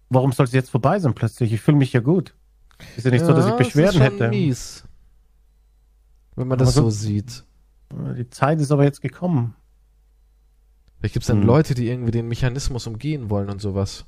Warum 0.08 0.32
soll 0.32 0.46
es 0.46 0.52
jetzt 0.52 0.70
vorbei 0.70 0.98
sein 1.00 1.14
plötzlich? 1.14 1.52
Ich 1.52 1.60
fühle 1.60 1.76
mich 1.78 1.92
ja 1.92 2.00
gut. 2.00 2.34
Ist 2.96 3.04
ja 3.04 3.10
nicht 3.10 3.24
so, 3.24 3.32
dass 3.32 3.44
ich 3.44 3.50
Ja, 3.50 3.56
Beschwerden 3.56 3.98
das 4.00 4.08
ist 4.12 4.18
schon 4.18 4.20
hätte. 4.20 4.28
mies. 4.28 4.84
Wenn 6.36 6.48
man 6.48 6.58
Aber 6.58 6.64
das 6.64 6.74
so- 6.74 6.82
so 6.82 6.90
sieht. 6.90 7.44
Die 8.16 8.28
Zeit 8.30 8.60
ist 8.60 8.70
aber 8.70 8.84
jetzt 8.84 9.00
gekommen. 9.00 9.54
Vielleicht 11.06 11.14
gibt 11.14 11.22
es 11.22 11.28
dann 11.28 11.40
Hm. 11.42 11.46
Leute, 11.46 11.74
die 11.74 11.86
irgendwie 11.88 12.10
den 12.10 12.26
Mechanismus 12.26 12.88
umgehen 12.88 13.30
wollen 13.30 13.48
und 13.48 13.60
sowas. 13.60 14.06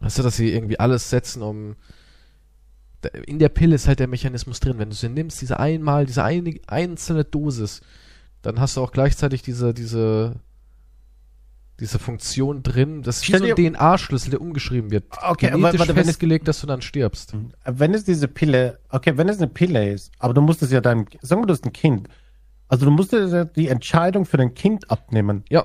Weißt 0.00 0.18
du, 0.18 0.24
dass 0.24 0.36
sie 0.36 0.52
irgendwie 0.52 0.80
alles 0.80 1.08
setzen, 1.08 1.40
um. 1.42 1.76
In 3.26 3.38
der 3.38 3.48
Pille 3.48 3.76
ist 3.76 3.86
halt 3.86 4.00
der 4.00 4.08
Mechanismus 4.08 4.58
drin. 4.58 4.78
Wenn 4.78 4.90
du 4.90 4.96
sie 4.96 5.08
nimmst, 5.08 5.40
diese 5.40 5.60
einmal, 5.60 6.04
diese 6.06 6.24
eine, 6.24 6.58
einzelne 6.66 7.22
Dosis, 7.24 7.80
dann 8.42 8.58
hast 8.58 8.76
du 8.76 8.80
auch 8.80 8.90
gleichzeitig 8.90 9.42
diese, 9.42 9.72
diese, 9.72 10.34
diese 11.78 12.00
Funktion 12.00 12.64
drin. 12.64 13.02
Das 13.02 13.18
ist 13.18 13.28
wie 13.28 13.36
so 13.38 13.44
ein 13.44 13.54
DNA-Schlüssel, 13.54 14.30
der 14.30 14.40
umgeschrieben 14.40 14.90
wird. 14.90 15.04
Okay, 15.12 15.46
aber 15.50 15.58
Genetisch 15.58 15.78
warte, 15.78 15.94
wenn 15.94 16.00
es- 16.02 16.08
festgelegt, 16.08 16.48
dass 16.48 16.60
du 16.60 16.66
dann 16.66 16.82
stirbst. 16.82 17.34
Wenn 17.64 17.94
es 17.94 18.02
diese 18.02 18.26
Pille, 18.26 18.80
okay, 18.88 19.16
wenn 19.16 19.28
es 19.28 19.36
eine 19.38 19.46
Pille 19.46 19.92
ist, 19.92 20.10
aber 20.18 20.34
du 20.34 20.40
musst 20.40 20.60
es 20.62 20.72
ja 20.72 20.80
deinem, 20.80 21.06
sagen 21.22 21.42
wir, 21.42 21.46
du 21.46 21.52
hast 21.52 21.64
ein 21.64 21.72
Kind. 21.72 22.08
Also 22.68 22.84
du 22.84 22.90
musst 22.90 23.12
dir 23.12 23.44
die 23.44 23.68
Entscheidung 23.68 24.24
für 24.24 24.36
dein 24.36 24.54
Kind 24.54 24.90
abnehmen. 24.90 25.44
Ja. 25.48 25.64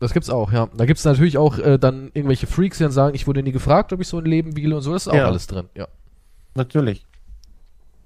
Das 0.00 0.12
gibt's 0.12 0.28
auch, 0.30 0.52
ja. 0.52 0.68
Da 0.76 0.86
gibt's 0.86 1.04
natürlich 1.04 1.38
auch 1.38 1.58
äh, 1.58 1.78
dann 1.78 2.10
irgendwelche 2.14 2.46
Freaks, 2.46 2.78
die 2.78 2.84
dann 2.84 2.92
sagen, 2.92 3.14
ich 3.14 3.26
wurde 3.26 3.42
nie 3.42 3.52
gefragt, 3.52 3.92
ob 3.92 4.00
ich 4.00 4.08
so 4.08 4.18
ein 4.18 4.24
Leben 4.24 4.56
wähle 4.56 4.76
und 4.76 4.82
so. 4.82 4.92
Das 4.92 5.06
ist 5.06 5.08
auch 5.12 5.14
Ja. 5.16 5.26
alles 5.26 5.46
drin, 5.46 5.68
ja. 5.74 5.86
Natürlich. 6.54 7.06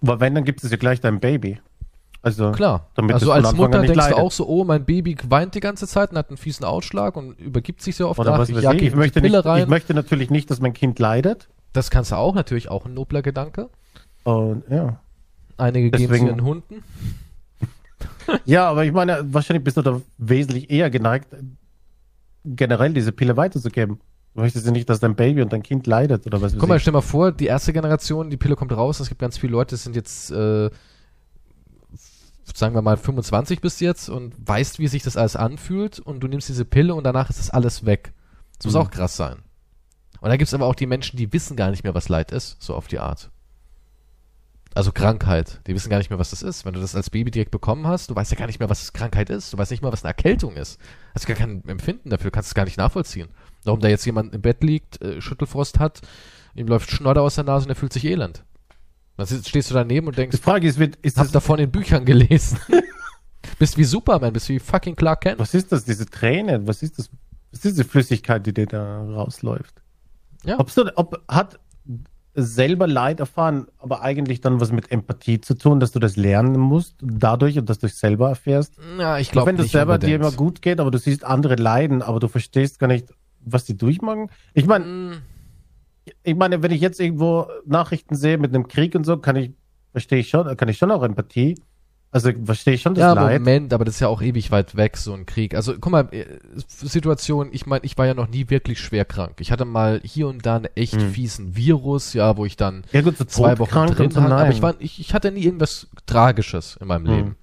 Aber 0.03 0.20
wenn, 0.20 0.34
dann 0.34 0.44
gibt 0.44 0.62
es 0.62 0.70
ja 0.70 0.76
gleich 0.76 1.01
dein 1.01 1.18
Baby. 1.20 1.61
Also, 2.22 2.51
Klar. 2.53 2.88
Damit 2.94 3.14
also 3.14 3.30
als 3.32 3.53
Mutter 3.55 3.78
denkst 3.80 3.92
du 3.92 3.99
leidet. 3.99 4.18
auch 4.18 4.32
so, 4.32 4.46
oh, 4.49 4.64
mein 4.64 4.84
Baby 4.84 5.16
weint 5.28 5.55
die 5.55 5.61
ganze 5.61 5.86
Zeit 5.86 6.11
und 6.11 6.18
hat 6.18 6.28
einen 6.28 6.36
fiesen 6.36 6.64
Ausschlag 6.64 7.16
und 7.16 7.38
übergibt 7.38 7.80
sich 7.80 7.96
sehr 7.96 8.09
oft. 8.09 8.18
oder 8.18 8.34
Ach, 8.34 8.38
was 8.40 8.49
ich. 8.49 8.57
Ich 8.57 8.62
die 8.62 8.90
möchte, 8.90 9.20
nicht, 9.20 9.34
ich 9.34 9.66
möchte 9.68 9.94
natürlich 9.94 10.28
nicht, 10.30 10.51
dass 10.51 10.61
mein 10.61 10.72
Kind 10.72 10.99
leidet. 10.99 11.49
das 11.72 11.90
kannst 11.90 12.11
du 12.12 12.16
auch, 12.16 12.34
natürlich 12.34 12.68
auch 12.70 12.86
ein 12.86 12.94
nobler 12.94 13.22
Gedanke. 13.22 13.70
Und 14.24 14.64
ja. 14.68 15.01
Einige 15.57 15.90
geben 15.90 16.03
Deswegen- 16.03 16.26
sie 16.26 16.30
ihren 16.32 16.44
Hunden. 16.44 16.82
Ja, 18.44 18.68
aber 18.68 18.84
ich 18.84 18.92
meine, 18.92 19.24
wahrscheinlich 19.32 19.64
bist 19.64 19.76
du 19.76 19.82
da 19.82 20.00
wesentlich 20.18 20.70
eher 20.70 20.90
geneigt, 20.90 21.28
generell 22.44 22.92
diese 22.92 23.12
Pille 23.12 23.36
weiterzugeben. 23.36 24.00
Du 24.34 24.40
möchtest 24.42 24.66
ja 24.66 24.72
nicht, 24.72 24.88
dass 24.88 25.00
dein 25.00 25.14
Baby 25.16 25.42
und 25.42 25.52
dein 25.52 25.62
Kind 25.62 25.86
leidet 25.86 26.26
oder 26.26 26.40
was 26.40 26.56
Guck 26.56 26.68
mal, 26.68 26.78
stell 26.78 26.92
mal 26.92 27.00
vor, 27.00 27.32
die 27.32 27.46
erste 27.46 27.72
Generation, 27.72 28.30
die 28.30 28.36
Pille 28.36 28.56
kommt 28.56 28.72
raus, 28.72 29.00
es 29.00 29.08
gibt 29.08 29.20
ganz 29.20 29.36
viele 29.38 29.52
Leute, 29.52 29.70
das 29.74 29.82
sind 29.84 29.96
jetzt, 29.96 30.30
äh, 30.30 30.70
sagen 32.54 32.74
wir 32.74 32.82
mal, 32.82 32.96
25 32.96 33.60
bis 33.60 33.80
jetzt 33.80 34.08
und 34.08 34.34
weißt, 34.46 34.78
wie 34.78 34.88
sich 34.88 35.02
das 35.02 35.16
alles 35.16 35.36
anfühlt 35.36 35.98
und 35.98 36.20
du 36.20 36.28
nimmst 36.28 36.48
diese 36.48 36.64
Pille 36.64 36.94
und 36.94 37.04
danach 37.04 37.30
ist 37.30 37.38
das 37.38 37.50
alles 37.50 37.84
weg. 37.84 38.12
Das 38.58 38.66
muss 38.66 38.74
Mhm. 38.74 38.80
auch 38.80 38.90
krass 38.90 39.16
sein. 39.16 39.36
Und 40.20 40.30
da 40.30 40.36
gibt 40.36 40.48
es 40.48 40.54
aber 40.54 40.66
auch 40.66 40.74
die 40.74 40.86
Menschen, 40.86 41.16
die 41.16 41.32
wissen 41.32 41.56
gar 41.56 41.70
nicht 41.70 41.84
mehr, 41.84 41.94
was 41.94 42.08
Leid 42.08 42.32
ist, 42.32 42.56
so 42.60 42.74
auf 42.74 42.88
die 42.88 42.98
Art. 42.98 43.30
Also 44.78 44.92
Krankheit. 44.92 45.60
Die 45.66 45.74
wissen 45.74 45.90
gar 45.90 45.98
nicht 45.98 46.08
mehr, 46.08 46.20
was 46.20 46.30
das 46.30 46.40
ist. 46.40 46.64
Wenn 46.64 46.72
du 46.72 46.78
das 46.78 46.94
als 46.94 47.10
Baby 47.10 47.32
direkt 47.32 47.50
bekommen 47.50 47.88
hast, 47.88 48.10
du 48.10 48.14
weißt 48.14 48.30
ja 48.30 48.38
gar 48.38 48.46
nicht 48.46 48.60
mehr, 48.60 48.70
was 48.70 48.92
Krankheit 48.92 49.28
ist. 49.28 49.52
Du 49.52 49.58
weißt 49.58 49.72
nicht 49.72 49.82
mal, 49.82 49.90
was 49.90 50.04
eine 50.04 50.10
Erkältung 50.10 50.54
ist. 50.54 50.78
Hast 51.16 51.26
gar 51.26 51.36
kein 51.36 51.64
Empfinden 51.66 52.10
dafür, 52.10 52.30
du 52.30 52.34
kannst 52.36 52.50
es 52.50 52.54
gar 52.54 52.64
nicht 52.64 52.78
nachvollziehen. 52.78 53.26
Warum 53.64 53.80
da 53.80 53.88
jetzt 53.88 54.06
jemand 54.06 54.32
im 54.36 54.40
Bett 54.40 54.62
liegt, 54.62 55.02
äh, 55.02 55.20
Schüttelfrost 55.20 55.80
hat, 55.80 56.02
ihm 56.54 56.68
läuft 56.68 56.92
Schnodder 56.92 57.22
aus 57.22 57.34
der 57.34 57.42
Nase 57.42 57.64
und 57.64 57.70
er 57.70 57.74
fühlt 57.74 57.92
sich 57.92 58.04
elend. 58.04 58.44
Dann 59.16 59.26
stehst 59.26 59.68
du 59.68 59.74
daneben 59.74 60.06
und 60.06 60.16
Die 60.16 60.20
denkst, 60.20 60.38
Frage 60.38 60.68
ist, 60.68 60.78
ist 60.78 61.18
hab 61.18 61.32
davon 61.32 61.58
in 61.58 61.72
Büchern 61.72 62.04
gelesen. 62.04 62.60
bist 63.58 63.78
wie 63.78 63.84
Superman, 63.84 64.32
bist 64.32 64.48
wie 64.48 64.60
fucking 64.60 64.94
Clark 64.94 65.22
Kent. 65.22 65.40
was 65.40 65.54
ist 65.54 65.72
das, 65.72 65.86
diese 65.86 66.06
Träne? 66.06 66.64
Was 66.68 66.84
ist 66.84 67.00
das? 67.00 67.10
Was 67.50 67.64
ist 67.64 67.78
diese 67.78 67.84
Flüssigkeit, 67.84 68.46
die 68.46 68.54
dir 68.54 68.66
da 68.66 69.02
rausläuft? 69.02 69.82
Ja. 70.44 70.60
Ob, 70.60 70.72
du, 70.72 70.96
ob 70.96 71.20
hat 71.26 71.58
selber 72.41 72.86
Leid 72.86 73.20
erfahren, 73.20 73.66
aber 73.78 74.03
eigentlich 74.03 74.41
dann 74.41 74.61
was 74.61 74.70
mit 74.72 74.91
Empathie 74.93 75.41
zu 75.41 75.55
tun, 75.55 75.80
dass 75.80 75.93
du 75.93 75.99
das 75.99 76.16
lernen 76.16 76.59
musst, 76.59 76.97
dadurch 77.03 77.59
und 77.59 77.68
dass 77.68 77.78
du 77.78 77.86
es 77.86 77.99
selber 77.99 78.28
erfährst? 78.28 78.74
Ja, 78.99 79.18
ich 79.18 79.30
glaube 79.30 79.49
wenn 79.49 79.57
das 79.57 79.70
selber 79.70 79.99
dir 79.99 80.07
unbedingt. 80.07 80.20
immer 80.20 80.32
gut 80.32 80.62
geht, 80.62 80.80
aber 80.80 80.91
du 80.91 80.99
siehst 80.99 81.24
andere 81.24 81.57
leiden, 81.57 82.03
aber 82.03 82.20
du 82.20 82.28
verstehst 82.28 82.78
gar 82.78 82.86
nicht, 82.86 83.09
was 83.41 83.64
die 83.64 83.76
durchmachen. 83.76 84.30
Ich 84.55 84.66
meine, 84.66 84.84
Mm, 84.84 85.22
ich 86.22 86.36
meine, 86.36 86.62
wenn 86.62 86.70
ich 86.70 86.80
jetzt 86.80 87.01
irgendwo 87.01 87.47
Nachrichten 87.66 88.14
sehe 88.14 88.39
mit 88.39 88.55
einem 88.55 88.68
Krieg 88.68 88.95
und 88.95 89.05
so, 89.05 89.18
kann 89.18 89.36
ich, 89.36 89.53
verstehe 89.93 90.20
ich 90.20 90.28
schon, 90.28 90.57
kann 90.57 90.68
ich 90.68 90.78
schon 90.78 90.91
auch 90.91 91.03
Empathie. 91.03 91.57
Also 92.11 92.30
verstehe 92.44 92.72
ich 92.74 92.80
schon 92.82 92.94
das 92.94 93.02
Ja, 93.02 93.12
Leid. 93.12 93.40
Moment, 93.40 93.74
aber 93.74 93.84
das 93.84 93.96
ist 93.96 94.00
ja 94.00 94.09
auch 94.09 94.22
ewig 94.22 94.50
weit 94.50 94.76
weg, 94.76 94.96
so 94.96 95.12
ein 95.12 95.26
Krieg. 95.26 95.54
Also, 95.54 95.74
guck 95.78 95.92
mal, 95.92 96.09
äh, 96.11 96.24
Situation, 96.56 97.50
ich 97.52 97.66
meine, 97.66 97.84
ich 97.84 97.98
war 97.98 98.06
ja 98.06 98.14
noch 98.14 98.28
nie 98.28 98.48
wirklich 98.48 98.80
schwer 98.80 99.04
krank. 99.04 99.36
Ich 99.40 99.52
hatte 99.52 99.66
mal 99.66 100.00
hier 100.02 100.26
und 100.28 100.46
da 100.46 100.56
einen 100.56 100.68
echt 100.74 100.94
Hm. 100.94 101.11
fiesen 101.12 101.54
Virus, 101.56 102.14
ja, 102.14 102.36
wo 102.38 102.46
ich 102.46 102.56
dann 102.56 102.84
Ja 102.92 103.02
gut, 103.02 103.18
so 103.18 103.24
zwei 103.24 103.59
Wochen 103.59 103.70
drin 103.88 104.14
hatte, 104.16 104.34
aber 104.34 104.48
ich, 104.50 104.62
war, 104.62 104.74
ich, 104.78 104.98
ich 105.00 105.12
hatte 105.12 105.30
nie 105.30 105.42
irgendwas 105.44 105.86
Tragisches 106.06 106.78
in 106.80 106.86
meinem 106.86 107.06
Hm. 107.06 107.12
Leben. 107.14 107.36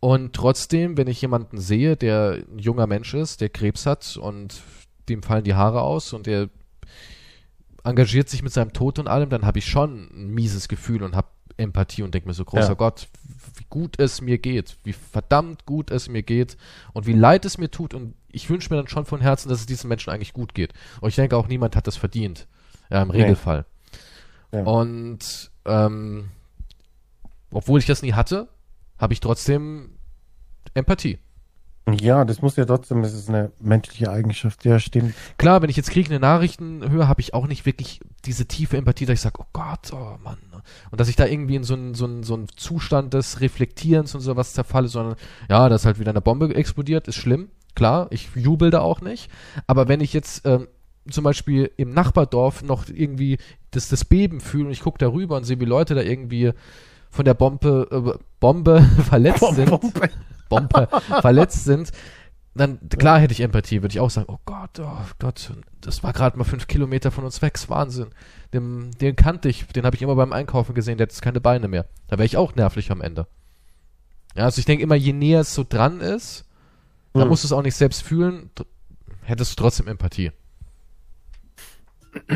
Und 0.00 0.32
trotzdem, 0.32 0.96
wenn 0.96 1.08
ich 1.08 1.20
jemanden 1.20 1.58
sehe, 1.58 1.96
der 1.96 2.38
ein 2.52 2.60
junger 2.60 2.86
Mensch 2.86 3.14
ist, 3.14 3.40
der 3.40 3.48
Krebs 3.48 3.84
hat 3.84 4.16
und 4.16 4.60
dem 5.08 5.24
fallen 5.24 5.42
die 5.42 5.54
Haare 5.54 5.80
aus 5.82 6.12
und 6.12 6.26
der 6.28 6.48
engagiert 7.82 8.28
sich 8.28 8.42
mit 8.42 8.52
seinem 8.52 8.72
Tod 8.72 8.98
und 8.98 9.08
allem, 9.08 9.30
dann 9.30 9.44
habe 9.44 9.58
ich 9.58 9.66
schon 9.66 10.08
ein 10.12 10.28
mieses 10.28 10.68
Gefühl 10.68 11.02
und 11.02 11.16
habe 11.16 11.28
Empathie 11.56 12.02
und 12.02 12.14
denke 12.14 12.28
mir 12.28 12.34
so, 12.34 12.44
großer 12.44 12.68
Ja. 12.68 12.74
Gott, 12.74 13.08
wie 13.58 13.66
gut 13.70 13.98
es 13.98 14.20
mir 14.20 14.38
geht, 14.38 14.76
wie 14.84 14.92
verdammt 14.92 15.66
gut 15.66 15.90
es 15.90 16.08
mir 16.08 16.22
geht 16.22 16.56
und 16.92 17.06
wie 17.06 17.12
leid 17.12 17.44
es 17.44 17.58
mir 17.58 17.70
tut 17.70 17.94
und 17.94 18.14
ich 18.30 18.48
wünsche 18.50 18.70
mir 18.70 18.76
dann 18.76 18.88
schon 18.88 19.04
von 19.06 19.20
Herzen, 19.20 19.48
dass 19.48 19.60
es 19.60 19.66
diesen 19.66 19.88
Menschen 19.88 20.10
eigentlich 20.10 20.32
gut 20.32 20.54
geht. 20.54 20.72
Und 21.00 21.08
ich 21.08 21.16
denke 21.16 21.36
auch, 21.36 21.48
niemand 21.48 21.76
hat 21.76 21.86
das 21.86 21.96
verdient. 21.96 22.46
Ja, 22.90 23.02
im 23.02 23.08
Nee. 23.08 23.22
Regelfall. 23.22 23.64
Ja. 24.52 24.62
Und 24.62 25.50
ähm, 25.64 26.28
obwohl 27.50 27.80
ich 27.80 27.86
das 27.86 28.02
nie 28.02 28.12
hatte, 28.12 28.48
habe 28.98 29.12
ich 29.12 29.20
trotzdem 29.20 29.90
Empathie. 30.74 31.18
Ja, 32.00 32.24
das 32.24 32.42
muss 32.42 32.56
ja 32.56 32.64
trotzdem, 32.64 33.02
das 33.02 33.14
ist 33.14 33.28
eine 33.28 33.50
menschliche 33.60 34.10
Eigenschaft, 34.10 34.64
ja, 34.64 34.78
stimmt. 34.78 35.14
Klar, 35.38 35.62
wenn 35.62 35.70
ich 35.70 35.76
jetzt 35.76 35.90
kriegende 35.90 36.18
Nachrichten 36.20 36.88
höre, 36.90 37.08
habe 37.08 37.20
ich 37.20 37.32
auch 37.34 37.46
nicht 37.46 37.64
wirklich 37.66 38.00
diese 38.26 38.46
tiefe 38.46 38.76
Empathie, 38.76 39.06
dass 39.06 39.14
ich 39.14 39.20
sage, 39.20 39.40
oh 39.40 39.46
Gott, 39.52 39.92
oh 39.92 40.16
Mann. 40.22 40.36
Und 40.90 41.00
dass 41.00 41.08
ich 41.08 41.16
da 41.16 41.24
irgendwie 41.24 41.56
in 41.56 41.64
so 41.64 41.74
einen 41.74 41.94
so 41.94 42.04
einen- 42.04 42.24
so 42.24 42.34
einen 42.34 42.48
Zustand 42.56 43.14
des 43.14 43.40
Reflektierens 43.40 44.14
und 44.14 44.20
sowas 44.20 44.52
zerfalle, 44.52 44.88
sondern 44.88 45.16
ja, 45.48 45.68
dass 45.68 45.86
halt 45.86 45.98
wieder 45.98 46.10
eine 46.10 46.20
Bombe 46.20 46.54
explodiert, 46.54 47.08
ist 47.08 47.16
schlimm. 47.16 47.48
Klar, 47.74 48.08
ich 48.10 48.28
jubel 48.34 48.70
da 48.70 48.80
auch 48.80 49.00
nicht. 49.00 49.30
Aber 49.66 49.88
wenn 49.88 50.00
ich 50.00 50.12
jetzt 50.12 50.44
ähm, 50.46 50.66
zum 51.10 51.24
Beispiel 51.24 51.70
im 51.76 51.94
Nachbardorf 51.94 52.62
noch 52.64 52.88
irgendwie 52.88 53.38
das, 53.70 53.88
das 53.88 54.04
Beben 54.04 54.40
fühle 54.40 54.66
und 54.66 54.72
ich 54.72 54.80
gucke 54.80 54.98
da 54.98 55.08
rüber 55.08 55.36
und 55.36 55.44
sehe, 55.44 55.60
wie 55.60 55.64
Leute 55.64 55.94
da 55.94 56.02
irgendwie 56.02 56.52
von 57.10 57.24
der 57.24 57.34
Bombe, 57.34 57.88
äh, 58.16 58.18
Bombe 58.40 58.82
verletzt 59.08 59.54
sind, 59.54 59.70
Bombe 60.48 60.88
verletzt 61.20 61.64
sind, 61.64 61.92
dann 62.54 62.88
klar 62.88 63.20
hätte 63.20 63.32
ich 63.32 63.40
Empathie, 63.40 63.82
würde 63.82 63.92
ich 63.92 64.00
auch 64.00 64.10
sagen, 64.10 64.26
oh 64.28 64.38
Gott, 64.44 64.80
oh 64.80 64.98
Gott, 65.18 65.52
das 65.80 66.02
war 66.02 66.12
gerade 66.12 66.36
mal 66.36 66.44
fünf 66.44 66.66
Kilometer 66.66 67.10
von 67.10 67.24
uns 67.24 67.40
weg, 67.40 67.54
ist 67.54 67.70
Wahnsinn. 67.70 68.08
Den, 68.52 68.90
den 69.00 69.14
kannte 69.14 69.48
ich, 69.48 69.66
den 69.66 69.84
habe 69.84 69.94
ich 69.94 70.02
immer 70.02 70.16
beim 70.16 70.32
Einkaufen 70.32 70.74
gesehen, 70.74 70.98
der 70.98 71.04
hat 71.04 71.12
jetzt 71.12 71.22
keine 71.22 71.40
Beine 71.40 71.68
mehr. 71.68 71.86
Da 72.08 72.18
wäre 72.18 72.26
ich 72.26 72.36
auch 72.36 72.54
nervlich 72.56 72.90
am 72.90 73.00
Ende. 73.00 73.26
Ja, 74.34 74.44
also 74.44 74.58
ich 74.58 74.64
denke 74.64 74.82
immer, 74.82 74.94
je 74.96 75.12
näher 75.12 75.40
es 75.40 75.54
so 75.54 75.64
dran 75.68 76.00
ist, 76.00 76.46
da 77.12 77.22
Hm. 77.22 77.28
musst 77.28 77.44
du 77.44 77.48
es 77.48 77.52
auch 77.52 77.62
nicht 77.62 77.76
selbst 77.76 78.02
fühlen, 78.02 78.50
hättest 79.22 79.52
du 79.52 79.62
trotzdem 79.62 79.88
Empathie. 79.88 80.32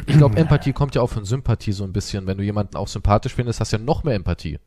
Ich 0.06 0.16
glaube, 0.18 0.36
Empathie 0.36 0.72
kommt 0.72 0.94
ja 0.94 1.02
auch 1.02 1.10
von 1.10 1.24
Sympathie 1.24 1.72
so 1.72 1.82
ein 1.84 1.92
bisschen. 1.92 2.26
Wenn 2.26 2.38
du 2.38 2.44
jemanden 2.44 2.76
auch 2.76 2.88
sympathisch 2.88 3.34
findest, 3.34 3.58
hast 3.58 3.72
du 3.72 3.78
ja 3.78 3.82
noch 3.82 4.04
mehr 4.04 4.14
Empathie. 4.14 4.58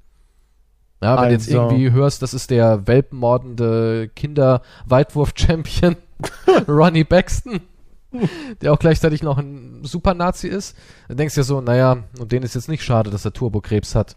Ja, 1.06 1.22
wenn 1.22 1.28
du 1.30 1.34
jetzt 1.34 1.48
Also- 1.48 1.58
irgendwie 1.70 1.92
hörst, 1.92 2.22
das 2.22 2.34
ist 2.34 2.50
der 2.50 2.88
welpenmordende 2.88 4.10
Kinder-Weitwurf-Champion 4.16 5.96
Ronnie 6.68 7.04
Baxton, 7.04 7.62
der 8.62 8.74
auch 8.74 8.80
gleichzeitig 8.80 9.22
noch 9.24 9.38
ein 9.38 9.82
Super-Nazi 9.84 10.48
ist, 10.48 10.76
dann 11.08 11.18
denkst 11.18 11.36
du 11.36 11.42
ja 11.42 11.46
so, 11.46 11.62
naja, 11.62 11.98
und 12.20 12.32
denen 12.32 12.44
ist 12.44 12.56
jetzt 12.56 12.70
nicht 12.70 12.84
schade, 12.84 13.10
dass 13.12 13.26
er 13.26 13.34
Turbokrebs 13.34 13.94
hat. 13.96 14.16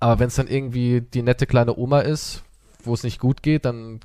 Aber 0.00 0.18
wenn 0.18 0.28
es 0.28 0.34
dann 0.36 0.48
irgendwie 0.48 1.00
die 1.00 1.22
nette 1.22 1.46
kleine 1.46 1.76
Oma 1.76 2.00
ist, 2.00 2.42
wo 2.82 2.94
es 2.94 3.02
nicht 3.02 3.18
gut 3.18 3.42
geht, 3.42 3.64
dann 3.64 4.00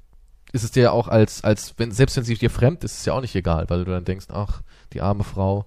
ist 0.52 0.64
es 0.64 0.72
dir 0.72 0.84
ja 0.84 0.92
auch 0.92 1.08
als, 1.08 1.44
als 1.44 1.76
wenn, 1.78 1.92
selbst 1.92 2.18
wenn 2.18 2.24
sie 2.24 2.36
dir 2.36 2.50
fremd 2.50 2.84
ist, 2.84 2.94
ist 2.94 3.00
es 3.00 3.06
ja 3.06 3.14
auch 3.14 3.22
nicht 3.22 3.36
egal, 3.36 3.70
weil 3.70 3.86
du 3.86 3.92
dann 3.92 4.06
denkst, 4.06 4.28
ach, 4.32 4.62
die 4.94 5.02
arme 5.02 5.24
Frau. 5.24 5.66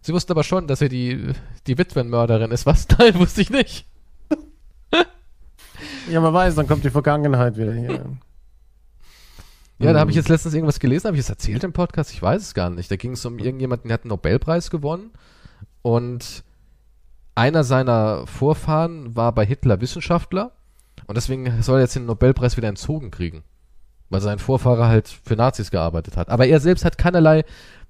Sie 0.00 0.14
wussten 0.14 0.32
aber 0.32 0.44
schon, 0.44 0.66
dass 0.66 0.80
er 0.80 0.88
die, 0.88 1.32
die 1.66 1.76
Witwenmörderin 1.76 2.50
ist. 2.50 2.64
Was? 2.64 2.88
Nein, 2.98 3.18
wusste 3.18 3.42
ich 3.42 3.50
nicht. 3.50 3.84
Ja, 6.10 6.20
man 6.20 6.32
weiß, 6.32 6.54
dann 6.54 6.66
kommt 6.66 6.84
die 6.84 6.90
Vergangenheit 6.90 7.56
wieder 7.56 7.72
hier. 7.72 8.04
Ja, 9.80 9.92
da 9.92 10.00
habe 10.00 10.10
ich 10.10 10.16
jetzt 10.16 10.28
letztens 10.28 10.54
irgendwas 10.54 10.80
gelesen, 10.80 11.06
habe 11.06 11.16
ich 11.16 11.20
es 11.22 11.30
erzählt 11.30 11.62
im 11.62 11.72
Podcast? 11.72 12.12
Ich 12.12 12.20
weiß 12.20 12.42
es 12.42 12.52
gar 12.52 12.68
nicht. 12.68 12.90
Da 12.90 12.96
ging 12.96 13.12
es 13.12 13.24
um 13.24 13.38
irgendjemanden, 13.38 13.86
der 13.86 13.94
hat 13.94 14.02
einen 14.02 14.08
Nobelpreis 14.08 14.70
gewonnen 14.70 15.12
und 15.82 16.42
einer 17.36 17.62
seiner 17.62 18.26
Vorfahren 18.26 19.14
war 19.14 19.30
bei 19.30 19.46
Hitler 19.46 19.80
Wissenschaftler 19.80 20.50
und 21.06 21.16
deswegen 21.16 21.62
soll 21.62 21.78
er 21.78 21.82
jetzt 21.82 21.94
den 21.94 22.06
Nobelpreis 22.06 22.56
wieder 22.56 22.66
entzogen 22.66 23.12
kriegen, 23.12 23.44
weil 24.10 24.20
sein 24.20 24.40
Vorfahrer 24.40 24.88
halt 24.88 25.06
für 25.06 25.36
Nazis 25.36 25.70
gearbeitet 25.70 26.16
hat. 26.16 26.28
Aber 26.28 26.48
er 26.48 26.58
selbst 26.58 26.84
hat 26.84 26.98
keinerlei 26.98 27.44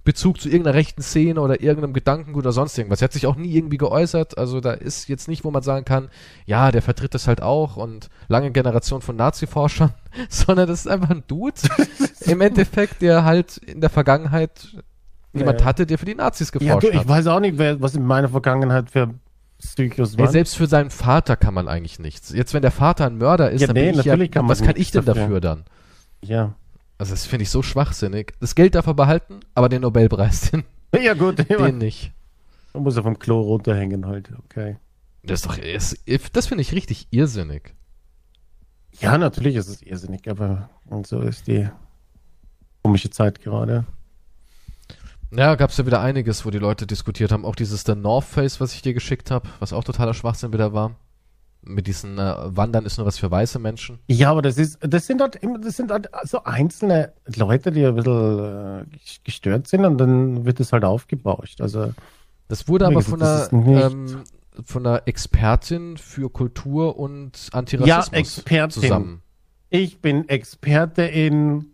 Bezug 0.08 0.40
zu 0.40 0.48
irgendeiner 0.48 0.74
rechten 0.74 1.02
Szene 1.02 1.38
oder 1.38 1.60
irgendeinem 1.60 1.92
Gedankengut 1.92 2.44
oder 2.44 2.52
sonst 2.52 2.78
irgendwas. 2.78 3.02
Er 3.02 3.04
hat 3.04 3.12
sich 3.12 3.26
auch 3.26 3.36
nie 3.36 3.54
irgendwie 3.54 3.76
geäußert. 3.76 4.38
Also 4.38 4.58
da 4.62 4.72
ist 4.72 5.06
jetzt 5.10 5.28
nicht, 5.28 5.44
wo 5.44 5.50
man 5.50 5.62
sagen 5.62 5.84
kann, 5.84 6.08
ja, 6.46 6.72
der 6.72 6.80
vertritt 6.80 7.12
das 7.12 7.28
halt 7.28 7.42
auch 7.42 7.76
und 7.76 8.08
lange 8.26 8.50
Generation 8.50 9.02
von 9.02 9.16
Nazi-Forschern, 9.16 9.92
sondern 10.30 10.66
das 10.66 10.80
ist 10.80 10.86
einfach 10.88 11.10
ein 11.10 11.24
Dude 11.28 11.60
im 12.22 12.40
Endeffekt, 12.40 13.02
der 13.02 13.24
halt 13.24 13.58
in 13.58 13.82
der 13.82 13.90
Vergangenheit 13.90 14.78
jemand 15.34 15.60
Ja. 15.60 15.66
hatte, 15.66 15.84
der 15.84 15.98
für 15.98 16.06
die 16.06 16.14
Nazis 16.14 16.50
Ja, 16.54 16.58
geforscht 16.58 16.86
du, 16.86 16.90
ich 16.90 17.00
hat. 17.00 17.08
weiß 17.08 17.26
auch 17.26 17.40
nicht, 17.40 17.58
wer, 17.58 17.78
was 17.82 17.94
in 17.94 18.06
meiner 18.06 18.30
Vergangenheit 18.30 18.90
für 18.90 19.12
Psychos 19.58 20.16
waren. 20.16 20.30
selbst 20.30 20.56
für 20.56 20.66
seinen 20.68 20.88
Vater 20.88 21.36
kann 21.36 21.52
man 21.52 21.68
eigentlich 21.68 21.98
nichts. 21.98 22.32
Jetzt, 22.32 22.54
wenn 22.54 22.62
der 22.62 22.70
Vater 22.70 23.04
ein 23.04 23.18
Mörder 23.18 23.50
ist, 23.50 23.60
Ja, 23.60 23.66
dann 23.66 23.74
nee, 23.74 23.90
bin 23.90 24.00
ich 24.00 24.06
ja, 24.06 24.12
natürlich 24.12 24.30
kann 24.30 24.46
man 24.46 24.50
was 24.52 24.62
kann 24.62 24.74
ich 24.76 24.90
denn 24.90 25.04
dafür. 25.04 25.22
dafür 25.22 25.40
dann? 25.42 25.64
Ja. 26.24 26.54
Also 26.98 27.12
das 27.12 27.26
finde 27.26 27.44
ich 27.44 27.50
so 27.50 27.62
schwachsinnig. 27.62 28.34
Das 28.40 28.54
Geld 28.54 28.74
darf 28.74 28.86
er 28.86 28.94
behalten, 28.94 29.40
aber 29.54 29.68
den 29.68 29.82
Nobelpreis, 29.82 30.50
den, 30.50 30.64
Ja, 31.02 31.14
gut, 31.14 31.48
den 31.48 31.78
nicht. 31.78 32.12
man 32.74 32.82
muss 32.82 32.96
er 32.96 33.04
vom 33.04 33.18
Klo 33.18 33.40
runterhängen 33.40 34.06
halt, 34.06 34.32
okay. 34.44 34.76
Das 35.22 35.44
ist 35.44 35.46
doch, 35.46 36.30
das 36.32 36.46
finde 36.46 36.62
ich 36.62 36.72
richtig 36.72 37.08
irrsinnig. 37.10 37.74
Ja, 39.00 39.18
natürlich 39.18 39.56
ist 39.56 39.68
es 39.68 39.82
irrsinnig, 39.82 40.28
aber 40.28 40.70
und 40.86 41.06
so 41.06 41.20
ist 41.20 41.46
die 41.46 41.68
komische 42.82 43.10
Zeit 43.10 43.40
gerade. 43.40 43.84
Ja, 45.30 45.54
gab 45.56 45.70
es 45.70 45.76
ja 45.76 45.84
wieder 45.84 46.00
einiges, 46.00 46.46
wo 46.46 46.50
die 46.50 46.58
Leute 46.58 46.86
diskutiert 46.86 47.32
haben. 47.32 47.44
Auch 47.44 47.54
dieses 47.54 47.82
The 47.82 47.94
North 47.94 48.24
Face, 48.24 48.60
was 48.60 48.72
ich 48.74 48.80
dir 48.82 48.94
geschickt 48.94 49.30
habe, 49.30 49.48
was 49.60 49.74
auch 49.74 49.84
totaler 49.84 50.14
Schwachsinn 50.14 50.52
wieder 50.52 50.72
war. 50.72 50.96
Mit 51.62 51.86
diesen 51.86 52.18
äh, 52.18 52.34
Wandern 52.56 52.86
ist 52.86 52.98
nur 52.98 53.06
was 53.06 53.18
für 53.18 53.30
weiße 53.30 53.58
Menschen. 53.58 53.98
Ja, 54.06 54.30
aber 54.30 54.42
das 54.42 54.58
ist, 54.58 54.78
das 54.80 55.06
sind 55.06 55.20
halt 55.20 55.36
immer, 55.36 55.58
das 55.58 55.76
sind 55.76 55.90
halt 55.90 56.08
so 56.24 56.44
einzelne 56.44 57.12
Leute, 57.36 57.72
die 57.72 57.84
ein 57.84 57.94
bisschen 57.96 58.80
äh, 58.80 58.84
gestört 59.24 59.66
sind 59.66 59.84
und 59.84 59.98
dann 59.98 60.44
wird 60.44 60.60
es 60.60 60.72
halt 60.72 60.84
aufgebauscht. 60.84 61.60
Also, 61.60 61.92
Das 62.46 62.68
wurde 62.68 62.86
aber 62.86 63.02
von 63.02 63.20
einer, 63.20 63.48
ähm, 63.52 64.22
von 64.64 64.86
einer 64.86 65.02
Expertin 65.06 65.96
für 65.96 66.30
Kultur 66.30 66.98
und 66.98 67.48
ja, 67.52 67.58
Antirassismus 67.58 68.38
Expertin. 68.38 68.82
zusammen. 68.82 69.22
Ich 69.68 70.00
bin 70.00 70.28
Experte 70.28 71.02
in 71.02 71.66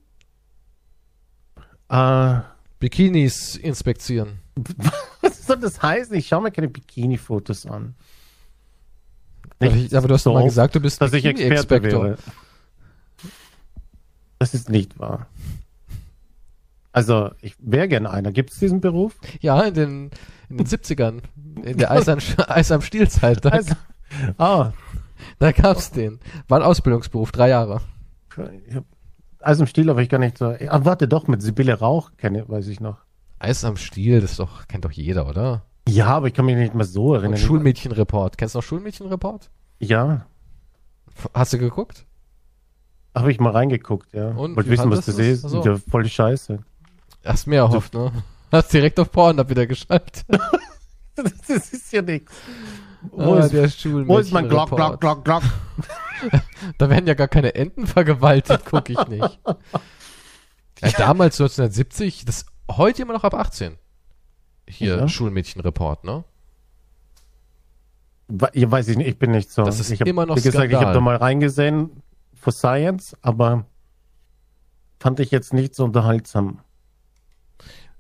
äh, 1.89 2.41
Bikinis 2.81 3.57
inspizieren. 3.57 4.41
was 5.21 5.47
soll 5.47 5.59
das 5.59 5.83
heißen? 5.83 6.15
Ich 6.17 6.29
schaue 6.29 6.43
mir 6.43 6.51
keine 6.51 6.69
Bikini-Fotos 6.69 7.67
an. 7.67 7.95
Aber, 9.61 9.75
ich, 9.75 9.97
aber 9.97 10.09
du 10.09 10.15
hast 10.15 10.27
doch 10.27 10.33
so, 10.33 10.39
mal 10.39 10.45
gesagt, 10.45 10.75
du 10.75 10.81
bist 10.81 11.01
dass 11.01 11.13
ich 11.13 11.25
Experte 11.25 11.83
wäre. 11.83 12.19
Das 14.39 14.55
ist 14.55 14.69
nicht 14.69 14.99
wahr. 14.99 15.27
Also, 16.93 17.31
ich 17.41 17.57
wäre 17.59 17.89
gerne 17.89 18.11
einer. 18.11 18.31
Gibt 18.31 18.51
es 18.53 18.59
diesen 18.59 18.81
Beruf? 18.81 19.17
Ja, 19.41 19.63
in 19.63 19.75
den, 19.75 20.11
in 20.49 20.59
den 20.59 20.67
70ern. 20.67 21.23
In 21.65 21.79
der 21.79 21.91
Eis, 21.91 22.09
an, 22.09 22.21
Eis 22.47 22.71
am 22.71 22.83
Stiel-Zeit. 22.83 23.45
Da, 23.45 23.49
Also, 23.49 23.75
ah, 24.39 24.73
da 25.39 25.53
gab's 25.53 25.91
den. 25.91 26.21
War 26.47 26.61
ein 26.61 26.65
Ausbildungsberuf, 26.65 27.33
drei 27.33 27.49
Jahre. 27.49 27.81
also 29.41 29.63
im 29.63 29.67
Stil, 29.67 29.91
aber 29.91 30.03
ich 30.03 30.09
gar 30.09 30.19
nicht 30.19 30.39
so. 30.39 30.47
Ah, 30.47 30.85
warte 30.85 31.09
doch, 31.09 31.27
mit 31.27 31.43
Sibylle 31.43 31.79
Rauch 31.79 32.13
kenne, 32.17 32.49
weiß 32.49 32.69
ich 32.69 32.81
noch. 32.81 32.99
Eis 33.39 33.65
am 33.65 33.77
Stiel, 33.77 34.21
das 34.21 34.37
doch, 34.37 34.69
kennt 34.69 34.85
doch 34.85 34.93
jeder, 34.93 35.29
oder? 35.29 35.63
Ja, 35.89 36.07
aber 36.09 36.29
ich 36.29 36.35
kann 36.35 36.47
mich 36.47 36.57
nicht 36.57 36.75
mehr 36.75 36.87
so 36.87 37.09
Und 37.11 37.17
erinnern. 37.21 37.39
Schulmädchenreport. 37.39 38.39
Kennst 38.39 38.55
du 38.55 38.59
noch 38.59 38.65
Schulmädchenreport? 38.65 39.51
Ja, 39.81 40.27
Hast 41.33 41.53
du 41.53 41.59
geguckt? 41.59 42.07
habe 43.15 43.31
ich 43.31 43.39
mal 43.39 43.51
reingeguckt, 43.53 44.13
ja. 44.13 44.31
Und 44.31 44.57
Wollte 44.57 44.71
wissen, 44.71 44.91
was 44.91 45.07
ist. 45.07 45.45
Ach 45.45 45.49
so. 45.49 45.63
Ja, 45.63 45.77
voll 45.89 46.05
scheiße. 46.05 46.59
Hast 47.25 47.47
mehr 47.47 47.61
erhofft, 47.61 47.95
ne? 47.95 48.11
Hast 48.51 48.73
direkt 48.73 48.99
auf 48.99 49.13
Pornhub 49.13 49.49
wieder 49.49 49.67
geschaltet. 49.69 50.25
das 51.15 51.73
ist 51.73 51.93
ja 51.93 52.03
nichts. 52.03 52.33
Wo, 53.13 53.35
Ah, 53.35 53.41
ist, 53.41 53.53
der 53.53 53.69
wo 54.09 54.19
ist 54.19 54.33
mein 54.33 54.49
Glock. 54.49 54.71
Glock, 54.71 55.01
Glock, 55.01 55.25
Glock? 55.25 55.43
Da 56.79 56.89
werden 56.89 57.07
ja 57.07 57.15
gar 57.15 57.29
keine 57.29 57.55
Enten 57.55 57.87
vergewaltigt, 57.87 58.65
gucke 58.65 58.93
ich 58.93 59.09
nicht. 59.09 59.41
Ja, 60.81 60.91
damals 60.99 61.41
1970, 61.41 62.25
das 62.25 62.47
heute 62.71 63.03
immer 63.03 63.13
noch 63.13 63.23
ab 63.25 63.35
18. 63.35 63.79
Hier 64.69 64.97
Ja. 64.97 65.09
Schulmädchenreport, 65.09 66.05
ne? 66.05 66.25
Weiß 68.29 68.89
ich 68.89 68.97
nicht, 68.97 69.07
ich 69.09 69.19
bin 69.19 69.33
nicht 69.33 69.51
so. 69.51 69.65
Das 69.65 69.81
ist 69.81 69.91
ich 69.91 70.01
hab, 70.01 70.09
immer 70.09 70.25
noch 70.25 70.37
Wie 70.37 70.43
gesagt, 70.43 70.65
ich 70.65 70.71
Skandal. 70.71 70.87
habe 70.87 70.95
da 70.95 71.01
mal 71.01 71.17
reingesehen 71.17 71.91
for 72.35 72.53
Science, 72.53 73.15
aber 73.21 73.67
fand 74.99 75.21
ich 75.21 75.31
jetzt 75.31 75.53
nicht 75.53 75.75
so 75.75 75.85
unterhaltsam. 75.85 76.61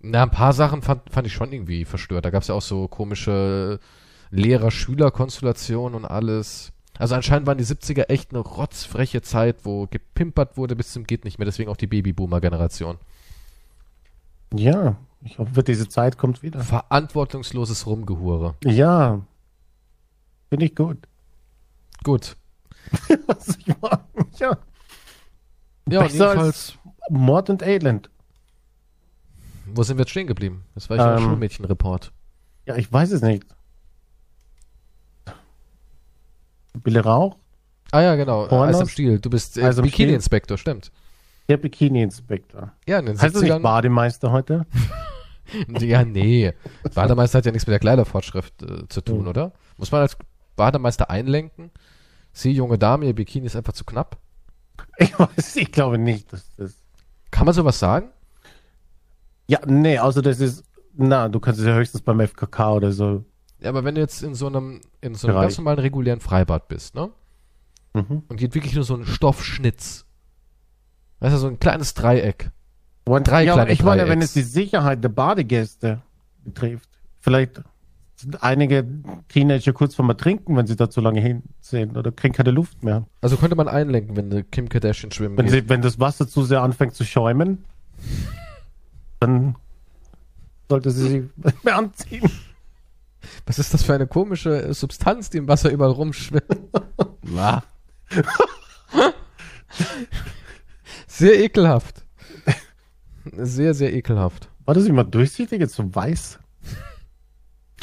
Na, 0.01 0.23
ein 0.23 0.31
paar 0.31 0.53
Sachen 0.55 0.83
fand, 0.83 1.11
fand 1.11 1.27
ich 1.27 1.33
schon 1.35 1.53
irgendwie 1.53 1.85
verstört. 1.85 2.25
Da 2.25 2.31
gab 2.31 2.43
es 2.43 2.49
ja 2.49 2.55
auch 2.55 2.63
so 2.63 2.89
komische 2.89 3.81
Lehrer-Schüler-Konstellationen 4.31 5.95
und 5.95 6.05
alles. 6.05 6.73
Also 6.99 7.15
anscheinend 7.15 7.47
waren 7.47 7.59
die 7.59 7.65
70er 7.65 8.09
echt 8.09 8.31
eine 8.31 8.41
rotzfreche 8.41 9.21
Zeit, 9.23 9.65
wo 9.65 9.87
gepimpert 9.87 10.57
wurde 10.57 10.77
bis 10.77 10.93
zum 10.93 11.05
geht 11.05 11.25
nicht 11.25 11.39
mehr. 11.39 11.47
Deswegen 11.47 11.71
auch 11.71 11.77
die 11.77 11.87
Babyboomer-Generation. 11.87 12.99
Ja, 14.55 14.97
ich 15.25 15.39
hoffe, 15.39 15.63
diese 15.63 15.89
Zeit 15.89 16.19
kommt 16.19 16.43
wieder. 16.43 16.61
Verantwortungsloses 16.61 17.87
Rumgehure. 17.87 18.55
Ja, 18.65 19.21
finde 20.51 20.67
ich 20.67 20.75
gut. 20.77 20.99
Gut. 22.03 22.37
Was 23.27 23.57
ich 23.59 23.67
mag. 23.81 24.05
Ja, 24.39 24.59
Ja, 25.89 26.03
Besser 26.03 26.27
jedenfalls, 26.29 26.79
Mord 27.09 27.49
und 27.51 27.63
Elend. 27.63 28.11
wo 29.67 29.83
sind 29.83 29.97
wir 29.97 30.03
jetzt 30.03 30.11
stehen 30.11 30.27
geblieben? 30.27 30.65
Das 30.75 30.91
war 30.91 30.97
ja 30.99 31.17
Ähm, 31.17 31.25
Schulmädchen-Report. 31.25 32.13
Ja, 32.67 32.77
ich 32.77 32.93
weiß 32.93 33.11
es 33.13 33.23
nicht. 33.23 33.45
Bille 36.83 37.01
Rauch, 37.05 37.37
Ah 37.93 38.01
ja, 38.03 38.17
genau. 38.17 38.47
Pornos? 38.49 38.75
Eis 38.75 38.81
am 38.81 38.89
Stiel. 38.89 39.21
Du 39.21 39.31
bist 39.31 39.57
äh? 39.57 39.73
Bikini-Inspektor, 39.73 40.59
stimmt. 40.59 40.91
der 41.49 41.57
Bikini-Inspektor. 41.59 42.73
Ja, 42.89 42.99
in 42.99 43.07
den 43.07 43.21
Heißt 43.21 43.37
das 43.37 43.43
nicht 43.43 43.53
70ern. 43.53 43.61
Bademeister 43.61 44.33
heute? 44.33 44.67
Ja, 45.81 46.05
nee. 46.05 46.53
Bademeister 46.95 47.39
hat 47.39 47.47
ja 47.47 47.53
nichts 47.53 47.67
mit 47.67 47.73
der 47.73 47.81
Kleidervorschrift 47.81 48.63
äh, 48.63 48.89
zu 48.89 49.01
tun, 49.01 49.21
Hm. 49.21 49.29
oder? 49.29 49.53
Muss 49.77 49.93
man 49.93 50.01
als 50.03 50.17
Bademeister 50.57 51.11
einlenken? 51.11 51.71
Sie, 52.33 52.51
junge 52.53 52.79
Dame, 52.79 53.07
ihr 53.07 53.15
Bikini 53.15 53.47
ist 53.47 53.57
einfach 53.57 53.73
zu 53.75 53.85
knapp. 53.85 54.19
Ich 54.99 55.19
weiß, 55.19 55.57
ich 55.57 55.71
glaube 55.73 55.99
nicht, 55.99 56.33
dass 56.33 56.45
das. 56.57 56.75
Kann 57.31 57.45
man 57.47 57.55
sowas 57.55 57.79
sagen? 57.79 58.11
Ja, 59.47 59.61
nee, 59.67 59.99
also 59.99 60.21
das 60.21 60.41
ist. 60.41 60.65
Na, 60.97 61.29
du 61.29 61.41
kannst 61.41 61.61
es 61.61 61.67
ja 61.67 61.75
höchstens 61.75 62.03
beim 62.03 62.21
FKK 62.21 62.73
oder 62.75 62.93
so. 62.93 63.25
Ja, 63.61 63.69
aber 63.71 63.85
wenn 63.85 63.95
du 63.95 64.01
jetzt 64.01 64.23
in 64.23 64.35
so 64.35 64.47
einem, 64.47 64.81
in 65.01 65.15
so 65.15 65.27
einem 65.27 65.35
Bereich. 65.35 65.47
ganz 65.47 65.59
normalen 65.59 65.79
regulären 65.81 66.21
Freibad 66.21 66.69
bist, 66.69 66.95
ne? 66.95 67.11
Mhm. 67.95 68.23
Und 68.29 68.37
geht 68.37 68.55
wirklich 68.55 68.75
nur 68.75 68.85
so 68.85 68.95
ein 68.97 69.07
Stoffschnitz. 69.07 70.07
Weißt 71.21 71.35
du, 71.35 71.39
so 71.39 71.47
ein 71.47 71.59
kleines 71.61 71.95
Dreieck. 71.95 72.51
Und, 73.05 73.29
Drei 73.29 73.45
ja, 73.45 73.55
kleine 73.55 73.73
ich 73.73 73.83
meine, 73.83 74.09
wenn 74.09 74.23
es 74.23 74.33
die 74.33 74.43
Sicherheit 74.43 75.05
der 75.05 75.11
Badegäste 75.11 76.01
betrifft, 76.43 76.89
vielleicht 77.21 77.63
sind 78.17 78.43
einige 78.43 78.87
Teenager 79.29 79.73
kurz 79.73 79.95
vorm 79.95 80.09
Ertrinken, 80.09 80.57
wenn 80.57 80.67
sie 80.67 80.77
da 80.77 80.89
zu 80.89 81.01
lange 81.01 81.21
hinsehen 81.21 81.97
oder 81.97 82.13
kriegen 82.13 82.33
keine 82.33 82.51
Luft 82.51 82.83
mehr. 82.83 83.07
Also 83.21 83.37
könnte 83.37 83.57
man 83.57 83.69
einlenken, 83.69 84.17
wenn 84.17 84.31
eine 84.31 84.45
Kim 84.45 84.69
Kardashian 84.69 85.11
schwimmen 85.11 85.37
Wenn, 85.37 85.49
sie, 85.49 85.69
wenn 85.69 85.83
das 85.83 86.01
Wasser 86.01 86.27
zu 86.27 86.45
sehr 86.45 86.63
anfängt 86.63 86.95
zu 86.95 87.05
schäumen, 87.05 87.65
dann 89.21 89.57
sollte 90.69 90.91
sie 90.91 91.09
sich 91.09 91.23
mehr 91.63 91.77
anziehen. 91.77 92.31
Was 93.47 93.59
ist 93.59 93.75
das 93.75 93.83
für 93.83 93.95
eine 93.95 94.07
komische 94.07 94.73
Substanz, 94.73 95.31
die 95.31 95.39
im 95.39 95.49
Wasser 95.49 95.71
überall 95.71 95.93
rumschwimmt? 95.93 96.45
Sehr 101.07 101.43
ekelhaft. 101.43 102.04
Sehr, 103.33 103.75
sehr 103.75 103.93
ekelhaft. 103.93 104.51
War 104.65 104.75
das 104.75 104.87
immer 104.87 105.05
durchsichtig, 105.05 105.61
jetzt 105.61 105.75
so 105.75 105.95
weiß? 105.95 106.39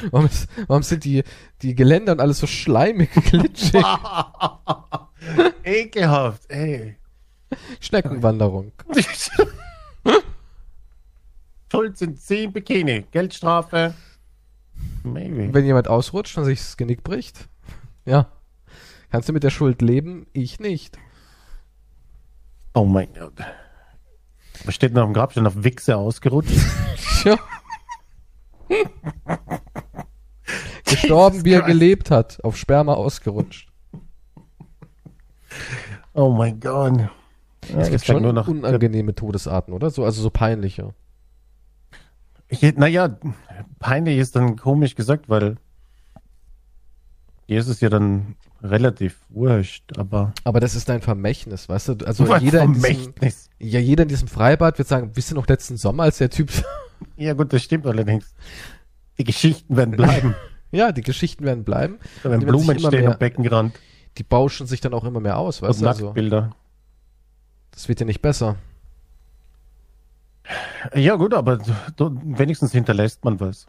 Warum, 0.11 0.25
ist, 0.25 0.49
warum 0.67 0.81
sind 0.81 1.03
die, 1.03 1.23
die 1.61 1.75
Geländer 1.75 2.13
und 2.13 2.21
alles 2.21 2.39
so 2.39 2.47
schleimig, 2.47 3.11
glitschig? 3.11 3.85
Ekelhaft, 5.63 6.49
ey. 6.49 6.97
Schneckenwanderung. 7.79 8.71
Schuld 11.71 11.97
sind 11.97 12.19
10 12.19 12.51
Bikini. 12.51 13.05
Geldstrafe. 13.11 13.93
Maybe. 15.03 15.53
Wenn 15.53 15.65
jemand 15.65 15.87
ausrutscht 15.87 16.37
und 16.37 16.45
sich 16.45 16.59
das 16.59 16.77
Genick 16.77 17.03
bricht, 17.03 17.47
ja. 18.05 18.31
Kannst 19.11 19.29
du 19.29 19.33
mit 19.33 19.43
der 19.43 19.49
Schuld 19.51 19.81
leben? 19.81 20.25
Ich 20.33 20.59
nicht. 20.59 20.97
Oh 22.73 22.85
mein 22.85 23.13
Gott. 23.13 23.33
Was 24.66 24.76
steht 24.76 24.93
noch 24.93 25.05
im 25.05 25.14
Grabstein 25.14 25.47
auf 25.47 25.64
Wichse 25.64 25.97
ausgerutscht? 25.97 26.51
Tja. 27.22 27.38
Gestorben, 30.86 31.45
wie 31.45 31.53
er 31.53 31.62
gelebt 31.62 32.12
hat. 32.12 32.43
Auf 32.43 32.57
Sperma 32.57 32.93
ausgerutscht. 32.93 33.70
Oh 36.14 36.30
mein 36.32 36.59
Gott. 36.59 36.99
Ja, 37.70 37.78
Es 37.80 37.89
gibt 37.89 38.05
schon 38.05 38.22
nur 38.24 38.34
noch, 38.34 38.47
unangenehme 38.47 39.16
Todesarten, 39.16 39.74
oder? 39.74 39.89
So, 39.89 40.03
also 40.03 40.22
so 40.22 40.30
peinliche. 40.30 40.93
naja, 42.76 43.18
peinlich 43.80 44.18
ist 44.18 44.36
dann 44.36 44.57
komisch 44.57 44.95
gesagt, 44.95 45.30
weil 45.30 45.57
Jesus 47.47 47.82
ja 47.82 47.89
dann 47.89 48.36
relativ 48.64 49.20
wurscht, 49.30 49.97
aber. 49.97 50.34
Aber 50.43 50.59
das 50.59 50.76
ist 50.76 50.89
dein 50.89 51.01
Vermächtnis, 51.01 51.70
weißt 51.70 51.89
du? 51.89 52.05
Also 52.05 52.36
jeder 52.38 52.64
in, 52.64 52.74
diesem, 52.74 53.14
ja, 53.59 53.80
jeder 53.80 54.03
in 54.03 54.09
diesem 54.09 54.28
Freibad 54.28 54.78
wird 54.78 54.88
sagen, 54.88 55.12
wisst 55.14 55.32
ihr 55.32 55.36
noch 55.36 55.47
letzten 55.47 55.78
Sommer, 55.78 56.03
als 56.03 56.18
der 56.18 56.30
Typ. 56.30 56.49
ja, 57.18 57.34
gut, 57.34 57.51
das 57.53 57.64
stimmt 57.64 57.86
allerdings. 57.88 58.34
Die 59.18 59.24
Geschichten 59.24 59.76
werden 59.76 59.95
bleiben. 59.95 60.36
ja, 60.72 60.91
die 60.91 61.01
Geschichten 61.01 61.43
werden 61.45 61.64
bleiben. 61.64 61.99
Da 62.24 62.32
werden 62.32 62.45
Blumen 62.45 62.80
stehen 62.80 63.01
mehr, 63.01 63.12
am 63.12 63.20
Beckenrand. 63.20 63.74
Die 64.18 64.24
bauschen 64.24 64.68
sich 64.68 64.82
dann 64.82 64.93
auch 64.93 65.03
immer 65.03 65.20
mehr 65.20 65.38
aus, 65.38 65.62
weißt 65.62 65.82
du? 65.82 65.88
Also, 65.88 66.14
das 67.72 67.88
wird 67.88 67.99
ja 67.99 68.05
nicht 68.05 68.22
besser. 68.22 68.57
Ja, 70.93 71.16
gut, 71.16 71.34
aber 71.34 71.59
du, 71.95 72.20
wenigstens 72.24 72.72
hinterlässt 72.72 73.24
man 73.24 73.39
was. 73.39 73.68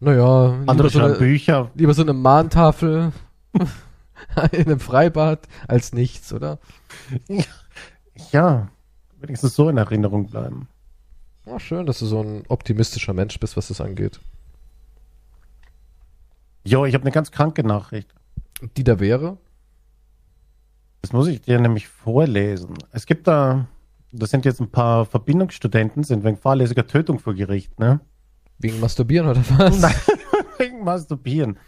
Naja, 0.00 0.56
andere 0.66 0.90
so 0.90 0.98
eine, 0.98 1.14
Bücher. 1.14 1.70
Lieber 1.74 1.94
so 1.94 2.02
eine 2.02 2.12
Mahntafel 2.12 3.12
in 4.52 4.66
einem 4.66 4.80
Freibad 4.80 5.48
als 5.68 5.92
nichts, 5.92 6.32
oder? 6.32 6.58
Ja, 8.30 8.68
wenigstens 9.20 9.54
so 9.54 9.68
in 9.68 9.76
Erinnerung 9.76 10.26
bleiben. 10.26 10.68
Ja, 11.46 11.58
schön, 11.58 11.86
dass 11.86 11.98
du 11.98 12.06
so 12.06 12.20
ein 12.22 12.44
optimistischer 12.48 13.14
Mensch 13.14 13.38
bist, 13.40 13.56
was 13.56 13.68
das 13.68 13.80
angeht. 13.80 14.20
Jo, 16.64 16.84
ich 16.84 16.94
habe 16.94 17.02
eine 17.02 17.12
ganz 17.12 17.32
kranke 17.32 17.66
Nachricht. 17.66 18.14
Die 18.76 18.84
da 18.84 19.00
wäre? 19.00 19.38
Das 21.00 21.12
muss 21.12 21.26
ich 21.26 21.40
dir 21.40 21.58
nämlich 21.58 21.88
vorlesen. 21.88 22.74
Es 22.92 23.06
gibt 23.06 23.26
da, 23.26 23.66
das 24.12 24.30
sind 24.30 24.44
jetzt 24.44 24.60
ein 24.60 24.70
paar 24.70 25.04
Verbindungsstudenten, 25.04 26.04
sind 26.04 26.22
wegen 26.22 26.36
fahrlässiger 26.36 26.86
Tötung 26.86 27.18
vor 27.18 27.34
Gericht, 27.34 27.80
ne? 27.80 28.00
Wegen 28.58 28.78
Masturbieren 28.78 29.28
oder 29.28 29.42
was? 29.58 29.80
Nein, 29.80 29.94
wegen 30.58 30.84
Masturbieren. 30.84 31.58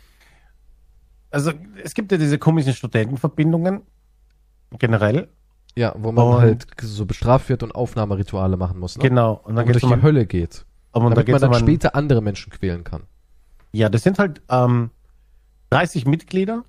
Also, 1.35 1.53
es 1.83 1.95
gibt 1.95 2.13
ja 2.13 2.19
diese 2.19 2.39
komischen 2.39 2.73
Studentenverbindungen, 2.73 3.83
generell. 4.79 5.29
Ja, 5.77 5.95
wo 5.99 6.13
man 6.13 6.27
und, 6.27 6.41
halt 6.41 6.67
so 6.81 7.05
bestraft 7.05 7.49
wird 7.49 7.65
und 7.65 7.75
Aufnahmerituale 7.75 8.57
machen 8.57 8.79
muss. 8.79 8.97
Ne? 8.97 9.09
Genau. 9.09 9.41
Und 9.43 9.57
dann 9.57 9.67
und 9.67 9.75
durch 9.75 9.93
die 9.93 10.03
Hölle 10.03 10.27
geht. 10.27 10.65
Und 10.93 11.03
damit 11.11 11.27
da 11.27 11.33
man 11.33 11.41
dann 11.41 11.51
man, 11.51 11.61
später 11.61 11.97
andere 11.97 12.23
Menschen 12.23 12.53
quälen 12.53 12.85
kann. 12.85 13.03
Ja, 13.73 13.89
das 13.89 14.05
sind 14.05 14.21
halt 14.21 14.41
ähm, 14.49 14.91
30 15.71 16.07
Mitglieder. 16.07 16.63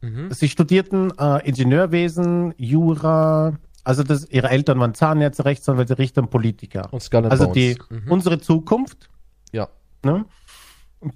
Mhm. 0.00 0.30
Sie 0.30 0.48
studierten 0.48 1.12
äh, 1.18 1.48
Ingenieurwesen, 1.48 2.54
Jura, 2.56 3.58
also 3.82 4.04
das, 4.04 4.28
ihre 4.30 4.48
Eltern 4.50 4.78
waren 4.78 4.94
Zahnärzte, 4.94 5.44
Rechtsanwälte, 5.44 5.98
Richter 5.98 6.22
und 6.22 6.30
Politiker. 6.30 6.88
Und 6.92 7.02
Skull 7.02 7.26
also 7.26 7.46
die, 7.46 7.76
mhm. 7.90 8.10
unsere 8.10 8.38
Zukunft. 8.38 9.10
Ja. 9.52 9.68
Ne? 10.04 10.24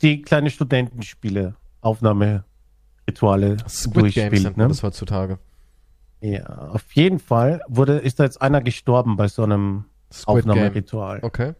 Die 0.03 0.23
kleine 0.23 0.51
Studentenspiele, 0.51 1.55
Aufnahmerituale 3.09 3.57
Squid 3.69 4.15
Games 4.15 4.43
nennt 4.45 4.57
ne? 4.57 4.69
das 4.69 4.83
heutzutage. 4.83 5.39
Ja, 6.21 6.47
auf 6.47 6.93
jeden 6.93 7.19
Fall 7.19 7.61
wurde, 7.69 7.99
ist 7.99 8.19
da 8.19 8.25
jetzt 8.25 8.43
einer 8.43 8.61
gestorben 8.61 9.17
bei 9.17 9.29
so 9.29 9.43
einem 9.45 9.85
Squid 10.13 10.39
Aufnahmeritual. 10.39 11.21
Okay. 11.23 11.55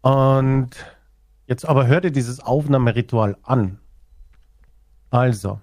Und 0.00 0.70
jetzt 1.46 1.68
aber 1.68 1.86
hör 1.86 2.00
dir 2.00 2.10
dieses 2.10 2.40
Aufnahmeritual 2.40 3.36
an. 3.42 3.78
Also, 5.10 5.60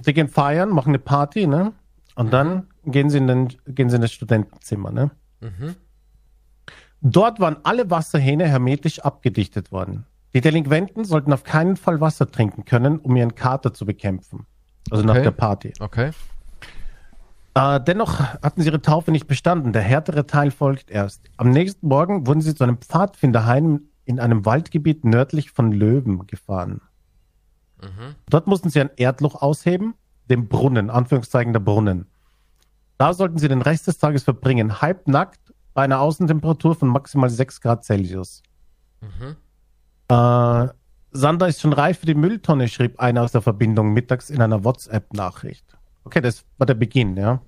sie 0.00 0.14
gehen 0.14 0.28
feiern, 0.28 0.70
machen 0.70 0.90
eine 0.90 0.98
Party, 0.98 1.46
ne? 1.46 1.72
Und 2.14 2.32
dann 2.32 2.66
gehen 2.84 3.10
sie 3.10 3.18
in, 3.18 3.28
den, 3.28 3.48
gehen 3.66 3.90
sie 3.90 3.96
in 3.96 4.02
das 4.02 4.12
Studentenzimmer, 4.12 4.90
ne? 4.90 5.10
Mhm. 5.40 5.76
Dort 7.00 7.38
waren 7.38 7.58
alle 7.62 7.90
Wasserhähne 7.90 8.48
hermetisch 8.48 8.98
abgedichtet 9.00 9.70
worden. 9.70 10.04
Die 10.34 10.40
Delinquenten 10.40 11.04
sollten 11.04 11.32
auf 11.32 11.42
keinen 11.42 11.76
Fall 11.76 12.00
Wasser 12.00 12.30
trinken 12.30 12.64
können, 12.64 12.98
um 12.98 13.16
ihren 13.16 13.34
Kater 13.34 13.72
zu 13.72 13.86
bekämpfen. 13.86 14.46
Also 14.90 15.04
okay. 15.04 15.14
nach 15.14 15.22
der 15.22 15.30
Party. 15.30 15.72
Okay. 15.80 16.10
Äh, 17.54 17.80
dennoch 17.80 18.20
hatten 18.20 18.60
sie 18.60 18.68
ihre 18.68 18.82
Taufe 18.82 19.10
nicht 19.10 19.26
bestanden. 19.26 19.72
Der 19.72 19.82
härtere 19.82 20.26
Teil 20.26 20.50
folgt 20.50 20.90
erst. 20.90 21.22
Am 21.36 21.50
nächsten 21.50 21.88
Morgen 21.88 22.26
wurden 22.26 22.40
sie 22.40 22.54
zu 22.54 22.64
einem 22.64 22.78
Pfadfinderheim 22.78 23.80
in 24.04 24.20
einem 24.20 24.46
Waldgebiet 24.46 25.04
nördlich 25.04 25.50
von 25.50 25.72
Löwen 25.72 26.26
gefahren. 26.26 26.82
Mhm. 27.82 28.14
Dort 28.28 28.46
mussten 28.46 28.70
sie 28.70 28.80
ein 28.80 28.90
Erdloch 28.96 29.42
ausheben, 29.42 29.94
den 30.30 30.48
Brunnen, 30.48 30.90
Anführungszeichen 30.90 31.52
der 31.52 31.60
Brunnen. 31.60 32.06
Da 32.96 33.14
sollten 33.14 33.38
sie 33.38 33.48
den 33.48 33.62
Rest 33.62 33.86
des 33.86 33.98
Tages 33.98 34.24
verbringen, 34.24 34.80
halbnackt, 34.80 35.52
bei 35.74 35.84
einer 35.84 36.00
Außentemperatur 36.00 36.74
von 36.74 36.88
maximal 36.88 37.30
6 37.30 37.60
Grad 37.60 37.84
Celsius. 37.84 38.42
Mhm. 39.00 39.36
Äh, 40.08 40.68
Sander 41.10 41.48
ist 41.48 41.60
schon 41.60 41.72
reif 41.72 42.00
für 42.00 42.06
die 42.06 42.14
Mülltonne, 42.14 42.68
schrieb 42.68 43.00
einer 43.00 43.22
aus 43.22 43.32
der 43.32 43.42
Verbindung 43.42 43.92
mittags 43.92 44.30
in 44.30 44.42
einer 44.42 44.64
WhatsApp-Nachricht. 44.64 45.76
Okay, 46.04 46.20
das 46.20 46.44
war 46.58 46.66
der 46.66 46.74
Beginn, 46.74 47.16
ja. 47.16 47.40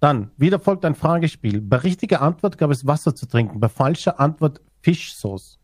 Dann, 0.00 0.30
wieder 0.36 0.60
folgt 0.60 0.84
ein 0.84 0.94
Fragespiel. 0.94 1.60
Bei 1.60 1.78
richtiger 1.78 2.22
Antwort 2.22 2.56
gab 2.56 2.70
es 2.70 2.86
Wasser 2.86 3.14
zu 3.14 3.26
trinken, 3.26 3.60
bei 3.60 3.68
falscher 3.68 4.20
Antwort 4.20 4.60
Fischsauce 4.80 5.58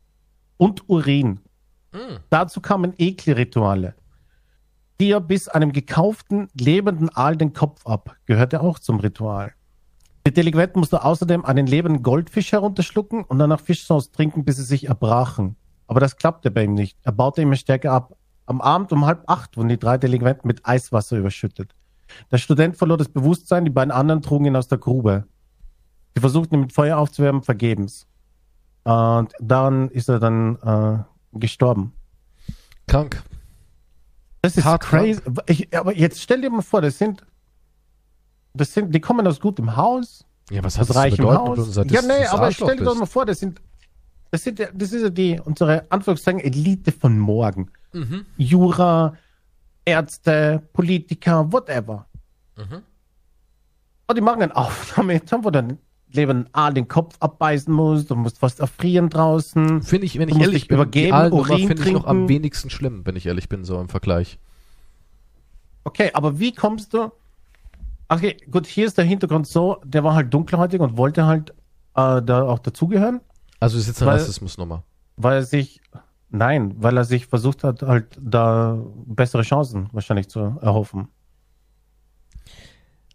und 0.57 0.89
Urin. 0.89 1.41
Mm. 1.93 2.16
Dazu 2.31 2.61
kamen 2.61 2.95
Ekelrituale. 2.97 3.95
Dir 5.01 5.20
bis 5.20 5.49
einem 5.49 5.72
gekauften, 5.72 6.49
lebenden 6.55 7.11
Aal 7.11 7.37
den 7.37 7.53
Kopf 7.53 7.87
ab, 7.87 8.16
gehörte 8.27 8.61
auch 8.61 8.79
zum 8.79 9.01
Ritual. 9.01 9.53
Der 10.27 10.33
Delinquent 10.33 10.77
musste 10.77 11.05
außerdem 11.05 11.45
einen 11.45 11.66
lebenden 11.66 12.03
Goldfisch 12.03 12.53
herunterschlucken 12.53 13.25
und 13.25 13.39
danach 13.39 13.61
Fischsauce 13.61 14.11
trinken, 14.11 14.45
bis 14.45 14.57
sie 14.57 14.64
sich 14.64 14.89
erbrachen. 14.89 15.57
Aber 15.87 16.01
das 16.01 16.16
klappte 16.16 16.51
bei 16.51 16.64
ihm 16.64 16.74
nicht. 16.74 16.99
Er 17.03 17.12
baute 17.12 17.43
immer 17.43 17.57
stärker 17.57 17.93
ab. 17.93 18.16
Am 18.47 18.61
Abend 18.61 18.93
um 18.93 19.07
halb 19.07 19.24
acht 19.26 19.57
wurden 19.57 19.68
die 19.68 19.78
drei 19.78 19.99
Delinquenten 19.99 20.47
mit 20.47 20.66
Eiswasser 20.66 21.16
überschüttet. 21.16 21.74
Der 22.30 22.39
Student 22.39 22.76
verlor 22.76 22.97
das 22.97 23.09
Bewusstsein, 23.09 23.64
die 23.64 23.70
beiden 23.70 23.91
anderen 23.91 24.22
trugen 24.22 24.45
ihn 24.45 24.57
aus 24.57 24.68
der 24.68 24.78
Grube. 24.78 25.24
Sie 26.14 26.20
versuchten 26.20 26.55
ihn 26.55 26.61
mit 26.61 26.72
Feuer 26.72 26.99
aufzuwärmen, 26.99 27.43
vergebens. 27.43 28.07
Und 28.85 29.32
dann 29.41 29.89
ist 29.91 30.09
er 30.09 30.20
dann 30.20 30.57
äh, 30.62 31.39
gestorben. 31.39 31.95
Krank. 32.87 33.22
Das 34.43 34.59
ist 34.59 34.64
Hart 34.64 34.82
crazy. 34.82 35.22
Ich, 35.47 35.74
aber 35.76 35.97
jetzt 35.97 36.20
stell 36.20 36.43
dir 36.43 36.51
mal 36.51 36.61
vor, 36.61 36.82
das 36.82 36.99
sind, 36.99 37.24
das 38.53 38.74
sind, 38.74 38.95
die 38.95 39.01
kommen 39.01 39.26
aus 39.26 39.41
gutem 39.41 39.74
Haus. 39.74 40.26
Ja, 40.51 40.62
was 40.62 40.78
hat 40.78 40.91
das 40.91 40.97
reichem 40.97 41.26
Haus. 41.26 41.74
Ja, 41.76 42.03
nee, 42.03 42.26
aber 42.26 42.53
stell 42.53 42.76
dir 42.76 42.85
doch 42.85 42.95
mal 42.95 43.07
vor, 43.07 43.24
das 43.24 43.41
sind, 43.41 43.62
das 44.31 44.43
sind, 44.43 44.61
das 44.61 44.93
ist 44.93 45.03
ja 45.03 45.11
die, 45.11 45.41
unsere, 45.45 45.91
Anführungszeichen, 45.91 46.41
Elite 46.41 46.93
von 46.93 47.18
morgen. 47.18 47.70
Mhm. 47.93 48.27
Jura, 48.37 49.16
Ärzte, 49.85 50.62
Politiker, 50.72 51.53
whatever. 51.53 52.07
Mhm. 52.57 52.83
Und 54.07 54.18
die 54.18 54.22
machen 54.22 54.43
einen 54.43 54.53
Aufnahme, 54.53 55.20
wo 55.43 55.51
dann 55.51 55.79
Leben 56.14 56.47
A 56.53 56.70
den 56.70 56.87
Kopf 56.89 57.16
abbeißen 57.20 57.72
musst, 57.72 58.11
du 58.11 58.14
musst 58.14 58.39
fast 58.39 58.61
erfrieren 58.61 59.11
draußen. 59.11 59.83
Finde 59.83 60.07
ich, 60.07 60.18
wenn 60.18 60.29
ich 60.29 60.39
ehrlich 60.39 60.68
bin, 60.68 60.77
übergeben, 60.77 61.07
die 61.07 61.12
Aalnummer 61.12 61.59
finde 61.59 61.83
ich 61.83 61.93
noch 61.93 62.07
am 62.07 62.29
wenigsten 62.29 62.70
schlimm, 62.70 63.03
wenn 63.05 63.16
ich 63.16 63.27
ehrlich 63.27 63.49
bin, 63.49 63.64
so 63.64 63.81
im 63.81 63.89
Vergleich. 63.89 64.39
Okay, 65.83 66.11
aber 66.14 66.39
wie 66.39 66.53
kommst 66.53 66.95
du? 66.95 67.11
Okay, 68.09 68.37
gut, 68.51 68.66
hier 68.66 68.87
ist 68.87 68.97
der 68.97 69.05
Hintergrund 69.05 69.47
so, 69.47 69.81
der 69.85 70.05
war 70.05 70.14
halt 70.14 70.33
dunkelhäutig 70.33 70.81
und 70.81 70.97
wollte 70.97 71.27
halt 71.27 71.51
äh, 71.97 72.23
da 72.23 72.44
auch 72.44 72.59
dazugehören. 72.61 73.20
Also 73.65 73.78
ist 73.78 73.86
jetzt 73.86 74.03
eine 74.03 74.12
Rassismusnummer. 74.12 74.85
Weil 75.16 75.36
er 75.36 75.43
sich, 75.43 75.81
nein, 76.28 76.74
weil 76.77 76.99
er 76.99 77.05
sich 77.05 77.27
versucht 77.27 77.65
hat, 77.65 77.82
halt 77.82 78.19
da 78.20 78.78
bessere 79.07 79.41
Chancen 79.41 79.89
wahrscheinlich 79.93 80.28
zu 80.28 80.41
erhoffen. 80.61 81.09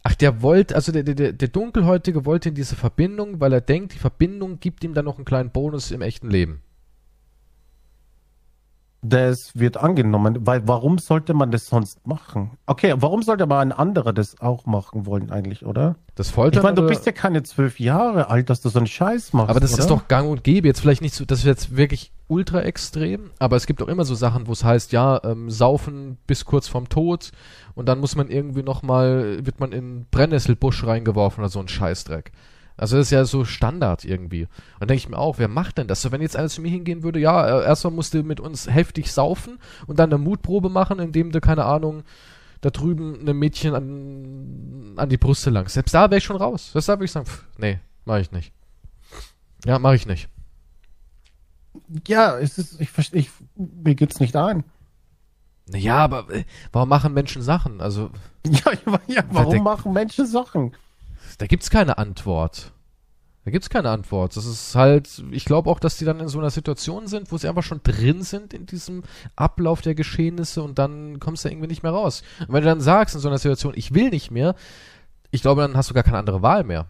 Ach, 0.01 0.15
der 0.15 0.41
wollte, 0.41 0.73
also 0.73 0.91
der, 0.91 1.03
der, 1.03 1.33
der 1.33 1.47
Dunkelhäutige 1.49 2.25
wollte 2.25 2.49
in 2.49 2.55
diese 2.55 2.75
Verbindung, 2.75 3.39
weil 3.39 3.53
er 3.53 3.61
denkt, 3.61 3.93
die 3.93 3.99
Verbindung 3.99 4.59
gibt 4.59 4.83
ihm 4.83 4.95
dann 4.95 5.05
noch 5.05 5.17
einen 5.17 5.25
kleinen 5.25 5.51
Bonus 5.51 5.91
im 5.91 6.01
echten 6.01 6.31
Leben. 6.31 6.63
Das 9.01 9.57
wird 9.57 9.77
angenommen, 9.77 10.45
weil 10.45 10.67
warum 10.67 10.97
sollte 10.97 11.33
man 11.33 11.51
das 11.51 11.67
sonst 11.67 12.05
machen? 12.05 12.51
Okay, 12.65 12.95
warum 12.97 13.23
sollte 13.23 13.43
aber 13.43 13.59
ein 13.59 13.71
anderer 13.71 14.11
das 14.11 14.41
auch 14.41 14.65
machen 14.65 15.05
wollen 15.05 15.31
eigentlich, 15.31 15.65
oder? 15.65 15.95
Das 16.15 16.29
Foltern? 16.29 16.59
Ich 16.59 16.63
meine, 16.63 16.75
du 16.75 16.85
bist 16.85 17.05
ja 17.05 17.13
keine 17.13 17.43
zwölf 17.43 17.79
Jahre 17.79 18.29
alt, 18.29 18.49
dass 18.49 18.59
du 18.59 18.67
so 18.67 18.77
einen 18.77 18.87
Scheiß 18.87 19.31
machst. 19.31 19.49
Aber 19.49 19.61
das 19.61 19.73
oder? 19.73 19.83
ist 19.83 19.89
doch 19.89 20.09
gang 20.09 20.29
und 20.29 20.43
gäbe. 20.43 20.67
Jetzt 20.67 20.81
vielleicht 20.81 21.01
nicht 21.01 21.15
so, 21.15 21.23
das 21.23 21.39
ist 21.39 21.45
jetzt 21.45 21.77
wirklich 21.77 22.11
ultra 22.27 22.61
extrem, 22.61 23.31
aber 23.39 23.55
es 23.55 23.67
gibt 23.67 23.81
auch 23.81 23.87
immer 23.87 24.03
so 24.03 24.15
Sachen, 24.15 24.47
wo 24.47 24.51
es 24.51 24.65
heißt, 24.65 24.91
ja, 24.91 25.21
ähm, 25.23 25.49
saufen 25.49 26.17
bis 26.27 26.43
kurz 26.43 26.67
vorm 26.67 26.89
Tod 26.89 27.31
und 27.75 27.87
dann 27.87 27.99
muss 27.99 28.15
man 28.15 28.29
irgendwie 28.29 28.63
nochmal, 28.63 29.45
wird 29.45 29.61
man 29.61 29.71
in 29.71 30.07
Brennnesselbusch 30.11 30.85
reingeworfen 30.85 31.41
oder 31.41 31.49
so 31.49 31.59
ein 31.59 31.69
Scheißdreck. 31.69 32.31
Also 32.79 32.95
das 32.97 33.07
ist 33.07 33.11
ja 33.11 33.25
so 33.25 33.43
Standard 33.43 34.05
irgendwie. 34.05 34.47
Und 34.79 34.89
denke 34.89 34.95
ich 35.03 35.09
mir 35.09 35.17
auch, 35.17 35.37
wer 35.37 35.49
macht 35.49 35.77
denn 35.77 35.87
das? 35.87 36.01
So, 36.01 36.11
wenn 36.13 36.21
jetzt 36.21 36.35
einer 36.37 36.47
zu 36.47 36.61
mir 36.61 36.69
hingehen 36.71 37.03
würde, 37.03 37.19
ja, 37.19 37.59
äh, 37.59 37.65
erstmal 37.65 37.91
musst 37.93 38.13
du 38.13 38.23
mit 38.23 38.39
uns 38.39 38.69
heftig 38.73 39.11
saufen 39.11 39.59
und 39.85 39.99
dann 39.99 40.09
eine 40.13 40.17
Mutprobe 40.17 40.69
machen, 40.69 40.99
indem 40.99 41.31
du, 41.31 41.41
keine 41.41 41.65
Ahnung, 41.65 42.03
da 42.61 42.69
drüben 42.69 43.19
einem 43.19 43.37
Mädchen 43.39 43.75
an, 43.75 44.93
an 44.97 45.09
die 45.09 45.17
Brüste 45.17 45.49
lang. 45.49 45.67
Selbst 45.67 45.93
da 45.93 46.09
wäre 46.09 46.17
ich 46.19 46.23
schon 46.23 46.37
raus. 46.37 46.71
Selbst 46.71 46.87
da 46.87 46.93
würde 46.93 47.05
ich 47.05 47.11
sagen, 47.11 47.25
pff, 47.25 47.45
nee, 47.57 47.79
mache 48.05 48.21
ich 48.21 48.31
nicht. 48.31 48.53
Ja, 49.65 49.77
mache 49.77 49.95
ich 49.95 50.05
nicht. 50.07 50.29
Ja, 52.07 52.37
es 52.37 52.57
ist, 52.57 52.79
ich 52.81 52.89
verstehe, 52.89 53.21
ich, 53.21 53.29
mir 53.55 53.95
geht's 53.95 54.19
nicht 54.19 54.35
ein. 54.35 54.63
Naja, 55.71 55.97
aber 55.97 56.29
äh, 56.33 56.45
warum 56.71 56.89
machen 56.89 57.13
Menschen 57.13 57.41
Sachen? 57.41 57.79
Also, 57.81 58.09
Ja, 58.47 58.71
ja, 58.85 58.99
ja 59.07 59.23
warum 59.31 59.51
der- 59.51 59.61
machen 59.61 59.93
Menschen 59.93 60.25
Sachen? 60.25 60.71
Da 61.37 61.47
gibt's 61.47 61.69
keine 61.69 61.97
Antwort. 61.97 62.71
Da 63.45 63.51
gibt's 63.51 63.69
keine 63.69 63.89
Antwort. 63.89 64.35
Das 64.35 64.45
ist 64.45 64.75
halt, 64.75 65.23
ich 65.31 65.45
glaube 65.45 65.69
auch, 65.69 65.79
dass 65.79 65.97
die 65.97 66.05
dann 66.05 66.19
in 66.19 66.27
so 66.27 66.39
einer 66.39 66.49
Situation 66.49 67.07
sind, 67.07 67.31
wo 67.31 67.37
sie 67.37 67.47
einfach 67.47 67.63
schon 67.63 67.81
drin 67.83 68.21
sind 68.21 68.53
in 68.53 68.65
diesem 68.65 69.03
Ablauf 69.35 69.81
der 69.81 69.95
Geschehnisse 69.95 70.61
und 70.61 70.77
dann 70.77 71.19
kommst 71.19 71.45
du 71.45 71.49
irgendwie 71.49 71.67
nicht 71.67 71.81
mehr 71.81 71.93
raus. 71.93 72.21
Und 72.41 72.53
wenn 72.53 72.63
du 72.63 72.69
dann 72.69 72.81
sagst 72.81 73.15
in 73.15 73.21
so 73.21 73.27
einer 73.27 73.37
Situation, 73.37 73.73
ich 73.75 73.93
will 73.93 74.09
nicht 74.09 74.29
mehr, 74.29 74.55
ich 75.31 75.41
glaube, 75.41 75.61
dann 75.61 75.77
hast 75.77 75.89
du 75.89 75.93
gar 75.93 76.03
keine 76.03 76.17
andere 76.17 76.41
Wahl 76.41 76.63
mehr. 76.63 76.87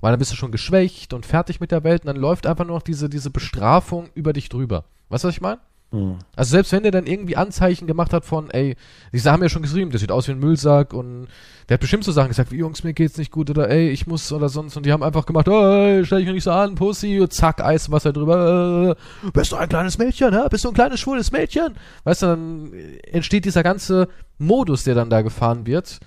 Weil 0.00 0.12
dann 0.12 0.18
bist 0.18 0.30
du 0.30 0.36
schon 0.36 0.52
geschwächt 0.52 1.12
und 1.12 1.26
fertig 1.26 1.58
mit 1.58 1.72
der 1.72 1.84
Welt 1.84 2.02
und 2.02 2.06
dann 2.06 2.16
läuft 2.16 2.46
einfach 2.46 2.64
nur 2.64 2.76
noch 2.76 2.82
diese, 2.82 3.08
diese 3.08 3.30
Bestrafung 3.30 4.10
über 4.14 4.32
dich 4.32 4.48
drüber. 4.48 4.84
Weißt 5.08 5.24
du, 5.24 5.28
was 5.28 5.34
ich 5.34 5.40
meine? 5.40 5.58
Hm. 5.90 6.16
Also 6.36 6.50
selbst 6.50 6.72
wenn 6.72 6.82
der 6.82 6.92
dann 6.92 7.06
irgendwie 7.06 7.36
Anzeichen 7.36 7.86
gemacht 7.86 8.12
hat 8.12 8.26
von, 8.26 8.50
ey, 8.50 8.76
die 9.12 9.20
haben 9.20 9.42
ja 9.42 9.48
schon 9.48 9.62
geschrieben, 9.62 9.90
der 9.90 9.98
sieht 9.98 10.12
aus 10.12 10.28
wie 10.28 10.32
ein 10.32 10.38
Müllsack 10.38 10.92
und 10.92 11.28
der 11.68 11.74
hat 11.74 11.80
bestimmt 11.80 12.04
so 12.04 12.12
Sachen 12.12 12.28
gesagt, 12.28 12.52
wie 12.52 12.58
Jungs, 12.58 12.84
mir 12.84 12.92
geht's 12.92 13.16
nicht 13.16 13.30
gut 13.32 13.48
oder 13.48 13.70
ey, 13.70 13.88
ich 13.88 14.06
muss 14.06 14.30
oder 14.30 14.50
sonst 14.50 14.76
und 14.76 14.84
die 14.84 14.92
haben 14.92 15.02
einfach 15.02 15.24
gemacht, 15.24 15.48
ey, 15.48 16.04
stell 16.04 16.18
dich 16.18 16.26
doch 16.26 16.34
nicht 16.34 16.44
so 16.44 16.50
an, 16.50 16.74
Pussy, 16.74 17.20
und 17.20 17.32
zack, 17.32 17.62
Eiswasser 17.62 18.12
drüber, 18.12 18.96
äh, 19.24 19.30
bist 19.30 19.52
du 19.52 19.56
ein 19.56 19.68
kleines 19.68 19.96
Mädchen, 19.96 20.34
hä? 20.34 20.46
Bist 20.50 20.64
du 20.64 20.68
ein 20.68 20.74
kleines 20.74 21.00
schwules 21.00 21.32
Mädchen? 21.32 21.74
Weißt 22.04 22.20
du, 22.22 22.26
dann 22.26 22.72
entsteht 23.10 23.46
dieser 23.46 23.62
ganze 23.62 24.08
Modus, 24.36 24.84
der 24.84 24.94
dann 24.94 25.08
da 25.08 25.22
gefahren 25.22 25.66
wird 25.66 26.00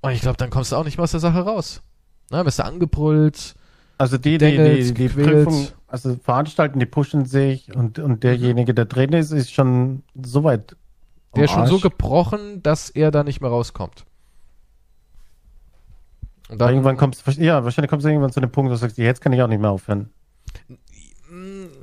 und 0.00 0.12
ich 0.12 0.20
glaube, 0.20 0.36
dann 0.38 0.50
kommst 0.50 0.72
du 0.72 0.76
auch 0.76 0.84
nicht 0.84 0.96
mehr 0.96 1.04
aus 1.04 1.10
der 1.10 1.20
Sache 1.20 1.40
raus. 1.40 1.82
Na, 2.30 2.44
wirst 2.44 2.58
du 2.58 2.64
angebrüllt, 2.64 3.54
Also 3.96 4.16
die, 4.18 4.38
die, 4.38 4.56
die, 4.56 4.94
die. 4.94 5.08
Prüfung, 5.08 5.68
also 5.88 6.16
veranstalten, 6.16 6.78
die 6.78 6.86
pushen 6.86 7.24
sich 7.24 7.74
und, 7.74 7.98
und 7.98 8.22
derjenige, 8.22 8.74
der 8.74 8.84
drin 8.84 9.12
ist, 9.12 9.32
ist 9.32 9.52
schon 9.52 10.02
so 10.14 10.44
weit. 10.44 10.76
der 11.34 11.44
ist 11.44 11.52
schon 11.52 11.66
so 11.66 11.74
Arsch. 11.74 11.82
gebrochen, 11.82 12.62
dass 12.62 12.90
er 12.90 13.10
da 13.10 13.24
nicht 13.24 13.40
mehr 13.40 13.50
rauskommt. 13.50 14.04
Und 16.48 16.60
dann, 16.60 16.70
Irgendwann 16.70 16.96
kommst 16.96 17.26
du, 17.26 17.30
ja, 17.42 17.64
wahrscheinlich 17.64 17.90
kommst 17.90 18.04
du 18.04 18.10
irgendwann 18.10 18.32
zu 18.32 18.40
dem 18.40 18.50
Punkt, 18.50 18.70
wo 18.70 18.74
du 18.74 18.78
sagst, 18.78 18.96
jetzt 18.98 19.20
kann 19.20 19.32
ich 19.32 19.42
auch 19.42 19.48
nicht 19.48 19.60
mehr 19.60 19.70
aufhören. 19.70 20.10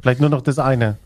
Vielleicht 0.01 0.21
nur 0.21 0.29
noch 0.29 0.41
das 0.41 0.59
eine. 0.59 0.97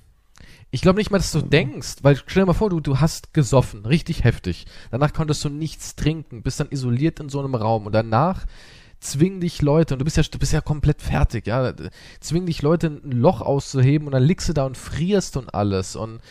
Ich 0.72 0.82
glaube 0.82 1.00
nicht 1.00 1.10
mal, 1.10 1.18
dass 1.18 1.32
du 1.32 1.42
denkst, 1.42 1.98
weil 2.04 2.16
stell 2.16 2.44
dir 2.44 2.48
mal 2.48 2.54
vor, 2.54 2.70
du, 2.70 2.80
du 2.80 3.00
hast 3.00 3.34
gesoffen, 3.34 3.86
richtig 3.86 4.24
heftig. 4.24 4.68
Danach 4.92 5.14
konntest 5.14 5.44
du 5.44 5.50
nichts 5.50 5.96
trinken, 5.96 6.44
bist 6.44 6.60
dann 6.60 6.70
isoliert 6.70 7.20
in 7.20 7.28
so 7.30 7.40
einem 7.40 7.56
Raum 7.56 7.86
und 7.86 7.94
danach 7.94 8.46
zwingen 9.00 9.42
dich 9.42 9.62
Leute, 9.62 9.94
und 9.94 10.00
du 10.00 10.06
bist 10.06 10.18
ja, 10.18 10.24
du 10.24 10.40
bist 10.40 10.54
ja 10.54 10.62
komplett 10.62 11.02
fertig, 11.02 11.48
ja, 11.48 11.74
zwingen 12.20 12.48
dich 12.48 12.62
Leute 12.62 12.88
ein 12.88 13.12
Loch 13.12 13.42
auszuheben 13.42 14.08
und 14.08 14.14
dann 14.14 14.24
liegst 14.24 14.50
du 14.50 14.54
da 14.54 14.66
und 14.66 14.78
frierst 14.78 15.38
und 15.38 15.54
alles 15.54 15.96
und 15.96 16.22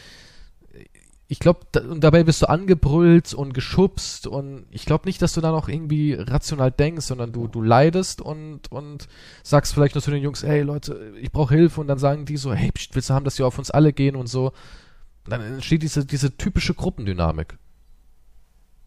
ich 1.31 1.41
glaube, 1.41 1.61
da, 1.73 1.81
und 1.81 2.03
dabei 2.03 2.27
wirst 2.27 2.41
du 2.41 2.49
angebrüllt 2.49 3.35
und 3.35 3.53
geschubst 3.53 4.27
und 4.27 4.65
ich 4.71 4.87
glaube 4.87 5.07
nicht, 5.07 5.21
dass 5.21 5.35
du 5.35 5.43
da 5.43 5.51
noch 5.51 5.69
irgendwie 5.69 6.15
rational 6.15 6.71
denkst, 6.71 7.05
sondern 7.05 7.33
du, 7.33 7.49
du 7.49 7.61
leidest 7.61 8.23
und, 8.23 8.73
und 8.73 9.09
sagst 9.43 9.75
vielleicht 9.75 9.95
nur 9.95 10.01
zu 10.03 10.11
den 10.11 10.23
Jungs, 10.23 10.43
hey 10.43 10.63
Leute, 10.63 11.13
ich 11.21 11.31
brauche 11.31 11.55
Hilfe 11.55 11.83
und 11.83 11.87
dann 11.87 11.99
sagen 11.99 12.25
die 12.25 12.39
so, 12.39 12.55
hey, 12.55 12.73
pst, 12.73 12.95
willst 12.95 13.11
du 13.11 13.15
haben, 13.15 13.27
dass 13.27 13.37
die 13.37 13.43
auf 13.43 13.59
uns 13.59 13.71
alle 13.71 13.93
gehen 13.93 14.17
und 14.17 14.27
so. 14.27 14.53
Und 15.27 15.31
dann 15.31 15.43
entsteht 15.43 15.83
diese, 15.83 16.07
diese 16.07 16.35
typische 16.39 16.73
Gruppendynamik. 16.73 17.59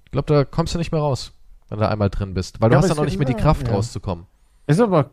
Ich 0.05 0.11
glaube, 0.11 0.33
da 0.33 0.43
kommst 0.43 0.73
du 0.73 0.79
nicht 0.79 0.91
mehr 0.91 1.01
raus, 1.01 1.33
wenn 1.71 1.79
du 1.79 1.89
einmal 1.89 2.09
drin 2.11 2.33
bist, 2.35 2.61
weil 2.61 2.69
du 2.69 2.75
Ja, 2.75 2.81
hast 2.81 2.89
dann 2.89 2.97
noch 2.97 3.03
es- 3.05 3.09
nicht 3.11 3.17
mehr 3.17 3.27
die 3.27 3.33
Kraft 3.33 3.67
ja. 3.67 3.73
rauszukommen. 3.73 4.25
Ist 4.67 4.79
aber, 4.79 5.09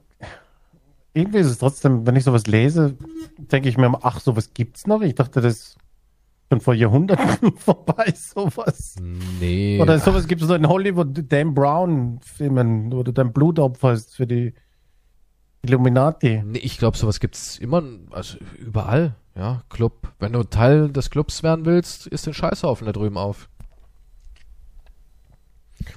irgendwie 1.14 1.38
ist 1.38 1.46
es 1.46 1.58
trotzdem, 1.58 2.06
wenn 2.06 2.14
ich 2.16 2.24
sowas 2.24 2.46
lese, 2.46 2.96
denke 3.38 3.68
ich 3.68 3.78
mir 3.78 3.90
ach, 4.02 4.20
sowas 4.20 4.52
gibt's 4.52 4.86
noch? 4.86 5.00
Ich 5.00 5.14
dachte, 5.14 5.40
das 5.40 5.52
ist 5.54 5.76
schon 6.50 6.60
vor 6.60 6.74
Jahrhunderten 6.74 7.56
vorbei, 7.56 8.12
sowas. 8.14 8.96
Nee. 9.40 9.80
Oder 9.80 9.98
sowas 9.98 10.26
gibt 10.28 10.42
es 10.42 10.48
so 10.48 10.54
in 10.54 10.68
Hollywood, 10.68 11.08
Dan 11.32 11.54
Brown-Filmen, 11.54 12.92
oder 12.92 13.12
dein 13.12 13.32
Blutopfer 13.32 13.92
ist 13.92 14.14
für 14.16 14.26
die 14.26 14.52
Illuminati. 15.62 16.42
Nee, 16.44 16.58
ich 16.58 16.78
glaube, 16.78 16.96
sowas 16.96 17.20
gibt's 17.20 17.58
immer, 17.58 17.82
also 18.10 18.38
überall, 18.58 19.14
ja, 19.34 19.62
Club. 19.68 20.12
Wenn 20.18 20.32
du 20.32 20.44
Teil 20.44 20.90
des 20.90 21.10
Clubs 21.10 21.42
werden 21.42 21.64
willst, 21.64 22.06
ist 22.06 22.26
den 22.26 22.34
Scheißhaufen 22.34 22.86
da 22.86 22.92
drüben 22.92 23.16
auf. 23.18 23.48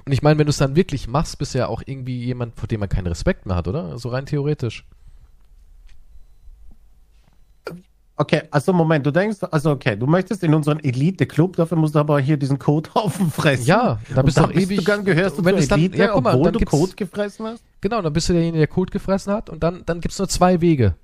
Und 0.04 0.12
ich 0.12 0.22
meine, 0.22 0.38
wenn 0.38 0.46
du 0.46 0.50
es 0.50 0.58
dann 0.58 0.76
wirklich 0.76 1.08
machst, 1.08 1.38
bist 1.38 1.54
du 1.54 1.58
ja 1.58 1.66
auch 1.66 1.82
irgendwie 1.84 2.24
jemand, 2.24 2.58
vor 2.58 2.68
dem 2.68 2.80
man 2.80 2.88
keinen 2.88 3.06
Respekt 3.06 3.46
mehr 3.46 3.56
hat, 3.56 3.68
oder? 3.68 3.98
So 3.98 4.08
rein 4.08 4.26
theoretisch. 4.26 4.84
Okay, 8.16 8.42
also 8.50 8.72
Moment, 8.72 9.04
du 9.06 9.10
denkst, 9.10 9.38
also 9.50 9.70
okay, 9.70 9.96
du 9.96 10.06
möchtest 10.06 10.44
in 10.44 10.54
unseren 10.54 10.78
Elite-Club, 10.80 11.56
dafür 11.56 11.78
musst 11.78 11.94
du 11.94 11.98
aber 11.98 12.20
hier 12.20 12.36
diesen 12.36 12.58
Kothaufen 12.58 13.30
fressen. 13.32 13.66
Ja, 13.66 13.98
da 14.14 14.22
bist 14.22 14.36
du 14.36 14.42
dann 14.42 14.50
auch 14.50 14.54
bist 14.54 14.66
ewig. 14.66 14.78
Du 14.78 14.84
dann 14.84 15.04
gehörst 15.04 15.38
du 15.38 15.44
wenn 15.44 15.54
zur 15.54 15.60
es 15.60 15.68
dann, 15.68 15.80
Elite, 15.80 15.96
ja, 15.96 16.20
mal, 16.20 16.34
obwohl 16.34 16.52
dann 16.52 16.52
du 16.52 16.64
Kot 16.64 16.96
gefressen 16.96 17.46
hast? 17.46 17.64
Genau, 17.80 18.02
dann 18.02 18.12
bist 18.12 18.28
du 18.28 18.34
derjenige, 18.34 18.58
der 18.58 18.66
Kot 18.68 18.90
gefressen 18.90 19.32
hat 19.32 19.50
und 19.50 19.62
dann, 19.62 19.82
dann 19.86 20.00
gibt's 20.00 20.18
nur 20.18 20.28
zwei 20.28 20.60
Wege 20.60 20.94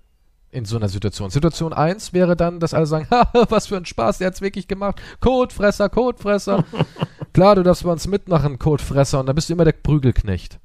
in 0.50 0.64
so 0.64 0.76
einer 0.76 0.88
Situation. 0.88 1.30
Situation 1.30 1.72
eins 1.72 2.12
wäre 2.12 2.36
dann, 2.36 2.60
dass 2.60 2.74
alle 2.74 2.86
sagen, 2.86 3.06
haha, 3.10 3.46
was 3.48 3.66
für 3.66 3.76
ein 3.76 3.84
Spaß, 3.84 4.18
der 4.18 4.28
hat's 4.28 4.40
wirklich 4.40 4.68
gemacht. 4.68 5.00
Kotfresser, 5.20 5.88
Kotfresser. 5.88 6.64
Klar, 7.32 7.56
du 7.56 7.62
darfst 7.62 7.84
bei 7.84 7.92
uns 7.92 8.06
mitmachen, 8.06 8.58
Kotfresser, 8.58 9.20
und 9.20 9.26
dann 9.26 9.34
bist 9.34 9.48
du 9.48 9.52
immer 9.52 9.64
der 9.64 9.72
Prügelknecht. 9.72 10.58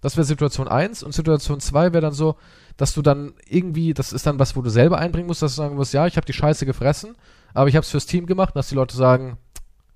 Das 0.00 0.16
wäre 0.16 0.24
Situation 0.24 0.68
eins 0.68 1.02
und 1.02 1.12
Situation 1.12 1.60
zwei 1.60 1.92
wäre 1.92 2.02
dann 2.02 2.12
so, 2.12 2.36
dass 2.76 2.94
du 2.94 3.02
dann 3.02 3.34
irgendwie, 3.48 3.94
das 3.94 4.12
ist 4.12 4.26
dann 4.26 4.38
was, 4.38 4.54
wo 4.54 4.62
du 4.62 4.70
selber 4.70 4.98
einbringen 4.98 5.26
musst, 5.26 5.42
dass 5.42 5.56
du 5.56 5.62
sagen 5.62 5.76
musst, 5.76 5.94
ja, 5.94 6.06
ich 6.06 6.16
habe 6.16 6.26
die 6.26 6.32
Scheiße 6.32 6.66
gefressen, 6.66 7.16
aber 7.54 7.68
ich 7.68 7.76
habe 7.76 7.82
es 7.82 7.90
fürs 7.90 8.06
Team 8.06 8.26
gemacht, 8.26 8.54
dass 8.54 8.68
die 8.68 8.74
Leute 8.74 8.96
sagen, 8.96 9.38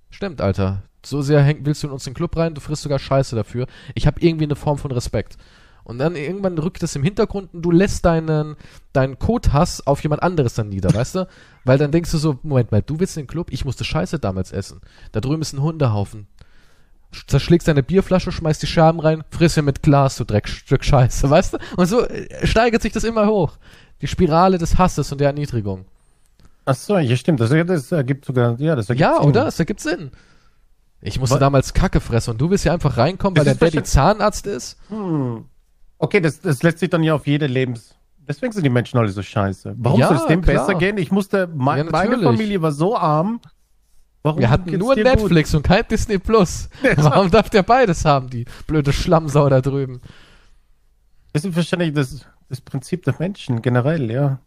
stimmt, 0.08 0.40
Alter, 0.40 0.82
so 1.04 1.22
sehr 1.22 1.42
häng, 1.42 1.64
willst 1.64 1.82
du 1.82 1.86
in 1.86 1.92
uns 1.92 2.04
den 2.04 2.14
Club 2.14 2.36
rein, 2.36 2.54
du 2.54 2.60
frisst 2.60 2.82
sogar 2.82 2.98
Scheiße 2.98 3.36
dafür. 3.36 3.66
Ich 3.94 4.06
habe 4.06 4.20
irgendwie 4.20 4.44
eine 4.44 4.56
Form 4.56 4.78
von 4.78 4.90
Respekt. 4.90 5.36
Und 5.90 5.98
dann 5.98 6.14
irgendwann 6.16 6.56
rückt 6.56 6.82
es 6.82 6.94
im 6.96 7.02
Hintergrund 7.02 7.52
und 7.52 7.62
du 7.62 7.70
lässt 7.70 8.04
deinen, 8.04 8.56
deinen 8.92 9.18
Kothass 9.18 9.86
auf 9.86 10.02
jemand 10.02 10.22
anderes 10.22 10.54
dann 10.54 10.68
nieder, 10.68 10.94
weißt 10.94 11.16
du? 11.16 11.28
Weil 11.64 11.78
dann 11.78 11.90
denkst 11.90 12.10
du 12.12 12.18
so, 12.18 12.38
Moment 12.42 12.70
mal, 12.72 12.80
du 12.80 13.00
willst 13.00 13.16
in 13.16 13.24
den 13.24 13.26
Club, 13.28 13.48
ich 13.50 13.64
musste 13.64 13.84
Scheiße 13.84 14.18
damals 14.18 14.52
essen. 14.52 14.80
Da 15.12 15.20
drüben 15.20 15.42
ist 15.42 15.52
ein 15.52 15.60
Hundehaufen. 15.62 16.26
Sch- 17.12 17.26
Zerschlägst 17.26 17.66
deine 17.66 17.82
Bierflasche, 17.82 18.30
schmeißt 18.30 18.62
die 18.62 18.68
Scherben 18.68 19.00
rein, 19.00 19.24
friss 19.30 19.54
sie 19.54 19.62
mit 19.62 19.82
Glas, 19.82 20.16
du 20.16 20.24
Dreckstück 20.24 20.84
Scheiße, 20.84 21.28
weißt 21.30 21.54
du? 21.54 21.58
Und 21.76 21.86
so 21.86 22.06
äh, 22.06 22.46
steigert 22.46 22.82
sich 22.82 22.92
das 22.92 23.02
immer 23.04 23.26
hoch. 23.26 23.58
Die 24.00 24.06
Spirale 24.06 24.58
des 24.58 24.78
Hasses 24.78 25.10
und 25.12 25.20
der 25.20 25.26
Erniedrigung. 25.28 25.84
Ach 26.66 26.74
so, 26.76 26.96
ja, 26.98 27.16
stimmt, 27.16 27.40
das, 27.40 27.50
das 27.50 27.90
ergibt 27.90 28.24
sogar, 28.24 28.58
ja, 28.60 28.76
das 28.76 28.88
ergibt 28.88 29.00
Ja, 29.00 29.16
Sinn. 29.18 29.28
oder? 29.28 29.44
Das 29.46 29.58
ergibt 29.58 29.80
Sinn. 29.80 30.12
Ich 31.02 31.18
musste 31.18 31.36
Wa- 31.36 31.40
damals 31.40 31.72
Kacke 31.74 31.98
fressen 31.98 32.30
und 32.32 32.40
du 32.40 32.50
willst 32.50 32.64
ja 32.64 32.72
einfach 32.74 32.96
reinkommen, 32.98 33.36
weil 33.38 33.46
ist 33.46 33.60
Daddy 33.60 33.82
Zahnarzt 33.82 34.46
ist. 34.46 34.76
Hm. 34.88 35.46
Okay, 36.00 36.20
das, 36.20 36.40
das 36.40 36.62
lässt 36.62 36.78
sich 36.78 36.90
dann 36.90 37.02
ja 37.02 37.14
auf 37.14 37.26
jede 37.26 37.46
Lebens... 37.46 37.94
Deswegen 38.26 38.52
sind 38.52 38.62
die 38.62 38.70
Menschen 38.70 38.96
alle 38.98 39.08
so 39.08 39.22
scheiße. 39.22 39.74
Warum 39.76 39.98
Ja, 39.98 40.08
soll 40.08 40.16
es 40.18 40.26
dem 40.26 40.40
klar. 40.40 40.64
besser 40.64 40.78
gehen? 40.78 40.98
Ich 40.98 41.10
musste, 41.10 41.48
me 41.48 41.78
Ja, 41.78 41.84
meine. 41.84 42.18
Familie 42.22 42.62
war 42.62 42.70
so 42.70 42.96
arm. 42.96 43.40
Warum 44.22 44.38
Wir 44.38 44.50
hatten 44.50 44.76
nur 44.78 44.94
Netflix 44.94 45.52
und 45.54 45.62
kein 45.62 45.82
Disney 45.88 46.18
Plus. 46.18 46.68
Warum 46.96 47.30
darf 47.30 47.50
der 47.50 47.64
beides 47.64 48.04
haben, 48.04 48.30
die 48.30 48.44
blöde 48.68 48.92
Schlammsau 48.92 49.48
da 49.48 49.60
drüben? 49.60 49.94
Gut? 49.94 50.10
Das 51.32 51.44
ist 51.44 51.56
wahrscheinlich 51.56 51.92
das, 51.92 52.24
das 52.48 52.60
Prinzip 52.60 53.04
der 53.04 53.14
Menschen 53.18 53.62
generell, 53.62 54.10
ja. 54.10 54.38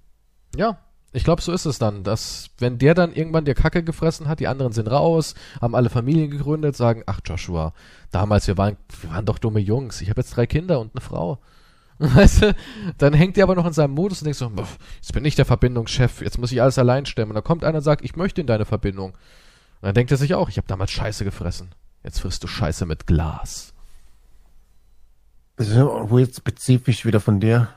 Ja, 0.55 0.77
ich 1.14 1.23
glaube, 1.23 1.41
so 1.41 1.52
ist 1.52 1.65
es 1.65 1.77
dann, 1.77 2.03
dass 2.03 2.49
wenn 2.57 2.80
der 2.80 2.95
dann 2.95 3.14
irgendwann 3.14 3.45
dir 3.45 3.53
Kacke 3.53 3.84
gefressen 3.84 4.27
hat, 4.27 4.40
die 4.40 4.48
anderen 4.48 4.73
sind 4.73 4.88
raus, 4.88 5.35
haben 5.61 5.76
alle 5.76 5.90
Familien 5.90 6.31
gegründet, 6.31 6.76
sagen, 6.76 7.03
ach 7.06 7.19
Joshua, 7.23 7.73
damals 8.11 8.48
wir 8.48 8.57
waren, 8.57 8.77
wir 9.02 9.11
waren 9.11 9.26
doch 9.26 9.38
dumme 9.38 9.60
Jungs, 9.60 10.02
ich 10.02 10.10
habe 10.10 10.22
jetzt 10.22 10.35
drei 10.35 10.48
Kinder 10.48 10.80
und 10.80 10.95
eine 10.95 11.02
Frau. 11.02 11.40
Weißt 11.99 12.41
du, 12.41 12.56
dann 12.98 13.14
hängt 13.14 13.38
der 13.38 13.44
aber 13.44 13.53
noch 13.53 13.68
in 13.68 13.73
seinem 13.73 13.94
Modus 13.94 14.22
und 14.22 14.26
denkst 14.26 14.40
so, 14.40 14.49
"Boah, 14.49 14.68
jetzt 14.95 15.14
bin 15.14 15.23
ich 15.23 15.35
der 15.35 15.45
Verbindungschef, 15.45 16.22
jetzt 16.22 16.40
muss 16.40 16.52
ich 16.52 16.61
alles 16.61 16.80
allein 16.80 17.06
stemmen. 17.06 17.31
Und 17.31 17.35
dann 17.35 17.44
kommt 17.44 17.64
einer 17.64 17.77
und 17.77 17.84
sagt, 17.84 18.03
ich 18.03 18.15
möchte 18.15 18.41
in 18.41 18.48
deine 18.48 18.65
Verbindung. 18.65 19.11
Und 19.11 19.18
dann 19.81 19.94
denkt 19.94 20.11
er 20.11 20.18
sich 20.18 20.34
auch, 20.34 20.49
ich 20.49 20.57
habe 20.57 20.68
damals 20.68 20.91
Scheiße 20.91 21.23
gefressen. 21.23 21.69
Jetzt 22.03 22.19
frisst 22.19 22.44
du 22.44 22.48
Scheiße 22.48 22.88
mit 22.88 23.06
Glas. 23.06 23.73
Das 25.56 25.68
ist 25.68 25.76
ja 25.76 25.85
weird 25.85 26.35
spezifisch 26.35 27.06
wieder 27.06 27.19
von 27.19 27.40
dir. 27.40 27.69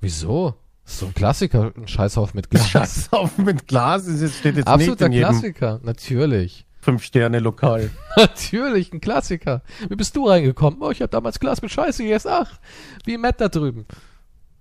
Wieso? 0.00 0.54
So 0.84 1.06
ein 1.06 1.14
Klassiker, 1.14 1.72
ein 1.76 1.86
Scheißhaufen 1.88 2.36
mit 2.36 2.50
Glas. 2.50 2.68
Scheißhaufen 2.70 3.44
mit 3.44 3.66
Glas, 3.68 4.04
das 4.06 4.20
ist- 4.20 4.38
steht 4.38 4.56
jetzt 4.56 4.66
Absoluter 4.66 5.08
nicht 5.08 5.18
in 5.18 5.24
Klassiker, 5.24 5.80
natürlich. 5.82 6.66
Fünf-Sterne-Lokal. 6.80 7.90
Natürlich, 8.16 8.92
ein 8.92 9.00
Klassiker. 9.00 9.62
Wie 9.88 9.94
bist 9.94 10.16
du 10.16 10.26
reingekommen? 10.28 10.82
Oh, 10.82 10.90
ich 10.90 11.00
habe 11.00 11.10
damals 11.10 11.38
Glas 11.38 11.62
mit 11.62 11.70
Scheiße 11.70 12.02
gegessen. 12.02 12.30
Ach, 12.32 12.58
wie 13.04 13.16
Matt 13.18 13.40
da 13.40 13.48
drüben. 13.48 13.86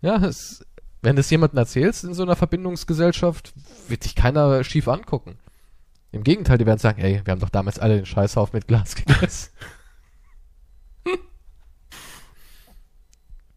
Ja, 0.03 0.17
es, 0.17 0.63
wenn 1.01 1.15
du 1.15 1.21
es 1.21 1.29
jemandem 1.31 1.57
erzählst 1.57 2.03
in 2.03 2.13
so 2.13 2.21
einer 2.21 2.35
Verbindungsgesellschaft, 2.35 3.53
wird 3.87 4.05
dich 4.05 4.13
keiner 4.13 4.63
schief 4.63 4.87
angucken. 4.87 5.39
Im 6.11 6.23
Gegenteil, 6.23 6.59
die 6.59 6.67
werden 6.67 6.77
sagen, 6.77 7.01
ey, 7.01 7.21
wir 7.25 7.31
haben 7.31 7.39
doch 7.39 7.49
damals 7.49 7.79
alle 7.79 7.95
den 7.95 8.05
Scheißhaufen 8.05 8.55
mit 8.55 8.67
Glas 8.67 8.93
gegessen. 8.93 9.49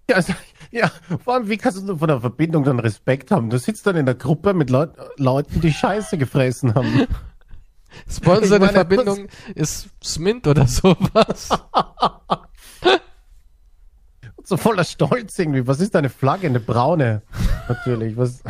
Ja, 0.09 0.17
also, 0.17 0.35
Ja, 0.77 0.91
vor 1.23 1.35
allem, 1.35 1.49
wie 1.49 1.57
kannst 1.57 1.87
du 1.87 1.97
von 1.97 2.09
der 2.09 2.21
Verbindung 2.21 2.65
dann 2.65 2.81
Respekt 2.81 3.31
haben? 3.31 3.49
Du 3.49 3.59
sitzt 3.61 3.87
dann 3.87 3.95
in 3.95 4.07
der 4.07 4.17
Gruppe 4.17 4.55
mit 4.55 4.71
Leut 4.71 4.91
Leuten, 5.19 5.61
die 5.61 5.73
Scheiße 5.73 6.19
gefressen 6.19 6.75
haben. 6.75 7.07
Sponsor 8.11 8.59
der 8.59 8.71
Verbindung 8.71 9.29
ist 9.55 9.89
Smint 10.03 10.47
oder 10.49 10.67
sowas. 10.67 11.49
So 14.47 14.59
voller 14.59 14.85
Stolz 14.85 15.39
irgendwie. 15.39 15.67
Was 15.67 15.81
ist 15.81 15.95
deine 15.95 16.11
Flagge? 16.11 16.47
Eine 16.49 16.61
braune. 16.61 17.23
Natürlich. 17.67 18.15
Was? 18.19 18.43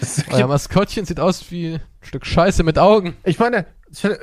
Das- 0.00 0.24
Euer 0.30 0.46
Maskottchen 0.46 1.04
sieht 1.04 1.20
aus 1.20 1.50
wie 1.50 1.74
ein 1.74 1.80
Stück 2.00 2.24
Scheiße 2.24 2.62
mit 2.62 2.78
Augen. 2.78 3.16
Ich 3.24 3.38
meine, 3.38 3.66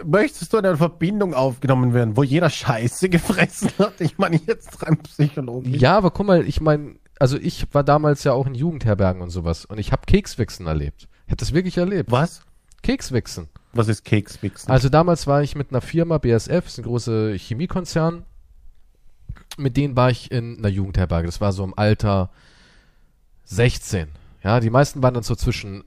möchtest 0.03 0.51
du 0.51 0.57
in 0.57 0.65
einer 0.65 0.77
Verbindung 0.77 1.33
aufgenommen 1.33 1.93
werden, 1.93 2.17
wo 2.17 2.23
jeder 2.23 2.49
Scheiße 2.49 3.09
gefressen 3.09 3.69
hat? 3.77 4.01
Ich 4.01 4.17
meine, 4.17 4.39
jetzt 4.45 4.81
rein 4.81 4.97
psychologisch. 4.97 5.79
Ja, 5.81 5.97
aber 5.97 6.11
guck 6.11 6.25
mal, 6.25 6.47
ich 6.47 6.59
meine, 6.61 6.95
also 7.19 7.37
ich 7.37 7.67
war 7.73 7.83
damals 7.83 8.23
ja 8.23 8.33
auch 8.33 8.47
in 8.47 8.55
Jugendherbergen 8.55 9.21
und 9.21 9.29
sowas 9.29 9.65
und 9.65 9.77
ich 9.77 9.91
habe 9.91 10.03
Kekswichsen 10.05 10.67
erlebt. 10.67 11.07
Ich 11.25 11.31
habe 11.31 11.37
das 11.37 11.53
wirklich 11.53 11.77
erlebt. 11.77 12.11
Was? 12.11 12.41
Kekswichsen. 12.81 13.49
Was 13.73 13.87
ist 13.87 14.03
Kekswichsen? 14.05 14.71
Also 14.71 14.89
damals 14.89 15.27
war 15.27 15.43
ich 15.43 15.55
mit 15.55 15.71
einer 15.71 15.81
Firma, 15.81 16.17
BSF, 16.17 16.65
ist 16.65 16.79
ein 16.79 16.83
großer 16.83 17.33
Chemiekonzern. 17.33 18.23
Mit 19.57 19.77
denen 19.77 19.95
war 19.95 20.09
ich 20.09 20.31
in 20.31 20.57
einer 20.57 20.69
Jugendherberge. 20.69 21.27
Das 21.27 21.41
war 21.41 21.51
so 21.51 21.63
im 21.63 21.77
Alter 21.77 22.31
16. 23.43 24.07
Ja, 24.43 24.59
die 24.59 24.69
meisten 24.69 25.03
waren 25.03 25.13
dann 25.13 25.23
so 25.23 25.35
zwischen 25.35 25.83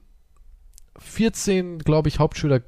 14, 1.02 1.78
glaube 1.80 2.08
ich, 2.08 2.18
Hauptschüler 2.18 2.60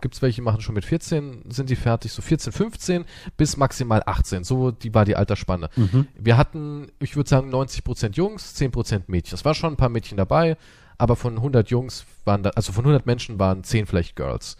gibt's 0.00 0.22
welche, 0.22 0.42
machen 0.42 0.60
schon 0.60 0.74
mit 0.74 0.84
14, 0.84 1.44
sind 1.50 1.70
die 1.70 1.76
fertig, 1.76 2.12
so 2.12 2.22
14, 2.22 2.52
15 2.52 3.04
bis 3.36 3.56
maximal 3.56 4.02
18. 4.04 4.44
So, 4.44 4.70
die 4.70 4.94
war 4.94 5.04
die 5.04 5.16
Altersspanne. 5.16 5.70
Wir 6.14 6.36
hatten, 6.36 6.88
ich 7.00 7.16
würde 7.16 7.28
sagen, 7.28 7.52
90% 7.52 8.14
Jungs, 8.14 8.54
10% 8.56 9.02
Mädchen. 9.08 9.34
Es 9.34 9.44
war 9.44 9.54
schon 9.54 9.72
ein 9.72 9.76
paar 9.76 9.88
Mädchen 9.88 10.16
dabei, 10.16 10.56
aber 10.98 11.16
von 11.16 11.36
100 11.36 11.70
Jungs 11.70 12.04
waren 12.24 12.42
da, 12.42 12.50
also 12.50 12.72
von 12.72 12.84
100 12.84 13.06
Menschen 13.06 13.38
waren 13.38 13.64
10 13.64 13.86
vielleicht 13.86 14.16
Girls. 14.16 14.56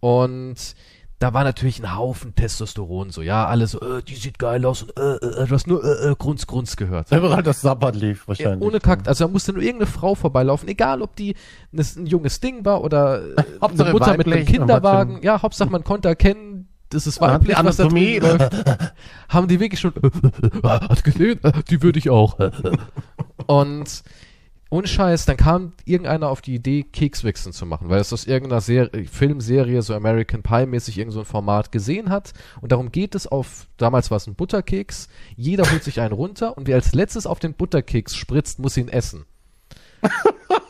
Und 0.00 0.74
da 1.18 1.34
war 1.34 1.42
natürlich 1.42 1.80
ein 1.82 1.96
Haufen 1.96 2.34
Testosteron, 2.34 3.10
so, 3.10 3.22
ja, 3.22 3.46
alle 3.46 3.66
so, 3.66 3.80
äh, 3.80 4.02
die 4.02 4.14
sieht 4.14 4.38
geil 4.38 4.64
aus 4.64 4.82
und 4.84 4.96
äh, 4.98 5.16
äh, 5.16 5.46
du 5.46 5.54
hast 5.54 5.66
nur 5.66 5.82
äh, 5.82 6.10
äh, 6.10 6.14
Grunz, 6.16 6.46
Grunz 6.46 6.76
gehört. 6.76 7.10
Überall 7.10 7.42
das 7.42 7.60
Sabbat 7.60 7.96
lief 7.96 8.22
Ja, 8.22 8.28
wahrscheinlich. 8.28 8.66
ohne 8.66 8.78
Kackt, 8.78 9.08
also 9.08 9.26
da 9.26 9.30
musste 9.30 9.52
nur 9.52 9.62
irgendeine 9.62 9.90
Frau 9.90 10.14
vorbeilaufen, 10.14 10.68
egal 10.68 11.02
ob 11.02 11.16
die 11.16 11.34
ein, 11.72 12.06
junges 12.06 12.38
Ding 12.40 12.64
war 12.64 12.84
oder 12.84 13.20
äh, 13.36 13.42
eine 13.60 13.92
Mutter 13.92 14.16
mit 14.16 14.26
einem 14.26 14.46
Kinderwagen. 14.46 15.20
Ja, 15.22 15.42
Hauptsache 15.42 15.70
man 15.70 15.82
konnte 15.82 16.08
erkennen, 16.08 16.68
das 16.90 17.06
ist 17.06 17.20
weiblich, 17.20 17.56
die 17.56 17.64
was 17.64 17.76
da 17.76 17.84
Anatomie. 17.84 18.20
drüben 18.20 18.38
läuft. 18.38 18.94
Haben 19.28 19.48
die 19.48 19.60
wirklich 19.60 19.80
schon, 19.80 19.92
hat 20.62 21.04
gesehen, 21.04 21.40
die 21.68 21.82
würde 21.82 21.98
ich 21.98 22.10
auch. 22.10 22.38
Und 23.46 24.02
ohne 24.70 24.86
Scheiß, 24.86 25.24
dann 25.24 25.36
kam 25.38 25.72
irgendeiner 25.84 26.28
auf 26.28 26.42
die 26.42 26.54
Idee, 26.54 26.82
Kekswichsen 26.82 27.52
zu 27.52 27.64
machen, 27.64 27.88
weil 27.88 28.00
es 28.00 28.12
aus 28.12 28.26
irgendeiner 28.26 28.60
Serie, 28.60 29.06
Filmserie, 29.06 29.80
so 29.80 29.94
American 29.94 30.42
Pie-mäßig, 30.42 30.98
irgend 30.98 31.14
so 31.14 31.20
ein 31.20 31.24
Format 31.24 31.72
gesehen 31.72 32.10
hat. 32.10 32.32
Und 32.60 32.72
darum 32.72 32.92
geht 32.92 33.14
es 33.14 33.26
auf, 33.26 33.66
damals 33.78 34.10
war 34.10 34.16
es 34.18 34.26
ein 34.26 34.34
Butterkeks, 34.34 35.08
jeder 35.36 35.70
holt 35.70 35.84
sich 35.84 36.00
einen 36.00 36.12
runter 36.12 36.56
und 36.56 36.66
wer 36.66 36.76
als 36.76 36.92
letztes 36.92 37.26
auf 37.26 37.38
den 37.38 37.54
Butterkeks 37.54 38.14
spritzt, 38.14 38.58
muss 38.58 38.76
ihn 38.76 38.88
essen. 38.88 39.24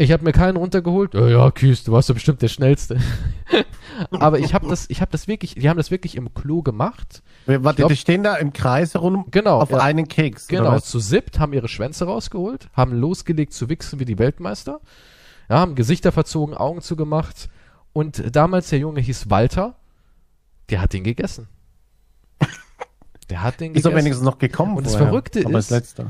Ich 0.00 0.12
habe 0.12 0.22
mir 0.24 0.30
keinen 0.32 0.56
runtergeholt. 0.56 1.12
Ja, 1.14 1.26
ja, 1.26 1.50
Kies, 1.50 1.82
du 1.82 1.90
warst 1.90 2.08
ja 2.08 2.12
bestimmt 2.14 2.40
der 2.40 2.46
Schnellste. 2.48 2.98
Aber 4.12 4.38
ich 4.38 4.54
habe 4.54 4.68
das, 4.68 4.88
ich 4.88 5.00
habe 5.00 5.10
das 5.10 5.26
wirklich, 5.26 5.56
die 5.56 5.68
haben 5.68 5.76
das 5.76 5.90
wirklich 5.90 6.14
im 6.14 6.32
Klo 6.34 6.62
gemacht. 6.62 7.22
Warte, 7.46 7.78
glaub- 7.78 7.90
die 7.90 7.96
stehen 7.96 8.22
da 8.22 8.36
im 8.36 8.52
Kreis 8.52 8.94
herum 8.94 9.26
Genau, 9.32 9.60
auf 9.60 9.70
ja. 9.70 9.78
einen 9.78 10.06
Keks. 10.06 10.46
Genau, 10.46 10.78
zu 10.78 11.00
siebt 11.00 11.40
haben 11.40 11.52
ihre 11.52 11.66
Schwänze 11.66 12.04
rausgeholt, 12.04 12.68
haben 12.74 12.92
losgelegt 12.92 13.52
zu 13.52 13.68
wichsen 13.68 13.98
wie 13.98 14.04
die 14.04 14.18
Weltmeister, 14.20 14.80
ja, 15.50 15.58
haben 15.58 15.74
Gesichter 15.74 16.12
verzogen, 16.12 16.54
Augen 16.54 16.80
zugemacht 16.80 17.48
und 17.92 18.36
damals 18.36 18.68
der 18.70 18.78
Junge 18.78 19.00
hieß 19.00 19.30
Walter, 19.30 19.74
der 20.70 20.80
hat 20.80 20.92
den 20.92 21.02
gegessen. 21.02 21.48
Der 23.30 23.42
hat 23.42 23.60
den 23.60 23.74
Ist 23.74 23.84
doch 23.84 23.90
gegessen. 23.90 24.04
wenigstens 24.06 24.24
noch 24.24 24.38
gekommen. 24.38 24.76
Und 24.78 24.84
das 24.86 24.92
vorher. 24.92 25.08
Verrückte 25.08 25.40
ist-. 25.40 26.00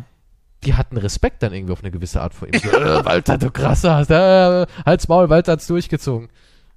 Die 0.64 0.74
hatten 0.74 0.96
Respekt 0.96 1.42
dann 1.42 1.52
irgendwie 1.52 1.72
auf 1.72 1.82
eine 1.82 1.90
gewisse 1.90 2.20
Art 2.20 2.34
vor 2.34 2.48
ihm. 2.48 2.58
So, 2.58 2.68
äh, 2.76 3.04
Walter, 3.04 3.38
du 3.38 3.50
krasser, 3.50 3.94
hast, 3.96 4.10
äh, 4.10 4.66
halt's 4.84 5.06
Maul, 5.08 5.30
Walter 5.30 5.52
hat's 5.52 5.66
durchgezogen. 5.68 6.28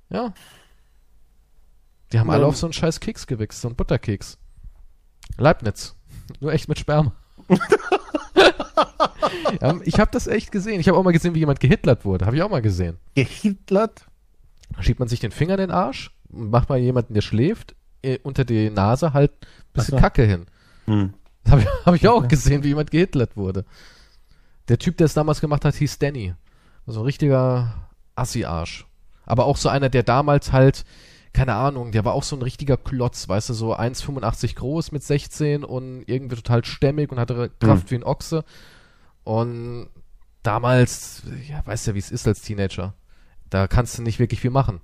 Ja. 0.10 0.34
Die 2.14 2.20
haben 2.20 2.30
alle 2.30 2.42
Ja. 2.42 2.48
auf 2.48 2.58
so 2.58 2.68
einen 2.68 2.74
scheiß 2.74 3.00
Keks 3.00 3.26
gewichst, 3.28 3.62
so 3.62 3.68
einen 3.70 3.76
Butterkeks. 3.76 4.38
Leibniz. 5.38 5.96
Nur 6.40 6.54
echt 6.54 6.68
mit 6.70 6.78
Sperma. 6.78 7.14
ja, 9.62 9.76
ich 9.84 10.00
habe 10.00 10.12
das 10.12 10.28
echt 10.28 10.52
gesehen. 10.52 10.80
Ich 10.80 10.88
habe 10.88 10.98
auch 10.98 11.04
mal 11.04 11.12
gesehen, 11.14 11.34
wie 11.36 11.40
jemand 11.40 11.60
gehitlert 11.60 12.06
wurde. 12.06 12.26
Habe 12.26 12.36
ich 12.36 12.44
auch 12.44 12.50
mal 12.50 12.62
gesehen. 12.62 12.98
Gehitlert? 13.16 14.06
Da 14.76 14.84
schiebt 14.84 15.00
man 15.00 15.08
sich 15.10 15.20
den 15.20 15.32
Finger 15.32 15.56
in 15.56 15.60
den 15.62 15.72
Arsch, 15.72 16.12
macht 16.30 16.70
mal 16.70 16.78
jemanden, 16.78 17.14
der 17.14 17.22
schläft, 17.22 17.76
äh, 18.04 18.20
unter 18.24 18.46
die 18.46 18.70
Nase 18.70 19.14
halt 19.14 19.32
ein 19.32 19.48
bisschen 19.74 19.98
so. 19.98 20.02
Kacke 20.02 20.24
hin. 20.24 20.46
Hm. 20.86 21.14
Das 21.44 21.54
habe 21.54 21.62
ich, 21.62 21.68
hab 21.86 21.96
ich 21.96 22.08
auch 22.08 22.28
gesehen, 22.28 22.64
wie 22.64 22.70
jemand 22.70 22.92
gehitlert 22.92 23.36
wurde. 23.36 23.66
Der 24.68 24.78
Typ, 24.78 24.98
der 24.98 25.06
es 25.06 25.14
damals 25.14 25.42
gemacht 25.42 25.66
hat, 25.66 25.76
hieß 25.76 26.00
Danny. 26.00 26.36
So 26.86 27.02
ein 27.02 27.06
richtiger 27.06 27.90
Assi-Arsch. 28.16 28.86
Aber 29.26 29.46
auch 29.46 29.58
so 29.58 29.70
einer, 29.70 29.90
der 29.90 30.04
damals 30.04 30.52
halt, 30.52 30.86
keine 31.34 31.56
Ahnung, 31.56 31.92
der 31.92 32.06
war 32.06 32.14
auch 32.14 32.24
so 32.24 32.36
ein 32.36 32.42
richtiger 32.42 32.78
Klotz, 32.78 33.28
weißt 33.28 33.50
du, 33.50 33.54
so 33.54 33.76
1,85 33.76 34.56
groß 34.56 34.92
mit 34.92 35.04
16 35.04 35.64
und 35.64 36.04
irgendwie 36.08 36.36
total 36.36 36.66
stämmig 36.66 37.12
und 37.12 37.20
hatte 37.20 37.52
Kraft 37.60 37.92
wie 37.92 37.96
ein 37.96 38.04
Ochse. 38.04 38.44
Und 39.24 39.88
damals, 40.44 41.24
ja, 41.50 41.66
weißt 41.66 41.88
ja, 41.88 41.96
wie 41.96 42.00
es 42.00 42.12
ist 42.12 42.28
als 42.28 42.42
Teenager. 42.42 42.94
Da 43.50 43.68
kannst 43.68 43.98
du 43.98 44.02
nicht 44.04 44.20
wirklich 44.20 44.42
viel 44.42 44.52
machen. 44.52 44.82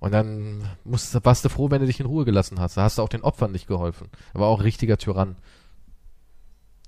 Und 0.00 0.12
dann 0.12 0.62
musst, 0.84 1.24
warst 1.24 1.44
du 1.44 1.48
froh, 1.48 1.70
wenn 1.70 1.80
du 1.80 1.86
dich 1.86 2.00
in 2.00 2.06
Ruhe 2.06 2.24
gelassen 2.24 2.60
hast. 2.60 2.76
Da 2.76 2.82
hast 2.82 2.98
du 2.98 3.02
auch 3.02 3.08
den 3.08 3.22
Opfern 3.22 3.52
nicht 3.52 3.66
geholfen. 3.66 4.08
Er 4.32 4.40
war 4.40 4.48
auch 4.48 4.60
ein 4.60 4.64
richtiger 4.64 4.96
Tyrann. 4.96 5.36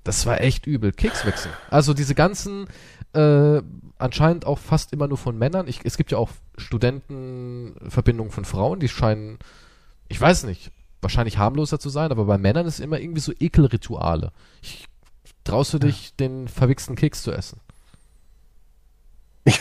Das 0.03 0.25
war 0.25 0.41
echt 0.41 0.65
übel. 0.65 0.91
Kekswichsen. 0.91 1.51
Also 1.69 1.93
diese 1.93 2.15
ganzen, 2.15 2.67
äh, 3.13 3.61
anscheinend 3.97 4.45
auch 4.45 4.57
fast 4.57 4.93
immer 4.93 5.07
nur 5.07 5.17
von 5.17 5.37
Männern. 5.37 5.67
Ich, 5.67 5.81
es 5.83 5.97
gibt 5.97 6.11
ja 6.11 6.17
auch 6.17 6.29
Studentenverbindungen 6.57 8.31
von 8.31 8.45
Frauen, 8.45 8.79
die 8.79 8.89
scheinen, 8.89 9.37
ich 10.07 10.19
weiß 10.19 10.43
nicht, 10.43 10.71
wahrscheinlich 11.01 11.37
harmloser 11.37 11.79
zu 11.79 11.89
sein, 11.89 12.11
aber 12.11 12.25
bei 12.25 12.37
Männern 12.37 12.65
ist 12.65 12.79
immer 12.79 12.99
irgendwie 12.99 13.21
so 13.21 13.33
Ekelrituale. 13.39 14.31
Ich, 14.61 14.87
traust 15.43 15.73
du 15.73 15.79
dich, 15.79 16.15
den 16.15 16.47
verwichsten 16.47 16.95
Keks 16.95 17.23
zu 17.23 17.31
essen? 17.31 17.59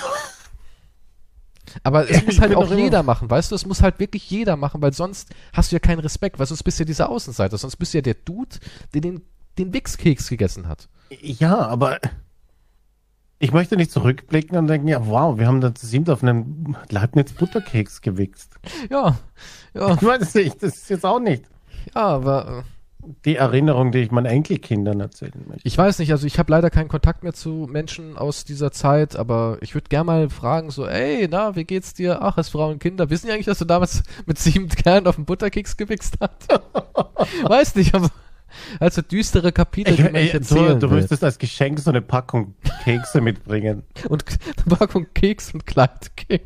Aber 1.82 2.10
es 2.10 2.24
muss 2.26 2.40
halt 2.40 2.54
auch 2.54 2.70
jeder 2.72 3.02
machen, 3.02 3.30
weißt 3.30 3.50
du? 3.50 3.54
Es 3.54 3.64
muss 3.64 3.80
halt 3.80 4.00
wirklich 4.00 4.28
jeder 4.28 4.56
machen, 4.56 4.82
weil 4.82 4.92
sonst 4.92 5.30
hast 5.52 5.70
du 5.70 5.76
ja 5.76 5.80
keinen 5.80 6.00
Respekt, 6.00 6.38
weil 6.38 6.46
sonst 6.46 6.62
bist 6.64 6.78
du 6.78 6.82
ja 6.82 6.86
dieser 6.86 7.08
Außenseiter, 7.08 7.56
sonst 7.58 7.76
bist 7.76 7.94
du 7.94 7.98
ja 7.98 8.02
der 8.02 8.14
Dude, 8.14 8.56
der 8.92 9.00
den, 9.00 9.22
den 9.58 9.72
Wichskeks 9.72 10.28
gegessen 10.28 10.68
hat. 10.68 10.88
Ja, 11.20 11.58
aber 11.58 11.98
ich 13.38 13.52
möchte 13.52 13.76
nicht 13.76 13.90
zurückblicken 13.90 14.56
und 14.56 14.66
denken, 14.66 14.88
ja, 14.88 15.06
wow, 15.06 15.38
wir 15.38 15.46
haben 15.46 15.60
da 15.60 15.74
zu 15.74 15.86
siebt 15.86 16.10
auf 16.10 16.22
einen 16.22 16.76
Leibniz 16.90 17.32
Butterkeks 17.32 18.00
gewichst. 18.00 18.54
Ja, 18.90 19.18
ja, 19.74 19.94
Ich 19.94 20.02
weiß 20.02 20.34
nicht, 20.34 20.62
das 20.62 20.76
ist 20.76 20.90
jetzt 20.90 21.06
auch 21.06 21.20
nicht 21.20 21.44
ja, 21.94 22.02
aber 22.02 22.64
äh, 23.02 23.08
die 23.24 23.36
Erinnerung, 23.36 23.92
die 23.92 24.00
ich 24.00 24.10
meinen 24.10 24.26
Enkelkindern 24.26 25.00
erzählen 25.00 25.44
möchte. 25.46 25.66
ich 25.66 25.76
weiß 25.76 25.98
nicht, 26.00 26.12
also 26.12 26.26
ich 26.26 26.38
habe 26.38 26.50
leider 26.52 26.70
keinen 26.70 26.88
Kontakt 26.88 27.22
mehr 27.22 27.32
zu 27.32 27.66
Menschen 27.70 28.18
aus 28.18 28.44
dieser 28.44 28.72
Zeit, 28.72 29.16
aber 29.16 29.58
ich 29.62 29.74
würde 29.74 29.88
gerne 29.88 30.04
mal 30.04 30.30
fragen, 30.30 30.70
so, 30.70 30.86
ey, 30.86 31.26
na, 31.30 31.56
wie 31.56 31.64
geht's 31.64 31.94
dir? 31.94 32.22
Ach, 32.22 32.36
es 32.36 32.50
Frauen 32.50 32.74
und 32.74 32.78
Kinder. 32.78 33.08
Wissen 33.10 33.26
die 33.26 33.32
eigentlich, 33.32 33.46
dass 33.46 33.58
du 33.58 33.64
damals 33.64 34.02
mit 34.26 34.38
sieben 34.38 34.68
Kerlen 34.68 35.06
auf 35.06 35.16
den 35.16 35.24
Butterkeks 35.24 35.76
gewichst 35.76 36.18
hast? 36.20 36.48
weiß 37.48 37.74
nicht, 37.76 37.94
aber 37.94 38.10
also 38.78 39.02
düstere 39.02 39.52
Kapitel, 39.52 39.96
die 39.96 40.02
man 40.02 40.12
du, 40.14 40.20
erzählen 40.32 40.80
du 40.80 40.88
müsstest 40.88 41.24
als 41.24 41.38
Geschenk 41.38 41.78
so 41.78 41.90
eine 41.90 42.02
Packung 42.02 42.54
Kekse 42.84 43.20
mitbringen. 43.20 43.82
Und 44.08 44.24
eine 44.66 44.76
Packung 44.76 45.06
Keks 45.14 45.52
und 45.54 45.66
Kleidkeks. 45.66 46.44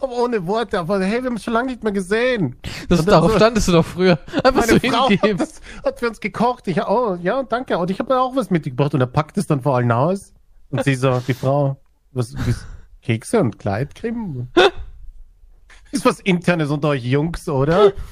Aber 0.00 0.12
ohne 0.12 0.46
Worte, 0.46 0.78
aber 0.78 1.00
hey, 1.04 1.22
wir 1.22 1.30
haben 1.30 1.36
es 1.36 1.44
schon 1.44 1.54
lange 1.54 1.70
nicht 1.72 1.82
mehr 1.82 1.92
gesehen. 1.92 2.56
Das, 2.88 3.04
darauf 3.04 3.32
so- 3.32 3.36
standest 3.36 3.66
du 3.68 3.72
doch 3.72 3.84
früher. 3.84 4.18
Einfach 4.44 4.66
Meine 4.66 4.80
so 4.80 4.88
Frau 4.88 5.08
hingeben. 5.08 5.40
hat, 5.40 5.48
hat 5.84 5.98
für 5.98 6.08
uns 6.08 6.20
gekocht. 6.20 6.68
Ich, 6.68 6.80
oh, 6.80 7.18
ja, 7.20 7.42
danke. 7.42 7.76
Und 7.78 7.90
ich 7.90 7.98
habe 7.98 8.20
auch 8.20 8.36
was 8.36 8.50
mitgebracht. 8.50 8.94
Und 8.94 9.00
er 9.00 9.08
packt 9.08 9.38
es 9.38 9.46
dann 9.48 9.60
vor 9.62 9.76
allen 9.76 9.90
aus. 9.90 10.32
Und 10.70 10.84
sie 10.84 10.94
so, 10.94 11.20
die 11.26 11.34
Frau, 11.34 11.80
was, 12.12 12.34
was 12.46 12.64
Kekse 13.02 13.40
und 13.40 13.58
Kleidcreme? 13.58 14.48
Ist 15.90 16.04
was 16.04 16.20
Internes 16.20 16.70
unter 16.70 16.88
euch 16.88 17.04
Jungs, 17.04 17.48
oder? 17.48 17.92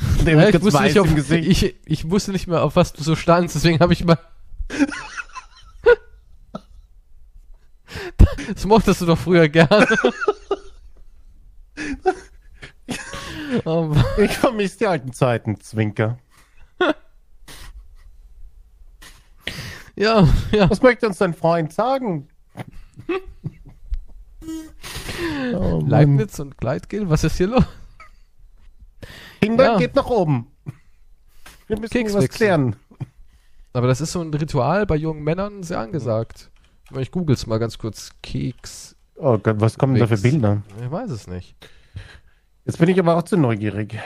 Ja, 0.24 0.48
ich, 0.48 0.62
wusste 0.62 0.82
nicht, 0.82 0.98
auf, 0.98 1.30
ich, 1.30 1.74
ich 1.84 2.10
wusste 2.10 2.32
nicht 2.32 2.46
mehr, 2.46 2.62
auf 2.62 2.76
was 2.76 2.92
du 2.92 3.02
so 3.02 3.16
standst, 3.16 3.54
deswegen 3.54 3.80
habe 3.80 3.92
ich 3.92 4.04
mal. 4.04 4.18
Das 8.54 8.64
mochtest 8.66 9.00
du 9.00 9.06
doch 9.06 9.18
früher 9.18 9.48
gerne. 9.48 9.86
Oh. 13.64 13.92
Ich 14.16 14.30
vermisse 14.36 14.78
die 14.78 14.86
alten 14.86 15.12
Zeiten, 15.12 15.60
Zwinker. 15.60 16.18
Ja, 19.96 20.26
ja. 20.52 20.70
Was 20.70 20.80
möchte 20.80 21.06
uns 21.06 21.18
dein 21.18 21.34
Freund 21.34 21.72
sagen? 21.72 22.28
oh. 25.52 25.82
Leibniz 25.86 26.38
und 26.38 26.56
Gleitgel, 26.56 27.10
was 27.10 27.24
ist 27.24 27.36
hier 27.36 27.48
los? 27.48 27.64
Kinder 29.40 29.64
Ja. 29.64 29.78
geht 29.78 29.94
nach 29.94 30.06
oben. 30.06 30.46
Wir 31.66 31.78
müssen 31.78 31.92
Keks 31.92 32.14
was 32.14 32.28
klären. 32.28 32.76
Aber 33.72 33.86
das 33.86 34.00
ist 34.00 34.12
so 34.12 34.20
ein 34.20 34.34
Ritual 34.34 34.86
bei 34.86 34.96
jungen 34.96 35.22
Männern 35.22 35.62
sehr 35.62 35.78
angesagt. 35.78 36.50
Ich 36.98 37.12
google's 37.12 37.46
mal 37.46 37.58
ganz 37.58 37.78
kurz. 37.78 38.10
Keks. 38.22 38.96
Oh 39.14 39.38
Gott, 39.38 39.60
was 39.60 39.78
kommen 39.78 39.96
da 39.96 40.06
für. 40.06 40.16
Bilder? 40.18 40.62
Ich 40.82 40.90
weiß 40.90 41.10
es 41.10 41.26
nicht. 41.28 41.54
Jetzt 42.64 42.78
bin 42.78 42.88
ich 42.88 42.98
aber 42.98 43.16
auch 43.16 43.22
zu 43.22 43.36
neugierig. 43.36 43.98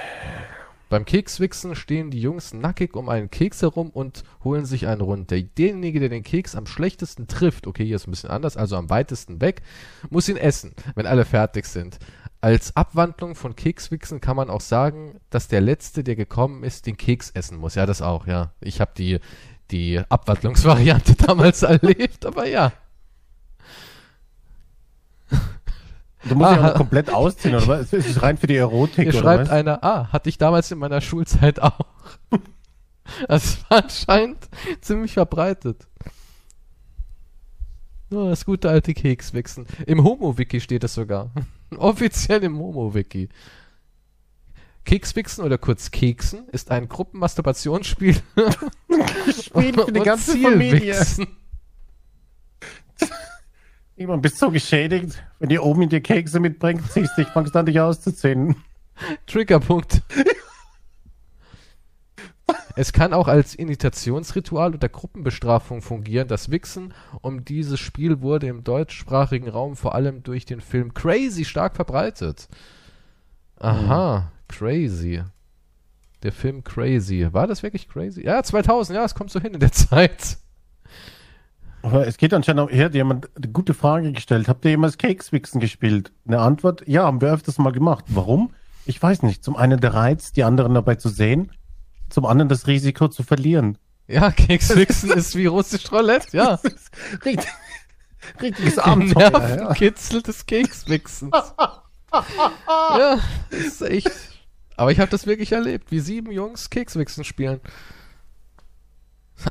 Beim 0.90 1.06
Kekswichsen 1.06 1.74
stehen 1.74 2.10
die 2.10 2.20
Jungs 2.20 2.52
nackig 2.52 2.94
um 2.94 3.08
einen 3.08 3.30
Keks 3.30 3.62
herum 3.62 3.90
und 3.90 4.22
holen 4.44 4.66
sich 4.66 4.86
einen 4.86 5.00
runter. 5.00 5.40
Derjenige, 5.40 5.98
der 5.98 6.10
den 6.10 6.22
Keks 6.22 6.54
am 6.54 6.66
schlechtesten 6.66 7.26
trifft, 7.26 7.66
okay, 7.66 7.84
hier 7.84 7.96
ist 7.96 8.06
ein 8.06 8.10
bisschen 8.10 8.30
anders, 8.30 8.56
also 8.56 8.76
am 8.76 8.90
weitesten 8.90 9.40
weg, 9.40 9.62
muss 10.10 10.28
ihn 10.28 10.36
essen, 10.36 10.74
wenn 10.94 11.06
alle 11.06 11.24
fertig 11.24 11.64
sind. 11.66 11.98
Als 12.44 12.76
Abwandlung 12.76 13.36
von 13.36 13.56
Kekswichsen 13.56 14.20
kann 14.20 14.36
man 14.36 14.50
auch 14.50 14.60
sagen, 14.60 15.18
dass 15.30 15.48
der 15.48 15.62
Letzte, 15.62 16.04
der 16.04 16.14
gekommen 16.14 16.62
ist, 16.62 16.84
den 16.86 16.98
Keks 16.98 17.30
essen 17.30 17.56
muss. 17.56 17.74
Ja, 17.74 17.86
das 17.86 18.02
auch, 18.02 18.26
ja. 18.26 18.52
Ich 18.60 18.82
habe 18.82 18.90
die, 18.98 19.18
die 19.70 19.98
Abwandlungsvariante 20.10 21.14
damals 21.26 21.62
erlebt, 21.62 22.26
aber 22.26 22.46
ja. 22.46 22.74
Du 26.28 26.34
musst 26.34 26.50
dich 26.50 26.58
Ah, 26.58 26.58
auch 26.58 26.62
noch 26.64 26.74
komplett 26.74 27.08
ausziehen, 27.08 27.54
oder 27.54 27.66
was? 27.66 27.94
Es 27.94 28.06
ist 28.06 28.20
rein 28.20 28.36
für 28.36 28.46
die 28.46 28.56
Erotik, 28.56 29.10
Hier 29.10 29.14
oder 29.14 29.22
schreibt 29.22 29.44
was? 29.44 29.50
einer, 29.50 29.82
ah, 29.82 30.12
hatte 30.12 30.28
ich 30.28 30.36
damals 30.36 30.70
in 30.70 30.76
meiner 30.76 31.00
Schulzeit 31.00 31.60
auch. 31.62 31.86
Das 33.26 33.58
war 33.70 33.84
anscheinend 33.84 34.48
ziemlich 34.82 35.14
verbreitet. 35.14 35.86
Oh, 38.14 38.28
das 38.28 38.44
gute 38.44 38.70
alte 38.70 38.94
Kekswichsen. 38.94 39.66
Im 39.86 40.04
Homo-Wiki 40.04 40.60
steht 40.60 40.84
es 40.84 40.94
sogar. 40.94 41.32
Offiziell 41.76 42.44
im 42.44 42.56
Homo-Wiki. 42.58 43.28
Kekswichsen 44.84 45.42
oder 45.44 45.58
kurz 45.58 45.90
Keksen 45.90 46.46
ist 46.52 46.70
ein 46.70 46.88
Gruppenmasturbationsspiel 46.88 48.14
Spiel 49.42 49.74
für 49.74 49.90
die 49.90 50.00
ganze 50.00 50.38
Familie. 50.38 51.02
Irgendwann 53.96 54.20
bist 54.20 54.36
du 54.36 54.46
so 54.46 54.52
geschädigt, 54.52 55.22
wenn 55.38 55.48
die 55.48 55.58
oben 55.58 55.82
in 55.82 55.88
dir 55.88 56.00
Kekse 56.00 56.38
mitbringt, 56.38 56.82
ziehst 56.92 57.16
dich, 57.16 57.26
fangst 57.28 57.56
an 57.56 57.66
dich 57.66 57.80
auszuziehen. 57.80 58.56
Triggerpunkt. 59.26 60.02
Es 62.76 62.92
kann 62.92 63.12
auch 63.12 63.28
als 63.28 63.54
Initiationsritual 63.54 64.74
oder 64.74 64.88
Gruppenbestrafung 64.88 65.80
fungieren. 65.80 66.26
Das 66.26 66.50
Wichsen 66.50 66.92
um 67.20 67.44
dieses 67.44 67.78
Spiel 67.78 68.20
wurde 68.20 68.48
im 68.48 68.64
deutschsprachigen 68.64 69.48
Raum 69.48 69.76
vor 69.76 69.94
allem 69.94 70.24
durch 70.24 70.44
den 70.44 70.60
Film 70.60 70.92
Crazy 70.92 71.44
stark 71.44 71.76
verbreitet. 71.76 72.48
Aha, 73.60 74.32
Crazy. 74.48 75.22
Der 76.24 76.32
Film 76.32 76.64
Crazy. 76.64 77.28
War 77.32 77.46
das 77.46 77.62
wirklich 77.62 77.88
Crazy? 77.88 78.24
Ja, 78.24 78.42
2000, 78.42 78.96
ja, 78.96 79.04
es 79.04 79.14
kommt 79.14 79.30
so 79.30 79.40
hin 79.40 79.54
in 79.54 79.60
der 79.60 79.72
Zeit. 79.72 80.38
Aber 81.82 82.06
es 82.06 82.16
geht 82.16 82.32
anscheinend 82.32 82.62
auch, 82.62 82.70
hier 82.70 82.86
hat 82.86 82.94
jemand 82.94 83.28
eine 83.36 83.48
gute 83.48 83.74
Frage 83.74 84.10
gestellt. 84.10 84.48
Habt 84.48 84.64
ihr 84.64 84.72
jemals 84.72 84.98
Kekswichsen 84.98 85.60
gespielt? 85.60 86.12
Eine 86.26 86.40
Antwort, 86.40 86.82
ja, 86.88 87.04
haben 87.04 87.20
wir 87.20 87.30
öfters 87.30 87.58
mal 87.58 87.72
gemacht. 87.72 88.06
Warum? 88.08 88.50
Ich 88.86 89.00
weiß 89.00 89.22
nicht. 89.22 89.44
Zum 89.44 89.54
einen 89.54 89.80
der 89.80 89.94
Reiz, 89.94 90.32
die 90.32 90.44
anderen 90.44 90.74
dabei 90.74 90.94
zu 90.96 91.08
sehen. 91.08 91.52
Zum 92.14 92.26
anderen 92.26 92.48
das 92.48 92.68
Risiko 92.68 93.08
zu 93.08 93.24
verlieren. 93.24 93.76
Ja, 94.06 94.30
Kekswichsen 94.30 95.10
ist 95.10 95.34
wie 95.34 95.46
russisch 95.46 95.90
Roulette, 95.90 96.28
ja. 96.36 96.60
Richtig, 97.24 97.50
richtiges 98.40 98.78
Abenteuer. 98.78 99.32
Ja. 99.32 99.38
Nervenkitzel 99.40 100.22
des 100.22 100.46
Kekswichsens. 100.46 101.32
ja, 102.12 103.18
das 103.50 103.60
ist 103.60 103.82
echt. 103.82 104.12
Aber 104.76 104.92
ich 104.92 105.00
habe 105.00 105.10
das 105.10 105.26
wirklich 105.26 105.50
erlebt, 105.50 105.90
wie 105.90 105.98
sieben 105.98 106.30
Jungs 106.30 106.70
Kekswichsen 106.70 107.24
spielen. 107.24 107.58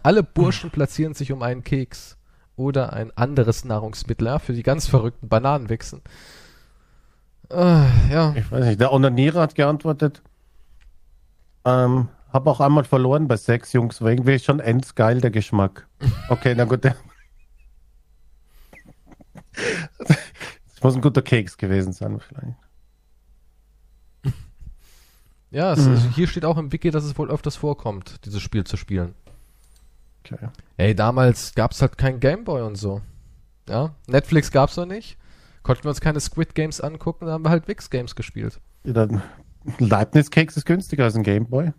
Alle 0.02 0.24
Burschen 0.24 0.72
platzieren 0.72 1.16
sich 1.16 1.34
um 1.34 1.42
einen 1.42 1.66
Keks 1.66 2.16
oder 2.56 2.94
ein 2.94 3.12
anderes 3.18 3.66
Nahrungsmittel, 3.66 4.28
ja, 4.28 4.40
für 4.40 4.54
die 4.54 4.64
ganz 4.64 4.88
verrückten 4.88 5.28
Bananenwichsen. 5.28 6.00
Äh, 7.52 7.56
ja, 8.10 8.34
Ich 8.38 8.50
weiß 8.50 8.64
nicht, 8.64 8.80
der 8.80 8.94
Onanierer 8.94 9.42
hat 9.42 9.56
geantwortet. 9.56 10.22
Ähm, 11.66 12.08
hab 12.34 12.48
auch 12.48 12.60
einmal 12.60 12.84
verloren 12.84 13.28
bei 13.28 13.38
sechs 13.38 13.72
Jungs, 13.74 14.02
ich 14.02 14.44
schon 14.44 14.60
ends 14.60 14.96
geil 14.96 15.22
der 15.22 15.32
Geschmack. 15.32 15.88
Okay, 16.30 16.54
na 16.58 16.66
gut. 16.66 16.84
Das 16.84 16.96
muss 20.82 20.96
ein 20.96 21.02
guter 21.02 21.22
Keks 21.22 21.58
gewesen 21.58 21.94
sein, 21.94 22.20
vielleicht. 22.20 22.58
ja, 25.52 25.74
es, 25.74 25.88
also 25.88 26.10
hier 26.10 26.28
steht 26.28 26.46
auch 26.46 26.58
im 26.58 26.72
Wiki, 26.72 26.90
dass 26.92 27.04
es 27.04 27.18
wohl 27.18 27.30
öfters 27.30 27.56
vorkommt, 27.56 28.26
dieses 28.26 28.42
Spiel 28.42 28.64
zu 28.64 28.76
spielen. 28.78 29.14
Okay. 30.26 30.50
Ey, 30.78 30.96
damals 30.96 31.54
gab's 31.54 31.82
halt 31.82 31.98
kein 31.98 32.20
Gameboy 32.20 32.62
und 32.64 32.76
so. 32.76 33.02
Ja, 33.70 33.94
Netflix 34.08 34.52
gab's 34.52 34.76
noch 34.78 34.86
nicht. 34.86 35.18
Konnten 35.62 35.84
wir 35.86 35.90
uns 35.90 36.02
keine 36.02 36.20
Squid 36.20 36.56
Games 36.56 36.82
angucken, 36.82 37.26
da 37.28 37.34
haben 37.34 37.46
wir 37.46 37.50
halt 37.50 37.68
Wix 37.68 37.90
Games 37.90 38.16
gespielt. 38.16 38.60
Ja, 38.84 38.94
dann- 38.94 39.22
Leibniz-Keks 39.80 40.58
ist 40.58 40.66
günstiger 40.66 41.06
als 41.06 41.16
ein 41.16 41.24
Gameboy. 41.24 41.72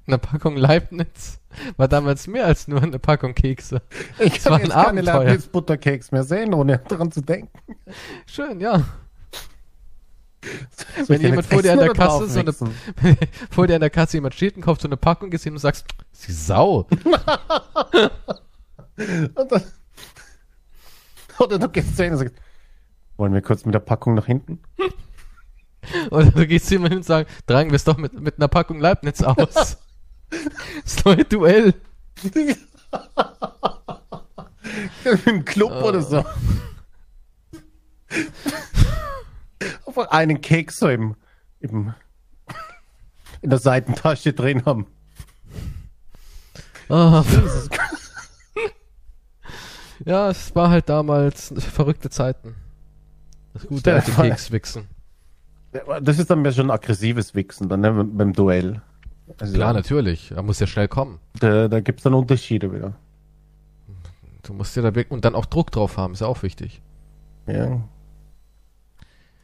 Eine 0.08 0.18
Packung 0.18 0.56
Leibniz 0.56 1.40
war 1.78 1.88
damals 1.88 2.28
mehr 2.28 2.46
als 2.46 2.68
nur 2.68 2.84
eine 2.84 3.00
Packung 3.00 3.34
Kekse. 3.34 3.82
Ich 4.20 4.44
kann 4.44 4.60
jetzt 4.62 4.72
keine. 4.72 5.02
Leibniz-Butterkeks 5.02 6.12
mehr 6.12 6.24
sehen, 6.24 6.54
ohne 6.54 6.80
daran 6.80 7.12
zu 7.12 7.22
denken. 7.22 7.58
Schön, 8.26 8.60
ja. 8.60 8.84
Soll 10.98 11.08
Wenn 11.08 11.22
jemand 11.22 11.48
vor 11.48 11.62
dir 11.62 11.74
an 11.74 11.80
der 11.80 11.94
Kasse 11.94 12.28
so 12.28 12.40
eine, 12.40 12.54
vor 13.50 13.68
dir 13.68 13.76
an 13.76 13.82
der 13.82 13.90
Kasse 13.90 14.18
jemand 14.18 14.36
steht 14.36 14.56
und 14.56 14.62
kauft 14.62 14.82
so 14.82 14.88
eine 14.88 14.98
Packung, 14.98 15.30
gehst 15.30 15.44
hin 15.44 15.54
und 15.54 15.60
sagst, 15.60 15.86
sie 16.12 16.34
Sau. 16.34 16.88
Dann, 19.36 19.64
oder 21.40 21.60
du 21.60 21.70
gehst 21.70 21.98
zu 21.98 22.06
und 22.06 22.18
sagst, 22.18 22.36
wollen 23.18 23.34
wir 23.34 23.42
kurz 23.42 23.66
mit 23.66 23.74
der 23.74 23.80
Packung 23.80 24.14
nach 24.14 24.26
hinten? 24.26 24.60
Oder 26.12 26.32
du 26.32 26.48
gehst 26.48 26.68
zu 26.68 26.76
jemandem 26.76 26.92
hin 26.94 26.98
und 27.00 27.06
sagst, 27.06 27.34
tragen 27.48 27.70
wir 27.72 27.76
es 27.76 27.84
doch 27.84 27.98
mit, 27.98 28.14
mit 28.20 28.38
einer 28.38 28.48
Packung 28.48 28.80
Leibniz 28.80 29.22
aus. 29.22 29.78
Das 30.84 31.06
neue 31.06 31.24
Duell. 31.24 31.74
Im 35.26 35.46
Club 35.46 35.72
oder 35.84 36.02
so. 36.02 36.26
Einfach 39.86 40.10
einen 40.10 40.42
Keks 40.42 40.78
so 40.78 40.90
im, 40.90 41.16
im, 41.60 41.94
in 43.42 43.50
der 43.52 43.60
Seitentasche 43.60 44.34
drin 44.34 44.66
haben. 44.66 44.88
Ah, 46.90 47.24
ja, 50.06 50.30
es 50.30 50.54
war 50.56 50.70
halt 50.70 50.90
damals 50.90 51.54
verrückte 51.58 52.10
Zeiten. 52.10 52.56
Das 53.54 53.66
gute 53.68 53.94
alte 53.94 54.12
vor- 54.12 54.26
Kekswichsen. 54.26 54.88
Das 56.02 56.20
ist 56.20 56.30
dann 56.30 56.42
mehr 56.42 56.52
schon 56.52 56.72
aggressives 56.72 57.36
Wichsen, 57.36 57.70
dann 57.70 57.82
ne, 57.82 57.92
beim- 58.04 58.34
Duell. 58.34 58.82
Also, 59.40 59.54
Klar, 59.56 59.74
natürlich. 59.74 60.32
Da 60.36 60.42
muss 60.44 60.60
ja 60.60 60.68
schnell 60.68 60.88
kommen. 60.88 61.20
Da, 61.40 61.68
da 61.68 61.80
gibt 61.82 62.00
es 62.00 62.04
dann 62.04 62.14
Unterschiede 62.14 62.72
wieder. 62.74 62.94
Du 64.44 64.54
musst 64.54 64.76
ja 64.76 64.84
da 64.84 64.94
weg 64.94 65.08
und 65.10 65.26
dann 65.26 65.34
auch 65.34 65.46
Druck 65.48 65.72
drauf 65.72 65.98
haben, 65.98 66.14
ist 66.14 66.20
ja 66.22 66.28
auch 66.28 66.44
wichtig. 66.44 66.82
Ja. 67.48 67.82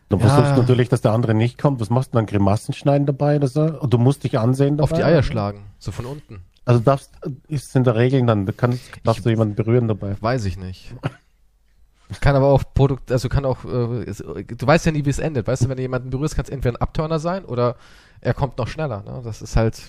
Du 0.10 0.18
Ja. 0.18 0.28
versuchst 0.28 0.58
natürlich, 0.58 0.90
dass 0.90 1.02
der 1.02 1.12
andere 1.14 1.34
nicht 1.34 1.58
kommt. 1.58 1.80
Was 1.80 1.90
machst 1.90 2.14
du 2.14 2.18
dann? 2.18 2.26
Grimassen 2.28 2.74
schneiden 2.74 3.08
dabei 3.08 3.38
oder 3.38 3.48
so? 3.48 3.62
Und 3.80 3.92
du 3.94 3.98
musst 3.98 4.24
dich 4.24 4.38
ansehen 4.38 4.78
dabei? 4.78 4.92
Auf 4.92 4.98
die 4.98 5.04
Eier 5.04 5.24
schlagen, 5.24 5.64
so 5.80 5.92
von 5.92 6.06
unten. 6.06 6.42
Also 6.66 6.80
darfst, 6.80 7.12
ist 7.48 7.76
in 7.76 7.84
der 7.84 7.96
Regel 7.96 8.24
dann, 8.26 8.46
kannst, 8.56 8.84
darfst 9.04 9.26
du 9.26 9.30
jemanden 9.30 9.56
berühren 9.56 9.88
dabei. 9.88 10.16
Weiß 10.22 10.46
ich 10.46 10.58
nicht. 10.58 10.94
Kann 12.20 12.36
aber 12.36 12.48
auch 12.48 12.64
Produkt, 12.74 13.12
also 13.12 13.30
kann 13.30 13.46
auch, 13.46 13.64
äh, 13.64 14.06
du 14.06 14.68
weißt 14.68 14.86
ja 14.86 14.92
nie, 14.92 15.06
wie 15.06 15.10
es 15.10 15.20
endet. 15.20 15.48
Weißt 15.48 15.64
du, 15.64 15.70
wenn 15.70 15.78
du 15.78 15.82
jemanden 15.82 16.10
berührst, 16.10 16.36
kann 16.36 16.44
es 16.46 16.50
entweder 16.50 16.76
ein 16.78 16.82
Abturner 16.82 17.20
sein 17.20 17.46
oder 17.46 17.78
er 18.20 18.34
kommt 18.34 18.58
noch 18.58 18.68
schneller. 18.68 19.04
Ne? 19.04 19.22
Das 19.24 19.42
ist 19.42 19.56
halt 19.56 19.80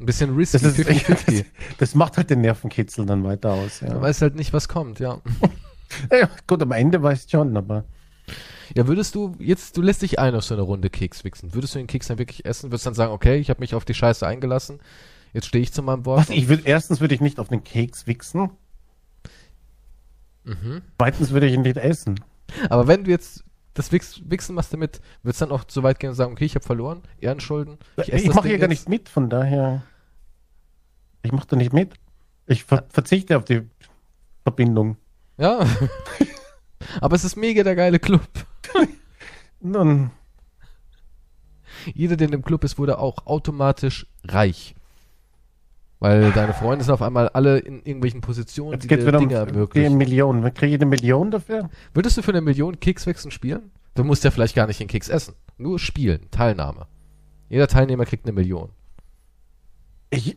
ein 0.00 0.06
bisschen 0.06 0.34
risky, 0.36 0.58
Das, 0.58 0.78
ist, 0.78 0.88
50-50. 0.88 1.44
das 1.78 1.94
macht 1.94 2.16
halt 2.16 2.28
den 2.30 2.42
Nervenkitzel 2.42 3.06
dann 3.06 3.24
weiter 3.24 3.52
aus. 3.52 3.78
Du 3.80 3.86
Ja. 3.86 4.00
weißt 4.00 4.20
halt 4.22 4.34
nicht, 4.34 4.52
was 4.52 4.68
kommt, 4.68 4.98
ja. 5.00 5.20
ja, 6.12 6.28
gut, 6.46 6.60
am 6.62 6.72
Ende 6.72 7.02
weißt 7.02 7.32
du 7.32 7.38
schon, 7.38 7.56
aber 7.56 7.84
Ja, 8.74 8.86
würdest 8.86 9.14
du 9.14 9.34
jetzt, 9.38 9.76
du 9.76 9.82
lässt 9.82 10.02
dich 10.02 10.18
ein 10.18 10.34
auf 10.34 10.44
so 10.44 10.54
eine 10.54 10.62
Runde 10.62 10.90
Keks 10.90 11.24
wichsen. 11.24 11.54
Würdest 11.54 11.74
du 11.74 11.78
den 11.78 11.86
Keks 11.86 12.08
dann 12.08 12.18
wirklich 12.18 12.44
essen? 12.44 12.70
Würdest 12.70 12.86
dann 12.86 12.94
sagen, 12.94 13.12
okay, 13.12 13.36
ich 13.36 13.48
habe 13.50 13.60
mich 13.60 13.74
auf 13.74 13.84
die 13.84 13.94
Scheiße 13.94 14.26
eingelassen, 14.26 14.80
jetzt 15.32 15.46
stehe 15.46 15.62
ich 15.62 15.72
zu 15.72 15.82
meinem 15.82 16.04
Wort. 16.04 16.28
was, 16.28 16.30
ich 16.30 16.48
würd, 16.48 16.62
erstens 16.66 17.00
würde 17.00 17.14
ich 17.14 17.20
nicht 17.20 17.38
auf 17.38 17.48
den 17.48 17.64
Keks 17.64 18.06
wichsen. 18.06 18.50
Mhm. 20.44 20.82
Zweitens 20.98 21.30
würde 21.30 21.46
ich 21.46 21.54
ihn 21.54 21.62
nicht 21.62 21.76
essen. 21.76 22.20
Aber 22.68 22.86
wenn 22.86 23.04
du 23.04 23.10
jetzt 23.10 23.44
das 23.74 23.90
Wix, 23.90 24.22
Wichsen 24.26 24.54
machst 24.54 24.72
damit, 24.72 25.00
würdest 25.22 25.40
du 25.40 25.46
dann 25.46 25.54
auch 25.54 25.64
so 25.66 25.82
weit 25.82 25.98
gehen 25.98 26.10
und 26.10 26.16
sagen, 26.16 26.32
okay, 26.32 26.44
ich 26.44 26.54
habe 26.54 26.64
verloren, 26.64 27.02
Ehrenschulden. 27.18 27.78
Ich, 27.96 28.10
das 28.10 28.34
mache 28.34 28.48
hier 28.48 28.58
gar 28.58 28.70
jetzt. 28.70 28.80
nicht 28.80 28.88
mit, 28.88 29.08
von 29.08 29.28
daher. 29.28 29.82
Ich 31.22 31.32
mache 31.32 31.46
da 31.48 31.56
nicht 31.56 31.72
mit. 31.72 31.94
Ich 32.46 32.64
ver 32.64 32.84
verzichte 32.90 33.36
auf 33.36 33.44
die 33.44 33.62
Verbindung. 34.42 34.96
Ja. 35.38 35.66
Aber 37.00 37.16
es 37.16 37.24
ist 37.24 37.36
mega 37.36 37.62
der 37.62 37.74
geile 37.74 37.98
Club. 37.98 38.28
Nun, 39.60 40.10
Jeder, 41.92 42.16
der 42.16 42.26
in 42.26 42.32
dem 42.32 42.42
Club 42.44 42.64
ist, 42.64 42.78
wurde 42.78 42.98
auch 42.98 43.26
automatisch 43.26 44.06
reich. 44.24 44.74
Weil 46.00 46.32
deine 46.32 46.52
Freunde 46.52 46.84
sind 46.84 46.92
auf 46.92 47.02
einmal 47.02 47.28
alle 47.30 47.58
in 47.58 47.76
irgendwelchen 47.78 48.20
Positionen, 48.20 48.72
jetzt 48.72 48.82
die 48.84 48.88
geht 48.88 49.00
dir 49.00 49.06
wieder 49.06 49.18
um 49.18 49.28
Dinge 49.28 49.46
die 49.46 49.50
ermöglichen. 49.52 49.96
Million. 49.96 50.42
Kriege 50.54 50.74
ich 50.74 50.80
eine 50.80 50.86
Million 50.86 51.30
dafür? 51.30 51.70
Würdest 51.94 52.16
du 52.18 52.22
für 52.22 52.32
eine 52.32 52.40
Million 52.42 52.78
Kekswechseln 52.80 53.30
spielen? 53.30 53.70
Du 53.94 54.04
musst 54.04 54.24
ja 54.24 54.30
vielleicht 54.30 54.54
gar 54.54 54.66
nicht 54.66 54.80
den 54.80 54.88
Keks 54.88 55.08
essen. 55.08 55.34
Nur 55.56 55.78
spielen, 55.78 56.28
Teilnahme. 56.30 56.86
Jeder 57.48 57.68
Teilnehmer 57.68 58.04
kriegt 58.04 58.26
eine 58.26 58.32
Million. 58.32 58.70
Ich, 60.10 60.36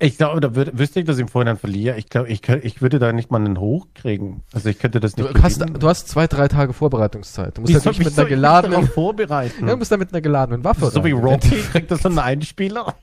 ich 0.00 0.18
glaube, 0.18 0.40
da 0.40 0.54
würd, 0.54 0.76
wüsste 0.78 1.00
ich, 1.00 1.06
dass 1.06 1.16
ich 1.16 1.22
im 1.22 1.28
Vorhinein 1.28 1.56
verliere. 1.56 1.96
Ich 1.96 2.08
glaube, 2.10 2.28
ich, 2.28 2.46
ich 2.48 2.82
würde 2.82 2.98
da 2.98 3.12
nicht 3.12 3.30
mal 3.30 3.38
einen 3.42 3.58
Hoch 3.58 3.86
kriegen. 3.94 4.42
Also 4.52 4.68
ich 4.68 4.78
könnte 4.78 5.00
das 5.00 5.14
Du 5.14 5.22
nicht 5.22 5.42
hast, 5.42 5.60
gewinnen. 5.60 5.78
du 5.80 5.88
hast 5.88 6.08
zwei, 6.08 6.26
drei 6.26 6.48
Tage 6.48 6.72
Vorbereitungszeit. 6.74 7.56
Du 7.56 7.62
musst 7.62 7.70
Wie 7.70 7.74
ja 7.74 7.80
soll- 7.80 7.92
nicht 7.92 8.00
wie 8.00 8.04
mit 8.04 8.14
einer 8.18 8.22
ich 8.24 8.28
geladenen, 8.34 8.86
vorbereiten? 8.88 9.66
ja, 9.66 9.72
du 9.72 9.76
musst 9.78 9.92
da 9.92 9.96
mit 9.96 10.12
einer 10.12 10.20
geladenen 10.20 10.64
Waffe 10.64 10.90
so 10.90 11.02
wie 11.04 11.12
rein. 11.12 11.22
Rocky 11.24 11.56
kriegt 11.72 11.90
das 11.90 12.02
so 12.02 12.08
einen 12.08 12.18
Einspieler. 12.18 12.94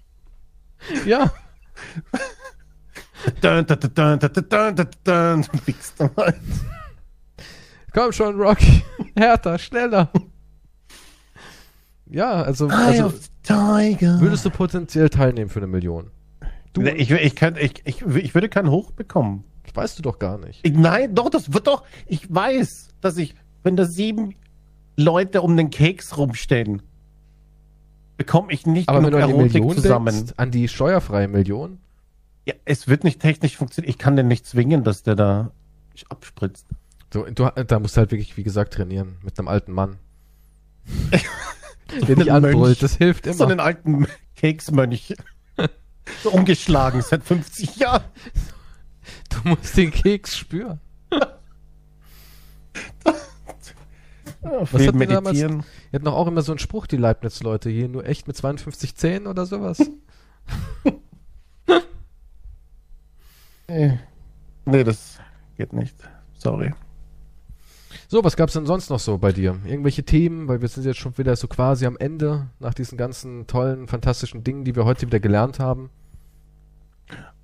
Ja. 1.05 1.31
Dun, 3.41 3.65
dun, 3.65 3.79
dun, 3.79 3.93
dun, 3.93 4.19
dun, 4.19 4.49
dun, 4.49 4.75
dun, 4.75 4.87
dun. 5.03 5.45
Halt. 6.17 6.35
Komm 7.93 8.11
schon, 8.11 8.35
Rocky. 8.39 8.83
Härter, 9.15 9.59
schneller. 9.59 10.09
Ja, 12.09 12.41
also, 12.41 12.67
also 12.67 13.13
würdest 13.47 14.45
du 14.45 14.49
potenziell 14.49 15.09
teilnehmen 15.09 15.49
für 15.49 15.59
eine 15.59 15.67
Million? 15.67 16.09
Du, 16.73 16.81
ich, 16.81 17.11
ich, 17.11 17.35
könnte, 17.35 17.59
ich, 17.59 17.81
ich, 17.85 18.01
ich 18.01 18.33
würde 18.33 18.49
keinen 18.49 18.69
Hoch 18.69 18.91
bekommen. 18.91 19.43
das 19.63 19.75
weißt 19.75 19.99
du 19.99 20.03
doch 20.03 20.19
gar 20.19 20.37
nicht. 20.37 20.59
Ich, 20.63 20.73
nein, 20.73 21.13
doch, 21.15 21.29
das 21.29 21.53
wird 21.53 21.67
doch. 21.67 21.83
Ich 22.07 22.33
weiß, 22.33 22.89
dass 23.01 23.17
ich, 23.17 23.35
wenn 23.63 23.75
da 23.75 23.85
sieben 23.85 24.35
Leute 24.95 25.41
um 25.41 25.55
den 25.57 25.69
Keks 25.69 26.17
rumstehen, 26.17 26.81
bekomme 28.21 28.53
ich 28.53 28.67
nicht 28.67 28.87
Aber 28.87 29.03
wenn 29.03 29.11
du 29.11 29.17
an 29.17 29.29
die 29.29 29.33
Erotik 29.33 29.53
Million 29.53 29.75
zusammen. 29.75 30.13
denkst, 30.13 30.33
an 30.37 30.51
die 30.51 30.67
steuerfreie 30.67 31.27
Million, 31.27 31.79
Ja, 32.45 32.53
es 32.65 32.87
wird 32.87 33.03
nicht 33.03 33.19
technisch 33.19 33.57
funktionieren. 33.57 33.89
Ich 33.89 33.97
kann 33.97 34.15
den 34.15 34.27
nicht 34.27 34.45
zwingen, 34.45 34.83
dass 34.83 35.01
der 35.01 35.15
da 35.15 35.51
abspritzt. 36.09 36.67
so, 37.11 37.23
du, 37.25 37.49
da 37.49 37.79
musst 37.79 37.97
du 37.97 37.99
halt 37.99 38.11
wirklich, 38.11 38.37
wie 38.37 38.43
gesagt, 38.43 38.73
trainieren 38.75 39.17
mit 39.23 39.39
einem 39.39 39.47
alten 39.47 39.71
Mann. 39.71 39.97
Der 42.07 42.15
dich 42.15 42.31
anbrüllt, 42.31 42.81
das 42.81 42.95
hilft 42.95 43.25
immer. 43.25 43.35
So 43.35 43.45
einen 43.45 43.59
alten 43.59 44.07
Keksmönch. 44.37 45.13
so 46.23 46.31
umgeschlagen 46.31 47.01
seit 47.01 47.21
50 47.23 47.75
Jahren. 47.75 48.03
du 49.29 49.49
musst 49.49 49.75
den 49.75 49.91
Keks 49.91 50.37
spüren. 50.37 50.79
Ja, 54.43 54.61
Was 54.61 54.69
viel 54.69 54.87
hatten 54.87 54.99
wir 54.99 55.07
damals? 55.07 55.37
meditieren. 55.37 55.63
Die 55.91 55.95
hatten 55.95 56.07
auch 56.07 56.27
immer 56.27 56.41
so 56.41 56.51
einen 56.51 56.59
Spruch, 56.59 56.87
die 56.87 56.97
Leibniz-Leute 56.97 57.69
hier, 57.69 57.87
nur 57.87 58.05
echt 58.05 58.27
mit 58.27 58.35
52 58.35 58.95
Zähnen 58.95 59.27
oder 59.27 59.45
sowas. 59.45 59.79
Nee. 63.67 63.99
nee, 64.65 64.83
das 64.83 65.19
geht 65.57 65.73
nicht. 65.73 65.95
Sorry. 66.37 66.73
So, 68.07 68.23
was 68.23 68.35
gab's 68.35 68.53
denn 68.53 68.65
sonst 68.65 68.89
noch 68.89 68.99
so 68.99 69.17
bei 69.17 69.31
dir? 69.31 69.57
Irgendwelche 69.65 70.03
Themen, 70.03 70.47
weil 70.47 70.59
wir 70.61 70.67
sind 70.67 70.85
jetzt 70.85 70.99
schon 70.99 71.17
wieder 71.17 71.35
so 71.35 71.47
quasi 71.47 71.85
am 71.85 71.95
Ende 71.97 72.47
nach 72.59 72.73
diesen 72.73 72.97
ganzen 72.97 73.47
tollen, 73.47 73.87
fantastischen 73.87 74.43
Dingen, 74.43 74.65
die 74.65 74.75
wir 74.75 74.83
heute 74.83 75.05
wieder 75.05 75.19
gelernt 75.21 75.59
haben. 75.59 75.89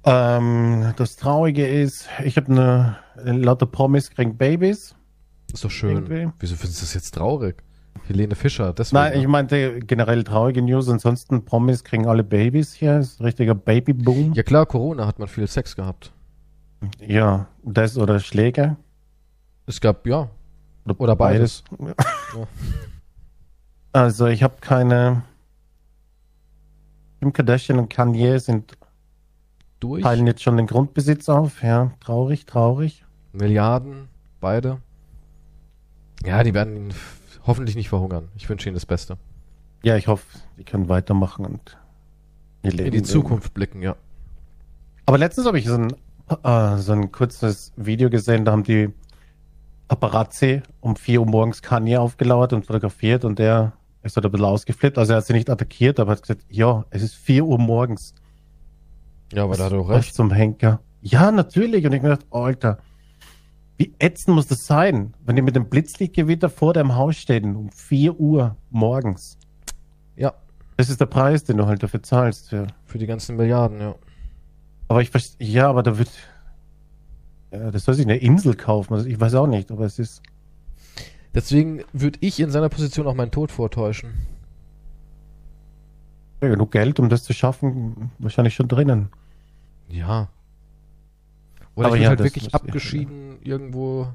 Ähm, 0.04 0.94
das 0.98 1.16
Traurige 1.16 1.66
ist, 1.68 2.10
ich 2.24 2.36
habe 2.38 2.52
eine 2.52 2.98
lauter 3.40 3.66
Promis 3.66 4.10
kriegen 4.12 4.36
Babys. 4.38 4.97
Ist 5.54 5.64
doch 5.64 5.72
schön. 5.72 5.96
Irgendwie. 6.08 6.32
Wieso 6.40 6.56
findest 6.56 6.82
du 6.82 6.86
das 6.86 6.94
jetzt 6.94 7.12
traurig? 7.14 7.64
Helene 8.08 8.36
Fischer, 8.36 8.74
deswegen. 8.74 9.02
Nein, 9.02 9.20
ich 9.20 9.28
meinte 9.28 9.80
generell 9.80 10.24
traurige 10.24 10.62
News. 10.62 10.88
Ansonsten 10.88 11.44
Promis 11.46 11.84
kriegen 11.84 12.08
alle 12.08 12.24
Babys 12.24 12.74
hier. 12.74 13.00
Ist 13.00 13.20
ein 13.20 13.26
richtiger 13.26 13.56
Babyboom. 13.56 14.34
ja 14.34 14.44
klar, 14.44 14.66
Corona 14.66 15.08
hat 15.08 15.20
man 15.20 15.28
viel 15.28 15.48
Sex 15.48 15.76
gehabt. 15.76 16.14
Ja, 17.06 17.48
das 17.64 17.98
oder 17.98 18.20
Schläge. 18.20 18.78
Es 19.66 19.82
gab, 19.82 20.06
ja, 20.08 20.30
oder 20.98 21.16
beides. 21.16 21.64
Also 23.94 24.28
ich 24.28 24.44
habe 24.44 24.58
keine. 24.62 25.24
Kim 27.20 27.34
Kardashian 27.34 27.80
und 27.80 27.90
Kanye 27.90 28.38
sind 28.38 28.78
Durch. 29.80 30.04
teilen 30.04 30.28
jetzt 30.28 30.44
schon 30.44 30.56
den 30.58 30.68
Grundbesitz 30.68 31.30
auf. 31.30 31.64
Ja, 31.64 31.94
traurig, 32.00 32.46
traurig. 32.46 33.04
Milliarden, 33.32 34.08
beide. 34.40 34.78
Ja, 36.26 36.44
die 36.44 36.54
werden 36.54 36.94
hoffentlich 37.46 37.76
nicht 37.76 37.90
verhungern. 37.90 38.30
Ich 38.36 38.50
wünsche 38.50 38.68
ihnen 38.70 38.76
das 38.76 38.86
Beste. 38.86 39.18
Ja, 39.84 39.96
ich 39.96 40.08
hoffe, 40.08 40.26
die 40.58 40.64
können 40.64 40.90
weitermachen 40.90 41.46
und 41.46 41.78
ihr 42.64 42.72
Leben 42.72 42.88
In 42.88 43.04
die. 43.04 43.10
Zukunft 43.10 43.54
blicken, 43.54 43.82
ja. 43.82 43.96
Aber 45.06 45.18
letztens 45.18 45.48
habe 45.48 45.60
ich 45.60 45.66
so 45.66 45.76
ein, 45.76 45.94
äh, 46.44 46.78
so 46.78 46.92
ein 46.94 47.12
kurzes 47.12 47.72
Video 47.78 48.10
gesehen, 48.10 48.44
da 48.44 48.52
haben 48.52 48.64
die 48.64 48.90
Paparazzi 49.88 50.62
um 50.82 50.96
4 50.96 51.22
Uhr 51.22 51.28
morgens 51.28 51.62
Kanye 51.62 51.98
aufgelauert 51.98 52.52
und 52.54 52.66
fotografiert 52.66 53.24
und 53.24 53.40
der 53.40 53.74
ist 54.04 54.16
halt 54.18 54.26
ein 54.26 54.32
bisschen 54.32 54.46
ausgeflippt. 54.46 54.98
Also 54.98 55.14
er 55.14 55.18
hat 55.18 55.26
sie 55.26 55.34
nicht 55.34 55.50
attackiert, 55.50 56.00
aber 56.00 56.12
hat 56.14 56.22
gesagt, 56.22 56.42
ja, 56.50 56.86
es 56.90 57.04
ist 57.04 57.16
4 57.16 57.46
Uhr 57.46 57.58
morgens. 57.60 58.14
Ja, 59.32 59.44
aber 59.44 59.56
da 59.56 59.66
hat 59.66 59.72
er 59.74 59.80
auch 59.80 59.90
recht. 59.90 60.14
zum 60.14 60.32
Henker. 60.32 60.82
Ja, 61.02 61.32
natürlich. 61.32 61.86
Und 61.86 61.94
ich 61.94 62.02
mir 62.02 62.10
gedacht, 62.10 62.26
Alter, 62.32 62.80
wie 63.78 63.94
ätzend 64.00 64.36
muss 64.36 64.48
das 64.48 64.66
sein, 64.66 65.14
wenn 65.26 65.36
die 65.36 65.42
mit 65.42 65.56
dem 65.56 65.70
Blitzlichtgewitter 65.70 66.50
vor 66.50 66.74
deinem 66.74 66.96
Haus 66.96 67.16
stehen 67.18 67.56
um 67.56 67.72
4 67.72 68.20
Uhr 68.20 68.56
morgens. 68.70 69.38
Ja, 70.16 70.34
Das 70.78 70.90
ist 70.90 71.00
der 71.00 71.06
Preis, 71.06 71.44
den 71.44 71.58
du 71.58 71.66
halt 71.68 71.84
dafür 71.84 72.02
zahlst. 72.04 72.50
Für. 72.50 72.68
für 72.86 72.98
die 72.98 73.06
ganzen 73.08 73.36
Milliarden, 73.36 73.80
ja. 73.80 73.96
Aber 74.88 75.02
ich 75.02 75.10
verstehe, 75.12 75.48
ja, 75.48 75.70
aber 75.70 75.84
da 75.84 75.98
wird, 75.98 76.10
ja, 77.52 77.72
das 77.72 77.86
soll 77.86 77.94
sich 77.96 78.06
eine 78.06 78.18
Insel 78.18 78.56
kaufen. 78.56 78.94
Also 78.94 79.06
ich 79.08 79.20
weiß 79.20 79.36
auch 79.36 79.48
nicht, 79.48 79.72
aber 79.72 79.86
es 79.86 80.00
ist, 80.00 80.22
Deswegen 81.36 81.84
würde 81.94 82.18
ich 82.22 82.40
in 82.40 82.50
seiner 82.50 82.70
Position 82.70 83.06
auch 83.06 83.14
meinen 83.14 83.30
Tod 83.32 83.52
vortäuschen. 83.52 84.14
ja, 86.42 86.50
genug 86.50 86.72
Geld, 86.72 87.00
um 87.00 87.10
das 87.10 87.24
zu 87.24 87.34
schaffen, 87.34 88.12
wahrscheinlich 88.18 88.56
schon 88.56 88.68
drinnen. 88.68 89.10
Ja. 89.90 90.30
Oder 91.78 91.88
Aber 91.88 91.96
ich 91.96 92.02
würde 92.02 92.04
ja, 92.04 92.10
halt 92.10 92.24
wirklich 92.24 92.56
abgeschieden 92.56 93.40
irgendwo. 93.44 94.12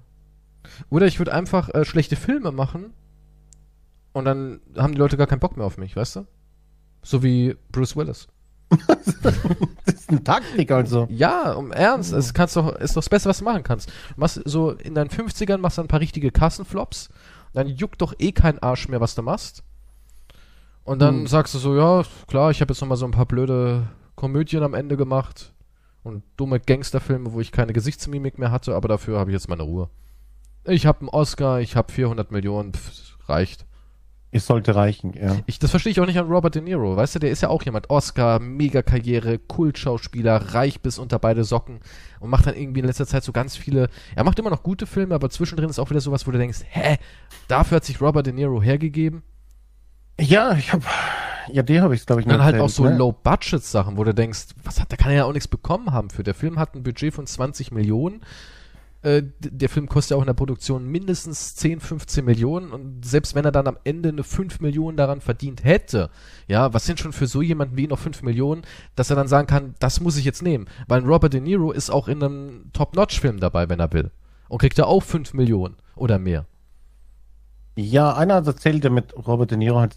Oder 0.91 1.07
ich 1.07 1.19
würde 1.21 1.33
einfach 1.33 1.69
äh, 1.73 1.85
schlechte 1.85 2.17
Filme 2.17 2.51
machen 2.51 2.93
und 4.13 4.25
dann 4.25 4.61
haben 4.77 4.93
die 4.95 4.99
Leute 4.99 5.17
gar 5.17 5.29
keinen 5.29 5.39
Bock 5.39 5.57
mehr 5.57 5.65
auf 5.65 5.79
mich, 5.79 5.95
weißt 5.95 6.17
du? 6.17 6.27
So 7.03 7.23
wie 7.23 7.57
Bruce 7.71 7.97
Willis. 7.97 8.29
Das 9.85 9.95
ist 9.95 10.11
eine 10.11 10.25
Taktik 10.25 10.71
also. 10.71 11.07
Ja, 11.11 11.53
um 11.53 11.73
Ernst, 11.73 12.13
es 12.13 12.35
kannst 12.35 12.57
doch, 12.57 12.75
ist 12.77 12.93
doch 12.97 13.03
das 13.03 13.09
Beste, 13.09 13.29
was 13.29 13.39
du 13.39 13.45
machen 13.45 13.63
kannst. 13.63 13.89
Du 13.89 14.21
machst 14.21 14.41
so 14.45 14.71
in 14.73 14.95
deinen 14.95 15.11
50ern 15.11 15.59
machst 15.59 15.79
du 15.79 15.83
ein 15.83 15.89
paar 15.89 16.01
richtige 16.01 16.31
Kassenflops, 16.31 17.11
dann 17.53 17.69
juckt 17.69 18.01
doch 18.03 18.15
eh 18.19 18.33
kein 18.33 18.59
Arsch 18.61 18.89
mehr, 18.89 19.01
was 19.01 19.15
du 19.15 19.23
machst. 19.23 19.63
Und 20.85 21.01
dann 21.01 21.21
Hm. 21.21 21.27
sagst 21.29 21.55
du 21.55 21.59
so, 21.59 21.77
ja, 21.77 22.03
klar, 22.27 22.51
ich 22.51 22.61
habe 22.61 22.73
jetzt 22.73 22.81
noch 22.81 22.89
mal 22.89 22.97
so 22.97 23.05
ein 23.05 23.11
paar 23.13 23.27
blöde 23.27 23.89
Komödien 24.17 24.63
am 24.63 24.75
Ende 24.75 24.97
gemacht 24.97 25.53
und 26.03 26.23
dumme 26.37 26.61
Gangsterfilme, 26.61 27.33
wo 27.33 27.41
ich 27.41 27.53
keine 27.53 27.73
Gesichtsmimik 27.73 28.39
mehr 28.39 28.51
hatte, 28.51 28.75
aber 28.75 28.89
dafür 28.89 29.19
habe 29.19 29.31
ich 29.31 29.35
jetzt 29.35 29.49
meine 29.49 29.63
Ruhe. 29.63 29.89
Ich 30.65 30.87
habe 30.87 31.01
einen 31.01 31.09
Oscar, 31.09 31.61
ich 31.61 31.77
habe 31.77 31.93
400 31.93 32.31
Millionen, 32.31 32.75
pff, 32.75 33.19
reicht. 33.29 33.67
Es 34.35 34.47
sollte 34.47 34.75
reichen, 34.75 35.13
ja. 35.13 35.37
Ich, 35.45 35.59
das 35.59 35.71
verstehe 35.71 35.93
ich 35.93 36.01
auch 36.01 36.07
nicht 36.07 36.19
an 36.19 36.27
Robert 36.27 36.55
De 36.55 36.63
Niro, 36.63 36.97
weißt 36.97 37.17
du, 37.17 37.19
der 37.19 37.31
ist 37.31 37.43
ja 37.43 37.51
auch 37.51 37.63
jemand, 37.65 37.91
Oscar, 37.91 38.39
Mega-Karriere, 38.39 39.39
Kultschauspieler, 39.39 40.55
reich 40.55 40.81
bis 40.81 40.99
unter 40.99 41.19
beide 41.19 41.45
Socken 41.45 41.81
und 42.19 42.31
macht 42.31 42.47
dann 42.47 42.57
irgendwie 42.57 42.81
in 42.81 42.87
letzter 42.87 43.07
Zeit 43.07 43.25
so 43.25 43.33
ganz 43.33 43.57
viele, 43.57 43.91
er 44.17 44.25
macht 44.25 44.39
immer 44.39 44.49
noch 44.49 44.63
gute 44.63 44.87
Filme, 44.87 45.15
aber 45.15 45.29
zwischendrin 45.29 45.69
ist 45.69 45.79
auch 45.79 45.91
wieder 45.91 46.01
sowas, 46.01 46.27
wo 46.27 46.31
du 46.31 46.39
denkst, 46.39 46.61
hä, 46.67 46.97
dafür 47.47 47.77
hat 47.77 47.85
sich 47.85 48.01
Robert 48.01 48.25
De 48.25 48.33
Niro 48.33 48.63
hergegeben? 48.63 49.23
Ja, 50.19 50.55
ich 50.55 50.73
habe, 50.73 50.85
ja, 51.53 51.63
die 51.63 51.81
habe 51.81 51.95
ich, 51.95 52.07
glaube 52.07 52.21
ich, 52.21 52.27
Und 52.27 52.33
dann 52.33 52.43
halt 52.43 52.55
erzählt, 52.55 52.71
auch 52.71 52.75
so 52.75 52.85
ne? 52.85 52.97
Low-Budget-Sachen, 52.97 53.97
wo 53.97 54.05
du 54.05 54.15
denkst, 54.15 54.49
was 54.65 54.81
hat, 54.81 54.91
da 54.91 54.97
kann 54.97 55.11
er 55.11 55.19
ja 55.19 55.25
auch 55.25 55.33
nichts 55.33 55.49
bekommen 55.49 55.93
haben 55.93 56.11
für. 56.11 56.23
Der 56.23 56.35
Film 56.35 56.59
hat 56.59 56.75
ein 56.75 56.83
Budget 56.83 57.15
von 57.15 57.27
20 57.27 57.73
Millionen. 57.73 58.23
Äh, 59.03 59.25
der 59.41 59.69
Film 59.69 59.89
kostet 59.89 60.13
ja 60.13 60.17
auch 60.17 60.23
in 60.23 60.29
der 60.29 60.35
Produktion 60.35 60.87
mindestens 60.87 61.57
10, 61.57 61.81
15 61.81 62.25
Millionen 62.25 62.71
und 62.71 63.05
selbst 63.05 63.35
wenn 63.35 63.45
er 63.45 63.51
dann 63.51 63.67
am 63.67 63.77
Ende 63.83 64.11
eine 64.11 64.23
5 64.23 64.61
Millionen 64.61 64.97
daran 64.97 65.21
verdient 65.21 65.65
hätte, 65.65 66.09
ja, 66.47 66.73
was 66.73 66.87
sind 66.87 67.01
schon 67.01 67.13
für 67.13 67.27
so 67.27 67.43
jemanden 67.43 67.77
wie 67.77 67.83
ihn 67.83 67.91
noch 67.91 67.99
5 67.99 68.23
Millionen, 68.23 68.63
dass 68.95 69.11
er 69.11 69.17
dann 69.17 69.27
sagen 69.27 69.49
kann, 69.49 69.75
das 69.81 70.01
muss 70.01 70.17
ich 70.17 70.25
jetzt 70.25 70.43
nehmen. 70.43 70.67
Weil 70.87 71.05
Robert 71.05 71.33
De 71.33 71.41
Niro 71.41 71.73
ist 71.73 71.91
auch 71.91 72.07
in 72.07 72.23
einem 72.23 72.71
Top-Notch-Film 72.73 73.41
dabei, 73.41 73.69
wenn 73.69 73.81
er 73.81 73.93
will. 73.93 74.13
Und 74.49 74.59
kriegt 74.59 74.79
er 74.79 74.87
auch 74.87 75.03
5 75.03 75.35
Millionen 75.35 75.75
oder 75.97 76.21
mehr. 76.21 76.47
Ja, 77.75 78.15
einer 78.15 78.35
erzählt, 78.35 78.85
der 78.85 78.91
mit 78.91 79.15
Robert 79.17 79.51
De 79.51 79.59
Niro 79.59 79.81
halt 79.81 79.95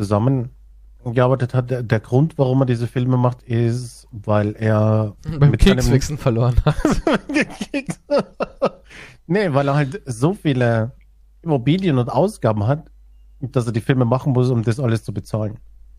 zusammengearbeitet 1.06 1.54
hat. 1.54 1.70
Der, 1.70 1.84
der 1.84 2.00
Grund, 2.00 2.38
warum 2.38 2.62
er 2.62 2.66
diese 2.66 2.88
Filme 2.88 3.18
macht, 3.18 3.44
ist, 3.44 4.08
weil 4.12 4.56
er 4.56 5.16
Beim 5.40 5.52
mit 5.52 5.62
seinem- 5.62 5.76
Kekswichsen 5.78 6.18
verloren 6.18 6.56
hat. 6.66 6.76
nee, 9.28 9.54
weil 9.54 9.68
er 9.68 9.76
halt 9.76 10.02
so 10.06 10.34
viele 10.34 10.92
Immobilien 11.42 11.98
und 11.98 12.10
Ausgaben 12.10 12.66
hat, 12.68 12.86
dass 13.40 13.66
er 13.68 13.72
die 13.72 13.82
Filme 13.82 14.06
machen 14.06 14.34
muss, 14.34 14.50
um 14.50 14.64
das 14.64 14.80
alles 14.80 15.04
zu 15.04 15.14
bezahlen. 15.14 15.58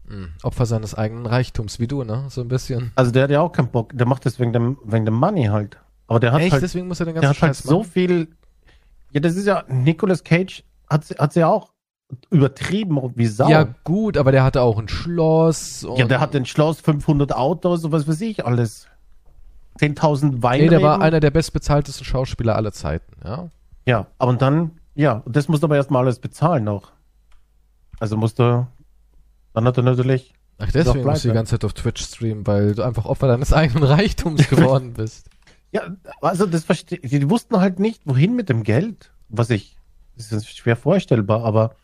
Hm, 0.08 0.28
Opfer 0.42 0.66
seines 0.66 0.94
eigenen 0.94 1.26
Reichtums, 1.26 1.78
wie 1.80 1.86
du, 1.86 2.04
ne? 2.04 2.26
So 2.28 2.40
ein 2.40 2.48
bisschen. 2.48 2.92
Also 2.94 3.10
der 3.10 3.24
hat 3.24 3.30
ja 3.30 3.40
auch 3.40 3.50
keinen 3.52 3.68
Bock, 3.70 3.96
der 3.96 4.06
macht 4.06 4.24
das 4.26 4.38
wegen 4.38 4.52
dem, 4.52 4.78
wegen 4.84 5.04
dem 5.04 5.14
Money 5.14 5.44
halt. 5.46 5.78
Aber 6.08 6.20
der 6.20 6.32
hat 6.32 6.40
Echt? 6.40 6.52
halt, 6.52 6.62
Deswegen 6.62 6.86
muss 6.86 7.00
er 7.00 7.06
den 7.06 7.14
der 7.14 7.22
ganzen 7.22 7.36
hat 7.36 7.42
halt 7.42 7.56
Scheiß 7.56 7.64
so 7.64 7.78
machen? 7.80 7.90
viel. 7.90 8.28
Ja, 9.12 9.20
das 9.20 9.34
ist 9.36 9.46
ja, 9.46 9.64
Nicolas 9.68 10.22
Cage 10.22 10.62
hat 10.88 11.04
hat 11.18 11.34
ja 11.34 11.48
auch 11.48 11.72
übertrieben 12.30 12.98
und 12.98 13.16
wie 13.16 13.26
Sau. 13.26 13.48
Ja, 13.48 13.68
gut, 13.84 14.16
aber 14.16 14.32
der 14.32 14.44
hatte 14.44 14.62
auch 14.62 14.78
ein 14.78 14.88
Schloss. 14.88 15.84
Und 15.84 15.98
Ja, 15.98 16.06
der 16.06 16.20
hat 16.20 16.34
den 16.34 16.46
Schloss, 16.46 16.80
500 16.80 17.34
Autos 17.34 17.84
und 17.84 17.92
was 17.92 18.06
weiß 18.06 18.20
ich 18.20 18.44
alles. 18.46 18.86
10.000 19.80 20.42
Weine. 20.42 20.64
Nee, 20.64 20.68
der 20.70 20.82
war 20.82 21.00
einer 21.00 21.20
der 21.20 21.30
bestbezahltesten 21.30 22.04
Schauspieler 22.04 22.56
aller 22.56 22.72
Zeiten, 22.72 23.12
ja. 23.24 23.48
Ja, 23.84 24.06
aber 24.18 24.32
dann, 24.34 24.72
ja, 24.94 25.22
und 25.24 25.36
das 25.36 25.48
musst 25.48 25.62
du 25.62 25.66
aber 25.66 25.76
erstmal 25.76 26.02
alles 26.04 26.18
bezahlen 26.18 26.66
auch. 26.68 26.92
Also 28.00 28.16
musst 28.16 28.38
du, 28.38 28.66
dann 29.52 29.64
hat 29.64 29.76
er 29.76 29.82
natürlich, 29.82 30.34
Ach, 30.58 30.70
deswegen 30.72 31.04
musst 31.04 31.24
du 31.24 31.28
die 31.28 31.34
ganze 31.34 31.52
Zeit 31.52 31.64
auf 31.64 31.74
Twitch 31.74 32.02
streamen, 32.02 32.46
weil 32.46 32.74
du 32.74 32.82
einfach 32.82 33.04
Opfer 33.04 33.28
deines 33.28 33.52
eigenen 33.52 33.84
Reichtums 33.84 34.48
geworden 34.50 34.94
bist. 34.94 35.28
ja, 35.72 35.82
also 36.20 36.46
das 36.46 36.64
verstehe 36.64 36.98
die 37.00 37.28
wussten 37.30 37.58
halt 37.60 37.78
nicht, 37.78 38.02
wohin 38.06 38.34
mit 38.34 38.48
dem 38.48 38.62
Geld, 38.62 39.12
was 39.28 39.50
ich, 39.50 39.76
das 40.16 40.32
ist 40.32 40.48
schwer 40.56 40.76
vorstellbar, 40.76 41.44
aber 41.44 41.74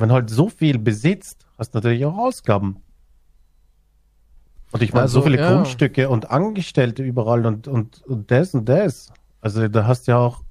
wenn 0.00 0.08
du 0.08 0.14
halt 0.14 0.30
so 0.30 0.48
viel 0.48 0.78
besitzt, 0.78 1.46
hast 1.58 1.74
du 1.74 1.78
natürlich 1.78 2.04
auch 2.04 2.16
Ausgaben. 2.16 2.82
Und 4.72 4.82
ich 4.82 4.92
meine, 4.92 5.08
so 5.08 5.20
Also, 5.20 5.30
viele 5.30 5.42
ja. 5.42 5.52
Grundstücke 5.52 6.08
und 6.08 6.30
Angestellte 6.30 7.02
überall 7.02 7.44
und, 7.46 7.66
und, 7.68 8.02
und 8.06 8.30
das 8.30 8.54
und 8.54 8.68
das. 8.68 9.12
Also 9.40 9.66
da 9.68 9.86
hast 9.86 10.06
du 10.06 10.12
ja 10.12 10.18
auch 10.18 10.42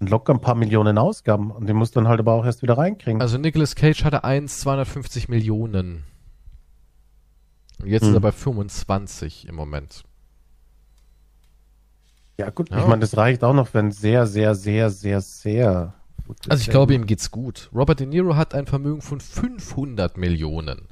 locker 0.00 0.32
ein 0.32 0.40
paar 0.40 0.54
Millionen 0.54 0.96
Ausgaben 0.96 1.50
und 1.50 1.66
die 1.68 1.72
musst 1.72 1.96
du 1.96 2.00
dann 2.00 2.08
halt 2.08 2.20
aber 2.20 2.32
auch 2.34 2.44
erst 2.44 2.62
wieder 2.62 2.78
reinkriegen. 2.78 3.20
Also 3.20 3.36
Nicolas 3.36 3.74
Cage 3.74 4.04
hatte 4.04 4.22
1, 4.22 4.60
250 4.60 5.28
Millionen. 5.28 6.04
Und 7.80 7.88
jetzt 7.88 8.02
Hm. 8.02 8.10
ist 8.10 8.14
er 8.14 8.20
bei 8.20 8.32
25 8.32 9.48
im 9.48 9.54
Moment. 9.56 10.04
ja 12.38 12.50
gut, 12.50 12.70
Ja. 12.70 12.78
ich 12.78 12.86
meine, 12.86 13.00
das 13.00 13.16
reicht 13.16 13.42
auch 13.42 13.54
noch 13.54 13.66
für 13.68 13.80
ein 13.80 13.90
sehr, 13.90 14.26
sehr, 14.28 14.54
sehr, 14.54 14.90
sehr, 14.90 15.20
sehr 15.20 15.94
gutes 16.28 16.48
Also 16.50 16.60
ich 16.62 16.70
glaube, 16.70 16.94
ihm 16.94 17.06
geht's 17.06 17.30
gut. 17.30 17.68
Robert 17.74 18.00
De 18.00 18.06
Niro 18.06 18.36
hat 18.36 18.54
ein 18.54 18.66
Vermögen 18.66 19.02
von 19.02 19.20
500 19.20 20.16
Millionen. 20.16 20.88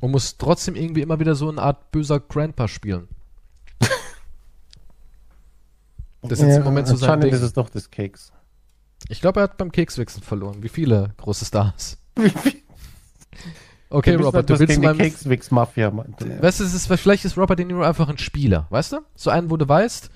Und 0.00 0.10
muss 0.10 0.36
trotzdem 0.36 0.76
irgendwie 0.76 1.00
immer 1.00 1.18
wieder 1.18 1.34
so 1.34 1.48
eine 1.48 1.62
Art 1.62 1.90
böser 1.90 2.20
Grandpa 2.20 2.68
spielen. 2.68 3.08
Das 6.22 6.38
ist 6.38 6.46
jetzt 6.46 6.56
im 6.56 6.64
Moment 6.64 6.88
so 6.88 6.96
sein 6.96 7.20
Ding. 7.20 7.34
ist 7.34 7.42
es 7.42 7.52
doch 7.52 7.68
des 7.68 7.90
Keks. 7.90 8.32
Ich 9.08 9.20
glaube, 9.20 9.40
er 9.40 9.42
hat 9.42 9.58
beim 9.58 9.70
Kekswichsen 9.70 10.22
verloren. 10.22 10.62
Wie 10.62 10.70
viele 10.70 11.12
große 11.18 11.44
Stars. 11.44 11.98
Okay, 13.90 14.16
Robert, 14.16 14.50
du 14.50 14.54
etwas 14.54 14.68
willst 14.68 14.82
meinem... 14.82 14.98
Kekswix-Mafia 14.98 15.92
machen. 15.92 16.16
Weißt 16.18 16.58
du, 16.58 16.64
es 16.64 16.74
ist, 16.74 16.88
vielleicht 16.88 17.24
ist 17.24 17.38
Robert 17.38 17.60
De 17.60 17.64
Niro 17.64 17.82
einfach 17.82 18.08
ein 18.08 18.18
Spieler, 18.18 18.66
weißt 18.70 18.92
du? 18.92 19.00
So 19.14 19.30
einen, 19.30 19.50
wo 19.50 19.56
du 19.56 19.68
weißt, 19.68 20.10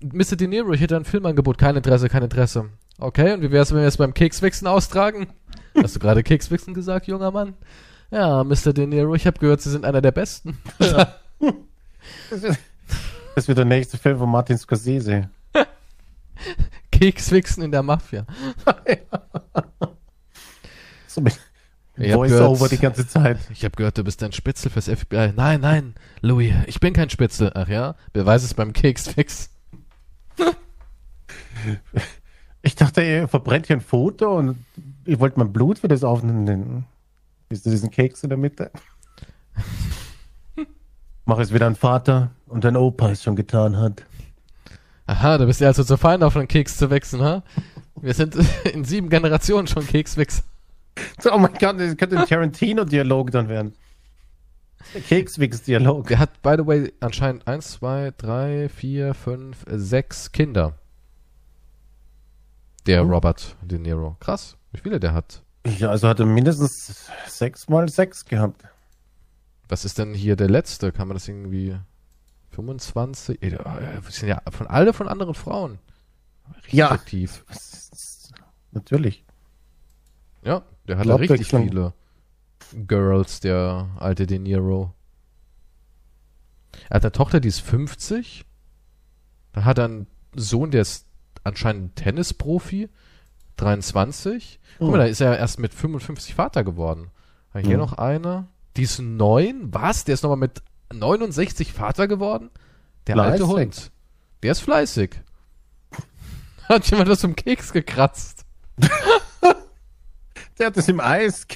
Mr. 0.00 0.36
De 0.36 0.46
Niro, 0.48 0.72
ich 0.72 0.80
hätte 0.80 0.96
ein 0.96 1.04
Filmangebot, 1.04 1.58
kein 1.58 1.76
Interesse, 1.76 2.08
kein 2.08 2.22
Interesse. 2.22 2.70
Okay, 2.98 3.32
und 3.32 3.42
wie 3.42 3.50
wär's, 3.50 3.72
wenn 3.72 3.80
wir 3.80 3.86
es 3.88 3.96
beim 3.96 4.14
Kekswichsen 4.14 4.66
austragen? 4.66 5.28
Hast 5.82 5.96
du 5.96 6.00
gerade 6.00 6.22
Kekswichsen 6.22 6.74
gesagt, 6.74 7.06
junger 7.06 7.30
Mann? 7.30 7.54
Ja, 8.10 8.44
Mr. 8.44 8.72
De 8.74 8.86
Niro, 8.86 9.14
ich 9.14 9.26
habe 9.26 9.38
gehört, 9.38 9.60
Sie 9.62 9.70
sind 9.70 9.84
einer 9.84 10.00
der 10.02 10.12
Besten. 10.12 10.58
Das 10.78 11.08
wird- 12.42 12.58
Das 13.34 13.48
wird 13.48 13.56
der 13.58 13.64
nächste 13.64 13.96
Film 13.96 14.18
von 14.18 14.30
Martin 14.30 14.58
Scorsese. 14.58 15.30
Kekswichsen 16.90 17.62
in 17.62 17.70
der 17.70 17.82
Mafia. 17.82 18.26
So 21.06 21.20
mit 21.22 21.38
Voice-Over 21.96 22.68
die 22.68 22.78
ganze 22.78 23.06
Zeit. 23.06 23.38
Ich 23.50 23.64
habe 23.64 23.76
gehört, 23.76 23.98
du 23.98 24.04
bist 24.04 24.22
ein 24.22 24.32
Spitzel 24.32 24.70
fürs 24.70 24.88
FBI. 24.88 25.32
Nein, 25.36 25.60
nein, 25.60 25.94
Louis, 26.20 26.52
ich 26.66 26.80
bin 26.80 26.92
kein 26.94 27.10
Spitzel. 27.10 27.50
Ach 27.54 27.68
ja, 27.68 27.94
beweis 28.12 28.42
es 28.44 28.54
beim 28.54 28.72
Keksfix. 28.72 29.50
Ich 32.64 32.76
dachte, 32.76 33.02
ihr 33.02 33.26
verbrennt 33.26 33.66
hier 33.66 33.76
ein 33.76 33.80
Foto 33.80 34.38
und 34.38 34.64
ihr 35.04 35.18
wollt 35.18 35.36
mein 35.36 35.52
Blut 35.52 35.80
für 35.80 35.88
das 35.88 36.04
aufnehmen. 36.04 36.86
Siehst 37.50 37.66
du 37.66 37.70
diesen 37.70 37.90
Keks 37.90 38.22
in 38.22 38.28
der 38.28 38.38
Mitte? 38.38 38.70
Mach 41.24 41.38
es 41.38 41.52
wieder 41.52 41.66
ein 41.66 41.74
Vater 41.74 42.30
und 42.46 42.64
dein 42.64 42.76
Opa 42.76 43.10
es 43.10 43.22
schon 43.22 43.36
getan 43.36 43.76
hat. 43.76 44.04
Aha, 45.06 45.38
du 45.38 45.46
bist 45.46 45.60
ja 45.60 45.68
also 45.68 45.82
zu 45.82 45.96
fein 45.96 46.22
auf 46.22 46.36
einen 46.36 46.48
Keks 46.48 46.76
zu 46.76 46.88
wechseln, 46.88 47.22
ha? 47.22 47.42
Wir 48.00 48.14
sind 48.14 48.36
in 48.72 48.84
sieben 48.84 49.08
Generationen 49.08 49.66
schon 49.66 49.86
Kekswichs. 49.86 50.44
So, 51.18 51.32
oh 51.32 51.38
mein 51.38 51.52
Gott, 51.54 51.80
das 51.80 51.96
könnte 51.96 52.18
ein 52.18 52.26
Tarantino-Dialog 52.26 53.30
dann 53.30 53.48
werden. 53.48 53.74
Der 54.94 55.00
Kekswix-Dialog. 55.00 56.08
Der 56.08 56.18
hat, 56.18 56.42
by 56.42 56.54
the 56.58 56.66
way, 56.66 56.92
anscheinend 57.00 57.46
eins, 57.46 57.72
zwei, 57.72 58.12
drei, 58.16 58.68
vier, 58.68 59.14
fünf, 59.14 59.64
sechs 59.68 60.32
Kinder. 60.32 60.74
Der 62.86 63.02
Hm. 63.02 63.10
Robert 63.10 63.56
De 63.62 63.78
Niro. 63.78 64.16
Krass, 64.20 64.56
wie 64.72 64.80
viele 64.80 64.98
der 65.00 65.14
hat. 65.14 65.42
Ja, 65.78 65.90
also 65.90 66.08
hat 66.08 66.18
er 66.20 66.26
mindestens 66.26 67.08
sechs 67.28 67.68
mal 67.68 67.88
sechs 67.88 68.24
gehabt. 68.24 68.64
Was 69.68 69.84
ist 69.84 69.98
denn 69.98 70.12
hier 70.14 70.34
der 70.36 70.50
letzte? 70.50 70.90
Kann 70.92 71.08
man 71.08 71.14
das 71.16 71.28
irgendwie 71.28 71.76
25? 72.50 73.40
Äh, 73.42 73.50
Das 74.04 74.16
sind 74.16 74.28
ja 74.28 74.42
von 74.50 74.66
alle 74.66 74.92
von 74.92 75.08
anderen 75.08 75.34
Frauen. 75.34 75.78
Richtig 76.56 76.72
Ja. 76.74 76.90
aktiv. 76.90 77.44
Natürlich. 78.72 79.24
Ja, 80.44 80.62
der 80.88 80.98
hat 80.98 81.06
ja 81.06 81.14
richtig 81.14 81.46
viele 81.48 81.94
Girls, 82.74 83.40
der 83.40 83.90
alte 83.98 84.26
De 84.26 84.38
Niro. 84.38 84.92
Er 86.88 86.96
hat 86.96 87.04
eine 87.04 87.12
Tochter, 87.12 87.38
die 87.38 87.48
ist 87.48 87.60
50. 87.60 88.44
Da 89.52 89.64
hat 89.64 89.78
er 89.78 89.84
einen 89.84 90.06
Sohn, 90.34 90.70
der 90.70 90.82
ist 90.82 91.06
anscheinend 91.44 91.96
Tennisprofi, 91.96 92.88
23. 93.56 94.60
Guck 94.78 94.88
mal, 94.88 94.94
Oh. 94.94 94.96
da 94.98 95.04
ist 95.04 95.20
er 95.20 95.38
erst 95.38 95.58
mit 95.58 95.74
55 95.74 96.34
Vater 96.34 96.64
geworden. 96.64 97.10
Hier 97.54 97.72
Hm. 97.72 97.78
noch 97.78 97.92
eine. 97.94 98.46
Die 98.76 98.82
ist 98.84 98.98
neun. 99.00 99.68
Was? 99.72 100.04
Der 100.04 100.14
ist 100.14 100.22
nochmal 100.22 100.38
mit 100.38 100.62
69 100.92 101.72
Vater 101.72 102.08
geworden? 102.08 102.50
Der 103.06 103.18
alte 103.18 103.44
Fleißig. 103.44 103.56
Hund. 103.56 103.90
Der 104.42 104.52
ist 104.52 104.60
fleißig. 104.60 105.20
Hat 106.68 106.86
jemand 106.90 107.08
das 107.10 107.24
im 107.24 107.36
Keks 107.36 107.72
gekratzt? 107.72 108.44
Der 110.58 110.66
hat 110.66 110.76
es 110.76 110.86
im 110.88 111.00
Eis, 111.00 111.46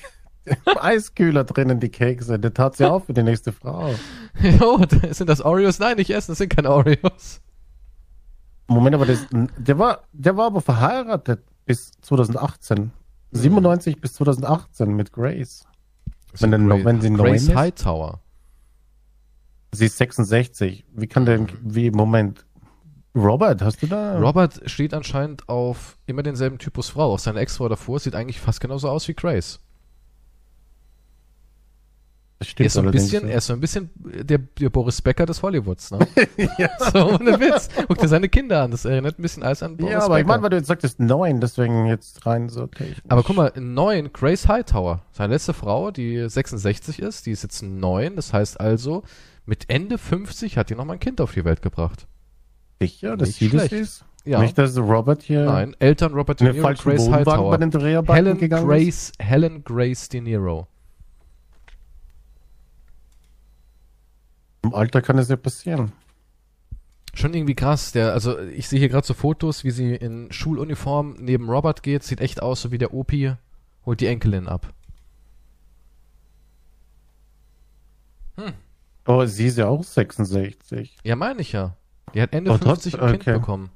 im 0.45 0.57
Eiskühler 0.81 1.45
drinnen, 1.45 1.81
die 1.81 1.91
Kekse. 1.91 2.39
Der 2.39 2.53
tat 2.55 2.77
sie 2.77 2.85
auf 2.91 3.07
für 3.07 3.13
die 3.13 3.23
nächste 3.23 3.53
Frau. 3.53 3.95
Jo, 4.41 4.81
sind 5.13 5.29
das 5.29 5.41
Oreos? 5.43 5.79
Nein, 5.79 5.97
nicht 5.97 6.11
essen, 6.11 6.33
das 6.33 6.39
sind 6.39 6.55
keine 6.55 6.71
Oreos. 6.71 7.41
Moment, 8.69 8.95
aber 8.95 9.07
das, 9.07 9.27
der 9.31 9.79
war, 9.79 10.03
der 10.13 10.37
war 10.37 10.47
aber 10.47 10.61
verheiratet 10.61 11.45
bis 11.65 11.93
2018. 12.03 12.91
97 13.33 14.01
bis 14.01 14.15
2018 14.15 14.95
mit 14.95 15.13
Grace. 15.13 15.65
Wenn 16.39 16.51
denn 16.51 16.67
noch- 16.67 16.85
wenn 16.85 17.01
sie 17.01 17.11
neun 17.11 17.27
Grace 17.31 17.43
ist? 17.49 17.55
Hightower. 17.55 18.21
Sie 19.73 19.87
ist 19.87 19.99
66. 19.99 20.85
Wie 20.95 21.07
kann 21.07 21.27
denn, 21.27 21.49
wie, 21.63 21.91
Moment. 21.91 22.45
Robert, 23.15 23.63
hast 23.63 23.83
du 23.83 23.87
da? 23.87 24.19
Robert 24.19 24.61
steht 24.69 24.93
anscheinend 24.93 25.49
auf 25.49 25.97
immer 26.07 26.23
denselben 26.23 26.59
Typus 26.59 26.91
Frau. 26.91 27.15
Auch 27.15 27.19
seine 27.19 27.41
Ex-Frau 27.41 27.69
davor 27.69 27.99
sieht 27.99 28.15
eigentlich 28.15 28.41
fast 28.41 28.61
genauso 28.61 28.89
aus 28.91 29.09
wie 29.09 29.15
Grace. 29.15 29.59
Das 32.39 32.49
Er 32.49 32.51
stimmt 32.51 32.67
ist 32.67 32.73
so 32.75 32.81
ein 32.83 32.91
bisschen, 32.91 33.23
ja. 33.25 33.31
er 33.33 33.39
ist 33.39 33.47
so 33.47 33.53
ein 33.55 33.61
bisschen 33.61 33.91
der, 33.97 34.37
der 34.39 34.69
Boris 34.69 35.01
Becker 35.01 35.25
des 35.25 35.43
Hollywoods, 35.43 35.91
ne? 35.91 36.01
So, 36.93 37.15
ohne 37.15 37.41
Witz. 37.41 37.69
Guck 37.89 37.97
dir 37.99 38.09
seine 38.09 38.29
Kinder 38.29 38.63
an. 38.63 38.71
Das 38.71 38.85
erinnert 38.85 39.19
ein 39.19 39.23
bisschen 39.23 39.43
alles 39.43 39.63
an 39.63 39.77
Boris 39.79 39.93
Ja, 39.93 40.01
aber 40.01 40.19
ich 40.19 40.25
Becker. 40.27 40.29
meine, 40.29 40.43
weil 40.43 40.51
du 40.51 40.57
jetzt 40.57 40.67
sagtest 40.67 41.01
neun, 41.01 41.41
deswegen 41.41 41.87
jetzt 41.87 42.27
rein 42.27 42.51
so 42.51 42.67
technisch. 42.67 42.99
aber 43.09 43.23
guck 43.23 43.37
mal, 43.37 43.53
neun, 43.59 44.13
Grace 44.13 44.49
Hightower, 44.49 45.03
seine 45.13 45.33
letzte 45.33 45.55
Frau, 45.55 45.91
die 45.91 46.29
66 46.29 47.01
ist, 47.01 47.25
die 47.25 47.31
ist 47.31 47.43
jetzt 47.43 47.63
neun. 47.63 48.17
Das 48.17 48.35
heißt 48.35 48.61
also, 48.61 49.03
mit 49.47 49.71
Ende 49.71 49.97
50 49.97 50.59
hat 50.59 50.69
die 50.69 50.75
noch 50.75 50.85
mal 50.85 50.95
ein 50.95 51.01
Kind 51.01 51.21
auf 51.23 51.33
die 51.33 51.45
Welt 51.47 51.63
gebracht. 51.63 52.07
Sicher, 52.83 53.17
dass 53.17 53.37
sie 53.37 53.49
das 53.49 53.73
ist? 53.73 54.05
Ja. 54.27 54.41
Nicht, 54.41 54.59
dass 54.59 54.77
Robert 54.77 55.23
hier 55.23 55.45
Nein, 55.45 55.75
Eltern 55.79 56.13
Robert 56.13 56.41
De 56.41 56.53
Niro, 56.53 56.67
Grace 56.75 57.07
bei 57.09 57.13
Hightower. 57.19 57.59
Helen? 57.59 58.39
Grace, 58.51 59.13
Helen 59.21 59.63
Grace 59.65 60.09
De 60.09 60.21
Niro. 60.21 60.67
Im 64.67 64.75
Alter 64.75 65.03
kann 65.03 65.19
es 65.19 65.29
ja 65.29 65.37
passieren. 65.37 65.93
Schon 67.15 67.33
irgendwie 67.35 67.55
krass. 67.55 67.93
Der, 67.93 68.13
also 68.13 68.39
ich 68.39 68.69
sehe 68.69 68.79
hier 68.79 68.89
gerade 68.89 69.07
so 69.07 69.15
Fotos, 69.15 69.65
wie 69.65 69.71
sie 69.71 69.95
in 69.95 70.31
Schuluniform 70.33 71.17
neben 71.19 71.49
Robert 71.49 71.83
geht. 71.83 72.03
Sieht 72.03 72.21
echt 72.21 72.43
aus, 72.43 72.61
so 72.63 72.71
wie 72.73 72.79
der 72.79 72.93
Opi 72.93 73.33
holt 73.87 74.01
die 74.01 74.07
Enkelin 74.07 74.49
ab. 74.49 74.73
Hm. 78.37 78.53
Oh, 79.07 79.25
sie 79.25 79.47
ist 79.47 79.59
ja 79.59 79.69
auch 79.69 79.83
66. 79.85 80.97
Ja, 81.05 81.17
meine 81.17 81.41
ich 81.41 81.53
ja. 81.53 81.77
Die 82.15 82.21
hat 82.21 82.33
Ende 82.35 82.51
Oh, 82.51 82.59
50 82.59 82.95
ein 82.95 83.01
trotz- 83.01 83.11
Kind 83.13 83.23
okay. 83.23 83.33
bekommen. 83.39 83.71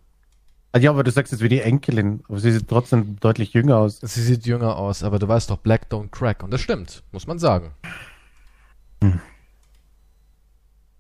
Ah, 0.72 0.78
Ja, 0.78 0.90
aber 0.90 1.02
du 1.02 1.10
sagst 1.10 1.32
jetzt 1.32 1.40
wie 1.40 1.48
die 1.48 1.60
Enkelin. 1.60 2.22
Aber 2.28 2.38
sie 2.38 2.52
sieht 2.52 2.68
trotzdem 2.68 3.18
deutlich 3.20 3.52
jünger 3.54 3.78
aus. 3.78 4.00
Sie 4.00 4.22
sieht 4.22 4.44
jünger 4.46 4.76
aus, 4.76 5.02
aber 5.02 5.18
du 5.18 5.26
weißt 5.28 5.50
doch, 5.50 5.56
Black 5.58 5.86
don't 5.90 6.10
crack. 6.10 6.42
Und 6.42 6.50
das 6.52 6.60
stimmt, 6.60 7.02
muss 7.12 7.26
man 7.26 7.38
sagen. 7.38 7.70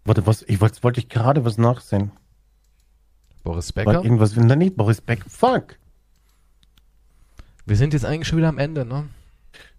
Warte, 0.04 0.26
was? 0.26 0.42
Ich 0.42 0.60
wollte 0.60 0.82
wollte 0.82 1.00
ich 1.00 1.08
gerade 1.08 1.44
was 1.44 1.58
nachsehen. 1.58 2.10
Boris 3.42 3.74
War 3.74 3.84
Becker. 3.84 4.04
irgendwas, 4.04 4.36
nein, 4.36 4.58
nicht 4.58 4.76
Boris 4.76 5.00
Beck. 5.00 5.24
Fuck. 5.28 5.76
Wir 7.66 7.76
sind 7.76 7.92
jetzt 7.92 8.04
eigentlich 8.04 8.28
schon 8.28 8.38
wieder 8.38 8.48
am 8.48 8.58
Ende, 8.58 8.84
ne? 8.84 9.08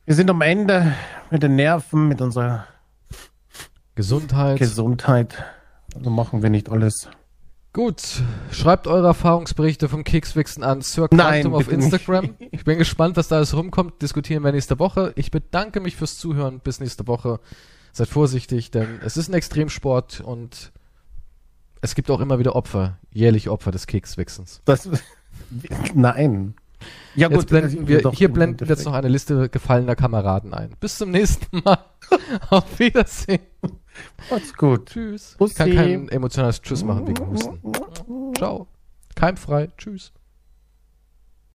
Wir 0.06 0.16
sind 0.16 0.30
am 0.30 0.42
Ende 0.42 0.96
mit 1.30 1.44
den 1.44 1.56
Nerven, 1.56 2.08
mit 2.08 2.22
unserer 2.22 2.66
Gesundheit. 3.96 4.58
Gesundheit. 4.60 5.44
Also 5.96 6.10
machen 6.10 6.42
wir 6.42 6.50
nicht 6.50 6.70
alles. 6.70 7.10
Gut, 7.74 8.02
schreibt 8.52 8.88
eure 8.88 9.08
Erfahrungsberichte 9.08 9.88
vom 9.88 10.04
Kekswichsen 10.04 10.62
an 10.64 10.82
Sir 10.82 11.08
Nein, 11.12 11.48
auf 11.48 11.60
bitte 11.60 11.78
nicht. 11.78 11.86
Instagram. 11.94 12.36
Ich 12.52 12.66
bin 12.66 12.78
gespannt, 12.78 13.16
was 13.16 13.30
da 13.30 13.38
alles 13.38 13.56
rumkommt. 13.56 14.02
Diskutieren 14.02 14.44
wir 14.44 14.52
nächste 14.52 14.78
Woche. 14.80 15.14
Ich 15.16 15.32
bedanke 15.32 15.80
mich 15.80 15.96
fürs 15.96 16.18
Zuhören. 16.18 16.60
Bis 16.60 16.82
nächste 16.82 17.08
Woche. 17.08 17.40
Seid 17.94 18.08
vorsichtig, 18.08 18.72
denn 18.72 19.00
es 19.04 19.18
ist 19.18 19.30
ein 19.30 19.34
Extremsport 19.34 20.22
und 20.22 20.72
es 21.82 21.96
gibt 21.96 22.10
auch 22.12 22.20
immer 22.20 22.40
wieder 22.40 22.56
Opfer, 22.56 23.00
jährlich 23.12 23.50
Opfer 23.50 23.72
des 23.72 23.88
Kekswichsens. 23.88 24.62
Das, 24.66 24.90
nein. 25.94 26.56
Ja 27.16 27.30
Jetzt 27.30 27.48
blenden 27.48 27.88
wir, 27.88 28.02
doch, 28.02 28.14
hier 28.14 28.32
blenden 28.32 28.62
wir 28.62 28.76
jetzt 28.76 28.86
noch 28.86 28.94
eine 28.94 29.08
Liste 29.08 29.50
gefallener 29.50 29.96
Kameraden 29.96 30.54
ein. 30.54 30.72
Bis 30.80 30.98
zum 30.98 31.12
nächsten 31.12 31.62
Mal. 31.64 31.80
Auf 32.50 32.80
Wiedersehen. 32.80 33.42
Macht's 34.30 34.54
gut. 34.54 34.88
Tschüss. 34.88 35.36
Bussi. 35.38 35.52
Ich 35.52 35.58
kann 35.58 35.76
kein 35.76 36.10
emotionales 36.10 36.62
Tschüss 36.62 36.84
machen 36.84 37.08
wegen 37.08 37.28
Husten. 37.28 37.60
Ciao. 38.36 38.68
Keimfrei. 39.16 39.70
Tschüss. 39.78 40.14